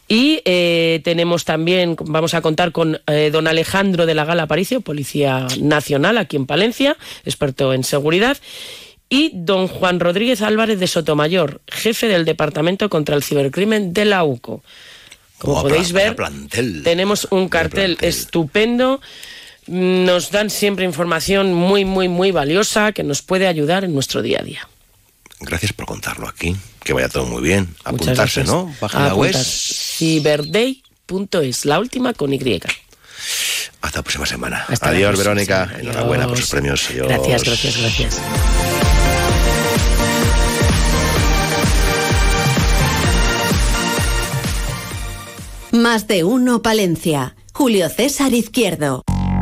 Y 0.08 0.42
eh, 0.46 1.02
tenemos 1.04 1.46
también, 1.46 1.96
vamos 2.00 2.36
a 2.36 2.42
contar 2.42 2.72
con 2.72 3.02
eh, 3.08 3.30
don 3.32 3.48
Alejandro 3.48 4.06
de 4.06 4.14
la 4.14 4.26
Gala 4.26 4.44
Aparicio, 4.44 4.82
Policía 4.82 5.48
Nacional 5.60 6.18
aquí 6.18 6.36
en 6.36 6.46
Palencia, 6.46 6.96
experto 7.26 7.74
en 7.74 7.84
seguridad. 7.84 8.38
Y 9.10 9.32
don 9.34 9.68
Juan 9.68 10.00
Rodríguez 10.00 10.42
Álvarez 10.42 10.80
de 10.80 10.88
Sotomayor, 10.88 11.62
jefe 11.68 12.08
del 12.08 12.26
Departamento 12.26 12.90
contra 12.90 13.16
el 13.16 13.24
Cibercrimen 13.24 13.94
de 13.94 14.06
la 14.06 14.24
UCO. 14.24 14.64
Como 15.38 15.62
podéis 15.64 15.92
ver, 15.92 16.16
plantel. 16.16 16.84
tenemos 16.84 17.28
un 17.32 17.50
cartel 17.50 17.98
estupendo. 18.02 19.02
Nos 19.68 20.32
dan 20.32 20.50
siempre 20.50 20.86
información 20.86 21.54
muy, 21.54 21.86
muy, 21.86 22.08
muy 22.08 22.32
valiosa 22.32 22.92
que 22.92 23.04
nos 23.04 23.22
puede 23.22 23.48
ayudar 23.48 23.84
en 23.84 23.94
nuestro 23.94 24.22
día 24.22 24.40
a 24.40 24.44
día. 24.44 24.68
Gracias 25.40 25.74
por 25.74 25.86
contarlo 25.86 26.28
aquí. 26.28 26.56
Que 26.84 26.94
vaya 26.94 27.10
todo 27.10 27.26
muy 27.26 27.42
bien. 27.42 27.76
Apuntarse. 27.84 28.44
¿no? 28.44 28.74
Página 28.80 29.14
web. 29.14 29.32
Apuntar. 29.32 29.46
Ciberday.es, 29.98 31.66
la 31.66 31.80
última 31.80 32.14
con 32.14 32.34
Y. 32.34 32.62
Hasta 33.82 34.00
la 34.00 34.04
próxima 34.04 34.26
semana. 34.26 34.66
Hasta 34.68 34.88
la 34.88 34.92
Adiós, 34.98 35.10
próxima 35.12 35.24
Verónica. 35.34 35.66
semana. 35.66 35.80
Enhorabuena 35.80 36.28
por 36.28 36.38
sus 36.38 36.50
premios. 36.50 36.90
Adiós. 36.90 37.08
Gracias, 37.08 37.44
gracias, 37.44 37.78
gracias. 37.78 38.22
Más 45.72 46.08
de 46.08 46.24
uno 46.24 46.62
Palencia. 46.62 47.36
Julio 47.54 47.90
César 47.90 48.34
Izquierdo. 48.34 49.04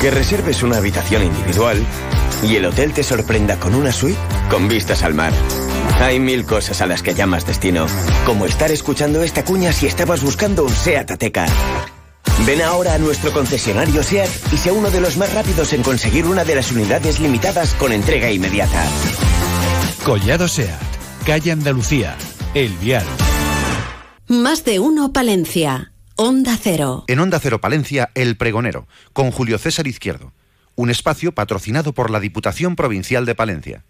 Que 0.00 0.10
reserves 0.10 0.62
una 0.62 0.76
habitación 0.76 1.22
individual 1.24 1.78
y 2.42 2.56
el 2.56 2.66
hotel 2.66 2.92
te 2.92 3.02
sorprenda 3.02 3.58
con 3.58 3.74
una 3.74 3.92
suite 3.92 4.18
con 4.50 4.68
vistas 4.68 5.02
al 5.02 5.14
mar. 5.14 5.32
Hay 6.00 6.20
mil 6.20 6.44
cosas 6.44 6.80
a 6.82 6.86
las 6.86 7.02
que 7.02 7.14
llamas 7.14 7.46
destino, 7.46 7.86
como 8.26 8.44
estar 8.46 8.70
escuchando 8.70 9.22
esta 9.22 9.44
cuña 9.44 9.72
si 9.72 9.86
estabas 9.86 10.22
buscando 10.22 10.64
un 10.64 10.70
SEAT 10.70 11.12
Ateca. 11.12 11.46
Ven 12.44 12.60
ahora 12.60 12.94
a 12.94 12.98
nuestro 12.98 13.32
concesionario 13.32 14.02
SEAT 14.02 14.28
y 14.52 14.58
sea 14.58 14.74
uno 14.74 14.90
de 14.90 15.00
los 15.00 15.16
más 15.16 15.32
rápidos 15.32 15.72
en 15.72 15.82
conseguir 15.82 16.26
una 16.26 16.44
de 16.44 16.54
las 16.54 16.70
unidades 16.70 17.18
limitadas 17.18 17.72
con 17.74 17.92
entrega 17.92 18.30
inmediata. 18.30 18.84
Collado 20.04 20.46
Seat, 20.46 20.78
calle 21.24 21.52
Andalucía, 21.52 22.16
El 22.54 22.72
Vial. 22.76 23.06
Más 24.28 24.64
de 24.64 24.78
uno 24.78 25.12
Palencia. 25.12 25.92
Onda 26.18 26.56
Cero. 26.58 27.04
En 27.08 27.20
Onda 27.20 27.38
Cero 27.38 27.60
Palencia, 27.60 28.10
El 28.14 28.38
Pregonero, 28.38 28.88
con 29.12 29.30
Julio 29.30 29.58
César 29.58 29.86
Izquierdo. 29.86 30.32
Un 30.74 30.88
espacio 30.88 31.32
patrocinado 31.32 31.92
por 31.92 32.10
la 32.10 32.20
Diputación 32.20 32.74
Provincial 32.74 33.26
de 33.26 33.34
Palencia. 33.34 33.84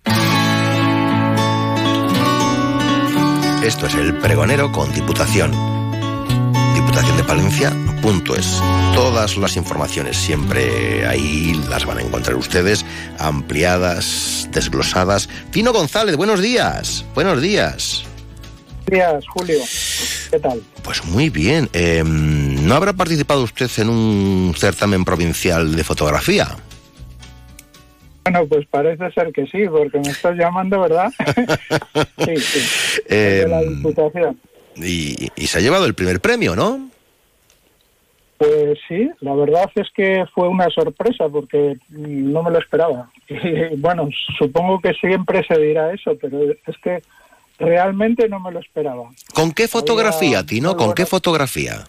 Esto 3.62 3.86
es 3.86 3.94
el 3.94 4.18
pregonero 4.18 4.72
con 4.72 4.92
Diputación. 4.92 5.52
Diputación 6.74 7.16
de 7.16 7.22
Palencia. 7.22 7.72
Punto 8.02 8.34
es. 8.34 8.60
Todas 8.92 9.36
las 9.36 9.56
informaciones 9.56 10.16
siempre 10.16 11.06
ahí 11.06 11.54
las 11.68 11.86
van 11.86 11.98
a 11.98 12.02
encontrar 12.02 12.36
ustedes, 12.36 12.84
ampliadas, 13.20 14.48
desglosadas. 14.50 15.28
Tino 15.52 15.72
González, 15.72 16.16
buenos 16.16 16.40
días. 16.40 17.04
Buenos 17.14 17.40
días. 17.40 18.04
Días, 18.86 19.26
Julio. 19.28 19.58
¿Qué 20.30 20.38
tal? 20.38 20.60
Pues 20.82 21.04
muy 21.04 21.30
bien. 21.30 21.68
Eh, 21.72 22.02
¿No 22.04 22.74
habrá 22.74 22.92
participado 22.92 23.42
usted 23.42 23.70
en 23.78 23.88
un 23.88 24.54
certamen 24.56 25.04
provincial 25.04 25.74
de 25.76 25.84
fotografía? 25.84 26.48
Bueno, 28.24 28.46
pues 28.48 28.66
parece 28.66 29.10
ser 29.12 29.32
que 29.32 29.46
sí, 29.46 29.66
porque 29.68 29.98
me 29.98 30.10
estás 30.10 30.36
llamando, 30.36 30.80
¿verdad? 30.80 31.12
sí, 32.18 32.36
sí. 32.36 33.00
Eh, 33.08 33.42
de 33.44 33.48
la 33.48 33.60
Diputación. 33.62 34.40
y, 34.76 35.28
y 35.36 35.46
se 35.46 35.58
ha 35.58 35.60
llevado 35.60 35.86
el 35.86 35.94
primer 35.94 36.20
premio, 36.20 36.56
¿no? 36.56 36.90
Pues 38.38 38.78
sí, 38.86 39.08
la 39.20 39.34
verdad 39.34 39.70
es 39.76 39.88
que 39.94 40.24
fue 40.34 40.48
una 40.48 40.68
sorpresa 40.68 41.28
porque 41.28 41.76
no 41.88 42.42
me 42.42 42.50
lo 42.50 42.58
esperaba. 42.58 43.10
Y 43.28 43.76
bueno, 43.76 44.08
supongo 44.38 44.80
que 44.80 44.92
siempre 44.94 45.44
se 45.46 45.58
dirá 45.58 45.92
eso, 45.92 46.16
pero 46.20 46.50
es 46.50 46.76
que 46.82 47.02
realmente 47.58 48.28
no 48.28 48.40
me 48.40 48.52
lo 48.52 48.60
esperaba. 48.60 49.10
¿Con 49.34 49.52
qué 49.52 49.68
fotografía, 49.68 50.38
Había 50.38 50.46
Tino? 50.46 50.76
¿Con 50.76 50.94
qué 50.94 51.06
fotografía? 51.06 51.86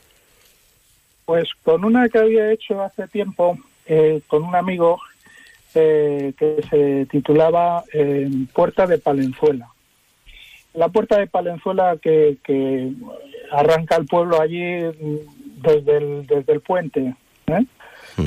Pues 1.25 1.49
con 1.63 1.83
una 1.83 2.07
que 2.09 2.19
había 2.19 2.51
hecho 2.51 2.81
hace 2.81 3.07
tiempo 3.07 3.57
eh, 3.85 4.21
con 4.27 4.43
un 4.43 4.55
amigo 4.55 4.99
eh, 5.75 6.33
que 6.37 6.61
se 6.69 7.05
titulaba 7.07 7.83
eh, 7.93 8.29
Puerta 8.53 8.87
de 8.87 8.97
Palenzuela. 8.97 9.69
La 10.73 10.89
Puerta 10.89 11.17
de 11.17 11.27
Palenzuela 11.27 11.97
que, 12.01 12.37
que 12.43 12.91
arranca 13.51 13.95
el 13.97 14.05
pueblo 14.05 14.41
allí 14.41 14.63
mm, 14.63 15.61
desde 15.61 15.97
el, 15.97 16.27
desde 16.27 16.53
el 16.53 16.61
puente. 16.61 17.15
¿eh? 17.47 17.65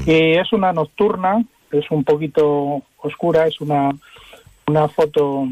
Y 0.06 0.38
es 0.38 0.52
una 0.52 0.72
nocturna 0.72 1.44
es 1.72 1.90
un 1.90 2.04
poquito 2.04 2.82
oscura, 2.98 3.46
es 3.46 3.60
una, 3.60 3.90
una 4.66 4.88
foto 4.88 5.48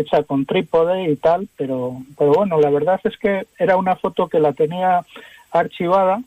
hecha 0.00 0.22
con 0.22 0.46
trípode 0.46 1.10
y 1.10 1.16
tal, 1.16 1.48
pero, 1.56 2.02
pero 2.18 2.32
bueno, 2.32 2.60
la 2.60 2.70
verdad 2.70 3.00
es 3.04 3.16
que 3.16 3.46
era 3.58 3.76
una 3.76 3.96
foto 3.96 4.28
que 4.28 4.40
la 4.40 4.52
tenía 4.52 5.04
archivada 5.50 6.22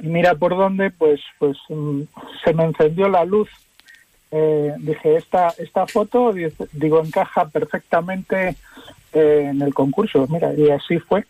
y 0.00 0.06
mira 0.06 0.34
por 0.34 0.56
dónde, 0.56 0.90
pues, 0.90 1.20
pues 1.38 1.56
mm, 1.68 2.02
se 2.44 2.54
me 2.54 2.64
encendió 2.64 3.08
la 3.08 3.24
luz. 3.24 3.48
Eh, 4.30 4.74
dije, 4.78 5.16
esta, 5.16 5.54
esta 5.58 5.86
foto, 5.86 6.32
digo, 6.72 7.02
encaja 7.02 7.48
perfectamente 7.48 8.56
eh, 9.12 9.48
en 9.50 9.62
el 9.62 9.74
concurso. 9.74 10.26
Mira, 10.28 10.52
y 10.54 10.70
así 10.70 10.98
fue. 10.98 11.24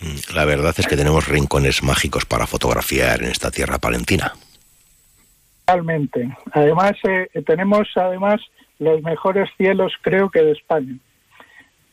Mm, 0.00 0.34
la 0.34 0.44
verdad 0.44 0.74
es 0.78 0.86
que 0.86 0.96
tenemos 0.96 1.28
rincones 1.28 1.82
mágicos 1.82 2.24
para 2.24 2.46
fotografiar 2.46 3.22
en 3.22 3.30
esta 3.30 3.50
tierra 3.50 3.78
palentina. 3.78 4.32
Realmente. 5.66 6.36
Además, 6.52 6.92
eh, 7.04 7.28
tenemos 7.44 7.88
además 7.96 8.40
los 8.78 9.02
mejores 9.02 9.48
cielos, 9.56 9.92
creo 10.00 10.30
que 10.30 10.42
de 10.42 10.52
España, 10.52 10.96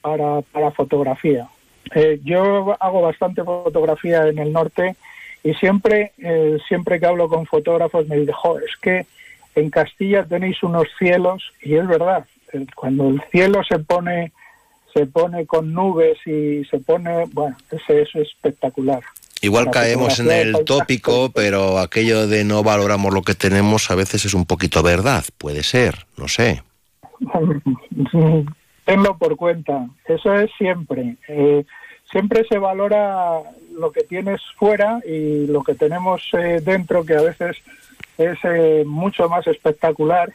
para, 0.01 0.41
para 0.41 0.71
fotografía. 0.71 1.47
Eh, 1.95 2.19
yo 2.23 2.75
hago 2.79 3.01
bastante 3.01 3.43
fotografía 3.43 4.27
en 4.27 4.39
el 4.39 4.51
norte 4.51 4.95
y 5.43 5.53
siempre, 5.55 6.13
eh, 6.17 6.57
siempre 6.67 6.99
que 6.99 7.05
hablo 7.05 7.27
con 7.27 7.45
fotógrafos 7.45 8.07
me 8.07 8.17
dicen, 8.17 8.35
es 8.65 8.77
que 8.81 9.05
en 9.55 9.69
Castilla 9.69 10.25
tenéis 10.25 10.63
unos 10.63 10.87
cielos 10.97 11.53
y 11.61 11.75
es 11.75 11.87
verdad, 11.87 12.25
cuando 12.75 13.09
el 13.09 13.21
cielo 13.31 13.63
se 13.63 13.79
pone 13.79 14.31
se 14.93 15.07
pone 15.07 15.45
con 15.45 15.73
nubes 15.73 16.17
y 16.25 16.63
se 16.65 16.79
pone, 16.79 17.25
bueno, 17.31 17.57
eso 17.71 17.93
es 17.93 18.15
espectacular. 18.15 19.01
Igual 19.41 19.71
caemos 19.71 20.19
en 20.19 20.31
el 20.31 20.63
tópico, 20.65 21.31
pero 21.31 21.79
aquello 21.79 22.27
de 22.27 22.45
no 22.45 22.63
valoramos 22.63 23.13
lo 23.13 23.23
que 23.23 23.33
tenemos 23.33 23.91
a 23.91 23.95
veces 23.95 24.23
es 24.25 24.33
un 24.33 24.45
poquito 24.45 24.83
verdad, 24.83 25.25
puede 25.37 25.63
ser, 25.63 26.05
no 26.15 26.27
sé. 26.27 26.63
Tenlo 28.85 29.17
por 29.17 29.37
cuenta, 29.37 29.87
eso 30.05 30.33
es 30.35 30.51
siempre. 30.57 31.15
Eh, 31.27 31.63
siempre 32.11 32.45
se 32.49 32.57
valora 32.57 33.41
lo 33.71 33.91
que 33.91 34.03
tienes 34.03 34.41
fuera 34.57 34.99
y 35.05 35.47
lo 35.47 35.63
que 35.63 35.73
tenemos 35.73 36.21
eh, 36.33 36.61
dentro, 36.63 37.05
que 37.05 37.15
a 37.15 37.21
veces 37.21 37.57
es 38.17 38.37
eh, 38.43 38.83
mucho 38.85 39.29
más 39.29 39.47
espectacular, 39.47 40.31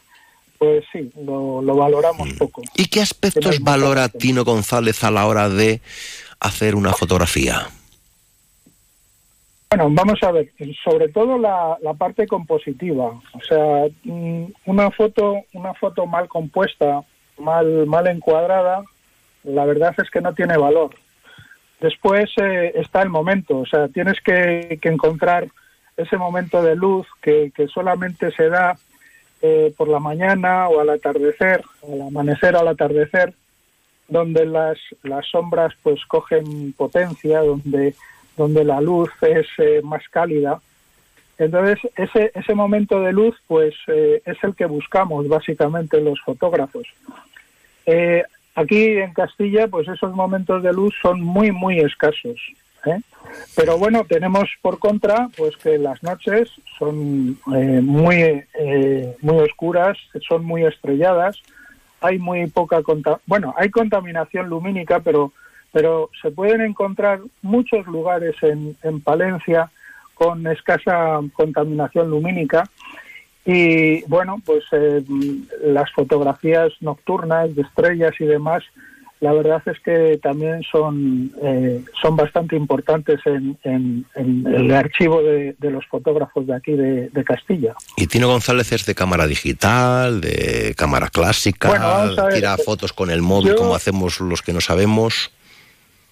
pues 0.58 0.84
sí, 0.92 1.12
lo, 1.24 1.62
lo 1.62 1.76
valoramos 1.76 2.28
mm. 2.28 2.38
poco. 2.38 2.62
¿Y 2.74 2.86
qué 2.86 3.00
aspectos 3.00 3.60
valora 3.60 4.08
Tino 4.08 4.44
González 4.44 5.04
a 5.04 5.10
la 5.10 5.26
hora 5.26 5.48
de 5.48 5.80
hacer 6.40 6.74
una 6.74 6.92
fotografía? 6.94 7.68
Bueno, 9.70 9.90
vamos 9.90 10.18
a 10.22 10.32
ver, 10.32 10.50
sobre 10.82 11.08
todo 11.08 11.36
la, 11.36 11.76
la, 11.82 11.92
parte 11.92 12.26
compositiva, 12.26 13.20
o 13.34 13.40
sea, 13.46 13.86
mm, 14.02 14.44
una 14.64 14.90
foto, 14.90 15.42
una 15.52 15.74
foto 15.74 16.06
mal 16.06 16.26
compuesta, 16.26 17.02
mal, 17.36 17.86
mal 17.86 18.06
encuadrada, 18.06 18.82
la 19.44 19.66
verdad 19.66 19.94
es 20.02 20.10
que 20.10 20.22
no 20.22 20.32
tiene 20.32 20.56
valor. 20.56 20.94
Después 21.80 22.30
eh, 22.40 22.72
está 22.76 23.02
el 23.02 23.10
momento, 23.10 23.58
o 23.58 23.66
sea, 23.66 23.88
tienes 23.88 24.20
que, 24.22 24.78
que 24.80 24.88
encontrar 24.88 25.48
ese 25.98 26.16
momento 26.16 26.62
de 26.62 26.74
luz 26.74 27.06
que, 27.20 27.52
que 27.54 27.68
solamente 27.68 28.30
se 28.30 28.48
da 28.48 28.78
eh, 29.42 29.72
por 29.76 29.88
la 29.88 30.00
mañana 30.00 30.68
o 30.68 30.80
al 30.80 30.90
atardecer, 30.90 31.62
al 31.82 32.02
amanecer 32.02 32.56
o 32.56 32.60
al 32.60 32.68
atardecer, 32.68 33.34
donde 34.08 34.46
las, 34.46 34.78
las 35.02 35.26
sombras 35.26 35.74
pues 35.82 36.04
cogen 36.06 36.72
potencia, 36.72 37.40
donde 37.40 37.94
donde 38.38 38.64
la 38.64 38.80
luz 38.80 39.10
es 39.20 39.46
eh, 39.58 39.82
más 39.82 40.02
cálida. 40.08 40.60
Entonces, 41.36 41.78
ese, 41.96 42.32
ese 42.34 42.54
momento 42.54 43.00
de 43.00 43.12
luz, 43.12 43.36
pues, 43.46 43.74
eh, 43.88 44.22
es 44.24 44.42
el 44.42 44.54
que 44.54 44.64
buscamos 44.64 45.28
básicamente 45.28 46.00
los 46.00 46.20
fotógrafos. 46.20 46.86
Eh, 47.84 48.22
aquí 48.54 48.98
en 48.98 49.12
Castilla, 49.12 49.68
pues 49.68 49.86
esos 49.88 50.14
momentos 50.14 50.62
de 50.62 50.72
luz 50.72 50.94
son 51.02 51.20
muy, 51.20 51.52
muy 51.52 51.80
escasos. 51.80 52.40
Pero 53.54 53.76
bueno, 53.76 54.04
tenemos 54.08 54.48
por 54.62 54.78
contra, 54.78 55.28
pues 55.36 55.54
que 55.58 55.76
las 55.76 56.02
noches 56.02 56.48
son 56.78 57.38
muy, 57.44 58.44
muy 59.20 59.36
oscuras, 59.40 59.98
son 60.26 60.44
muy 60.46 60.64
estrelladas, 60.64 61.42
hay 62.00 62.18
muy 62.18 62.46
poca, 62.46 62.80
bueno, 63.26 63.54
hay 63.58 63.68
contaminación 63.68 64.48
lumínica, 64.48 65.00
pero 65.00 65.32
pero 65.72 66.10
se 66.22 66.30
pueden 66.30 66.60
encontrar 66.60 67.20
muchos 67.42 67.86
lugares 67.86 68.34
en, 68.42 69.00
Palencia 69.00 69.70
con 70.14 70.46
escasa 70.46 71.20
contaminación 71.34 72.10
lumínica 72.10 72.64
y 73.44 74.02
bueno, 74.04 74.42
pues 74.44 74.64
eh, 74.72 75.02
las 75.64 75.90
fotografías 75.92 76.72
nocturnas 76.80 77.54
de 77.54 77.62
estrellas 77.62 78.12
y 78.18 78.24
demás, 78.24 78.62
la 79.20 79.32
verdad 79.32 79.62
es 79.66 79.80
que 79.80 80.18
también 80.22 80.62
son, 80.70 81.32
eh, 81.42 81.82
son 82.00 82.14
bastante 82.14 82.56
importantes 82.56 83.20
en, 83.24 84.04
el 84.14 84.74
archivo 84.74 85.22
de, 85.22 85.54
los 85.60 85.86
fotógrafos 85.86 86.46
de 86.46 86.54
aquí 86.54 86.72
de, 86.72 87.24
Castilla. 87.24 87.74
Y 87.96 88.06
Tino 88.06 88.28
González 88.28 88.70
es 88.72 88.84
de 88.84 88.94
cámara 88.94 89.26
digital, 89.26 90.20
de 90.20 90.74
cámara 90.76 91.08
clásica, 91.08 92.10
tira 92.34 92.56
fotos 92.58 92.92
con 92.92 93.10
el 93.10 93.22
móvil 93.22 93.54
como 93.54 93.74
hacemos 93.74 94.20
los 94.20 94.42
que 94.42 94.52
no 94.52 94.60
sabemos. 94.60 95.32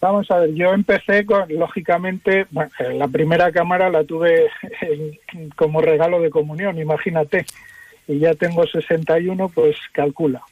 Vamos 0.00 0.30
a 0.30 0.40
ver, 0.40 0.54
yo 0.54 0.74
empecé 0.74 1.24
con, 1.24 1.46
lógicamente, 1.48 2.40
eh, 2.40 2.94
la 2.94 3.08
primera 3.08 3.50
cámara 3.50 3.88
la 3.88 4.04
tuve 4.04 4.50
como 5.56 5.80
regalo 5.80 6.20
de 6.20 6.30
comunión, 6.30 6.78
imagínate, 6.78 7.46
y 8.06 8.18
ya 8.18 8.34
tengo 8.34 8.66
61, 8.66 9.48
pues 9.48 9.76
calcula. 9.92 10.42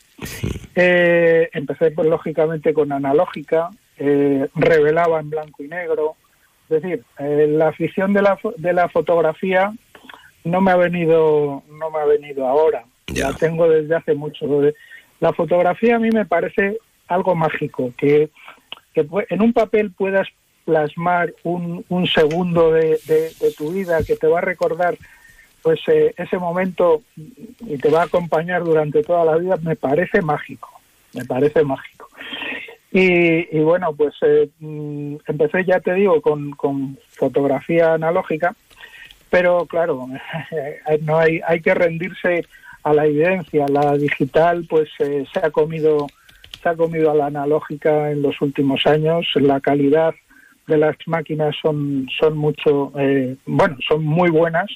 Eh, 0.75 1.51
empecé, 1.53 1.91
pues, 1.91 2.09
lógicamente, 2.09 2.73
con 2.73 2.91
analógica, 2.91 3.71
eh, 3.99 4.49
revelaba 4.55 5.21
en 5.21 5.31
blanco 5.31 5.62
y 5.62 5.69
negro. 5.69 6.16
Es 6.69 6.83
decir, 6.83 7.05
la 7.19 7.69
afición 7.69 8.15
de 8.15 8.23
la, 8.23 8.39
de 8.57 8.73
la 8.73 8.89
fotografía 8.89 9.73
no 10.45 10.61
me 10.62 10.71
ha 10.71 10.77
venido, 10.77 11.62
no 11.69 11.91
me 11.91 11.99
ha 11.99 12.05
venido 12.07 12.47
ahora. 12.47 12.85
La 13.15 13.33
tengo 13.35 13.69
desde 13.69 13.95
hace 13.95 14.15
mucho. 14.15 14.47
La 15.21 15.33
fotografía 15.35 15.97
a 15.97 15.99
mí 15.99 16.11
me 16.11 16.25
parece 16.25 16.79
algo 17.09 17.35
mágico, 17.35 17.93
que 17.97 18.31
que 18.95 19.07
en 19.29 19.43
un 19.43 19.53
papel 19.53 19.91
puedas 19.91 20.29
plasmar 20.65 21.35
un, 21.43 21.85
un 21.89 22.07
segundo 22.07 22.73
de, 22.73 22.99
tu 23.57 23.73
vida 23.73 24.03
que 24.07 24.16
te 24.16 24.27
va 24.27 24.39
a 24.39 24.43
recordar 24.43 24.97
pues 25.62 25.81
eh, 25.89 26.15
ese 26.16 26.39
momento 26.39 27.03
y 27.16 27.79
te 27.79 27.91
va 27.91 28.03
a 28.03 28.05
acompañar 28.05 28.65
durante 28.65 29.03
toda 29.03 29.25
la 29.25 29.37
vida 29.37 29.57
me 29.62 29.77
parece 29.77 30.23
mágico 30.23 30.71
me 31.12 31.25
parece 31.25 31.62
mágico. 31.62 32.09
Y, 32.91 33.59
bueno 33.61 33.95
pues 33.95 34.15
eh, 34.23 34.49
mm, 34.61 35.16
empecé 35.27 35.65
ya 35.65 35.81
te 35.81 35.95
digo 35.95 36.23
con, 36.23 36.53
con 36.53 36.99
fotografía 37.11 37.95
analógica 37.95 38.55
pero 39.31 39.66
claro 39.66 40.07
no 41.03 41.19
hay 41.19 41.41
hay 41.47 41.61
que 41.61 41.75
rendirse 41.75 42.45
a 42.85 42.93
la 42.93 43.07
evidencia. 43.07 43.66
La 43.66 43.97
digital 43.97 44.66
pues 44.69 44.89
eh, 45.01 45.25
se 45.33 45.41
ha 45.41 45.51
comido 45.51 46.07
ha 46.66 46.77
comido 46.77 47.11
a 47.11 47.15
la 47.15 47.27
analógica 47.27 48.11
en 48.11 48.23
los 48.23 48.41
últimos 48.41 48.86
años. 48.86 49.27
La 49.35 49.61
calidad 49.61 50.15
de 50.66 50.78
las 50.78 50.97
máquinas 51.07 51.55
son, 51.61 52.09
son 52.19 52.36
mucho, 52.36 52.93
eh, 52.99 53.36
bueno, 53.47 53.77
son 53.86 54.05
muy 54.05 54.31
buenas. 54.31 54.70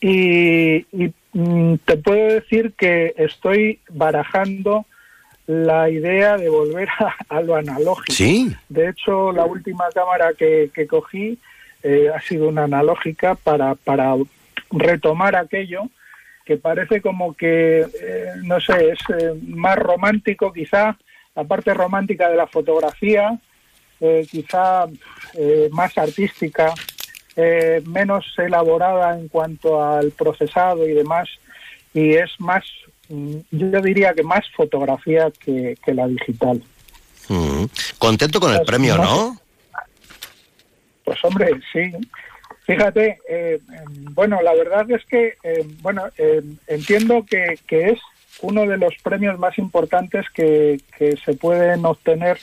Y, 0.00 0.84
mm, 1.32 1.74
te 1.84 1.96
puedo 1.96 2.34
decir 2.34 2.74
que 2.76 3.14
estoy 3.16 3.80
barajando 3.90 4.86
la 5.46 5.90
idea 5.90 6.36
de 6.36 6.48
volver 6.48 6.88
a, 7.28 7.40
lo 7.40 7.54
analógico. 7.56 8.12
¿Sí? 8.12 8.54
De 8.68 8.88
hecho, 8.90 9.32
la 9.32 9.44
última 9.44 9.84
cámara 9.94 10.32
que, 10.38 10.70
cogí 10.88 11.38
eh, 11.82 12.10
ha 12.14 12.20
sido 12.20 12.48
una 12.48 12.64
analógica 12.64 13.34
para, 13.34 13.74
para 13.74 14.14
retomar 14.70 15.36
aquello 15.36 15.82
que 16.44 16.56
parece 16.56 17.00
como 17.00 17.34
que, 17.34 17.80
eh, 17.80 18.26
no 18.42 18.60
sé, 18.60 18.90
es 18.90 18.98
eh, 19.18 19.34
más 19.42 19.76
romántico 19.76 20.52
quizá, 20.52 20.96
la 21.34 21.44
parte 21.44 21.72
romántica 21.72 22.28
de 22.28 22.36
la 22.36 22.46
fotografía, 22.46 23.38
eh, 24.00 24.26
quizá 24.30 24.86
más 25.70 25.96
artística, 25.98 26.72
menos 27.86 28.24
elaborada 28.38 29.18
en 29.18 29.26
cuanto 29.26 29.82
al 29.82 30.12
procesado 30.12 30.86
y 30.86 30.92
demás, 30.92 31.28
y 31.92 32.14
es 32.14 32.30
más, 32.38 32.64
mm, 33.08 33.36
yo 33.50 33.80
diría 33.80 34.14
que 34.14 34.22
más 34.22 34.44
fotografía 34.56 35.32
que, 35.40 35.76
la 35.86 36.06
digital. 36.06 36.62
Mm. 37.28 37.64
Contento 37.98 38.38
con 38.38 38.50
el 38.52 38.58
pues 38.58 38.68
premio, 38.68 38.98
¿no? 38.98 39.36
Pues 41.04 41.18
hombre, 41.24 41.50
sí. 41.72 41.92
Fíjate, 42.64 43.18
eh, 43.28 43.60
bueno, 44.12 44.40
la 44.42 44.54
verdad 44.54 44.90
es 44.90 45.04
que, 45.04 45.34
eh, 45.42 45.66
bueno, 45.82 46.04
eh, 46.16 46.42
entiendo 46.66 47.24
que, 47.28 47.58
es 47.68 47.98
uno 48.40 48.66
de 48.66 48.78
los 48.78 48.94
premios 49.02 49.38
más 49.38 49.58
importantes 49.58 50.24
que, 50.34 50.80
se 50.98 51.34
pueden 51.34 51.84
obtener 51.84 52.38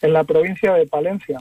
en 0.00 0.12
la 0.14 0.24
provincia 0.24 0.72
de 0.74 0.86
Palencia. 0.86 1.40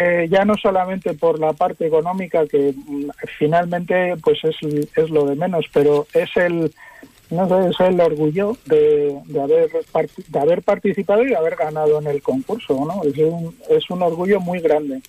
eh, 0.00 0.28
ya 0.30 0.44
no 0.44 0.54
solamente 0.54 1.14
por 1.14 1.40
la 1.40 1.52
parte 1.52 1.84
económica, 1.84 2.46
que 2.46 2.72
mm, 2.72 3.10
finalmente 3.36 4.14
pues 4.22 4.38
es, 4.44 4.56
es 4.94 5.10
lo 5.10 5.24
de 5.26 5.34
menos, 5.34 5.66
pero 5.72 6.06
es 6.14 6.30
el, 6.36 6.72
no 7.30 7.48
sé, 7.48 7.70
es 7.70 7.80
el 7.80 8.00
orgullo 8.00 8.56
de, 8.66 9.20
de, 9.26 9.42
haber, 9.42 9.70
de 10.28 10.38
haber 10.38 10.62
participado 10.62 11.24
y 11.24 11.30
de 11.30 11.36
haber 11.36 11.56
ganado 11.56 11.98
en 12.00 12.06
el 12.06 12.22
concurso, 12.22 12.74
¿no? 12.86 13.02
Es 13.02 13.18
un, 13.18 13.56
es 13.68 13.90
un 13.90 14.02
orgullo 14.02 14.38
muy 14.38 14.60
grande. 14.60 15.00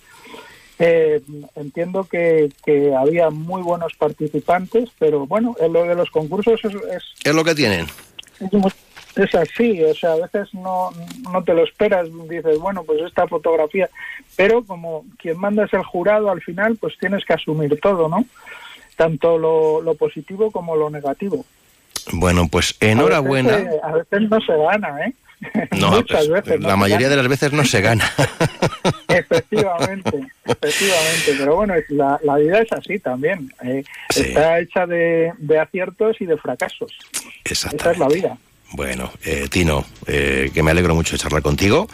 Eh, 0.82 1.20
entiendo 1.56 2.04
que, 2.04 2.50
que, 2.64 2.94
había 2.94 3.28
muy 3.28 3.60
buenos 3.60 3.92
participantes, 3.94 4.88
pero 4.98 5.26
bueno, 5.26 5.54
lo 5.70 5.84
de 5.84 5.94
los 5.94 6.10
concursos 6.10 6.58
es... 6.64 7.04
Es, 7.22 7.34
lo 7.34 7.44
que 7.44 7.54
tienen. 7.54 7.86
Es, 9.14 9.34
así, 9.34 9.84
o 9.84 9.94
sea, 9.94 10.12
a 10.12 10.16
veces 10.16 10.54
no, 10.54 10.90
no 11.30 11.44
te 11.44 11.52
lo 11.52 11.64
esperas, 11.64 12.08
dices, 12.30 12.58
bueno, 12.58 12.82
pues 12.84 13.02
esta 13.02 13.28
fotografía, 13.28 13.90
pero 14.36 14.64
como 14.64 15.04
quien 15.18 15.38
manda 15.38 15.66
es 15.66 15.72
el 15.74 15.84
jurado, 15.84 16.30
al 16.30 16.40
final 16.40 16.76
pues 16.76 16.96
tienes 16.98 17.26
que 17.26 17.34
asumir 17.34 17.78
todo, 17.78 18.08
¿no? 18.08 18.24
Tanto 18.96 19.36
lo, 19.36 19.82
lo 19.82 19.94
positivo 19.96 20.50
como 20.50 20.76
lo 20.76 20.88
negativo. 20.88 21.44
Bueno, 22.12 22.48
pues 22.50 22.74
enhorabuena. 22.80 23.68
A 23.82 23.92
veces, 23.92 24.30
no 24.30 24.40
se 24.40 24.56
gana, 24.56 25.06
¿eh? 25.06 25.12
No, 25.78 25.92
Muchas 25.92 26.26
pues, 26.26 26.44
veces 26.44 26.60
la 26.60 26.76
mayoría 26.76 27.08
de 27.08 27.16
las 27.16 27.28
veces 27.28 27.52
no 27.52 27.64
se 27.64 27.80
gana. 27.80 28.04
efectivamente, 29.08 30.20
efectivamente. 30.44 31.34
Pero 31.38 31.56
bueno, 31.56 31.74
la, 31.88 32.20
la 32.22 32.36
vida 32.36 32.60
es 32.60 32.72
así 32.72 32.98
también. 32.98 33.52
¿eh? 33.62 33.82
Está 34.14 34.60
hecha 34.60 34.86
de, 34.86 35.32
de, 35.38 35.58
aciertos 35.58 36.20
y 36.20 36.26
de 36.26 36.36
fracasos. 36.36 36.92
Esa 37.44 37.70
es 37.70 37.98
la 37.98 38.08
vida. 38.08 38.36
Bueno, 38.72 39.10
eh, 39.24 39.48
Tino, 39.50 39.84
eh, 40.06 40.50
que 40.54 40.62
me 40.62 40.70
alegro 40.70 40.94
mucho 40.94 41.12
de 41.12 41.18
charlar 41.18 41.42
contigo 41.42 41.88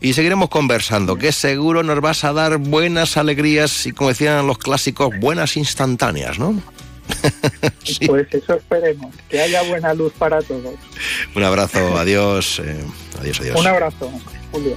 y 0.00 0.12
seguiremos 0.12 0.50
conversando, 0.50 1.16
que 1.16 1.32
seguro 1.32 1.82
nos 1.82 2.00
vas 2.00 2.22
a 2.24 2.32
dar 2.32 2.58
buenas 2.58 3.16
alegrías 3.16 3.86
y, 3.86 3.92
como 3.92 4.10
decían 4.10 4.46
los 4.46 4.58
clásicos, 4.58 5.10
buenas 5.18 5.56
instantáneas, 5.56 6.38
¿no? 6.38 6.62
Pues 8.06 8.26
eso 8.32 8.54
esperemos, 8.54 9.14
que 9.28 9.40
haya 9.40 9.62
buena 9.62 9.92
luz 9.94 10.12
para 10.18 10.40
todos. 10.42 10.74
Un 11.34 11.42
abrazo, 11.42 11.96
adiós, 11.98 12.60
eh, 12.64 12.84
adiós, 13.20 13.40
adiós. 13.40 13.60
Un 13.60 13.66
abrazo, 13.66 14.10
Julio. 14.50 14.76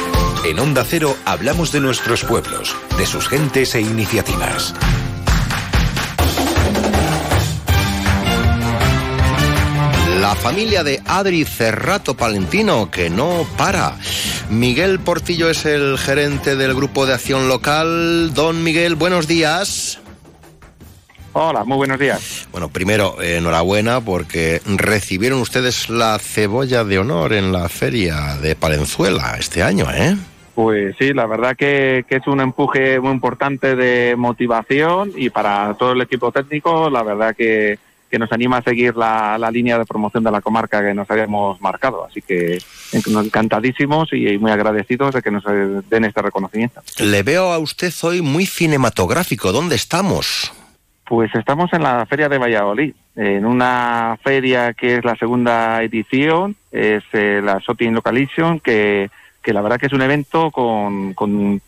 En 0.43 0.57
Onda 0.59 0.83
Cero 0.83 1.15
hablamos 1.23 1.71
de 1.71 1.79
nuestros 1.79 2.23
pueblos, 2.23 2.75
de 2.97 3.05
sus 3.05 3.27
gentes 3.27 3.75
e 3.75 3.81
iniciativas. 3.81 4.73
La 10.19 10.33
familia 10.33 10.83
de 10.83 10.99
Adri 11.05 11.45
Cerrato 11.45 12.17
Palentino, 12.17 12.89
que 12.89 13.11
no 13.11 13.45
para. 13.55 13.97
Miguel 14.49 14.99
Portillo 14.99 15.47
es 15.47 15.65
el 15.67 15.99
gerente 15.99 16.55
del 16.55 16.73
Grupo 16.73 17.05
de 17.05 17.13
Acción 17.13 17.47
Local. 17.47 18.33
Don 18.33 18.63
Miguel, 18.63 18.95
buenos 18.95 19.27
días. 19.27 19.99
Hola, 21.33 21.63
muy 21.63 21.77
buenos 21.77 21.99
días. 21.99 22.47
Bueno, 22.51 22.69
primero, 22.69 23.21
enhorabuena 23.21 24.01
porque 24.01 24.59
recibieron 24.65 25.39
ustedes 25.39 25.87
la 25.89 26.17
cebolla 26.17 26.83
de 26.83 26.97
honor 26.97 27.33
en 27.33 27.51
la 27.51 27.69
feria 27.69 28.37
de 28.41 28.55
Palenzuela 28.55 29.37
este 29.39 29.61
año, 29.61 29.85
¿eh? 29.93 30.17
Pues 30.55 30.95
sí, 30.99 31.13
la 31.13 31.25
verdad 31.25 31.55
que, 31.55 32.05
es 32.07 32.27
un 32.27 32.41
empuje 32.41 32.99
muy 32.99 33.11
importante 33.11 33.75
de 33.75 34.15
motivación 34.17 35.11
y 35.15 35.29
para 35.29 35.73
todo 35.75 35.93
el 35.93 36.01
equipo 36.01 36.31
técnico, 36.31 36.89
la 36.89 37.03
verdad 37.03 37.35
que, 37.35 37.79
nos 38.19 38.31
anima 38.33 38.57
a 38.57 38.61
seguir 38.61 38.97
la, 38.97 39.37
línea 39.51 39.77
de 39.77 39.85
promoción 39.85 40.21
de 40.25 40.31
la 40.31 40.41
comarca 40.41 40.81
que 40.81 40.93
nos 40.93 41.09
habíamos 41.09 41.61
marcado. 41.61 42.05
Así 42.05 42.21
que 42.21 42.57
encantadísimos 42.91 44.11
y 44.11 44.37
muy 44.37 44.51
agradecidos 44.51 45.15
de 45.15 45.21
que 45.21 45.31
nos 45.31 45.45
den 45.45 46.03
este 46.03 46.21
reconocimiento. 46.21 46.81
Le 46.99 47.23
veo 47.23 47.53
a 47.53 47.57
usted 47.57 47.93
hoy 48.01 48.21
muy 48.21 48.45
cinematográfico. 48.45 49.53
¿Dónde 49.53 49.75
estamos? 49.75 50.51
Pues 51.05 51.33
estamos 51.35 51.71
en 51.73 51.83
la 51.83 52.05
Feria 52.05 52.29
de 52.29 52.37
Valladolid, 52.37 52.93
en 53.15 53.45
una 53.45 54.17
feria 54.23 54.73
que 54.73 54.95
es 54.95 55.03
la 55.03 55.15
segunda 55.15 55.83
edición, 55.83 56.55
es 56.71 57.03
eh, 57.11 57.41
la 57.43 57.59
Shopping 57.59 57.91
Localization, 57.91 58.61
que 58.61 59.09
que 59.41 59.53
la 59.53 59.61
verdad 59.61 59.79
que 59.79 59.87
es 59.87 59.93
un 59.93 60.01
evento 60.01 60.51
con, 60.51 61.13
con, 61.13 61.61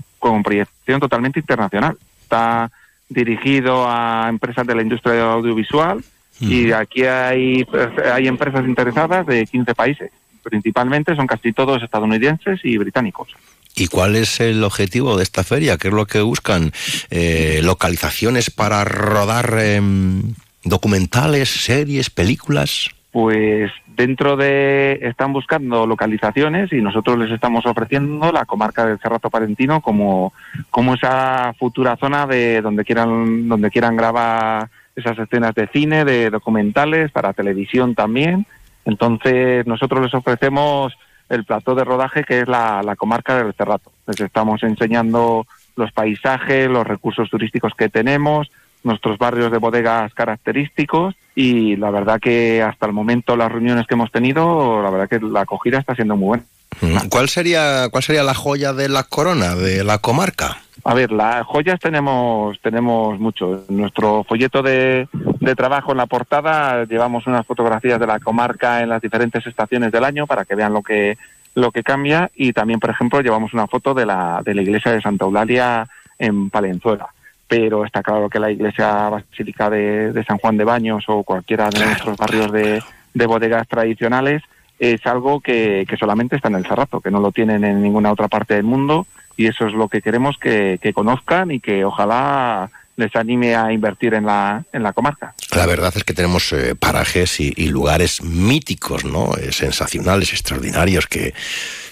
proyección 0.44 1.00
totalmente 1.00 1.40
internacional. 1.40 1.98
Está 2.22 2.72
dirigido 3.10 3.86
a 3.88 4.28
empresas 4.30 4.66
de 4.66 4.76
la 4.76 4.82
industria 4.82 5.34
audiovisual 5.34 6.04
y 6.40 6.72
aquí 6.72 7.04
hay, 7.04 7.66
hay 8.12 8.28
empresas 8.28 8.66
interesadas 8.66 9.26
de 9.28 9.46
15 9.46 9.76
países. 9.76 10.12
Principalmente 10.44 11.16
son 11.16 11.28
casi 11.28 11.54
todos 11.54 11.82
estadounidenses 11.82 12.60
y 12.64 12.78
británicos. 12.78 13.30
¿Y 13.76 13.88
cuál 13.88 14.16
es 14.16 14.40
el 14.40 14.64
objetivo 14.64 15.18
de 15.18 15.24
esta 15.24 15.44
feria? 15.44 15.78
¿Qué 15.78 15.88
es 15.88 15.94
lo 15.94 16.06
que 16.06 16.22
buscan? 16.22 16.72
Eh, 17.10 17.62
¿Localizaciones 17.64 18.52
para 18.52 18.84
rodar 18.84 19.58
em, 19.60 20.36
documentales, 20.64 21.50
series, 21.50 22.10
películas? 22.10 22.90
Pues 23.14 23.72
dentro 23.96 24.36
de 24.36 24.98
están 25.04 25.34
buscando 25.34 25.86
localizaciones 25.86 26.74
y 26.74 26.82
nosotros 26.82 27.20
les 27.20 27.30
estamos 27.30 27.64
ofreciendo 27.68 28.32
la 28.32 28.46
comarca 28.46 28.88
del 28.88 28.98
Cerrato 28.98 29.30
Palentino 29.30 29.82
como, 29.82 30.34
como 30.72 30.96
esa 30.96 31.54
futura 31.60 31.96
zona 31.96 32.26
de 32.26 32.60
donde 32.62 32.84
quieran 32.84 33.48
donde 33.48 33.70
quieran 33.70 33.96
grabar 33.96 34.68
esas 34.96 35.20
escenas 35.20 35.54
de 35.54 35.68
cine, 35.68 36.06
de 36.06 36.32
documentales, 36.32 37.12
para 37.12 37.34
televisión 37.34 37.94
también. 37.94 38.48
Entonces 38.84 39.68
nosotros 39.68 40.02
les 40.02 40.14
ofrecemos 40.16 40.98
el 41.30 41.46
plató 41.46 41.76
de 41.76 41.84
rodaje 41.84 42.24
que 42.24 42.40
es 42.40 42.48
la, 42.48 42.82
la 42.82 42.96
comarca 42.96 43.38
del 43.38 43.54
Cerrato. 43.54 43.92
Les 44.08 44.20
estamos 44.22 44.64
enseñando 44.64 45.46
los 45.76 45.92
paisajes, 45.92 46.68
los 46.68 46.88
recursos 46.88 47.30
turísticos 47.30 47.74
que 47.78 47.90
tenemos, 47.90 48.52
nuestros 48.84 49.18
barrios 49.18 49.52
de 49.52 49.58
bodegas 49.58 50.14
característicos 50.14 51.16
y 51.36 51.76
la 51.78 51.90
verdad 51.90 52.20
que 52.20 52.62
hasta 52.62 52.86
el 52.86 52.94
momento 52.94 53.36
las 53.36 53.52
reuniones 53.52 53.88
que 53.88 53.96
hemos 53.96 54.12
tenido, 54.12 54.82
la 54.82 54.90
verdad 54.90 55.10
que 55.10 55.26
la 55.26 55.42
acogida 55.42 55.80
está 55.80 55.96
siendo 55.96 56.16
muy 56.16 56.28
buena. 56.28 56.44
Mm. 56.82 57.08
¿Cuál 57.10 57.30
sería, 57.30 57.88
cuál 57.90 58.04
sería 58.04 58.24
la 58.24 58.34
joya 58.34 58.74
de 58.74 58.90
la 58.90 59.04
corona, 59.04 59.56
de 59.56 59.84
la 59.84 60.00
comarca? 60.00 60.58
A 60.86 60.94
ver, 60.94 61.12
las 61.12 61.46
joyas 61.46 61.80
tenemos, 61.80 62.60
tenemos 62.60 63.18
mucho. 63.20 63.64
En 63.70 63.78
nuestro 63.78 64.24
folleto 64.26 64.62
de, 64.62 65.08
de, 65.40 65.56
trabajo 65.56 65.92
en 65.92 65.98
la 65.98 66.08
portada 66.08 66.84
llevamos 66.84 67.26
unas 67.26 67.46
fotografías 67.46 68.00
de 68.00 68.08
la 68.08 68.20
comarca 68.20 68.82
en 68.82 68.90
las 68.90 69.02
diferentes 69.02 69.46
estaciones 69.48 69.92
del 69.92 70.04
año 70.04 70.28
para 70.28 70.44
que 70.44 70.56
vean 70.56 70.74
lo 70.74 70.82
que, 70.82 71.18
lo 71.56 71.72
que 71.72 71.84
cambia 71.84 72.30
y 72.36 72.52
también, 72.52 72.80
por 72.80 72.90
ejemplo, 72.90 73.22
llevamos 73.22 73.54
una 73.54 73.68
foto 73.68 73.94
de 73.94 74.06
la, 74.06 74.42
de 74.44 74.56
la 74.56 74.62
iglesia 74.62 74.92
de 74.92 75.02
Santa 75.02 75.26
Eulalia 75.26 75.88
en 76.20 76.50
Palenzuela 76.50 77.08
pero 77.56 77.86
está 77.86 78.02
claro 78.02 78.32
que 78.32 78.40
la 78.40 78.50
iglesia 78.50 79.10
basílica 79.10 79.70
de, 79.70 80.24
San 80.28 80.40
Juan 80.40 80.58
de 80.58 80.64
Baños 80.64 81.04
o 81.06 81.22
cualquiera 81.22 81.70
de 81.70 81.86
nuestros 81.86 82.18
barrios 82.18 82.52
de, 82.52 82.82
bodegas 83.28 83.68
tradicionales 83.68 84.42
es 84.80 85.06
algo 85.06 85.40
que, 85.40 85.86
solamente 86.00 86.36
está 86.36 86.48
en 86.48 86.56
el 86.56 86.66
Cerrato, 86.66 87.00
que 87.00 87.12
no 87.12 87.20
lo 87.20 87.32
tienen 87.32 87.64
en 87.64 87.84
ninguna 87.84 88.12
otra 88.12 88.28
parte 88.28 88.56
del 88.56 88.64
mundo 88.64 89.06
y 89.38 89.46
eso 89.46 89.68
es 89.68 89.74
lo 89.74 89.88
que 89.88 90.02
queremos 90.02 90.40
que, 90.40 90.80
conozcan 90.96 91.52
y 91.52 91.60
que 91.60 91.86
ojalá 91.86 92.72
les 92.96 93.16
anime 93.16 93.56
a 93.56 93.72
invertir 93.72 94.16
en 94.16 94.26
la, 94.26 94.64
en 94.74 94.82
la 94.82 94.94
comarca. 94.94 95.36
La 95.56 95.68
verdad 95.68 95.94
es 95.96 96.04
que 96.04 96.14
tenemos 96.14 96.52
eh, 96.54 96.74
parajes 96.74 97.40
y, 97.40 97.68
lugares 97.68 98.24
míticos, 98.24 99.06
¿no? 99.06 99.36
Eh, 99.36 99.52
sensacionales, 99.52 100.32
extraordinarios, 100.32 101.06
que, 101.06 101.36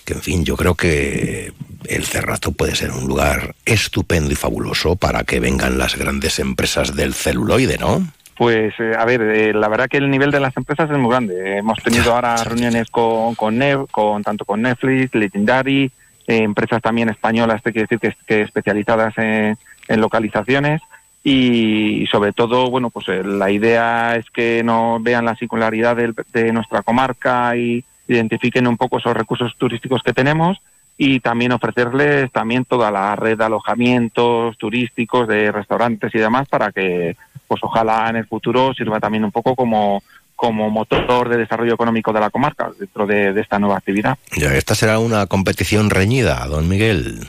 que, 0.05 0.13
en 0.13 0.21
fin, 0.21 0.43
yo 0.43 0.57
creo 0.57 0.73
que 0.73 1.53
el 1.87 2.05
Cerrato 2.05 2.51
puede 2.51 2.75
ser 2.75 2.91
un 2.91 3.07
lugar 3.07 3.55
estupendo 3.65 4.31
y 4.31 4.35
fabuloso 4.35 4.95
para 4.95 5.23
que 5.23 5.39
vengan 5.39 5.77
las 5.77 5.97
grandes 5.97 6.39
empresas 6.39 6.95
del 6.95 7.13
celuloide, 7.13 7.77
¿no? 7.77 8.05
Pues 8.35 8.73
eh, 8.79 8.93
a 8.97 9.05
ver, 9.05 9.21
eh, 9.21 9.53
la 9.53 9.67
verdad 9.67 9.87
que 9.87 9.97
el 9.97 10.09
nivel 10.09 10.31
de 10.31 10.39
las 10.39 10.55
empresas 10.57 10.89
es 10.89 10.97
muy 10.97 11.11
grande. 11.11 11.57
Hemos 11.57 11.81
tenido 11.83 12.13
ahora 12.13 12.35
reuniones 12.43 12.89
con, 12.89 13.35
con, 13.35 13.59
con 13.91 14.23
tanto 14.23 14.45
con 14.45 14.61
Netflix, 14.61 15.13
Legendary, 15.13 15.91
eh, 16.27 16.37
empresas 16.37 16.81
también 16.81 17.09
españolas, 17.09 17.61
te 17.61 17.71
quiero 17.71 17.87
decir 17.89 18.15
que, 18.25 18.41
especializadas 18.41 19.17
en, 19.17 19.57
localizaciones 19.89 20.81
y, 21.23 22.07
sobre 22.09 22.31
todo, 22.31 22.69
bueno, 22.71 22.89
pues 22.89 23.05
la 23.25 23.51
idea 23.51 24.15
es 24.15 24.25
que 24.31 24.63
no 24.63 24.99
vean 25.01 25.25
la 25.25 25.35
singularidad 25.35 25.97
de, 25.97 26.13
de 26.31 26.53
nuestra 26.53 26.81
comarca 26.81 27.55
y, 27.57 27.83
identifiquen 28.07 28.67
un 28.67 28.77
poco 28.77 28.97
esos 28.97 29.15
recursos 29.15 29.55
turísticos 29.57 30.01
que 30.03 30.13
tenemos 30.13 30.61
y 31.03 31.19
también 31.19 31.51
ofrecerles 31.51 32.31
también 32.31 32.63
toda 32.63 32.91
la 32.91 33.15
red 33.15 33.35
de 33.35 33.43
alojamientos 33.43 34.55
turísticos, 34.59 35.27
de 35.27 35.51
restaurantes 35.51 36.13
y 36.13 36.19
demás 36.19 36.47
para 36.47 36.71
que, 36.71 37.17
pues 37.47 37.59
ojalá 37.63 38.07
en 38.11 38.17
el 38.17 38.27
futuro 38.27 38.71
sirva 38.75 38.99
también 38.99 39.23
un 39.23 39.31
poco 39.31 39.55
como 39.55 40.03
como 40.35 40.69
motor 40.69 41.27
de 41.27 41.37
desarrollo 41.37 41.73
económico 41.73 42.13
de 42.13 42.19
la 42.19 42.29
comarca 42.29 42.69
dentro 42.79 43.07
de, 43.07 43.29
esta 43.39 43.57
nueva 43.57 43.77
actividad. 43.77 44.15
Esta 44.31 44.75
será 44.75 44.99
una 44.99 45.25
competición 45.25 45.89
reñida, 45.89 46.45
don 46.45 46.69
Miguel. 46.69 47.27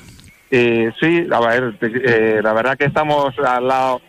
Eh, 0.50 0.90
sí, 1.00 1.26
a 1.30 1.40
ver, 1.40 1.74
eh, 1.80 2.40
la 2.42 2.52
verdad 2.52 2.76
que 2.76 2.84
estamos 2.84 3.34
al 3.38 3.68
lado 3.68 4.02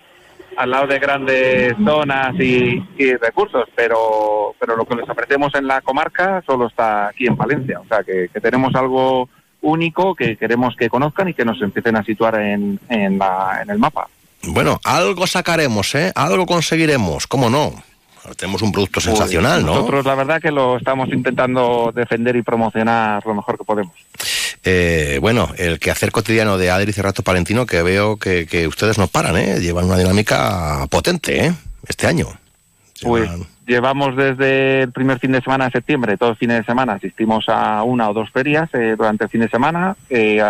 al 0.58 0.70
lado 0.70 0.88
de 0.88 1.00
grandes 1.00 1.74
zonas 1.84 2.36
y, 2.38 2.84
recursos, 3.22 3.64
pero 3.76 4.56
pero 4.60 4.76
lo 4.76 4.84
que 4.84 4.96
les 4.96 5.10
ofrecemos 5.10 5.56
en 5.56 5.68
la 5.68 5.80
comarca 5.80 6.44
solo 6.46 6.68
está 6.68 7.08
aquí 7.08 7.28
en 7.28 7.38
Palencia, 7.38 7.80
o 7.80 7.86
sea 7.88 8.04
que, 8.04 8.28
tenemos 8.42 8.76
algo 8.76 9.30
único 9.64 10.14
que 10.14 10.38
queremos 10.38 10.76
que 10.76 10.90
conozcan 10.90 11.30
y 11.30 11.34
que 11.34 11.44
nos 11.44 11.60
empiecen 11.62 11.96
a 11.96 12.04
situar 12.04 12.40
en, 12.40 12.80
en, 12.90 13.18
la, 13.18 13.62
en 13.64 13.70
el 13.72 13.80
mapa. 13.80 14.08
Bueno, 14.44 14.80
algo 14.84 15.26
sacaremos, 15.26 15.96
¿eh? 15.96 16.12
Algo 16.16 16.46
conseguiremos, 16.46 17.26
¿cómo 17.28 17.50
no? 17.50 17.74
Tenemos 18.38 18.62
un 18.62 18.72
producto 18.72 19.02
sensacional, 19.02 19.66
¿no? 19.66 19.76
Nosotros 19.76 20.06
la 20.06 20.16
verdad 20.16 20.42
que 20.42 20.52
lo 20.52 20.78
estamos 20.78 21.10
intentando 21.10 21.92
defender 21.94 22.36
y 22.38 22.42
promocionar 22.42 23.26
lo 23.26 23.36
mejor 23.36 23.58
que 23.58 23.66
podemos. 23.66 23.94
Eh, 24.64 25.18
bueno, 25.20 25.50
el 25.58 25.80
quehacer 25.80 26.12
cotidiano 26.12 26.58
de 26.58 26.72
Adri 26.72 26.94
Cerrato 26.94 27.22
Palentino, 27.22 27.66
que 27.66 27.82
veo 27.82 28.16
que, 28.18 28.66
ustedes 28.68 28.98
no 28.98 29.08
paran, 29.08 29.36
¿eh? 29.38 29.60
Llevan 29.60 29.86
una 29.86 29.98
dinámica 29.98 30.88
potente, 30.90 31.48
¿eh? 31.48 31.54
Este 31.86 32.08
año. 32.08 32.28
Pues 33.02 33.30
llevamos 33.66 34.16
desde 34.16 34.82
el 34.84 34.92
primer 34.92 35.20
fin 35.20 35.32
de 35.32 35.42
semana 35.42 35.66
de 35.66 35.72
septiembre, 35.72 36.18
todo 36.18 36.32
el 36.32 36.36
fin 36.36 36.50
de 36.50 36.64
semana, 36.64 36.94
asistimos 36.94 37.46
a 37.48 37.84
una 37.84 38.10
o 38.10 38.14
dos 38.14 38.30
ferias 38.32 38.70
eh, 38.74 38.96
durante 38.98 39.26
el 39.26 39.30
fin 39.30 39.42
de 39.42 39.50
semana. 39.50 39.96
Eh, 40.10 40.42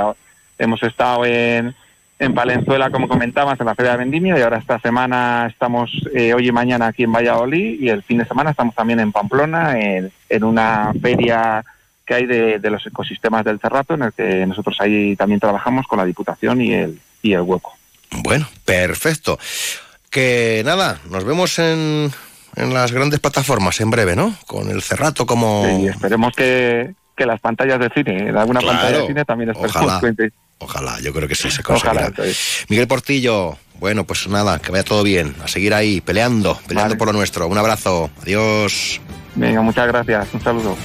hemos 0.57 0.81
estado 0.83 1.25
en 1.25 1.75
en 2.23 2.33
Valenzuela, 2.33 2.89
como 2.89 3.07
comentabas, 3.07 3.59
en 3.59 3.65
la 3.65 3.75
Feria 3.75 3.91
de 3.93 3.97
Vendimia, 3.97 4.37
y 4.37 4.41
ahora 4.41 4.57
esta 4.57 4.79
semana 4.79 5.47
estamos, 5.49 5.91
eh, 6.13 6.33
hoy 6.33 6.47
y 6.47 6.51
mañana 6.51 6.87
aquí 6.87 7.03
en 7.03 7.11
Valladolid, 7.11 7.81
y 7.81 7.89
el 7.89 8.03
fin 8.03 8.19
de 8.19 8.25
semana 8.25 8.51
estamos 8.51 8.75
también 8.75 8.99
en 8.99 9.11
Pamplona, 9.11 9.79
en, 9.79 10.11
una 10.43 10.93
feria 11.01 11.63
que 12.05 12.13
hay 12.13 12.25
de, 12.25 12.59
los 12.69 12.85
ecosistemas 12.85 13.43
del 13.43 13.59
Cerrato, 13.59 13.93
en 13.93 14.03
el 14.03 14.13
que 14.13 14.45
nosotros 14.45 14.77
ahí 14.79 15.15
también 15.15 15.39
trabajamos 15.39 15.87
con 15.87 15.99
la 15.99 16.05
Diputación 16.05 16.61
y 16.61 16.73
el, 16.73 16.99
y 17.21 17.33
el 17.33 17.41
Hueco. 17.41 17.73
Bueno, 18.11 18.47
perfecto. 18.65 19.39
Que 20.09 20.61
nada, 20.65 20.99
nos 21.09 21.23
vemos 21.23 21.57
en, 21.59 22.11
en 22.55 22.73
las 22.73 22.91
grandes 22.91 23.19
plataformas 23.19 23.79
en 23.81 23.89
breve, 23.89 24.15
¿no? 24.15 24.35
Con 24.47 24.69
el 24.69 24.81
Cerrato 24.81 25.25
como... 25.25 25.65
Sí, 25.65 25.87
esperemos 25.87 26.33
que, 26.35 26.93
que 27.15 27.25
las 27.25 27.39
pantallas 27.39 27.79
de 27.79 27.89
cine, 27.89 28.29
en 28.29 28.37
alguna 28.37 28.61
pantalla 28.61 28.99
de 28.99 29.07
cine 29.07 29.25
también 29.25 29.49
esperemos 29.51 30.01
Ojalá, 30.59 30.99
yo 31.01 31.13
creo 31.13 31.27
que 31.27 31.35
sí 31.35 31.51
se 31.51 31.61
conseguirá. 31.61 32.11
Miguel 32.69 32.87
Portillo, 32.87 33.57
bueno, 33.79 34.05
pues 34.05 34.27
nada, 34.27 34.59
que 34.59 34.71
vaya 34.71 34.83
todo 34.83 35.03
bien. 35.03 35.35
A 35.43 35.47
seguir 35.49 35.73
ahí, 35.73 35.99
peleando, 35.99 36.57
peleando 36.67 36.97
por 36.97 37.07
lo 37.07 37.13
nuestro. 37.13 37.47
Un 37.47 37.57
abrazo, 37.57 38.09
adiós. 38.21 39.01
Venga, 39.35 39.61
muchas 39.61 39.87
gracias, 39.87 40.27
un 40.33 40.41
saludo. 40.41 40.77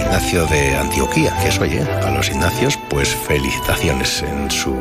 Ignacio 0.07 0.45
de 0.45 0.77
Antioquía, 0.77 1.37
que 1.41 1.49
es 1.49 1.59
hoy, 1.59 1.77
A 1.77 2.11
los 2.11 2.29
Ignacios, 2.29 2.79
pues 2.89 3.09
felicitaciones 3.09 4.21
en 4.21 4.49
su 4.49 4.73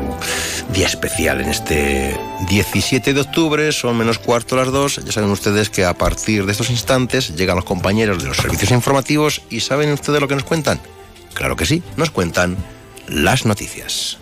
día 0.73 0.87
especial, 0.87 1.41
en 1.41 1.49
este 1.49 2.17
17 2.47 3.13
de 3.13 3.19
octubre, 3.19 3.73
son 3.73 3.97
menos 3.97 4.19
cuarto 4.19 4.55
las 4.55 4.71
dos. 4.71 5.01
Ya 5.03 5.11
saben 5.11 5.29
ustedes 5.29 5.69
que 5.69 5.83
a 5.83 5.93
partir 5.93 6.45
de 6.45 6.53
estos 6.53 6.69
instantes 6.69 7.35
llegan 7.35 7.57
los 7.57 7.65
compañeros 7.65 8.23
de 8.23 8.29
los 8.29 8.37
servicios 8.37 8.71
informativos 8.71 9.41
y 9.49 9.59
¿saben 9.59 9.91
ustedes 9.91 10.21
lo 10.21 10.29
que 10.29 10.35
nos 10.35 10.45
cuentan? 10.45 10.79
Claro 11.33 11.57
que 11.57 11.65
sí, 11.65 11.83
nos 11.97 12.09
cuentan 12.09 12.55
las 13.09 13.45
noticias. 13.45 14.17